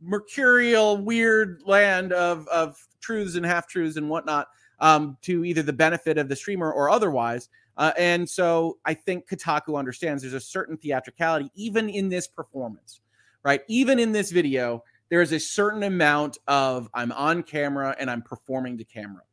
mercurial, 0.01 0.97
weird 0.97 1.61
land 1.65 2.13
of 2.13 2.47
of 2.47 2.77
truths 3.01 3.35
and 3.35 3.45
half 3.45 3.67
truths 3.67 3.97
and 3.97 4.09
whatnot 4.09 4.47
um, 4.79 5.17
to 5.23 5.43
either 5.43 5.61
the 5.61 5.73
benefit 5.73 6.17
of 6.17 6.29
the 6.29 6.35
streamer 6.35 6.71
or 6.71 6.89
otherwise. 6.89 7.49
Uh, 7.79 7.93
and 7.97 8.29
so 8.29 8.77
I 8.83 8.93
think 8.93 9.27
Kotaku 9.29 9.79
understands 9.79 10.21
there's 10.21 10.33
a 10.33 10.39
certain 10.39 10.75
theatricality 10.77 11.49
even 11.55 11.89
in 11.89 12.09
this 12.09 12.27
performance, 12.27 12.99
right? 13.41 13.61
Even 13.69 13.99
in 13.99 14.11
this 14.11 14.31
video, 14.31 14.83
there 15.07 15.21
is 15.21 15.31
a 15.31 15.39
certain 15.39 15.83
amount 15.83 16.37
of 16.45 16.89
I'm 16.93 17.13
on 17.13 17.41
camera 17.41 17.95
and 17.97 18.11
I'm 18.11 18.21
performing 18.21 18.77
to 18.79 18.83
camera. 18.83 19.23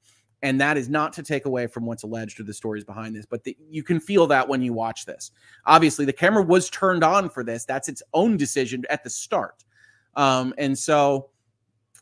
And 0.42 0.60
that 0.60 0.76
is 0.76 0.88
not 0.88 1.12
to 1.14 1.24
take 1.24 1.46
away 1.46 1.66
from 1.66 1.86
what's 1.86 2.04
alleged 2.04 2.38
or 2.38 2.44
the 2.44 2.54
stories 2.54 2.84
behind 2.84 3.16
this, 3.16 3.26
but 3.26 3.42
the, 3.42 3.56
you 3.68 3.82
can 3.82 3.98
feel 3.98 4.28
that 4.28 4.48
when 4.48 4.62
you 4.62 4.72
watch 4.72 5.06
this. 5.06 5.32
Obviously, 5.64 6.04
the 6.04 6.12
camera 6.12 6.42
was 6.42 6.70
turned 6.70 7.02
on 7.02 7.28
for 7.28 7.42
this. 7.42 7.64
That's 7.64 7.88
its 7.88 8.02
own 8.14 8.36
decision 8.36 8.84
at 8.90 9.02
the 9.02 9.10
start. 9.10 9.64
Um, 10.14 10.54
and 10.56 10.78
so 10.78 11.30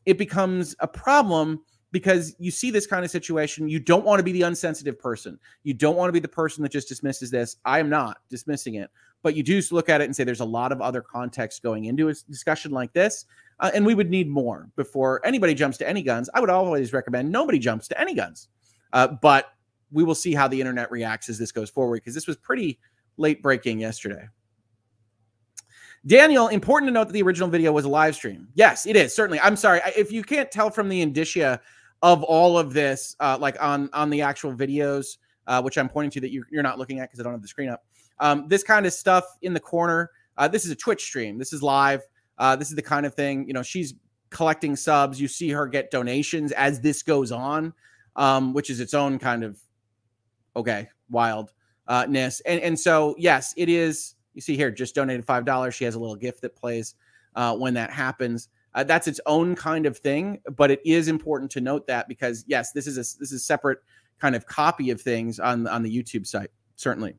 it 0.04 0.18
becomes 0.18 0.76
a 0.80 0.88
problem 0.88 1.62
because 1.94 2.34
you 2.40 2.50
see 2.50 2.72
this 2.72 2.88
kind 2.88 3.04
of 3.04 3.10
situation. 3.12 3.68
You 3.68 3.78
don't 3.78 4.04
want 4.04 4.18
to 4.18 4.24
be 4.24 4.32
the 4.32 4.42
unsensitive 4.42 4.98
person. 4.98 5.38
You 5.62 5.74
don't 5.74 5.94
want 5.94 6.08
to 6.08 6.12
be 6.12 6.18
the 6.18 6.26
person 6.26 6.64
that 6.64 6.72
just 6.72 6.88
dismisses 6.88 7.30
this. 7.30 7.58
I 7.64 7.78
am 7.78 7.88
not 7.88 8.16
dismissing 8.28 8.74
it, 8.74 8.90
but 9.22 9.36
you 9.36 9.44
do 9.44 9.62
look 9.70 9.88
at 9.88 10.00
it 10.00 10.06
and 10.06 10.16
say 10.16 10.24
there's 10.24 10.40
a 10.40 10.44
lot 10.44 10.72
of 10.72 10.80
other 10.80 11.00
context 11.00 11.62
going 11.62 11.84
into 11.84 12.08
a 12.08 12.14
discussion 12.28 12.72
like 12.72 12.92
this. 12.92 13.26
Uh, 13.60 13.70
and 13.72 13.86
we 13.86 13.94
would 13.94 14.10
need 14.10 14.28
more 14.28 14.68
before 14.74 15.24
anybody 15.24 15.54
jumps 15.54 15.78
to 15.78 15.88
any 15.88 16.02
guns. 16.02 16.28
I 16.34 16.40
would 16.40 16.50
always 16.50 16.92
recommend 16.92 17.30
nobody 17.30 17.60
jumps 17.60 17.86
to 17.88 18.00
any 18.00 18.12
guns. 18.12 18.48
Uh, 18.92 19.06
but 19.22 19.52
we 19.92 20.02
will 20.02 20.16
see 20.16 20.34
how 20.34 20.48
the 20.48 20.60
internet 20.60 20.90
reacts 20.90 21.28
as 21.28 21.38
this 21.38 21.52
goes 21.52 21.70
forward 21.70 21.98
because 21.98 22.14
this 22.14 22.26
was 22.26 22.36
pretty 22.36 22.80
late 23.18 23.40
breaking 23.40 23.78
yesterday. 23.78 24.26
Daniel, 26.04 26.48
important 26.48 26.88
to 26.88 26.92
note 26.92 27.04
that 27.04 27.12
the 27.12 27.22
original 27.22 27.48
video 27.48 27.70
was 27.70 27.84
a 27.84 27.88
live 27.88 28.16
stream. 28.16 28.48
Yes, 28.54 28.84
it 28.84 28.96
is 28.96 29.14
certainly. 29.14 29.38
I'm 29.38 29.54
sorry 29.54 29.80
if 29.96 30.10
you 30.10 30.24
can't 30.24 30.50
tell 30.50 30.70
from 30.70 30.88
the 30.88 31.00
indicia 31.00 31.60
of 32.04 32.22
all 32.22 32.58
of 32.58 32.74
this, 32.74 33.16
uh, 33.18 33.38
like 33.40 33.56
on 33.62 33.88
on 33.94 34.10
the 34.10 34.20
actual 34.20 34.52
videos, 34.54 35.16
uh, 35.46 35.62
which 35.62 35.78
I'm 35.78 35.88
pointing 35.88 36.10
to 36.10 36.20
that 36.20 36.30
you're, 36.30 36.46
you're 36.52 36.62
not 36.62 36.78
looking 36.78 37.00
at 37.00 37.08
because 37.08 37.18
I 37.18 37.22
don't 37.22 37.32
have 37.32 37.40
the 37.40 37.48
screen 37.48 37.70
up. 37.70 37.82
Um, 38.20 38.46
this 38.46 38.62
kind 38.62 38.84
of 38.84 38.92
stuff 38.92 39.24
in 39.40 39.54
the 39.54 39.60
corner. 39.60 40.10
Uh, 40.36 40.46
this 40.46 40.66
is 40.66 40.70
a 40.70 40.76
Twitch 40.76 41.02
stream. 41.02 41.38
This 41.38 41.54
is 41.54 41.62
live. 41.62 42.02
Uh, 42.36 42.56
this 42.56 42.68
is 42.68 42.76
the 42.76 42.82
kind 42.82 43.06
of 43.06 43.14
thing. 43.14 43.48
You 43.48 43.54
know, 43.54 43.62
she's 43.62 43.94
collecting 44.28 44.76
subs. 44.76 45.18
You 45.18 45.28
see 45.28 45.48
her 45.48 45.66
get 45.66 45.90
donations 45.90 46.52
as 46.52 46.78
this 46.78 47.02
goes 47.02 47.32
on, 47.32 47.72
um, 48.16 48.52
which 48.52 48.68
is 48.68 48.80
its 48.80 48.92
own 48.92 49.18
kind 49.18 49.42
of 49.42 49.58
okay 50.54 50.90
wildness. 51.10 52.42
And 52.44 52.60
and 52.60 52.78
so 52.78 53.14
yes, 53.16 53.54
it 53.56 53.70
is 53.70 54.14
you 54.34 54.42
see 54.42 54.56
here, 54.56 54.70
just 54.70 54.94
donated 54.94 55.24
five 55.24 55.46
dollars. 55.46 55.74
She 55.74 55.84
has 55.84 55.94
a 55.94 55.98
little 55.98 56.16
gift 56.16 56.42
that 56.42 56.54
plays 56.54 56.96
uh, 57.34 57.56
when 57.56 57.72
that 57.74 57.90
happens. 57.90 58.50
Uh, 58.74 58.84
that's 58.84 59.06
its 59.06 59.20
own 59.26 59.54
kind 59.54 59.86
of 59.86 59.96
thing, 59.96 60.40
but 60.56 60.70
it 60.70 60.80
is 60.84 61.08
important 61.08 61.50
to 61.52 61.60
note 61.60 61.86
that 61.86 62.08
because 62.08 62.44
yes, 62.48 62.72
this 62.72 62.86
is 62.86 62.96
a 62.96 63.18
this 63.18 63.32
is 63.32 63.44
separate 63.44 63.78
kind 64.20 64.34
of 64.34 64.46
copy 64.46 64.90
of 64.90 65.00
things 65.00 65.38
on 65.38 65.66
on 65.66 65.82
the 65.82 65.96
YouTube 65.96 66.26
site. 66.26 66.50
Certainly. 66.76 67.14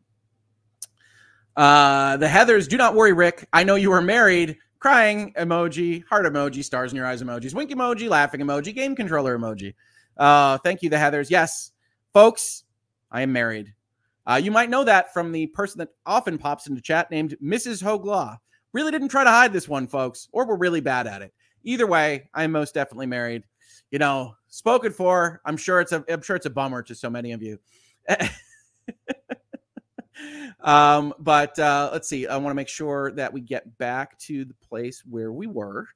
Uh, 1.55 2.17
the 2.17 2.27
Heathers, 2.27 2.67
do 2.67 2.75
not 2.75 2.95
worry, 2.95 3.13
Rick. 3.13 3.47
I 3.53 3.63
know 3.63 3.75
you 3.75 3.89
were 3.91 4.01
married. 4.01 4.57
Crying 4.79 5.33
emoji, 5.33 6.03
heart 6.05 6.25
emoji, 6.25 6.63
stars 6.63 6.91
in 6.91 6.97
your 6.97 7.07
eyes 7.07 7.23
emojis, 7.23 7.55
wink 7.55 7.71
emoji, 7.71 8.07
laughing 8.07 8.41
emoji, 8.41 8.75
game 8.75 8.95
controller 8.95 9.35
emoji. 9.35 9.73
Uh, 10.17 10.57
thank 10.59 10.83
you, 10.83 10.89
the 10.89 10.97
Heathers. 10.97 11.31
Yes, 11.31 11.71
folks, 12.13 12.65
I 13.09 13.21
am 13.21 13.31
married. 13.31 13.73
Uh, 14.27 14.39
you 14.41 14.51
might 14.51 14.69
know 14.69 14.83
that 14.83 15.13
from 15.13 15.31
the 15.31 15.47
person 15.47 15.79
that 15.79 15.89
often 16.05 16.37
pops 16.37 16.67
into 16.67 16.81
chat 16.81 17.09
named 17.09 17.35
Mrs. 17.41 17.81
HoegLaw. 17.81 18.37
Really 18.73 18.91
didn't 18.91 19.07
try 19.09 19.23
to 19.23 19.29
hide 19.29 19.53
this 19.53 19.69
one, 19.69 19.87
folks, 19.87 20.27
or 20.33 20.45
we're 20.45 20.57
really 20.57 20.81
bad 20.81 21.07
at 21.07 21.21
it. 21.21 21.33
Either 21.65 21.87
way, 21.87 22.29
I 22.33 22.43
am 22.43 22.51
most 22.51 22.73
definitely 22.73 23.07
married. 23.07 23.43
You 23.91 23.99
know, 23.99 24.35
spoken 24.47 24.91
for. 24.91 25.41
I'm 25.45 25.57
sure 25.57 25.81
it's 25.81 25.91
a. 25.91 26.03
I'm 26.09 26.21
sure 26.21 26.35
it's 26.35 26.45
a 26.45 26.49
bummer 26.49 26.81
to 26.83 26.95
so 26.95 27.09
many 27.09 27.33
of 27.33 27.41
you. 27.41 27.59
um, 30.61 31.13
but 31.19 31.57
uh, 31.59 31.89
let's 31.91 32.07
see. 32.07 32.27
I 32.27 32.37
want 32.37 32.51
to 32.51 32.55
make 32.55 32.69
sure 32.69 33.11
that 33.13 33.33
we 33.33 33.41
get 33.41 33.77
back 33.77 34.17
to 34.19 34.45
the 34.45 34.53
place 34.53 35.03
where 35.09 35.31
we 35.31 35.47
were. 35.47 35.87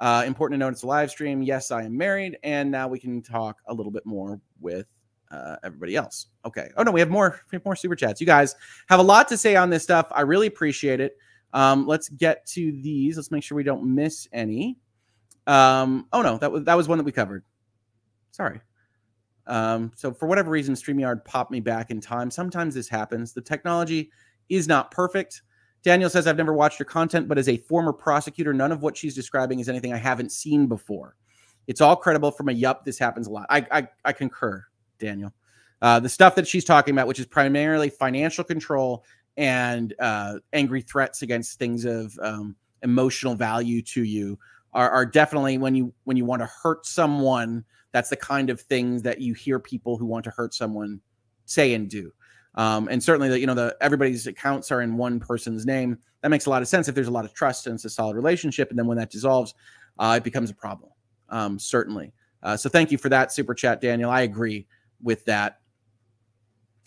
Uh, 0.00 0.22
important 0.26 0.58
to 0.58 0.64
note 0.64 0.72
it's 0.72 0.84
a 0.84 0.86
live 0.86 1.10
stream. 1.10 1.42
Yes, 1.42 1.70
I 1.70 1.82
am 1.82 1.96
married, 1.96 2.38
and 2.44 2.70
now 2.70 2.86
we 2.86 2.98
can 2.98 3.20
talk 3.20 3.58
a 3.66 3.74
little 3.74 3.92
bit 3.92 4.06
more 4.06 4.40
with 4.60 4.86
uh, 5.30 5.56
everybody 5.64 5.96
else. 5.96 6.28
Okay. 6.44 6.70
Oh 6.76 6.82
no, 6.82 6.92
we 6.92 7.00
have 7.00 7.10
more. 7.10 7.40
We 7.50 7.56
have 7.56 7.64
more 7.64 7.76
super 7.76 7.96
chats. 7.96 8.20
You 8.20 8.26
guys 8.26 8.54
have 8.88 9.00
a 9.00 9.02
lot 9.02 9.28
to 9.28 9.36
say 9.36 9.56
on 9.56 9.70
this 9.70 9.82
stuff. 9.82 10.06
I 10.12 10.22
really 10.22 10.46
appreciate 10.46 11.00
it. 11.00 11.16
Um, 11.52 11.86
let's 11.86 12.08
get 12.08 12.46
to 12.46 12.72
these. 12.82 13.16
Let's 13.16 13.30
make 13.30 13.42
sure 13.42 13.56
we 13.56 13.62
don't 13.62 13.94
miss 13.94 14.28
any. 14.32 14.76
Um, 15.48 16.06
oh 16.12 16.22
no, 16.22 16.38
that 16.38 16.52
was 16.52 16.64
that 16.64 16.76
was 16.76 16.86
one 16.86 16.98
that 16.98 17.04
we 17.04 17.12
covered. 17.12 17.42
Sorry. 18.30 18.60
Um, 19.46 19.90
so 19.96 20.12
for 20.12 20.26
whatever 20.26 20.50
reason, 20.50 20.74
StreamYard 20.74 21.24
popped 21.24 21.50
me 21.50 21.60
back 21.60 21.90
in 21.90 22.00
time. 22.00 22.30
Sometimes 22.30 22.74
this 22.74 22.88
happens. 22.88 23.32
The 23.32 23.40
technology 23.40 24.10
is 24.50 24.68
not 24.68 24.90
perfect. 24.90 25.42
Daniel 25.82 26.10
says, 26.10 26.26
I've 26.26 26.36
never 26.36 26.52
watched 26.52 26.78
your 26.78 26.86
content, 26.86 27.28
but 27.28 27.38
as 27.38 27.48
a 27.48 27.56
former 27.56 27.94
prosecutor, 27.94 28.52
none 28.52 28.72
of 28.72 28.82
what 28.82 28.96
she's 28.96 29.14
describing 29.14 29.58
is 29.60 29.68
anything 29.68 29.92
I 29.92 29.96
haven't 29.96 30.32
seen 30.32 30.66
before. 30.66 31.16
It's 31.66 31.80
all 31.80 31.96
credible 31.96 32.30
from 32.30 32.48
a 32.50 32.52
yup. 32.52 32.84
This 32.84 32.98
happens 32.98 33.26
a 33.26 33.30
lot. 33.30 33.46
I, 33.48 33.66
I, 33.70 33.88
I 34.04 34.12
concur, 34.12 34.64
Daniel. 34.98 35.32
Uh, 35.80 36.00
the 36.00 36.08
stuff 36.08 36.34
that 36.34 36.46
she's 36.46 36.64
talking 36.64 36.92
about, 36.92 37.06
which 37.06 37.20
is 37.20 37.26
primarily 37.26 37.88
financial 37.88 38.44
control 38.44 39.04
and 39.36 39.94
uh, 39.98 40.38
angry 40.52 40.82
threats 40.82 41.22
against 41.22 41.58
things 41.58 41.84
of 41.84 42.18
um, 42.20 42.56
emotional 42.82 43.34
value 43.34 43.80
to 43.82 44.02
you, 44.02 44.38
are, 44.78 44.90
are 44.90 45.04
definitely 45.04 45.58
when 45.58 45.74
you 45.74 45.92
when 46.04 46.16
you 46.16 46.24
want 46.24 46.40
to 46.40 46.48
hurt 46.62 46.86
someone 46.86 47.64
that's 47.90 48.10
the 48.10 48.16
kind 48.16 48.48
of 48.48 48.60
things 48.60 49.02
that 49.02 49.20
you 49.20 49.34
hear 49.34 49.58
people 49.58 49.96
who 49.96 50.06
want 50.06 50.22
to 50.24 50.30
hurt 50.30 50.54
someone 50.54 51.00
say 51.46 51.74
and 51.74 51.90
do. 51.90 52.12
Um, 52.54 52.86
and 52.88 53.02
certainly, 53.02 53.28
that 53.28 53.40
you 53.40 53.46
know, 53.46 53.54
the 53.54 53.76
everybody's 53.80 54.28
accounts 54.28 54.70
are 54.70 54.80
in 54.80 54.96
one 54.96 55.18
person's 55.18 55.66
name. 55.66 55.98
That 56.22 56.28
makes 56.28 56.46
a 56.46 56.50
lot 56.50 56.62
of 56.62 56.68
sense 56.68 56.86
if 56.86 56.94
there's 56.94 57.08
a 57.08 57.12
lot 57.12 57.24
of 57.24 57.34
trust 57.34 57.66
and 57.66 57.74
it's 57.74 57.84
a 57.86 57.90
solid 57.90 58.14
relationship. 58.14 58.70
And 58.70 58.78
then 58.78 58.86
when 58.86 58.98
that 58.98 59.10
dissolves, 59.10 59.52
uh, 59.98 60.14
it 60.18 60.24
becomes 60.24 60.50
a 60.50 60.54
problem. 60.54 60.92
Um, 61.28 61.58
certainly. 61.58 62.12
Uh, 62.44 62.56
so 62.56 62.68
thank 62.68 62.92
you 62.92 62.98
for 62.98 63.08
that 63.08 63.32
super 63.32 63.54
chat, 63.54 63.80
Daniel. 63.80 64.10
I 64.10 64.20
agree 64.20 64.68
with 65.02 65.24
that. 65.24 65.58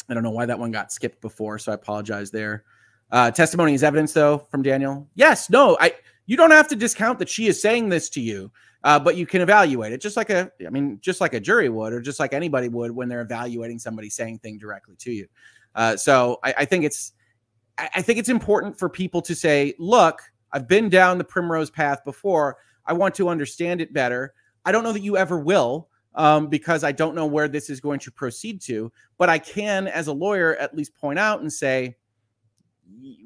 I 0.09 0.13
don't 0.13 0.23
know 0.23 0.31
why 0.31 0.45
that 0.45 0.59
one 0.59 0.71
got 0.71 0.93
skipped 0.93 1.19
before, 1.21 1.59
so 1.59 1.73
I 1.73 1.75
apologize 1.75 2.31
there. 2.31 2.63
Uh, 3.11 3.31
testimony 3.31 3.73
is 3.73 3.83
evidence, 3.83 4.13
though, 4.13 4.47
from 4.49 4.61
Daniel. 4.61 5.09
Yes, 5.15 5.49
no, 5.49 5.77
I. 5.81 5.93
You 6.31 6.37
don't 6.37 6.51
have 6.51 6.69
to 6.69 6.77
discount 6.77 7.19
that 7.19 7.27
she 7.27 7.47
is 7.47 7.61
saying 7.61 7.89
this 7.89 8.07
to 8.11 8.21
you 8.21 8.51
uh, 8.83 8.97
but 8.97 9.15
you 9.15 9.25
can 9.25 9.41
evaluate 9.41 9.91
it 9.91 10.01
just 10.01 10.17
like 10.17 10.29
a 10.29 10.49
i 10.65 10.69
mean 10.69 10.97
just 11.01 11.21
like 11.21 11.33
a 11.33 11.39
jury 11.39 11.67
would 11.69 11.93
or 11.93 12.01
just 12.01 12.21
like 12.21 12.31
anybody 12.33 12.69
would 12.69 12.91
when 12.91 13.09
they're 13.09 13.21
evaluating 13.21 13.77
somebody 13.77 14.09
saying 14.09 14.39
thing 14.39 14.57
directly 14.57 14.95
to 14.97 15.11
you. 15.11 15.27
Uh, 15.75 15.97
so 15.97 16.39
I, 16.43 16.53
I, 16.59 16.65
think 16.65 16.85
it's 16.85 17.11
i 17.77 18.01
think 18.01 18.17
it's 18.17 18.29
important 18.29 18.79
for 18.79 18.87
people 18.87 19.21
to 19.23 19.35
say 19.35 19.73
look 19.77 20.21
i've 20.53 20.67
been 20.67 20.87
down 20.89 21.17
the 21.17 21.23
primrose 21.23 21.69
path 21.69 22.03
before. 22.05 22.57
I 22.85 22.93
want 22.93 23.13
to 23.15 23.27
understand 23.29 23.81
it 23.81 23.93
better. 23.93 24.33
I 24.65 24.71
don't 24.71 24.83
know 24.83 24.93
that 24.93 25.01
you 25.01 25.17
ever 25.17 25.37
will 25.37 25.89
um, 26.15 26.47
because 26.47 26.83
i 26.83 26.91
don't 26.91 27.13
know 27.13 27.25
where 27.25 27.47
this 27.47 27.69
is 27.69 27.79
going 27.79 27.99
to 27.99 28.11
proceed 28.11 28.61
to 28.61 28.91
but 29.17 29.29
i 29.29 29.37
can 29.37 29.87
as 29.87 30.07
a 30.07 30.13
lawyer 30.13 30.55
at 30.55 30.75
least 30.75 30.95
point 30.95 31.19
out 31.19 31.41
and 31.41 31.51
say 31.51 31.95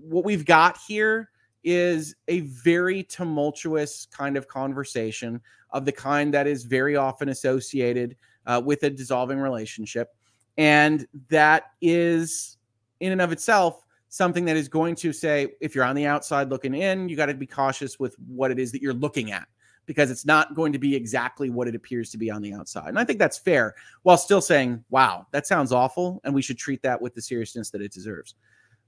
what 0.02 0.26
we've 0.26 0.46
got 0.46 0.78
here 0.88 1.30
is 1.66 2.16
a 2.28 2.42
very 2.42 3.04
tumultuous 3.04 4.08
kind 4.12 4.38
of 4.38 4.48
conversation 4.48 5.42
of 5.72 5.84
the 5.84 5.92
kind 5.92 6.34
that 6.34 6.48
is 6.48 6.64
very 6.64 6.96
often 6.96 7.30
associated 7.30 8.16
uh, 8.46 8.62
with 8.64 8.84
a 8.84 8.90
dissolving 8.90 9.40
relationship. 9.40 10.16
And 10.58 11.06
that 11.30 11.64
is, 11.82 12.58
in 13.00 13.12
and 13.12 13.22
of 13.22 13.32
itself, 13.32 13.86
something 14.10 14.46
that 14.46 14.56
is 14.56 14.70
going 14.70 14.96
to 14.96 15.12
say, 15.12 15.56
if 15.60 15.76
you're 15.76 15.84
on 15.84 15.96
the 15.96 16.06
outside 16.06 16.50
looking 16.50 16.74
in, 16.74 17.10
you 17.10 17.18
got 17.18 17.26
to 17.26 17.34
be 17.34 17.48
cautious 17.48 18.00
with 18.00 18.16
what 18.28 18.52
it 18.52 18.60
is 18.60 18.72
that 18.72 18.82
you're 18.82 18.94
looking 18.94 19.32
at 19.32 19.48
because 19.86 20.10
it's 20.10 20.26
not 20.26 20.56
going 20.56 20.72
to 20.72 20.80
be 20.80 20.96
exactly 20.96 21.50
what 21.50 21.68
it 21.68 21.76
appears 21.76 22.10
to 22.12 22.18
be 22.18 22.32
on 22.32 22.42
the 22.42 22.54
outside. 22.54 22.90
And 22.90 23.00
I 23.00 23.04
think 23.04 23.20
that's 23.20 23.38
fair 23.38 23.76
while 24.04 24.18
still 24.18 24.42
saying, 24.42 24.84
wow, 24.90 25.28
that 25.32 25.46
sounds 25.46 25.72
awful. 25.72 26.22
And 26.24 26.34
we 26.34 26.42
should 26.42 26.58
treat 26.58 26.82
that 26.84 27.02
with 27.02 27.14
the 27.14 27.22
seriousness 27.22 27.70
that 27.72 27.82
it 27.82 27.92
deserves. 27.92 28.36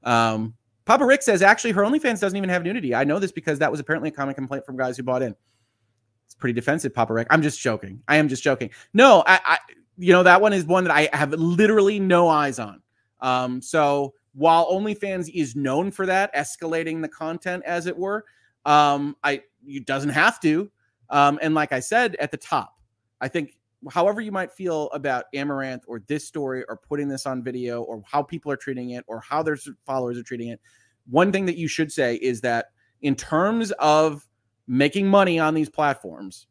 Um, 0.04 0.54
Papa 0.88 1.06
Rick 1.06 1.22
says 1.22 1.42
actually 1.42 1.72
her 1.72 1.84
OnlyFans 1.84 2.22
doesn't 2.22 2.38
even 2.38 2.50
have 2.50 2.64
nudity. 2.64 2.96
I 2.96 3.04
know 3.04 3.20
this 3.20 3.34
because 3.34 3.60
that 3.60 3.70
was 3.70 3.82
apparently 3.82 4.08
a 4.08 4.12
common 4.14 4.34
complaint 4.34 4.66
from 4.66 4.78
guys 4.78 4.96
who 4.96 5.04
bought 5.04 5.22
in. 5.22 5.36
It's 6.26 6.34
pretty 6.34 6.54
defensive, 6.54 6.94
Papa 6.94 7.14
Rick. 7.14 7.28
I'm 7.30 7.42
just 7.42 7.60
joking. 7.60 8.02
I 8.08 8.16
am 8.16 8.30
just 8.30 8.42
joking. 8.42 8.70
No, 8.94 9.22
I, 9.28 9.40
I 9.46 9.58
you 9.98 10.14
know 10.14 10.24
that 10.24 10.40
one 10.40 10.54
is 10.54 10.64
one 10.64 10.86
that 10.86 10.96
I 10.96 11.10
have 11.12 11.34
literally 11.34 12.00
no 12.00 12.30
eyes 12.30 12.58
on. 12.58 12.82
Um, 13.20 13.62
so 13.62 14.14
while 14.34 14.72
OnlyFans 14.72 15.30
is 15.34 15.58
known 15.58 15.92
for 15.92 16.06
that, 16.06 16.34
escalating 16.34 17.02
the 17.02 17.10
content 17.10 17.64
as 17.66 17.86
it 17.86 17.98
were, 17.98 18.24
um, 18.66 19.18
I 19.26 19.42
it 19.66 19.86
doesn't 19.86 20.12
have 20.12 20.40
to. 20.42 20.72
Um, 21.10 21.38
and 21.42 21.54
like 21.54 21.74
I 21.74 21.82
said 21.82 22.16
at 22.16 22.32
the 22.32 22.38
top, 22.38 22.78
I 23.20 23.28
think 23.28 23.58
however 23.92 24.22
you 24.22 24.32
might 24.32 24.52
feel 24.52 24.90
about 24.92 25.26
Amouranth 25.36 25.82
or 25.88 26.02
this 26.08 26.28
story 26.28 26.64
or 26.68 26.78
putting 26.78 27.08
this 27.08 27.26
on 27.26 27.44
video 27.44 27.84
or 27.84 28.02
how 28.06 28.24
people 28.24 28.52
are 28.52 28.58
treating 28.58 28.92
it 28.92 29.04
or 29.08 29.20
how 29.20 29.44
their 29.44 29.58
followers 29.86 30.18
are 30.18 30.24
treating 30.24 30.50
it, 30.50 30.60
one 31.10 31.32
thing 31.32 31.46
that 31.46 31.58
you 31.58 31.68
should 31.68 31.92
say 31.92 32.16
is 32.16 32.42
that 32.42 32.68
in 33.02 33.16
terms 33.16 33.72
of 33.74 34.28
making 34.68 35.08
money 35.08 35.40
on 35.40 35.54
these 35.54 35.70
platforms, 35.70 36.48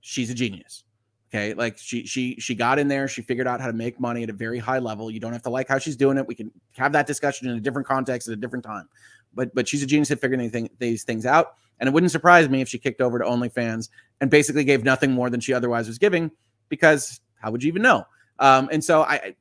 she's 0.00 0.30
a 0.30 0.34
genius. 0.34 0.84
Okay, 1.30 1.52
like 1.52 1.76
she 1.76 2.06
she 2.06 2.36
she 2.38 2.54
got 2.54 2.78
in 2.78 2.88
there, 2.88 3.06
she 3.06 3.20
figured 3.20 3.46
out 3.46 3.60
how 3.60 3.66
to 3.66 3.74
make 3.74 4.00
money 4.00 4.22
at 4.22 4.30
a 4.30 4.32
very 4.32 4.58
high 4.58 4.78
level. 4.78 5.10
You 5.10 5.20
don't 5.20 5.34
have 5.34 5.42
to 5.42 5.50
like 5.50 5.68
how 5.68 5.78
she's 5.78 5.96
doing 5.96 6.16
it. 6.16 6.26
We 6.26 6.34
can 6.34 6.50
have 6.78 6.92
that 6.92 7.06
discussion 7.06 7.50
in 7.50 7.56
a 7.58 7.60
different 7.60 7.86
context 7.86 8.28
at 8.28 8.32
a 8.32 8.36
different 8.36 8.64
time. 8.64 8.88
But 9.34 9.54
but 9.54 9.68
she's 9.68 9.82
a 9.82 9.86
genius 9.86 10.10
at 10.10 10.20
figuring 10.20 10.40
anything, 10.40 10.70
these 10.78 11.04
things 11.04 11.26
out. 11.26 11.54
And 11.80 11.86
it 11.86 11.92
wouldn't 11.92 12.12
surprise 12.12 12.48
me 12.48 12.62
if 12.62 12.68
she 12.68 12.78
kicked 12.78 13.02
over 13.02 13.18
to 13.18 13.24
OnlyFans 13.26 13.90
and 14.22 14.30
basically 14.30 14.64
gave 14.64 14.84
nothing 14.84 15.12
more 15.12 15.28
than 15.28 15.38
she 15.38 15.52
otherwise 15.52 15.86
was 15.86 15.98
giving 15.98 16.30
because 16.68 17.20
how 17.40 17.50
would 17.50 17.62
you 17.62 17.68
even 17.68 17.82
know? 17.82 18.04
Um, 18.38 18.68
and 18.72 18.82
so 18.82 19.02
I 19.02 19.34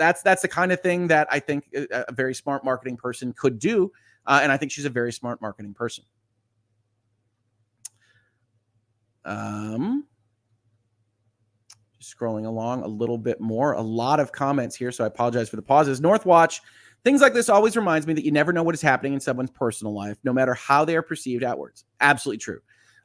that's 0.00 0.22
that's 0.22 0.42
the 0.42 0.48
kind 0.48 0.72
of 0.72 0.80
thing 0.80 1.06
that 1.08 1.28
I 1.30 1.38
think 1.38 1.72
a, 1.74 2.12
very 2.12 2.34
smart 2.34 2.64
marketing 2.64 2.96
person 2.96 3.32
could 3.36 3.58
do, 3.58 3.92
uh, 4.26 4.40
and 4.42 4.50
I 4.50 4.56
think 4.56 4.72
she's 4.72 4.86
a 4.86 4.90
very 4.90 5.12
smart 5.12 5.40
marketing 5.40 5.74
person. 5.74 6.04
Um, 9.24 10.06
just 11.98 12.18
scrolling 12.18 12.46
along 12.46 12.82
a 12.82 12.88
little 12.88 13.18
bit 13.18 13.40
more, 13.40 13.72
a 13.72 13.82
lot 13.82 14.18
of 14.18 14.32
comments 14.32 14.74
here, 14.74 14.90
so 14.90 15.04
I 15.04 15.06
apologize 15.06 15.50
for 15.50 15.56
the 15.56 15.62
pauses. 15.62 16.00
Northwatch, 16.00 16.60
things 17.04 17.20
like 17.20 17.34
this 17.34 17.50
always 17.50 17.76
reminds 17.76 18.06
me 18.06 18.14
that 18.14 18.24
you 18.24 18.32
never 18.32 18.52
know 18.52 18.62
what 18.62 18.74
is 18.74 18.82
happening 18.82 19.12
in 19.12 19.20
someone's 19.20 19.50
personal 19.50 19.94
life, 19.94 20.16
no 20.24 20.32
matter 20.32 20.54
how 20.54 20.84
they 20.84 20.96
are 20.96 21.02
perceived 21.02 21.44
outwards. 21.44 21.84
Absolutely 22.00 22.38
true, 22.38 22.60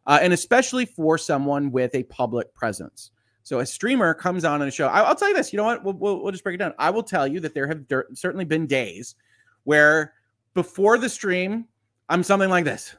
uh, 0.07 0.19
and 0.21 0.31
especially 0.31 0.85
for 0.85 1.17
someone 1.17 1.71
with 1.71 1.93
a 1.93 2.03
public 2.03 2.53
presence. 2.55 3.11
So 3.45 3.59
a 3.59 3.65
streamer 3.65 4.15
comes 4.15 4.43
on 4.43 4.63
in 4.63 4.67
a 4.67 4.71
show. 4.71 4.87
I, 4.87 5.07
will 5.07 5.13
tell 5.13 5.29
you 5.29 5.35
this. 5.35 5.53
You 5.53 5.57
know 5.57 5.65
what? 5.65 5.83
We'll, 5.83 5.93
we'll, 5.93 6.23
we'll, 6.23 6.31
just 6.31 6.43
break 6.43 6.55
it 6.55 6.57
down. 6.57 6.73
I 6.79 6.89
will 6.89 7.03
tell 7.03 7.27
you 7.27 7.39
that 7.41 7.53
there 7.53 7.67
have 7.67 7.87
der- 7.87 8.07
certainly 8.15 8.43
been 8.43 8.65
days 8.65 9.13
where 9.65 10.13
before 10.55 10.97
the 10.97 11.07
stream, 11.07 11.65
I'm 12.09 12.23
something 12.23 12.49
like 12.49 12.65
this. 12.65 12.95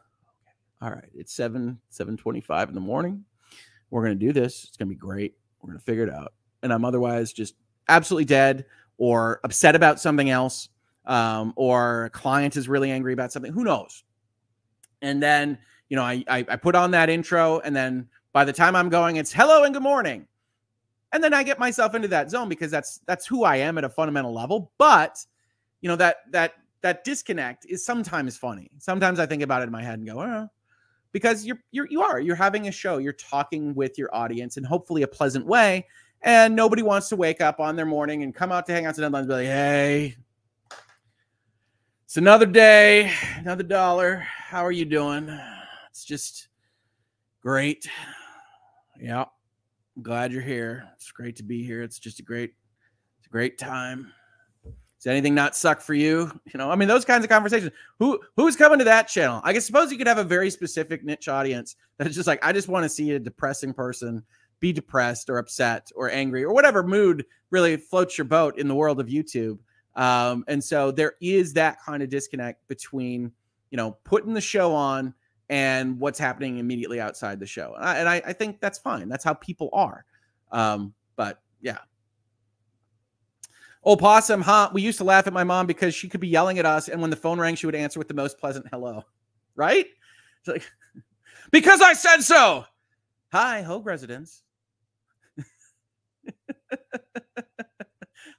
All 0.81 0.91
right, 0.91 1.11
it's 1.17 1.33
seven 1.33 1.81
seven 1.89 2.17
twenty 2.17 2.41
five 2.41 2.69
in 2.69 2.77
the 2.77 2.81
morning. 2.81 3.25
We're 3.91 4.03
gonna 4.03 4.15
do 4.15 4.33
this. 4.33 4.63
It's 4.69 4.77
gonna 4.77 4.89
be 4.89 4.95
great. 4.95 5.35
We're 5.61 5.71
gonna 5.71 5.81
figure 5.81 6.05
it 6.05 6.15
out. 6.15 6.33
And 6.63 6.73
I'm 6.73 6.85
otherwise 6.85 7.33
just 7.33 7.57
absolutely 7.89 8.27
dead 8.27 8.67
or 8.99 9.41
upset 9.43 9.75
about 9.75 9.99
something 9.99 10.31
else, 10.31 10.69
um, 11.07 11.55
or 11.57 12.05
a 12.05 12.11
client 12.11 12.57
is 12.57 12.69
really 12.69 12.93
angry 12.93 13.15
about 13.15 13.33
something. 13.33 13.53
Who 13.53 13.65
knows? 13.65 14.05
And 15.03 15.21
then 15.21 15.59
you 15.89 15.97
know, 15.97 16.05
I, 16.05 16.23
I 16.29 16.47
I 16.51 16.57
put 16.57 16.77
on 16.77 16.93
that 16.93 17.11
intro, 17.11 17.59
and 17.59 17.75
then 17.75 18.09
by 18.33 18.45
the 18.45 18.53
time 18.53 18.77
I'm 18.77 18.91
going, 18.91 19.17
it's 19.17 19.33
hello 19.33 19.65
and 19.65 19.75
good 19.75 19.83
morning 19.83 20.29
and 21.17 21.25
then 21.25 21.33
I 21.33 21.43
get 21.43 21.59
myself 21.59 21.95
into 21.95 22.09
that 22.09 22.31
zone 22.31 22.47
because 22.47 22.71
that's 22.71 23.01
that's 23.07 23.27
who 23.27 23.43
I 23.43 23.57
am 23.57 23.79
at 23.79 23.85
a 23.85 23.89
fundamental 23.89 24.35
level. 24.35 24.71
But 24.77 25.25
you 25.81 25.89
know 25.89 25.97
that 25.97 26.17
that 26.31 26.53
that 26.83 27.05
disconnect 27.05 27.65
is 27.65 27.83
sometimes 27.83 28.37
funny. 28.37 28.71
Sometimes 28.77 29.19
I 29.19 29.25
think 29.25 29.43
about 29.43 29.63
it 29.63 29.65
in 29.65 29.73
my 29.73 29.83
head 29.83 29.99
and 29.99 30.07
go, 30.07 30.21
oh, 30.21 30.49
because 31.13 31.47
you're 31.47 31.59
you're 31.71 31.87
you 31.89 32.03
are 32.03 32.21
you're 32.21 32.37
having 32.37 32.69
a 32.69 32.71
show, 32.71 32.99
you're 32.99 33.15
talking 33.15 33.75
with 33.75 33.97
your 33.97 34.15
audience 34.15 34.59
in 34.59 34.65
hopefully 34.65 35.05
a 35.05 35.09
pleasant 35.09 35.47
way, 35.47 35.87
and 36.21 36.55
nobody 36.55 36.83
wants 36.83 37.09
to 37.09 37.17
wake 37.17 37.41
up 37.41 37.61
on 37.61 37.77
their 37.77 37.87
morning 37.87 38.23
and 38.23 38.35
come 38.35 38.53
out 38.53 38.67
to 38.67 38.73
hang 38.73 38.85
out 38.85 38.95
to 38.97 39.01
deadlines 39.01 39.21
and 39.21 39.29
be 39.29 39.35
like, 39.35 39.47
hey. 39.47 40.17
It's 42.05 42.19
another 42.19 42.47
day, 42.47 43.11
another 43.39 43.63
dollar. 43.63 44.17
How 44.19 44.65
are 44.67 44.71
you 44.71 44.85
doing? 44.85 45.29
It's 45.89 46.05
just 46.05 46.49
great. 47.41 47.89
Yeah 49.01 49.25
glad 50.03 50.33
you're 50.33 50.43
here. 50.43 50.89
It's 50.95 51.11
great 51.11 51.37
to 51.37 51.43
be 51.43 51.65
here. 51.65 51.83
It's 51.83 51.99
just 51.99 52.21
a 52.21 52.23
great, 52.23 52.55
it's 53.19 53.27
a 53.27 53.31
great 53.31 53.59
time. 53.59 54.13
Does 54.65 55.07
anything 55.07 55.35
not 55.35 55.55
suck 55.55 55.81
for 55.81 55.95
you? 55.95 56.33
You 56.47 56.59
know, 56.59 56.71
I 56.71 56.75
mean, 56.75 56.89
those 56.89 57.05
kinds 57.05 57.23
of 57.23 57.31
conversations. 57.31 57.71
Who 57.99 58.19
who's 58.35 58.57
coming 58.57 58.79
to 58.79 58.85
that 58.87 59.09
channel? 59.09 59.41
I 59.45 59.53
guess 59.53 59.67
suppose 59.67 59.93
you 59.93 59.99
could 59.99 60.07
have 60.07 60.19
a 60.19 60.25
very 60.25 60.51
specific 60.51 61.05
niche 61.05 61.29
audience 61.29 61.77
that 61.99 62.07
is 62.07 62.15
just 62.15 62.27
like, 62.27 62.45
I 62.45 62.53
just 62.53 62.69
want 62.69 62.85
to 62.85 62.89
see 62.89 63.13
a 63.13 63.19
depressing 63.19 63.73
person 63.73 64.25
be 64.59 64.73
depressed 64.73 65.29
or 65.29 65.39
upset 65.39 65.91
or 65.95 66.11
angry 66.11 66.43
or 66.43 66.53
whatever 66.53 66.83
mood 66.83 67.27
really 67.51 67.77
floats 67.77 68.17
your 68.17 68.25
boat 68.25 68.59
in 68.59 68.69
the 68.69 68.75
world 68.75 68.99
of 68.99 69.07
YouTube. 69.07 69.59
Um, 69.97 70.45
and 70.49 70.65
so 70.65 70.91
there 70.91 71.15
is 71.21 71.53
that 71.55 71.79
kind 71.85 72.03
of 72.03 72.09
disconnect 72.09 72.67
between, 72.67 73.33
you 73.71 73.77
know, 73.77 73.99
putting 74.05 74.35
the 74.35 74.41
show 74.41 74.75
on 74.75 75.15
and 75.49 75.99
what's 76.01 76.19
happening 76.19 76.59
immediately 76.59 77.01
outside 77.01 77.39
the 77.39 77.47
show. 77.47 77.75
And 77.77 77.85
I, 77.85 77.97
and 77.99 78.09
I, 78.09 78.23
I 78.27 78.33
think 78.33 78.61
that's 78.61 78.79
fine. 78.79 79.09
That's 79.09 79.25
how 79.25 79.35
people 79.35 79.71
are. 79.73 80.05
Um, 80.53 80.93
but 81.17 81.41
yeah. 81.61 81.79
Old 83.83 84.01
possum, 84.01 84.43
huh? 84.43 84.71
We 84.73 84.83
used 84.83 84.99
to 84.99 85.05
laugh 85.05 85.29
at 85.29 85.33
my 85.33 85.45
mom 85.45 85.67
because 85.67 85.95
she 85.95 86.09
could 86.09 86.21
be 86.21 86.27
yelling 86.27 86.59
at 86.59 86.67
us, 86.67 86.89
and 86.89 87.01
when 87.01 87.11
the 87.11 87.17
phone 87.17 87.39
rang, 87.39 87.55
she 87.55 87.67
would 87.67 87.77
answer 87.77 88.01
with 88.01 88.09
the 88.09 88.15
most 88.15 88.39
pleasant 88.39 88.67
hello. 88.73 89.05
Right? 89.55 89.87
It's 90.41 90.49
like, 90.49 90.69
because 91.53 91.81
I 91.81 91.93
said 91.93 92.23
so. 92.23 92.65
Hi, 93.33 93.63
Hoeg 93.63 93.85
residents. 93.85 94.43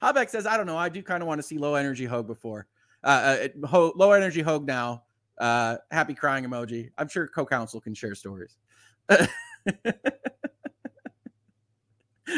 Habeck 0.02 0.28
says, 0.28 0.46
I 0.46 0.56
don't 0.58 0.66
know. 0.66 0.76
I 0.76 0.90
do 0.90 1.02
kind 1.02 1.22
of 1.22 1.26
want 1.28 1.38
to 1.38 1.42
see 1.42 1.56
low 1.56 1.74
energy 1.74 2.06
Hoeg 2.06 2.26
before. 2.26 2.66
Uh, 3.02 3.48
uh 3.64 3.66
Ho- 3.66 3.92
low 3.96 4.12
energy 4.12 4.42
Hoeg 4.42 4.66
now. 4.66 5.04
Uh, 5.38 5.76
happy 5.90 6.14
crying 6.14 6.44
emoji. 6.44 6.90
I'm 6.98 7.08
sure 7.08 7.28
co-counsel 7.28 7.80
can 7.80 7.94
share 7.94 8.14
stories. 8.14 8.56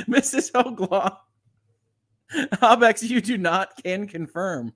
Mrs. 0.08 0.52
HoegLaw. 0.52 1.16
Habex, 2.32 3.08
you 3.08 3.20
do 3.20 3.36
not 3.38 3.70
can 3.82 4.06
confirm. 4.06 4.72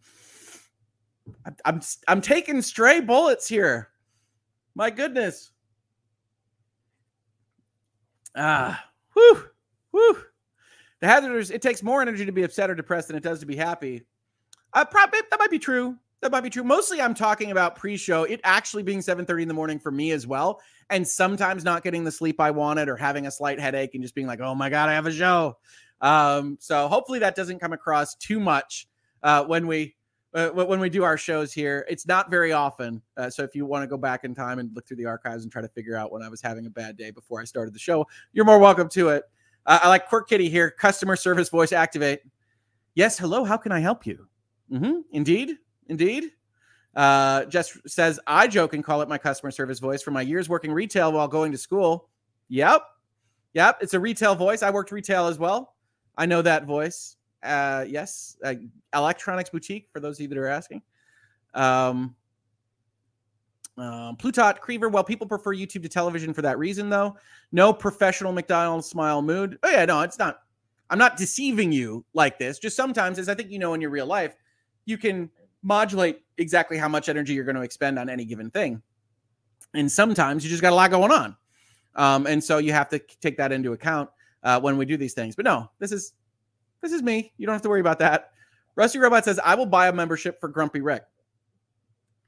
I'm, 1.46 1.56
I'm 1.64 1.80
I'm 2.08 2.20
taking 2.20 2.60
stray 2.62 3.00
bullets 3.00 3.48
here. 3.48 3.90
My 4.74 4.90
goodness. 4.90 5.52
Ah, 8.36 8.84
whew, 9.12 9.44
whew. 9.92 10.16
The 11.00 11.06
hazarders, 11.06 11.50
it 11.50 11.62
takes 11.62 11.82
more 11.82 12.02
energy 12.02 12.24
to 12.24 12.32
be 12.32 12.42
upset 12.42 12.70
or 12.70 12.74
depressed 12.74 13.08
than 13.08 13.16
it 13.16 13.22
does 13.22 13.40
to 13.40 13.46
be 13.46 13.56
happy. 13.56 14.02
Uh, 14.72 14.84
probably 14.84 15.20
that 15.30 15.38
might 15.38 15.50
be 15.50 15.58
true. 15.58 15.96
That 16.20 16.32
might 16.32 16.40
be 16.40 16.50
true. 16.50 16.64
Mostly, 16.64 17.00
I'm 17.02 17.14
talking 17.14 17.50
about 17.50 17.76
pre-show. 17.76 18.24
It 18.24 18.40
actually 18.44 18.82
being 18.82 19.00
7:30 19.00 19.42
in 19.42 19.48
the 19.48 19.54
morning 19.54 19.78
for 19.78 19.90
me 19.90 20.10
as 20.12 20.26
well, 20.26 20.60
and 20.90 21.06
sometimes 21.06 21.64
not 21.64 21.84
getting 21.84 22.02
the 22.04 22.12
sleep 22.12 22.40
I 22.40 22.50
wanted 22.50 22.88
or 22.88 22.96
having 22.96 23.26
a 23.26 23.30
slight 23.30 23.60
headache 23.60 23.94
and 23.94 24.02
just 24.02 24.14
being 24.14 24.26
like, 24.26 24.40
"Oh 24.40 24.54
my 24.54 24.70
god, 24.70 24.88
I 24.88 24.94
have 24.94 25.06
a 25.06 25.12
show." 25.12 25.58
Um, 26.00 26.56
so 26.60 26.88
hopefully 26.88 27.18
that 27.20 27.34
doesn't 27.34 27.58
come 27.58 27.72
across 27.72 28.14
too 28.14 28.40
much 28.40 28.88
uh, 29.22 29.44
when 29.44 29.66
we 29.66 29.96
uh, 30.34 30.50
when 30.50 30.80
we 30.80 30.90
do 30.90 31.04
our 31.04 31.16
shows 31.16 31.52
here. 31.52 31.86
It's 31.88 32.06
not 32.06 32.30
very 32.30 32.52
often. 32.52 33.00
Uh, 33.16 33.30
so 33.30 33.42
if 33.42 33.54
you 33.54 33.66
want 33.66 33.82
to 33.84 33.86
go 33.86 33.96
back 33.96 34.24
in 34.24 34.34
time 34.34 34.58
and 34.58 34.74
look 34.74 34.86
through 34.86 34.96
the 34.96 35.06
archives 35.06 35.44
and 35.44 35.52
try 35.52 35.62
to 35.62 35.68
figure 35.68 35.96
out 35.96 36.12
when 36.12 36.22
I 36.22 36.28
was 36.28 36.42
having 36.42 36.66
a 36.66 36.70
bad 36.70 36.96
day 36.96 37.10
before 37.10 37.40
I 37.40 37.44
started 37.44 37.74
the 37.74 37.78
show, 37.78 38.06
you're 38.32 38.44
more 38.44 38.58
welcome 38.58 38.88
to 38.90 39.10
it. 39.10 39.24
Uh, 39.66 39.80
I 39.82 39.88
like 39.88 40.08
Quirk 40.08 40.28
Kitty 40.28 40.48
here. 40.48 40.70
Customer 40.70 41.16
service 41.16 41.48
voice 41.48 41.72
activate. 41.72 42.20
Yes, 42.94 43.18
hello. 43.18 43.44
How 43.44 43.56
can 43.56 43.72
I 43.72 43.80
help 43.80 44.06
you? 44.06 44.26
Mm-hmm. 44.72 45.00
Indeed, 45.12 45.56
indeed. 45.88 46.30
Uh, 46.94 47.44
Jess 47.46 47.76
says 47.86 48.20
I 48.26 48.46
joke 48.46 48.72
and 48.72 48.84
call 48.84 49.02
it 49.02 49.08
my 49.08 49.18
customer 49.18 49.50
service 49.50 49.80
voice 49.80 50.02
for 50.02 50.10
my 50.10 50.22
years 50.22 50.48
working 50.48 50.72
retail 50.72 51.12
while 51.12 51.28
going 51.28 51.52
to 51.52 51.58
school. 51.58 52.08
Yep, 52.48 52.82
yep. 53.52 53.78
It's 53.80 53.94
a 53.94 54.00
retail 54.00 54.34
voice. 54.34 54.62
I 54.62 54.70
worked 54.70 54.92
retail 54.92 55.26
as 55.26 55.38
well. 55.38 55.74
I 56.16 56.26
know 56.26 56.42
that 56.42 56.66
voice. 56.66 57.16
Uh, 57.42 57.84
yes, 57.88 58.36
uh, 58.44 58.54
electronics 58.94 59.50
boutique 59.50 59.88
for 59.92 60.00
those 60.00 60.16
of 60.16 60.22
you 60.22 60.28
that 60.28 60.38
are 60.38 60.46
asking. 60.46 60.82
Um, 61.52 62.14
um, 63.76 64.16
Plutot 64.16 64.60
Creever. 64.60 64.90
Well, 64.90 65.04
people 65.04 65.26
prefer 65.26 65.54
YouTube 65.54 65.82
to 65.82 65.88
television 65.88 66.32
for 66.32 66.42
that 66.42 66.58
reason, 66.58 66.88
though. 66.90 67.16
No 67.52 67.72
professional 67.72 68.32
McDonald's 68.32 68.86
smile 68.86 69.20
mood. 69.20 69.58
Oh 69.62 69.70
yeah, 69.70 69.84
no, 69.84 70.00
it's 70.02 70.18
not. 70.18 70.40
I'm 70.90 70.98
not 70.98 71.16
deceiving 71.16 71.72
you 71.72 72.04
like 72.14 72.38
this. 72.38 72.58
Just 72.58 72.76
sometimes, 72.76 73.18
as 73.18 73.28
I 73.28 73.34
think 73.34 73.50
you 73.50 73.58
know 73.58 73.74
in 73.74 73.80
your 73.80 73.90
real 73.90 74.06
life, 74.06 74.36
you 74.84 74.96
can 74.96 75.30
modulate 75.64 76.20
exactly 76.38 76.76
how 76.76 76.88
much 76.88 77.08
energy 77.08 77.32
you're 77.34 77.44
going 77.44 77.56
to 77.56 77.62
expend 77.62 77.98
on 77.98 78.08
any 78.08 78.24
given 78.24 78.50
thing. 78.50 78.82
And 79.74 79.90
sometimes 79.90 80.44
you 80.44 80.50
just 80.50 80.62
got 80.62 80.72
a 80.72 80.76
lot 80.76 80.90
going 80.92 81.10
on, 81.10 81.36
um, 81.96 82.26
and 82.28 82.42
so 82.42 82.58
you 82.58 82.72
have 82.72 82.88
to 82.90 83.00
take 83.20 83.38
that 83.38 83.50
into 83.50 83.72
account 83.72 84.08
uh, 84.44 84.60
when 84.60 84.76
we 84.76 84.84
do 84.84 84.96
these 84.96 85.14
things. 85.14 85.34
But 85.34 85.46
no, 85.46 85.68
this 85.80 85.90
is 85.90 86.12
this 86.80 86.92
is 86.92 87.02
me. 87.02 87.32
You 87.38 87.46
don't 87.46 87.54
have 87.54 87.62
to 87.62 87.68
worry 87.68 87.80
about 87.80 87.98
that. 87.98 88.30
Rusty 88.76 88.98
Robot 88.98 89.24
says, 89.24 89.40
I 89.42 89.54
will 89.54 89.66
buy 89.66 89.88
a 89.88 89.92
membership 89.92 90.38
for 90.40 90.48
Grumpy 90.48 90.80
Rick. 90.80 91.04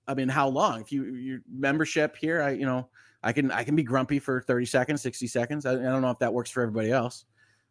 I 0.08 0.14
mean, 0.14 0.28
how 0.28 0.48
long? 0.48 0.80
If 0.80 0.90
you 0.90 1.04
your 1.14 1.40
membership 1.48 2.16
here, 2.16 2.42
I 2.42 2.50
you 2.50 2.66
know, 2.66 2.88
I 3.22 3.32
can 3.32 3.50
I 3.50 3.64
can 3.64 3.76
be 3.76 3.82
grumpy 3.82 4.18
for 4.18 4.40
30 4.40 4.66
seconds, 4.66 5.02
60 5.02 5.26
seconds. 5.26 5.66
I, 5.66 5.72
I 5.72 5.76
don't 5.76 6.02
know 6.02 6.10
if 6.10 6.18
that 6.20 6.32
works 6.32 6.50
for 6.50 6.62
everybody 6.62 6.90
else. 6.90 7.24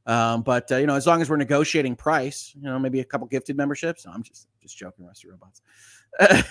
Um, 0.06 0.44
but 0.44 0.72
uh, 0.72 0.78
you 0.78 0.86
know, 0.86 0.96
as 0.96 1.08
long 1.08 1.22
as 1.22 1.30
we're 1.30 1.38
negotiating 1.38 1.96
price, 1.96 2.54
you 2.56 2.64
know, 2.64 2.78
maybe 2.78 3.00
a 3.00 3.06
couple 3.06 3.28
gifted 3.28 3.58
memberships. 3.58 4.06
No, 4.06 4.12
I'm 4.12 4.24
just 4.24 4.48
just 4.66 4.78
joking, 4.78 5.06
Rusty 5.06 5.30
Robots. 5.30 5.62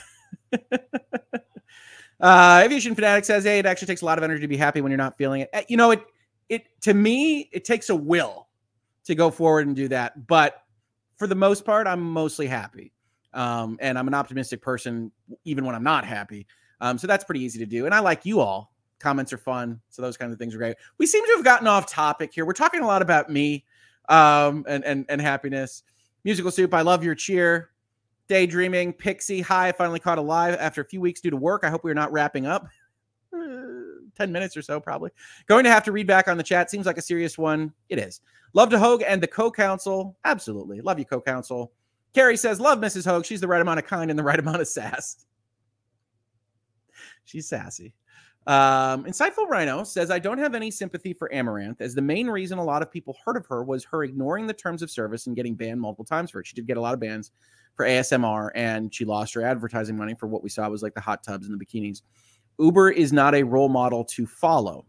uh, 2.20 2.62
Aviation 2.64 2.94
Fanatic 2.94 3.24
says, 3.24 3.44
"Hey, 3.44 3.58
it 3.58 3.66
actually 3.66 3.86
takes 3.86 4.02
a 4.02 4.04
lot 4.04 4.18
of 4.18 4.24
energy 4.24 4.42
to 4.42 4.48
be 4.48 4.56
happy 4.56 4.80
when 4.80 4.90
you're 4.90 4.98
not 4.98 5.16
feeling 5.16 5.40
it." 5.42 5.50
Eh, 5.52 5.64
you 5.68 5.76
know, 5.76 5.90
it 5.90 6.02
it 6.48 6.64
to 6.82 6.94
me, 6.94 7.48
it 7.52 7.64
takes 7.64 7.90
a 7.90 7.96
will 7.96 8.48
to 9.04 9.14
go 9.14 9.30
forward 9.30 9.66
and 9.66 9.76
do 9.76 9.88
that. 9.88 10.26
But 10.26 10.62
for 11.16 11.26
the 11.26 11.34
most 11.34 11.64
part, 11.64 11.86
I'm 11.86 12.00
mostly 12.00 12.46
happy. 12.46 12.92
Um, 13.32 13.78
and 13.80 13.98
I'm 13.98 14.06
an 14.06 14.14
optimistic 14.14 14.62
person, 14.62 15.10
even 15.44 15.64
when 15.64 15.74
I'm 15.74 15.82
not 15.82 16.04
happy. 16.04 16.46
Um, 16.80 16.98
so 16.98 17.06
that's 17.06 17.24
pretty 17.24 17.42
easy 17.42 17.58
to 17.58 17.66
do. 17.66 17.86
And 17.86 17.94
I 17.94 18.00
like 18.00 18.24
you 18.24 18.40
all. 18.40 18.72
Comments 19.00 19.32
are 19.32 19.38
fun. 19.38 19.80
So 19.90 20.02
those 20.02 20.16
kinds 20.16 20.32
of 20.32 20.38
things 20.38 20.54
are 20.54 20.58
great. 20.58 20.76
We 20.98 21.06
seem 21.06 21.24
to 21.24 21.32
have 21.36 21.44
gotten 21.44 21.66
off 21.66 21.86
topic 21.86 22.32
here. 22.32 22.46
We're 22.46 22.52
talking 22.52 22.80
a 22.80 22.86
lot 22.86 23.02
about 23.02 23.28
me 23.30 23.64
um, 24.08 24.64
and, 24.68 24.84
and, 24.84 25.04
and 25.08 25.20
happiness. 25.20 25.82
Musical 26.24 26.50
Soup, 26.50 26.72
I 26.72 26.82
love 26.82 27.04
your 27.04 27.14
cheer. 27.14 27.70
Daydreaming, 28.28 28.92
Pixie, 28.94 29.40
hi, 29.40 29.72
finally 29.72 30.00
caught 30.00 30.18
alive 30.18 30.56
after 30.58 30.80
a 30.80 30.84
few 30.84 31.00
weeks 31.00 31.20
due 31.20 31.30
to 31.30 31.36
work. 31.36 31.62
I 31.64 31.70
hope 31.70 31.84
we're 31.84 31.94
not 31.94 32.12
wrapping 32.12 32.46
up. 32.46 32.66
10 33.32 34.32
minutes 34.32 34.56
or 34.56 34.62
so, 34.62 34.80
probably. 34.80 35.10
Going 35.46 35.64
to 35.64 35.70
have 35.70 35.84
to 35.84 35.92
read 35.92 36.06
back 36.06 36.28
on 36.28 36.36
the 36.36 36.42
chat. 36.42 36.70
Seems 36.70 36.86
like 36.86 36.98
a 36.98 37.02
serious 37.02 37.36
one. 37.36 37.72
It 37.88 37.98
is. 37.98 38.20
Love 38.52 38.70
to 38.70 38.78
Hoeg 38.78 39.04
and 39.06 39.22
the 39.22 39.26
co 39.26 39.50
counsel. 39.50 40.16
Absolutely. 40.24 40.80
Love 40.80 40.98
you, 40.98 41.04
co 41.04 41.20
counsel. 41.20 41.72
Carrie 42.14 42.36
says, 42.36 42.60
Love 42.60 42.78
Mrs. 42.78 43.04
Hoeg. 43.04 43.24
She's 43.24 43.40
the 43.40 43.48
right 43.48 43.60
amount 43.60 43.80
of 43.80 43.86
kind 43.86 44.10
and 44.10 44.18
the 44.18 44.22
right 44.22 44.38
amount 44.38 44.60
of 44.60 44.68
sass. 44.68 45.26
She's 47.24 47.48
sassy. 47.48 47.94
Um, 48.46 49.04
Insightful 49.04 49.48
Rhino 49.48 49.84
says, 49.84 50.10
I 50.10 50.18
don't 50.18 50.36
have 50.36 50.54
any 50.54 50.70
sympathy 50.70 51.14
for 51.14 51.30
Amouranth, 51.32 51.80
as 51.80 51.94
the 51.94 52.02
main 52.02 52.28
reason 52.28 52.58
a 52.58 52.64
lot 52.64 52.82
of 52.82 52.90
people 52.90 53.16
heard 53.24 53.38
of 53.38 53.46
her 53.46 53.64
was 53.64 53.84
her 53.84 54.04
ignoring 54.04 54.46
the 54.46 54.52
terms 54.52 54.82
of 54.82 54.90
service 54.90 55.26
and 55.26 55.34
getting 55.34 55.54
banned 55.54 55.80
multiple 55.80 56.04
times 56.04 56.30
for 56.30 56.40
it. 56.40 56.46
She 56.46 56.54
did 56.54 56.66
get 56.66 56.76
a 56.76 56.80
lot 56.80 56.92
of 56.92 57.00
bans 57.00 57.30
for 57.74 57.86
ASMR, 57.86 58.50
and 58.54 58.94
she 58.94 59.04
lost 59.04 59.34
her 59.34 59.42
advertising 59.42 59.96
money 59.96 60.14
for 60.14 60.26
what 60.26 60.42
we 60.42 60.48
saw 60.48 60.68
was 60.68 60.82
like 60.82 60.94
the 60.94 61.00
hot 61.00 61.22
tubs 61.22 61.48
and 61.48 61.58
the 61.58 61.64
bikinis. 61.64 62.02
Uber 62.58 62.90
is 62.90 63.12
not 63.12 63.34
a 63.34 63.42
role 63.42 63.68
model 63.68 64.04
to 64.04 64.26
follow. 64.26 64.86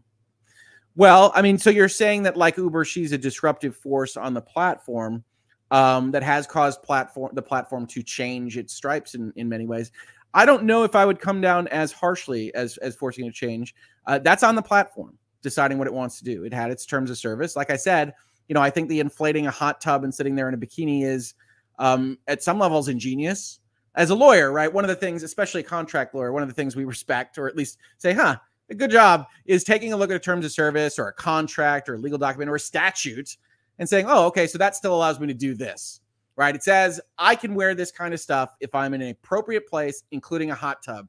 Well, 0.94 1.32
I 1.34 1.42
mean, 1.42 1.58
so 1.58 1.68
you're 1.68 1.88
saying 1.88 2.22
that 2.22 2.36
like 2.36 2.56
Uber, 2.56 2.84
she's 2.84 3.12
a 3.12 3.18
disruptive 3.18 3.76
force 3.76 4.16
on 4.16 4.34
the 4.34 4.40
platform 4.40 5.24
um, 5.70 6.10
that 6.12 6.22
has 6.22 6.46
caused 6.46 6.82
platform 6.82 7.32
the 7.34 7.42
platform 7.42 7.86
to 7.88 8.02
change 8.02 8.56
its 8.56 8.72
stripes 8.72 9.14
in, 9.14 9.32
in 9.36 9.48
many 9.48 9.66
ways. 9.66 9.90
I 10.32 10.46
don't 10.46 10.64
know 10.64 10.84
if 10.84 10.94
I 10.94 11.04
would 11.04 11.20
come 11.20 11.40
down 11.40 11.68
as 11.68 11.92
harshly 11.92 12.54
as 12.54 12.76
as 12.78 12.94
forcing 12.94 13.26
a 13.26 13.32
change. 13.32 13.74
Uh, 14.06 14.18
that's 14.18 14.42
on 14.42 14.54
the 14.54 14.62
platform 14.62 15.18
deciding 15.42 15.78
what 15.78 15.86
it 15.86 15.94
wants 15.94 16.18
to 16.18 16.24
do. 16.24 16.44
It 16.44 16.52
had 16.52 16.70
its 16.70 16.86
terms 16.86 17.10
of 17.10 17.18
service. 17.18 17.56
Like 17.56 17.70
I 17.70 17.76
said, 17.76 18.14
you 18.48 18.54
know, 18.54 18.60
I 18.60 18.70
think 18.70 18.88
the 18.88 19.00
inflating 19.00 19.46
a 19.46 19.50
hot 19.50 19.80
tub 19.80 20.04
and 20.04 20.14
sitting 20.14 20.34
there 20.34 20.48
in 20.48 20.54
a 20.54 20.58
bikini 20.58 21.04
is 21.04 21.34
um, 21.78 22.18
at 22.26 22.42
some 22.42 22.58
levels 22.58 22.88
ingenious 22.88 23.60
as 23.94 24.10
a 24.10 24.14
lawyer, 24.14 24.52
right? 24.52 24.72
One 24.72 24.84
of 24.84 24.88
the 24.88 24.96
things, 24.96 25.22
especially 25.22 25.62
a 25.62 25.64
contract 25.64 26.14
lawyer, 26.14 26.32
one 26.32 26.42
of 26.42 26.48
the 26.48 26.54
things 26.54 26.76
we 26.76 26.84
respect, 26.84 27.38
or 27.38 27.48
at 27.48 27.56
least 27.56 27.78
say, 27.98 28.12
huh, 28.12 28.36
a 28.70 28.74
good 28.74 28.90
job, 28.90 29.26
is 29.46 29.64
taking 29.64 29.92
a 29.92 29.96
look 29.96 30.10
at 30.10 30.16
a 30.16 30.20
terms 30.20 30.44
of 30.44 30.52
service 30.52 30.98
or 30.98 31.08
a 31.08 31.12
contract 31.12 31.88
or 31.88 31.94
a 31.94 31.98
legal 31.98 32.18
document 32.18 32.50
or 32.50 32.56
a 32.56 32.60
statute 32.60 33.36
and 33.78 33.88
saying, 33.88 34.06
oh, 34.08 34.26
okay, 34.26 34.46
so 34.46 34.58
that 34.58 34.76
still 34.76 34.94
allows 34.94 35.20
me 35.20 35.26
to 35.26 35.34
do 35.34 35.54
this, 35.54 36.00
right? 36.36 36.54
It 36.54 36.62
says 36.62 37.00
I 37.18 37.34
can 37.34 37.54
wear 37.54 37.74
this 37.74 37.90
kind 37.90 38.12
of 38.12 38.20
stuff 38.20 38.54
if 38.60 38.74
I'm 38.74 38.94
in 38.94 39.02
an 39.02 39.10
appropriate 39.10 39.66
place, 39.66 40.02
including 40.10 40.50
a 40.50 40.54
hot 40.54 40.82
tub. 40.82 41.08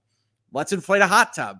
Let's 0.51 0.71
inflate 0.71 1.01
a 1.01 1.07
hot 1.07 1.33
tub. 1.33 1.57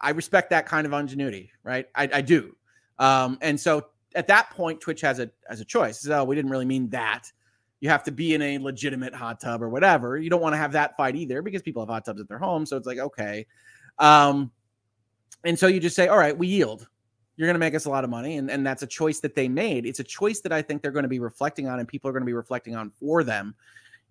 I 0.00 0.10
respect 0.10 0.50
that 0.50 0.66
kind 0.66 0.86
of 0.86 0.92
ingenuity, 0.92 1.50
right? 1.62 1.86
I, 1.94 2.08
I 2.14 2.20
do. 2.20 2.56
Um, 2.98 3.38
and 3.42 3.58
so 3.58 3.86
at 4.14 4.26
that 4.28 4.50
point, 4.50 4.80
Twitch 4.80 5.00
has 5.02 5.18
a 5.18 5.30
has 5.48 5.60
a 5.60 5.64
choice. 5.64 6.00
So 6.00 6.24
we 6.24 6.36
didn't 6.36 6.50
really 6.50 6.64
mean 6.64 6.88
that 6.90 7.30
you 7.80 7.88
have 7.88 8.04
to 8.04 8.12
be 8.12 8.34
in 8.34 8.42
a 8.42 8.58
legitimate 8.58 9.14
hot 9.14 9.40
tub 9.40 9.62
or 9.62 9.68
whatever. 9.68 10.18
You 10.18 10.30
don't 10.30 10.42
want 10.42 10.52
to 10.52 10.58
have 10.58 10.72
that 10.72 10.96
fight 10.96 11.16
either 11.16 11.42
because 11.42 11.62
people 11.62 11.82
have 11.82 11.88
hot 11.88 12.04
tubs 12.04 12.20
at 12.20 12.28
their 12.28 12.38
home. 12.38 12.66
So 12.66 12.76
it's 12.76 12.86
like, 12.86 12.98
okay. 12.98 13.46
Um, 13.98 14.50
and 15.44 15.58
so 15.58 15.66
you 15.66 15.80
just 15.80 15.96
say, 15.96 16.08
all 16.08 16.18
right, 16.18 16.36
we 16.36 16.46
yield. 16.46 16.86
You're 17.36 17.46
going 17.46 17.54
to 17.54 17.60
make 17.60 17.74
us 17.74 17.86
a 17.86 17.90
lot 17.90 18.04
of 18.04 18.10
money. 18.10 18.36
And, 18.36 18.50
and 18.50 18.66
that's 18.66 18.82
a 18.82 18.86
choice 18.86 19.20
that 19.20 19.34
they 19.34 19.48
made. 19.48 19.86
It's 19.86 20.00
a 20.00 20.04
choice 20.04 20.40
that 20.40 20.52
I 20.52 20.60
think 20.60 20.82
they're 20.82 20.90
going 20.90 21.04
to 21.04 21.08
be 21.08 21.20
reflecting 21.20 21.68
on 21.68 21.78
and 21.78 21.88
people 21.88 22.10
are 22.10 22.12
going 22.12 22.22
to 22.22 22.26
be 22.26 22.34
reflecting 22.34 22.76
on 22.76 22.90
for 22.90 23.24
them 23.24 23.54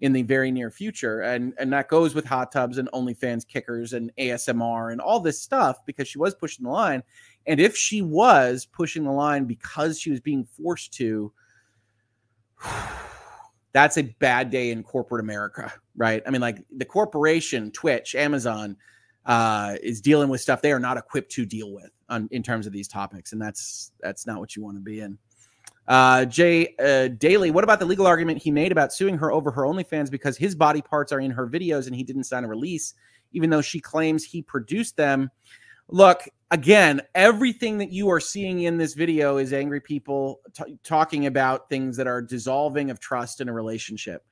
in 0.02 0.14
the 0.14 0.24
very 0.24 0.50
near 0.52 0.72
future. 0.72 1.22
And 1.22 1.54
and 1.60 1.72
that 1.74 1.90
goes 1.90 2.16
with 2.16 2.26
hot 2.26 2.52
tubs 2.52 2.78
and 2.78 2.90
OnlyFans 2.92 3.48
kickers 3.48 3.94
and 3.94 4.12
ASMR 4.18 4.92
and 4.92 5.02
all 5.02 5.20
this 5.20 5.42
stuff 5.42 5.86
because 5.86 6.08
she 6.08 6.18
was 6.18 6.34
pushing 6.34 6.64
the 6.66 6.72
line. 6.72 7.04
And 7.46 7.60
if 7.60 7.76
she 7.76 8.02
was 8.02 8.66
pushing 8.66 9.04
the 9.04 9.12
line 9.12 9.46
because 9.46 10.00
she 10.00 10.10
was 10.10 10.22
being 10.22 10.46
forced 10.46 10.94
to, 10.94 11.32
that's 13.72 13.98
a 13.98 14.04
bad 14.04 14.50
day 14.50 14.72
in 14.72 14.84
corporate 14.84 15.24
America, 15.24 15.72
right? 15.96 16.24
I 16.26 16.32
mean, 16.32 16.42
like 16.42 16.64
the 16.76 16.86
corporation, 16.86 17.72
Twitch, 17.72 18.16
Amazon, 18.16 18.78
uh, 19.26 19.76
is 19.84 20.02
dealing 20.02 20.30
with 20.30 20.42
stuff 20.42 20.62
they 20.62 20.72
are 20.72 20.80
not 20.80 20.98
equipped 20.98 21.32
to 21.34 21.46
deal 21.46 21.72
with 21.72 21.92
on, 22.10 22.28
in 22.32 22.42
terms 22.42 22.66
of 22.66 22.74
these 22.74 22.88
topics, 22.88 23.32
and 23.32 23.42
that's 23.42 23.92
that's 24.00 24.26
not 24.26 24.40
what 24.40 24.56
you 24.56 24.64
want 24.64 24.78
to 24.78 24.82
be 24.82 25.02
in. 25.02 25.18
Uh, 25.88 26.24
Jay 26.26 26.76
uh, 26.78 27.08
Daly, 27.08 27.50
what 27.50 27.64
about 27.64 27.80
the 27.80 27.86
legal 27.86 28.06
argument 28.06 28.42
he 28.42 28.52
made 28.52 28.72
about 28.72 28.94
suing 28.94 29.18
her 29.18 29.32
over 29.32 29.50
her 29.52 29.64
OnlyFans 29.64 30.12
because 30.12 30.38
his 30.38 30.56
body 30.56 30.84
parts 30.84 31.12
are 31.12 31.20
in 31.20 31.32
her 31.32 31.48
videos 31.48 31.88
and 31.88 31.96
he 31.96 32.04
didn't 32.04 32.26
sign 32.26 32.44
a 32.44 32.48
release, 32.48 32.94
even 33.32 33.50
though 33.50 33.62
she 33.62 33.80
claims 33.80 34.24
he 34.24 34.44
produced 34.44 34.98
them? 34.98 35.32
Look, 35.92 36.22
again, 36.52 37.02
everything 37.16 37.80
that 37.80 37.92
you 37.92 38.10
are 38.12 38.20
seeing 38.20 38.62
in 38.62 38.78
this 38.78 38.94
video 38.94 39.38
is 39.38 39.54
angry 39.54 39.82
people 39.82 40.40
talking 40.84 41.26
about 41.26 41.68
things 41.68 41.98
that 41.98 42.06
are 42.06 42.22
dissolving 42.22 42.92
of 42.92 43.00
trust 43.00 43.42
in 43.42 43.50
a 43.50 43.54
relationship. 43.54 44.24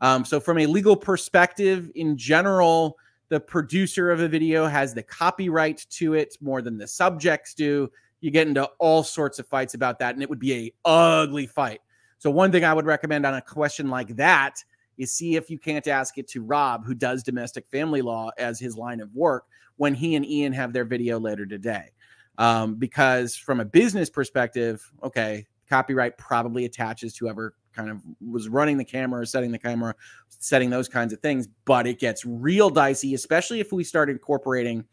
Um, 0.00 0.24
so, 0.24 0.40
from 0.40 0.58
a 0.58 0.66
legal 0.66 0.96
perspective, 0.96 1.90
in 1.94 2.16
general, 2.16 2.98
the 3.28 3.38
producer 3.38 4.10
of 4.10 4.20
a 4.20 4.28
video 4.28 4.66
has 4.66 4.92
the 4.92 5.04
copyright 5.04 5.86
to 5.90 6.14
it 6.14 6.36
more 6.40 6.60
than 6.60 6.76
the 6.76 6.86
subjects 6.86 7.54
do 7.54 7.90
you 8.20 8.30
get 8.30 8.48
into 8.48 8.64
all 8.78 9.02
sorts 9.02 9.38
of 9.38 9.46
fights 9.46 9.74
about 9.74 9.98
that, 10.00 10.14
and 10.14 10.22
it 10.22 10.28
would 10.28 10.38
be 10.40 10.54
a 10.54 10.72
ugly 10.84 11.46
fight. 11.46 11.80
So 12.18 12.30
one 12.30 12.50
thing 12.50 12.64
I 12.64 12.72
would 12.72 12.86
recommend 12.86 13.24
on 13.24 13.34
a 13.34 13.42
question 13.42 13.88
like 13.88 14.16
that 14.16 14.64
is 14.98 15.12
see 15.12 15.36
if 15.36 15.50
you 15.50 15.58
can't 15.58 15.86
ask 15.88 16.18
it 16.18 16.28
to 16.28 16.42
Rob, 16.42 16.84
who 16.84 16.94
does 16.94 17.22
domestic 17.22 17.66
family 17.68 18.02
law 18.02 18.30
as 18.38 18.60
his 18.60 18.76
line 18.76 19.00
of 19.00 19.14
work, 19.14 19.44
when 19.76 19.94
he 19.94 20.14
and 20.14 20.24
Ian 20.24 20.52
have 20.52 20.72
their 20.72 20.84
video 20.84 21.18
later 21.18 21.46
today. 21.46 21.90
Um, 22.38 22.74
because 22.74 23.36
from 23.36 23.60
a 23.60 23.64
business 23.64 24.10
perspective, 24.10 24.90
okay, 25.02 25.46
copyright 25.68 26.18
probably 26.18 26.64
attaches 26.64 27.14
to 27.14 27.24
whoever 27.24 27.54
kind 27.72 27.90
of 27.90 28.00
was 28.20 28.48
running 28.48 28.76
the 28.76 28.84
camera, 28.84 29.22
or 29.22 29.26
setting 29.26 29.50
the 29.50 29.58
camera, 29.58 29.94
setting 30.28 30.70
those 30.70 30.88
kinds 30.88 31.12
of 31.12 31.20
things. 31.20 31.48
But 31.64 31.86
it 31.86 31.98
gets 31.98 32.24
real 32.24 32.70
dicey, 32.70 33.14
especially 33.14 33.60
if 33.60 33.72
we 33.72 33.84
start 33.84 34.10
incorporating 34.10 34.84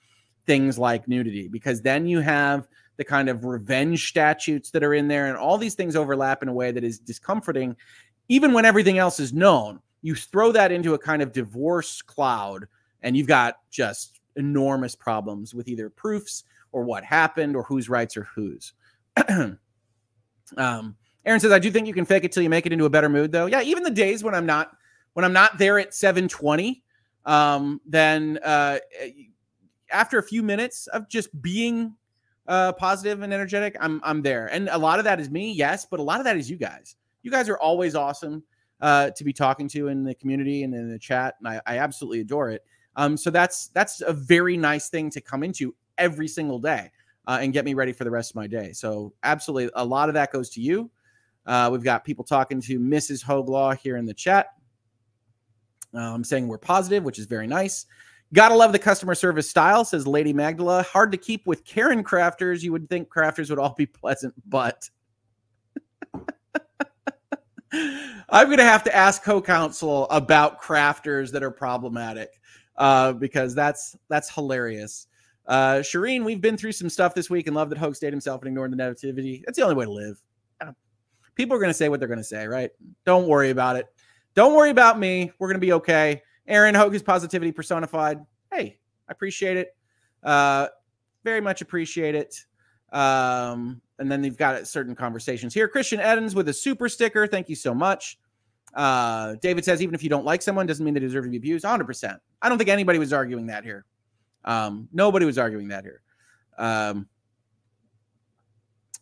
things 0.47 0.79
like 0.79 1.07
nudity, 1.07 1.47
because 1.47 1.81
then 1.81 2.07
you 2.07 2.19
have 2.19 2.67
the 2.97 3.03
kind 3.03 3.29
of 3.29 3.45
revenge 3.45 4.09
statutes 4.09 4.71
that 4.71 4.83
are 4.83 4.93
in 4.93 5.07
there, 5.07 5.27
and 5.27 5.37
all 5.37 5.57
these 5.57 5.75
things 5.75 5.95
overlap 5.95 6.43
in 6.43 6.49
a 6.49 6.53
way 6.53 6.71
that 6.71 6.83
is 6.83 6.99
discomforting, 6.99 7.75
even 8.27 8.53
when 8.53 8.65
everything 8.65 8.97
else 8.97 9.19
is 9.19 9.33
known. 9.33 9.79
You 10.01 10.15
throw 10.15 10.51
that 10.51 10.71
into 10.71 10.93
a 10.93 10.99
kind 10.99 11.21
of 11.21 11.31
divorce 11.31 12.01
cloud, 12.01 12.67
and 13.01 13.15
you've 13.15 13.27
got 13.27 13.57
just 13.69 14.21
enormous 14.35 14.95
problems 14.95 15.53
with 15.53 15.67
either 15.67 15.89
proofs 15.89 16.43
or 16.71 16.83
what 16.83 17.03
happened 17.03 17.55
or 17.55 17.63
whose 17.63 17.89
rights 17.89 18.17
are 18.17 18.27
whose. 18.35 18.73
um, 20.57 20.95
Aaron 21.25 21.39
says, 21.39 21.51
I 21.51 21.59
do 21.59 21.69
think 21.69 21.87
you 21.87 21.93
can 21.93 22.05
fake 22.05 22.23
it 22.23 22.31
till 22.31 22.43
you 22.43 22.49
make 22.49 22.65
it 22.65 22.73
into 22.73 22.85
a 22.85 22.89
better 22.89 23.09
mood, 23.09 23.31
though. 23.31 23.45
Yeah, 23.45 23.61
even 23.61 23.83
the 23.83 23.91
days 23.91 24.23
when 24.23 24.33
I'm 24.33 24.45
not 24.45 24.71
when 25.13 25.25
I'm 25.25 25.33
not 25.33 25.57
there 25.57 25.77
at 25.77 25.93
720, 25.93 26.83
um, 27.25 27.81
then 27.85 28.39
uh, 28.43 28.79
after 29.91 30.17
a 30.17 30.23
few 30.23 30.41
minutes 30.41 30.87
of 30.87 31.09
just 31.09 31.41
being 31.41 31.95
uh, 32.47 32.71
positive 32.73 33.21
and 33.21 33.33
energetic, 33.33 33.75
I'm 33.79 34.01
I'm 34.03 34.21
there. 34.21 34.47
And 34.47 34.69
a 34.69 34.77
lot 34.77 34.99
of 34.99 35.05
that 35.05 35.19
is 35.19 35.29
me, 35.29 35.51
yes, 35.51 35.85
but 35.85 35.99
a 35.99 36.03
lot 36.03 36.19
of 36.19 36.23
that 36.25 36.37
is 36.37 36.49
you 36.49 36.57
guys. 36.57 36.95
You 37.23 37.29
guys 37.29 37.49
are 37.49 37.57
always 37.57 37.93
awesome 37.93 38.43
uh, 38.81 39.11
to 39.11 39.23
be 39.23 39.31
talking 39.31 39.67
to 39.69 39.87
in 39.87 40.03
the 40.03 40.15
community 40.15 40.63
and 40.63 40.73
in 40.73 40.89
the 40.89 40.99
chat, 40.99 41.35
and 41.39 41.47
I, 41.47 41.61
I 41.65 41.77
absolutely 41.77 42.21
adore 42.21 42.49
it. 42.49 42.63
Um, 42.95 43.15
so 43.15 43.29
that's 43.29 43.67
that's 43.69 44.01
a 44.01 44.11
very 44.11 44.57
nice 44.57 44.89
thing 44.89 45.09
to 45.11 45.21
come 45.21 45.43
into 45.43 45.73
every 45.97 46.27
single 46.27 46.59
day 46.59 46.91
uh, 47.27 47.39
and 47.41 47.53
get 47.53 47.63
me 47.63 47.73
ready 47.73 47.93
for 47.93 48.03
the 48.03 48.11
rest 48.11 48.31
of 48.31 48.35
my 48.35 48.47
day. 48.47 48.73
So 48.73 49.13
absolutely, 49.23 49.71
a 49.75 49.85
lot 49.85 50.09
of 50.09 50.15
that 50.15 50.31
goes 50.31 50.49
to 50.51 50.61
you. 50.61 50.89
Uh, 51.45 51.69
we've 51.71 51.83
got 51.83 52.03
people 52.03 52.23
talking 52.23 52.61
to 52.61 52.79
Mrs. 52.79 53.23
HoegLaw 53.23 53.77
here 53.77 53.97
in 53.97 54.05
the 54.05 54.13
chat. 54.13 54.47
Um, 55.93 56.23
saying 56.23 56.47
we're 56.47 56.57
positive, 56.57 57.03
which 57.03 57.19
is 57.19 57.25
very 57.25 57.47
nice. 57.47 57.85
Gotta 58.33 58.55
love 58.55 58.71
the 58.71 58.79
customer 58.79 59.13
service 59.13 59.49
style, 59.49 59.83
says 59.83 60.07
Lady 60.07 60.31
Magdala. 60.31 60.83
Hard 60.83 61.11
to 61.11 61.17
keep 61.17 61.45
with 61.45 61.65
Karen 61.65 62.01
crafters. 62.01 62.61
You 62.61 62.71
would 62.71 62.87
think 62.87 63.09
crafters 63.09 63.49
would 63.49 63.59
all 63.59 63.75
be 63.77 63.85
pleasant, 64.01 64.33
but 64.47 64.89
I'm 67.73 68.47
going 68.47 68.57
to 68.57 68.63
have 68.63 68.83
to 68.83 68.95
ask 68.95 69.23
co-counsel 69.23 70.09
about 70.09 70.61
crafters 70.61 71.31
that 71.31 71.43
are 71.43 71.51
problematic 71.51 72.39
uh, 72.77 73.13
because 73.13 73.55
that's 73.55 73.95
that's 74.09 74.33
hilarious. 74.33 75.07
Uh, 75.47 75.75
Shireen, 75.77 76.23
we've 76.23 76.41
been 76.41 76.57
through 76.57 76.71
some 76.71 76.89
stuff 76.89 77.13
this 77.13 77.29
week 77.29 77.47
and 77.47 77.55
love 77.55 77.69
that 77.69 77.77
Hoeg 77.79 77.95
stayed 77.95 78.13
himself 78.13 78.41
and 78.41 78.47
ignored 78.49 78.71
the 78.71 78.77
negativity. 78.77 79.41
That's 79.45 79.57
the 79.57 79.63
only 79.63 79.75
way 79.75 79.85
to 79.85 79.91
live. 79.91 80.21
People 81.35 81.55
are 81.55 81.59
going 81.59 81.69
to 81.69 81.73
say 81.73 81.89
what 81.89 81.99
they're 81.99 82.09
going 82.09 82.19
to 82.19 82.23
say, 82.23 82.45
right? 82.45 82.71
Don't 83.05 83.27
worry 83.27 83.49
about 83.49 83.75
it. 83.75 83.87
Don't 84.35 84.53
worry 84.53 84.69
about 84.69 84.99
me. 84.99 85.31
We're 85.39 85.47
going 85.47 85.59
to 85.59 85.65
be 85.65 85.73
okay. 85.73 86.21
Aaron 86.47 86.75
Hoeg's 86.75 87.01
positivity 87.01 87.51
personified. 87.51 88.19
Hey, 88.51 88.79
I 89.07 89.11
appreciate 89.11 89.57
it. 89.57 89.75
Uh, 90.23 90.67
very 91.23 91.41
much 91.41 91.61
appreciate 91.61 92.15
it. 92.15 92.45
Um, 92.91 93.81
and 93.99 94.11
then 94.11 94.21
they've 94.21 94.37
got 94.37 94.67
certain 94.67 94.95
conversations 94.95 95.53
here. 95.53 95.67
Christian 95.67 95.99
Edens 95.99 96.35
with 96.35 96.49
a 96.49 96.53
super 96.53 96.89
sticker. 96.89 97.27
Thank 97.27 97.49
you 97.49 97.55
so 97.55 97.73
much. 97.73 98.17
Uh, 98.73 99.35
David 99.41 99.65
says, 99.65 99.81
even 99.81 99.93
if 99.93 100.03
you 100.03 100.09
don't 100.09 100.25
like 100.25 100.41
someone, 100.41 100.65
doesn't 100.65 100.83
mean 100.83 100.93
they 100.93 100.99
deserve 100.99 101.25
to 101.25 101.29
be 101.29 101.37
abused. 101.37 101.65
100%. 101.65 102.17
I 102.41 102.49
don't 102.49 102.57
think 102.57 102.69
anybody 102.69 102.99
was 102.99 103.13
arguing 103.13 103.47
that 103.47 103.63
here. 103.63 103.85
Um, 104.43 104.87
nobody 104.91 105.25
was 105.25 105.37
arguing 105.37 105.67
that 105.69 105.83
here. 105.83 106.01
Um, 106.57 107.07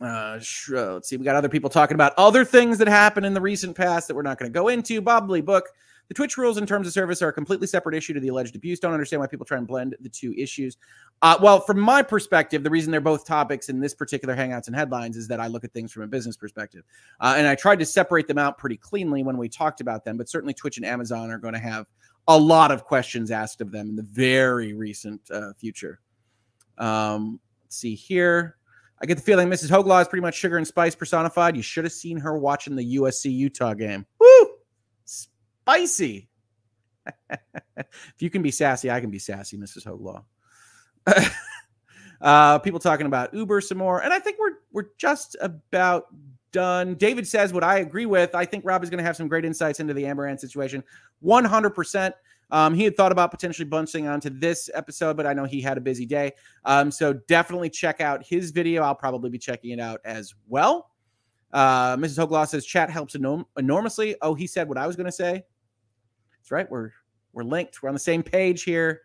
uh, 0.01 0.39
let's 0.69 1.09
see. 1.09 1.17
We 1.17 1.25
got 1.25 1.35
other 1.35 1.49
people 1.49 1.69
talking 1.69 1.95
about 1.95 2.13
other 2.17 2.45
things 2.45 2.77
that 2.77 2.87
happened 2.87 3.25
in 3.25 3.33
the 3.33 3.41
recent 3.41 3.75
past 3.75 4.07
that 4.07 4.15
we're 4.15 4.21
not 4.21 4.37
going 4.37 4.51
to 4.51 4.53
go 4.53 4.69
into. 4.69 5.01
Bobbly 5.01 5.43
Book 5.43 5.65
the 6.09 6.15
Twitch 6.15 6.37
rules 6.37 6.57
and 6.57 6.67
terms 6.67 6.87
of 6.87 6.93
service 6.93 7.21
are 7.21 7.29
a 7.29 7.33
completely 7.33 7.67
separate 7.67 7.95
issue 7.95 8.13
to 8.13 8.19
the 8.19 8.27
alleged 8.29 8.55
abuse. 8.55 8.79
Don't 8.79 8.93
understand 8.93 9.21
why 9.21 9.27
people 9.27 9.45
try 9.45 9.59
and 9.59 9.67
blend 9.67 9.95
the 10.01 10.09
two 10.09 10.33
issues. 10.33 10.75
Uh, 11.21 11.37
well, 11.39 11.61
from 11.61 11.79
my 11.79 12.01
perspective, 12.01 12.63
the 12.63 12.69
reason 12.69 12.91
they're 12.91 12.99
both 12.99 13.25
topics 13.25 13.69
in 13.69 13.79
this 13.79 13.93
particular 13.93 14.35
Hangouts 14.35 14.67
and 14.67 14.75
headlines 14.75 15.15
is 15.15 15.27
that 15.27 15.39
I 15.39 15.47
look 15.47 15.63
at 15.63 15.71
things 15.71 15.91
from 15.91 16.01
a 16.01 16.07
business 16.07 16.35
perspective. 16.35 16.83
Uh, 17.21 17.35
and 17.37 17.47
I 17.47 17.53
tried 17.53 17.77
to 17.79 17.85
separate 17.85 18.27
them 18.27 18.39
out 18.39 18.57
pretty 18.57 18.75
cleanly 18.75 19.23
when 19.23 19.37
we 19.37 19.47
talked 19.47 19.81
about 19.81 20.03
them, 20.03 20.17
but 20.17 20.27
certainly 20.27 20.53
Twitch 20.53 20.77
and 20.77 20.85
Amazon 20.85 21.29
are 21.29 21.37
going 21.37 21.53
to 21.53 21.59
have 21.59 21.85
a 22.27 22.37
lot 22.37 22.71
of 22.71 22.85
questions 22.85 23.29
asked 23.29 23.61
of 23.61 23.71
them 23.71 23.89
in 23.89 23.95
the 23.95 24.03
very 24.03 24.73
recent 24.73 25.21
uh, 25.31 25.53
future. 25.53 25.99
Um, 26.79 27.39
let's 27.63 27.77
see 27.77 27.93
here. 27.93 28.57
I 29.01 29.05
get 29.05 29.15
the 29.15 29.23
feeling 29.23 29.47
Mrs. 29.47 29.69
HoegLaw 29.69 30.01
is 30.01 30.07
pretty 30.07 30.21
much 30.21 30.35
sugar 30.35 30.57
and 30.57 30.67
spice 30.67 30.95
personified. 30.95 31.55
You 31.55 31.61
should 31.61 31.85
have 31.85 31.93
seen 31.93 32.17
her 32.17 32.37
watching 32.37 32.75
the 32.75 32.97
USC 32.97 33.31
Utah 33.31 33.73
game. 33.73 34.05
Woo! 34.19 34.38
Spicy. 35.69 36.27
if 37.29 38.15
you 38.19 38.29
can 38.29 38.41
be 38.41 38.49
sassy, 38.49 38.89
I 38.89 38.99
can 38.99 39.11
be 39.11 39.19
sassy, 39.19 39.55
Mrs. 39.55 39.85
HoegLaw. 39.85 40.23
uh, 42.21 42.59
people 42.59 42.79
talking 42.79 43.05
about 43.05 43.33
Uber 43.33 43.61
some 43.61 43.77
more, 43.77 44.01
and 44.01 44.11
I 44.11 44.19
think 44.19 44.37
we're 44.39 44.55
we're 44.71 44.89
just 44.97 45.35
about 45.41 46.07
done. 46.51 46.95
David 46.95 47.27
says 47.27 47.53
what 47.53 47.63
I 47.63 47.79
agree 47.79 48.07
with. 48.07 48.33
I 48.33 48.45
think 48.45 48.65
Rob 48.65 48.83
is 48.83 48.89
going 48.89 48.97
to 48.97 49.03
have 49.03 49.15
some 49.15 49.27
great 49.27 49.45
insights 49.45 49.79
into 49.79 49.93
the 49.93 50.03
Amouranth 50.03 50.39
situation. 50.39 50.83
One 51.19 51.45
hundred 51.45 51.71
percent. 51.71 52.15
Um, 52.51 52.73
he 52.73 52.83
had 52.83 52.97
thought 52.97 53.11
about 53.11 53.29
potentially 53.29 53.67
bunching 53.67 54.07
onto 54.07 54.31
this 54.31 54.71
episode, 54.73 55.15
but 55.17 55.27
I 55.27 55.33
know 55.33 55.45
he 55.45 55.61
had 55.61 55.77
a 55.77 55.81
busy 55.81 56.07
day. 56.07 56.31
Um, 56.65 56.89
so 56.89 57.13
definitely 57.13 57.69
check 57.69 58.01
out 58.01 58.25
his 58.25 58.49
video. 58.49 58.81
I'll 58.81 58.95
probably 58.95 59.29
be 59.29 59.37
checking 59.37 59.69
it 59.69 59.79
out 59.79 60.01
as 60.03 60.33
well. 60.47 60.89
Uh, 61.51 61.95
Mrs. 61.97 62.25
HoegLaw 62.25 62.47
says 62.47 62.65
chat 62.65 62.89
helps 62.89 63.15
enorm- 63.15 63.45
enormously. 63.57 64.15
Oh, 64.23 64.33
he 64.33 64.47
said 64.47 64.67
what 64.67 64.79
I 64.79 64.87
was 64.87 64.95
going 64.95 65.05
to 65.05 65.11
say. 65.11 65.43
That's 66.49 66.63
right. 66.63 66.71
We're 66.71 66.91
we're 67.31 67.43
linked. 67.43 67.83
We're 67.83 67.89
on 67.89 67.95
the 67.95 67.99
same 67.99 68.23
page 68.23 68.63
here. 68.63 69.01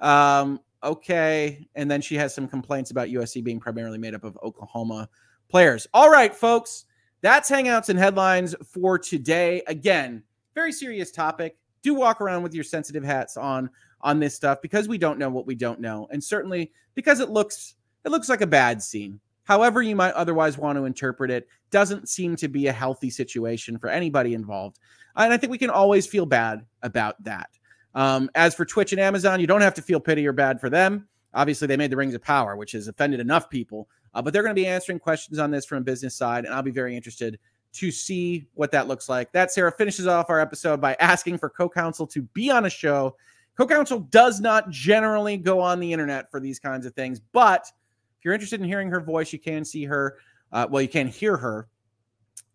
Um, 0.00 0.60
okay. 0.82 1.68
And 1.74 1.90
then 1.90 2.00
she 2.00 2.14
has 2.14 2.34
some 2.34 2.48
complaints 2.48 2.90
about 2.90 3.08
USC 3.08 3.44
being 3.44 3.60
primarily 3.60 3.98
made 3.98 4.14
up 4.14 4.24
of 4.24 4.38
Oklahoma 4.42 5.10
players. 5.50 5.86
All 5.92 6.10
right, 6.10 6.34
folks. 6.34 6.86
That's 7.20 7.50
Hangouts 7.50 7.90
and 7.90 7.98
Headlines 7.98 8.54
for 8.64 8.98
today. 8.98 9.62
Again, 9.66 10.22
very 10.54 10.72
serious 10.72 11.10
topic. 11.10 11.58
Do 11.82 11.92
walk 11.92 12.22
around 12.22 12.42
with 12.42 12.54
your 12.54 12.64
sensitive 12.64 13.04
hats 13.04 13.36
on 13.36 13.68
on 14.00 14.18
this 14.18 14.34
stuff 14.34 14.62
because 14.62 14.88
we 14.88 14.96
don't 14.96 15.18
know 15.18 15.28
what 15.28 15.46
we 15.46 15.54
don't 15.54 15.80
know. 15.80 16.08
And 16.10 16.24
certainly 16.24 16.72
because 16.94 17.20
it 17.20 17.28
looks 17.28 17.74
it 18.06 18.10
looks 18.10 18.30
like 18.30 18.40
a 18.40 18.46
bad 18.46 18.82
scene. 18.82 19.20
However, 19.46 19.80
you 19.80 19.96
might 19.96 20.12
otherwise 20.14 20.58
want 20.58 20.76
to 20.76 20.84
interpret 20.84 21.30
it, 21.30 21.48
doesn't 21.70 22.08
seem 22.08 22.36
to 22.36 22.48
be 22.48 22.66
a 22.66 22.72
healthy 22.72 23.10
situation 23.10 23.78
for 23.78 23.88
anybody 23.88 24.34
involved. 24.34 24.80
And 25.16 25.32
I 25.32 25.36
think 25.36 25.50
we 25.50 25.58
can 25.58 25.70
always 25.70 26.06
feel 26.06 26.26
bad 26.26 26.66
about 26.82 27.22
that. 27.24 27.48
Um, 27.94 28.28
as 28.34 28.54
for 28.54 28.64
Twitch 28.64 28.92
and 28.92 29.00
Amazon, 29.00 29.40
you 29.40 29.46
don't 29.46 29.62
have 29.62 29.74
to 29.74 29.82
feel 29.82 30.00
pity 30.00 30.26
or 30.26 30.32
bad 30.32 30.60
for 30.60 30.68
them. 30.68 31.08
Obviously, 31.32 31.66
they 31.66 31.76
made 31.76 31.90
the 31.90 31.96
Rings 31.96 32.14
of 32.14 32.22
Power, 32.22 32.56
which 32.56 32.72
has 32.72 32.88
offended 32.88 33.20
enough 33.20 33.48
people, 33.48 33.88
uh, 34.14 34.20
but 34.20 34.32
they're 34.32 34.42
going 34.42 34.54
to 34.54 34.60
be 34.60 34.66
answering 34.66 34.98
questions 34.98 35.38
on 35.38 35.50
this 35.50 35.64
from 35.64 35.78
a 35.78 35.82
business 35.82 36.14
side, 36.14 36.44
and 36.44 36.52
I'll 36.52 36.62
be 36.62 36.70
very 36.70 36.96
interested 36.96 37.38
to 37.74 37.90
see 37.90 38.48
what 38.54 38.72
that 38.72 38.88
looks 38.88 39.08
like. 39.08 39.30
That 39.32 39.52
Sarah 39.52 39.72
finishes 39.72 40.06
off 40.06 40.28
our 40.28 40.40
episode 40.40 40.80
by 40.80 40.94
asking 40.98 41.38
for 41.38 41.50
co-counsel 41.50 42.06
to 42.08 42.22
be 42.22 42.50
on 42.50 42.66
a 42.66 42.70
show. 42.70 43.16
Co-counsel 43.56 44.00
does 44.00 44.40
not 44.40 44.70
generally 44.70 45.36
go 45.36 45.60
on 45.60 45.78
the 45.78 45.92
internet 45.92 46.30
for 46.30 46.40
these 46.40 46.58
kinds 46.58 46.84
of 46.84 46.94
things, 46.94 47.20
but 47.32 47.70
if 48.18 48.24
you're 48.24 48.34
interested 48.34 48.60
in 48.60 48.66
hearing 48.66 48.90
her 48.90 49.00
voice, 49.00 49.32
you 49.32 49.38
can 49.38 49.64
see 49.64 49.84
her. 49.84 50.18
Uh, 50.52 50.66
well, 50.70 50.82
you 50.82 50.88
can 50.88 51.08
hear 51.08 51.36
her 51.36 51.68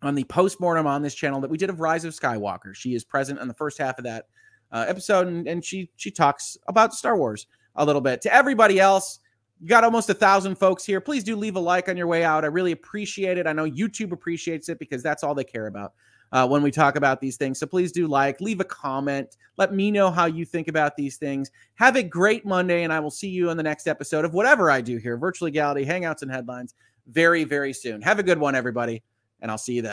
on 0.01 0.15
the 0.15 0.23
postmortem 0.23 0.87
on 0.87 1.01
this 1.01 1.13
channel 1.13 1.41
that 1.41 1.49
we 1.49 1.57
did 1.57 1.69
of 1.69 1.79
Rise 1.79 2.05
of 2.05 2.13
Skywalker. 2.13 2.73
She 2.73 2.95
is 2.95 3.03
present 3.03 3.39
on 3.39 3.47
the 3.47 3.53
first 3.53 3.77
half 3.77 3.97
of 3.97 4.03
that 4.05 4.25
uh, 4.71 4.85
episode, 4.87 5.27
and, 5.27 5.47
and 5.47 5.63
she 5.63 5.89
she 5.97 6.11
talks 6.11 6.57
about 6.67 6.93
Star 6.93 7.17
Wars 7.17 7.47
a 7.75 7.85
little 7.85 8.01
bit. 8.01 8.21
To 8.21 8.33
everybody 8.33 8.79
else, 8.79 9.19
you 9.59 9.67
got 9.67 9.83
almost 9.83 10.09
a 10.09 10.13
thousand 10.13 10.55
folks 10.55 10.83
here. 10.83 10.99
Please 10.99 11.23
do 11.23 11.35
leave 11.35 11.55
a 11.55 11.59
like 11.59 11.89
on 11.89 11.97
your 11.97 12.07
way 12.07 12.23
out. 12.23 12.43
I 12.43 12.47
really 12.47 12.71
appreciate 12.71 13.37
it. 13.37 13.45
I 13.45 13.53
know 13.53 13.69
YouTube 13.69 14.11
appreciates 14.11 14.69
it 14.69 14.79
because 14.79 15.03
that's 15.03 15.23
all 15.23 15.35
they 15.35 15.43
care 15.43 15.67
about 15.67 15.93
uh, 16.31 16.47
when 16.47 16.61
we 16.61 16.71
talk 16.71 16.95
about 16.95 17.19
these 17.19 17.37
things. 17.37 17.59
So 17.59 17.67
please 17.67 17.91
do 17.91 18.07
like, 18.07 18.39
leave 18.41 18.59
a 18.59 18.65
comment, 18.65 19.37
let 19.57 19.73
me 19.73 19.91
know 19.91 20.09
how 20.09 20.25
you 20.25 20.45
think 20.45 20.67
about 20.67 20.95
these 20.95 21.17
things. 21.17 21.51
Have 21.75 21.95
a 21.95 22.03
great 22.03 22.45
Monday, 22.45 22.83
and 22.83 22.93
I 22.93 22.99
will 22.99 23.11
see 23.11 23.29
you 23.29 23.49
on 23.49 23.57
the 23.57 23.63
next 23.63 23.87
episode 23.87 24.25
of 24.25 24.33
whatever 24.33 24.71
I 24.71 24.81
do 24.81 24.97
here, 24.97 25.17
Virtual 25.17 25.47
Legality, 25.47 25.85
Hangouts, 25.85 26.21
and 26.21 26.31
Headlines, 26.31 26.73
very, 27.07 27.43
very 27.43 27.73
soon. 27.73 28.01
Have 28.01 28.19
a 28.19 28.23
good 28.23 28.37
one, 28.37 28.55
everybody, 28.55 29.03
and 29.41 29.51
I'll 29.51 29.57
see 29.57 29.73
you 29.73 29.81
then. 29.81 29.89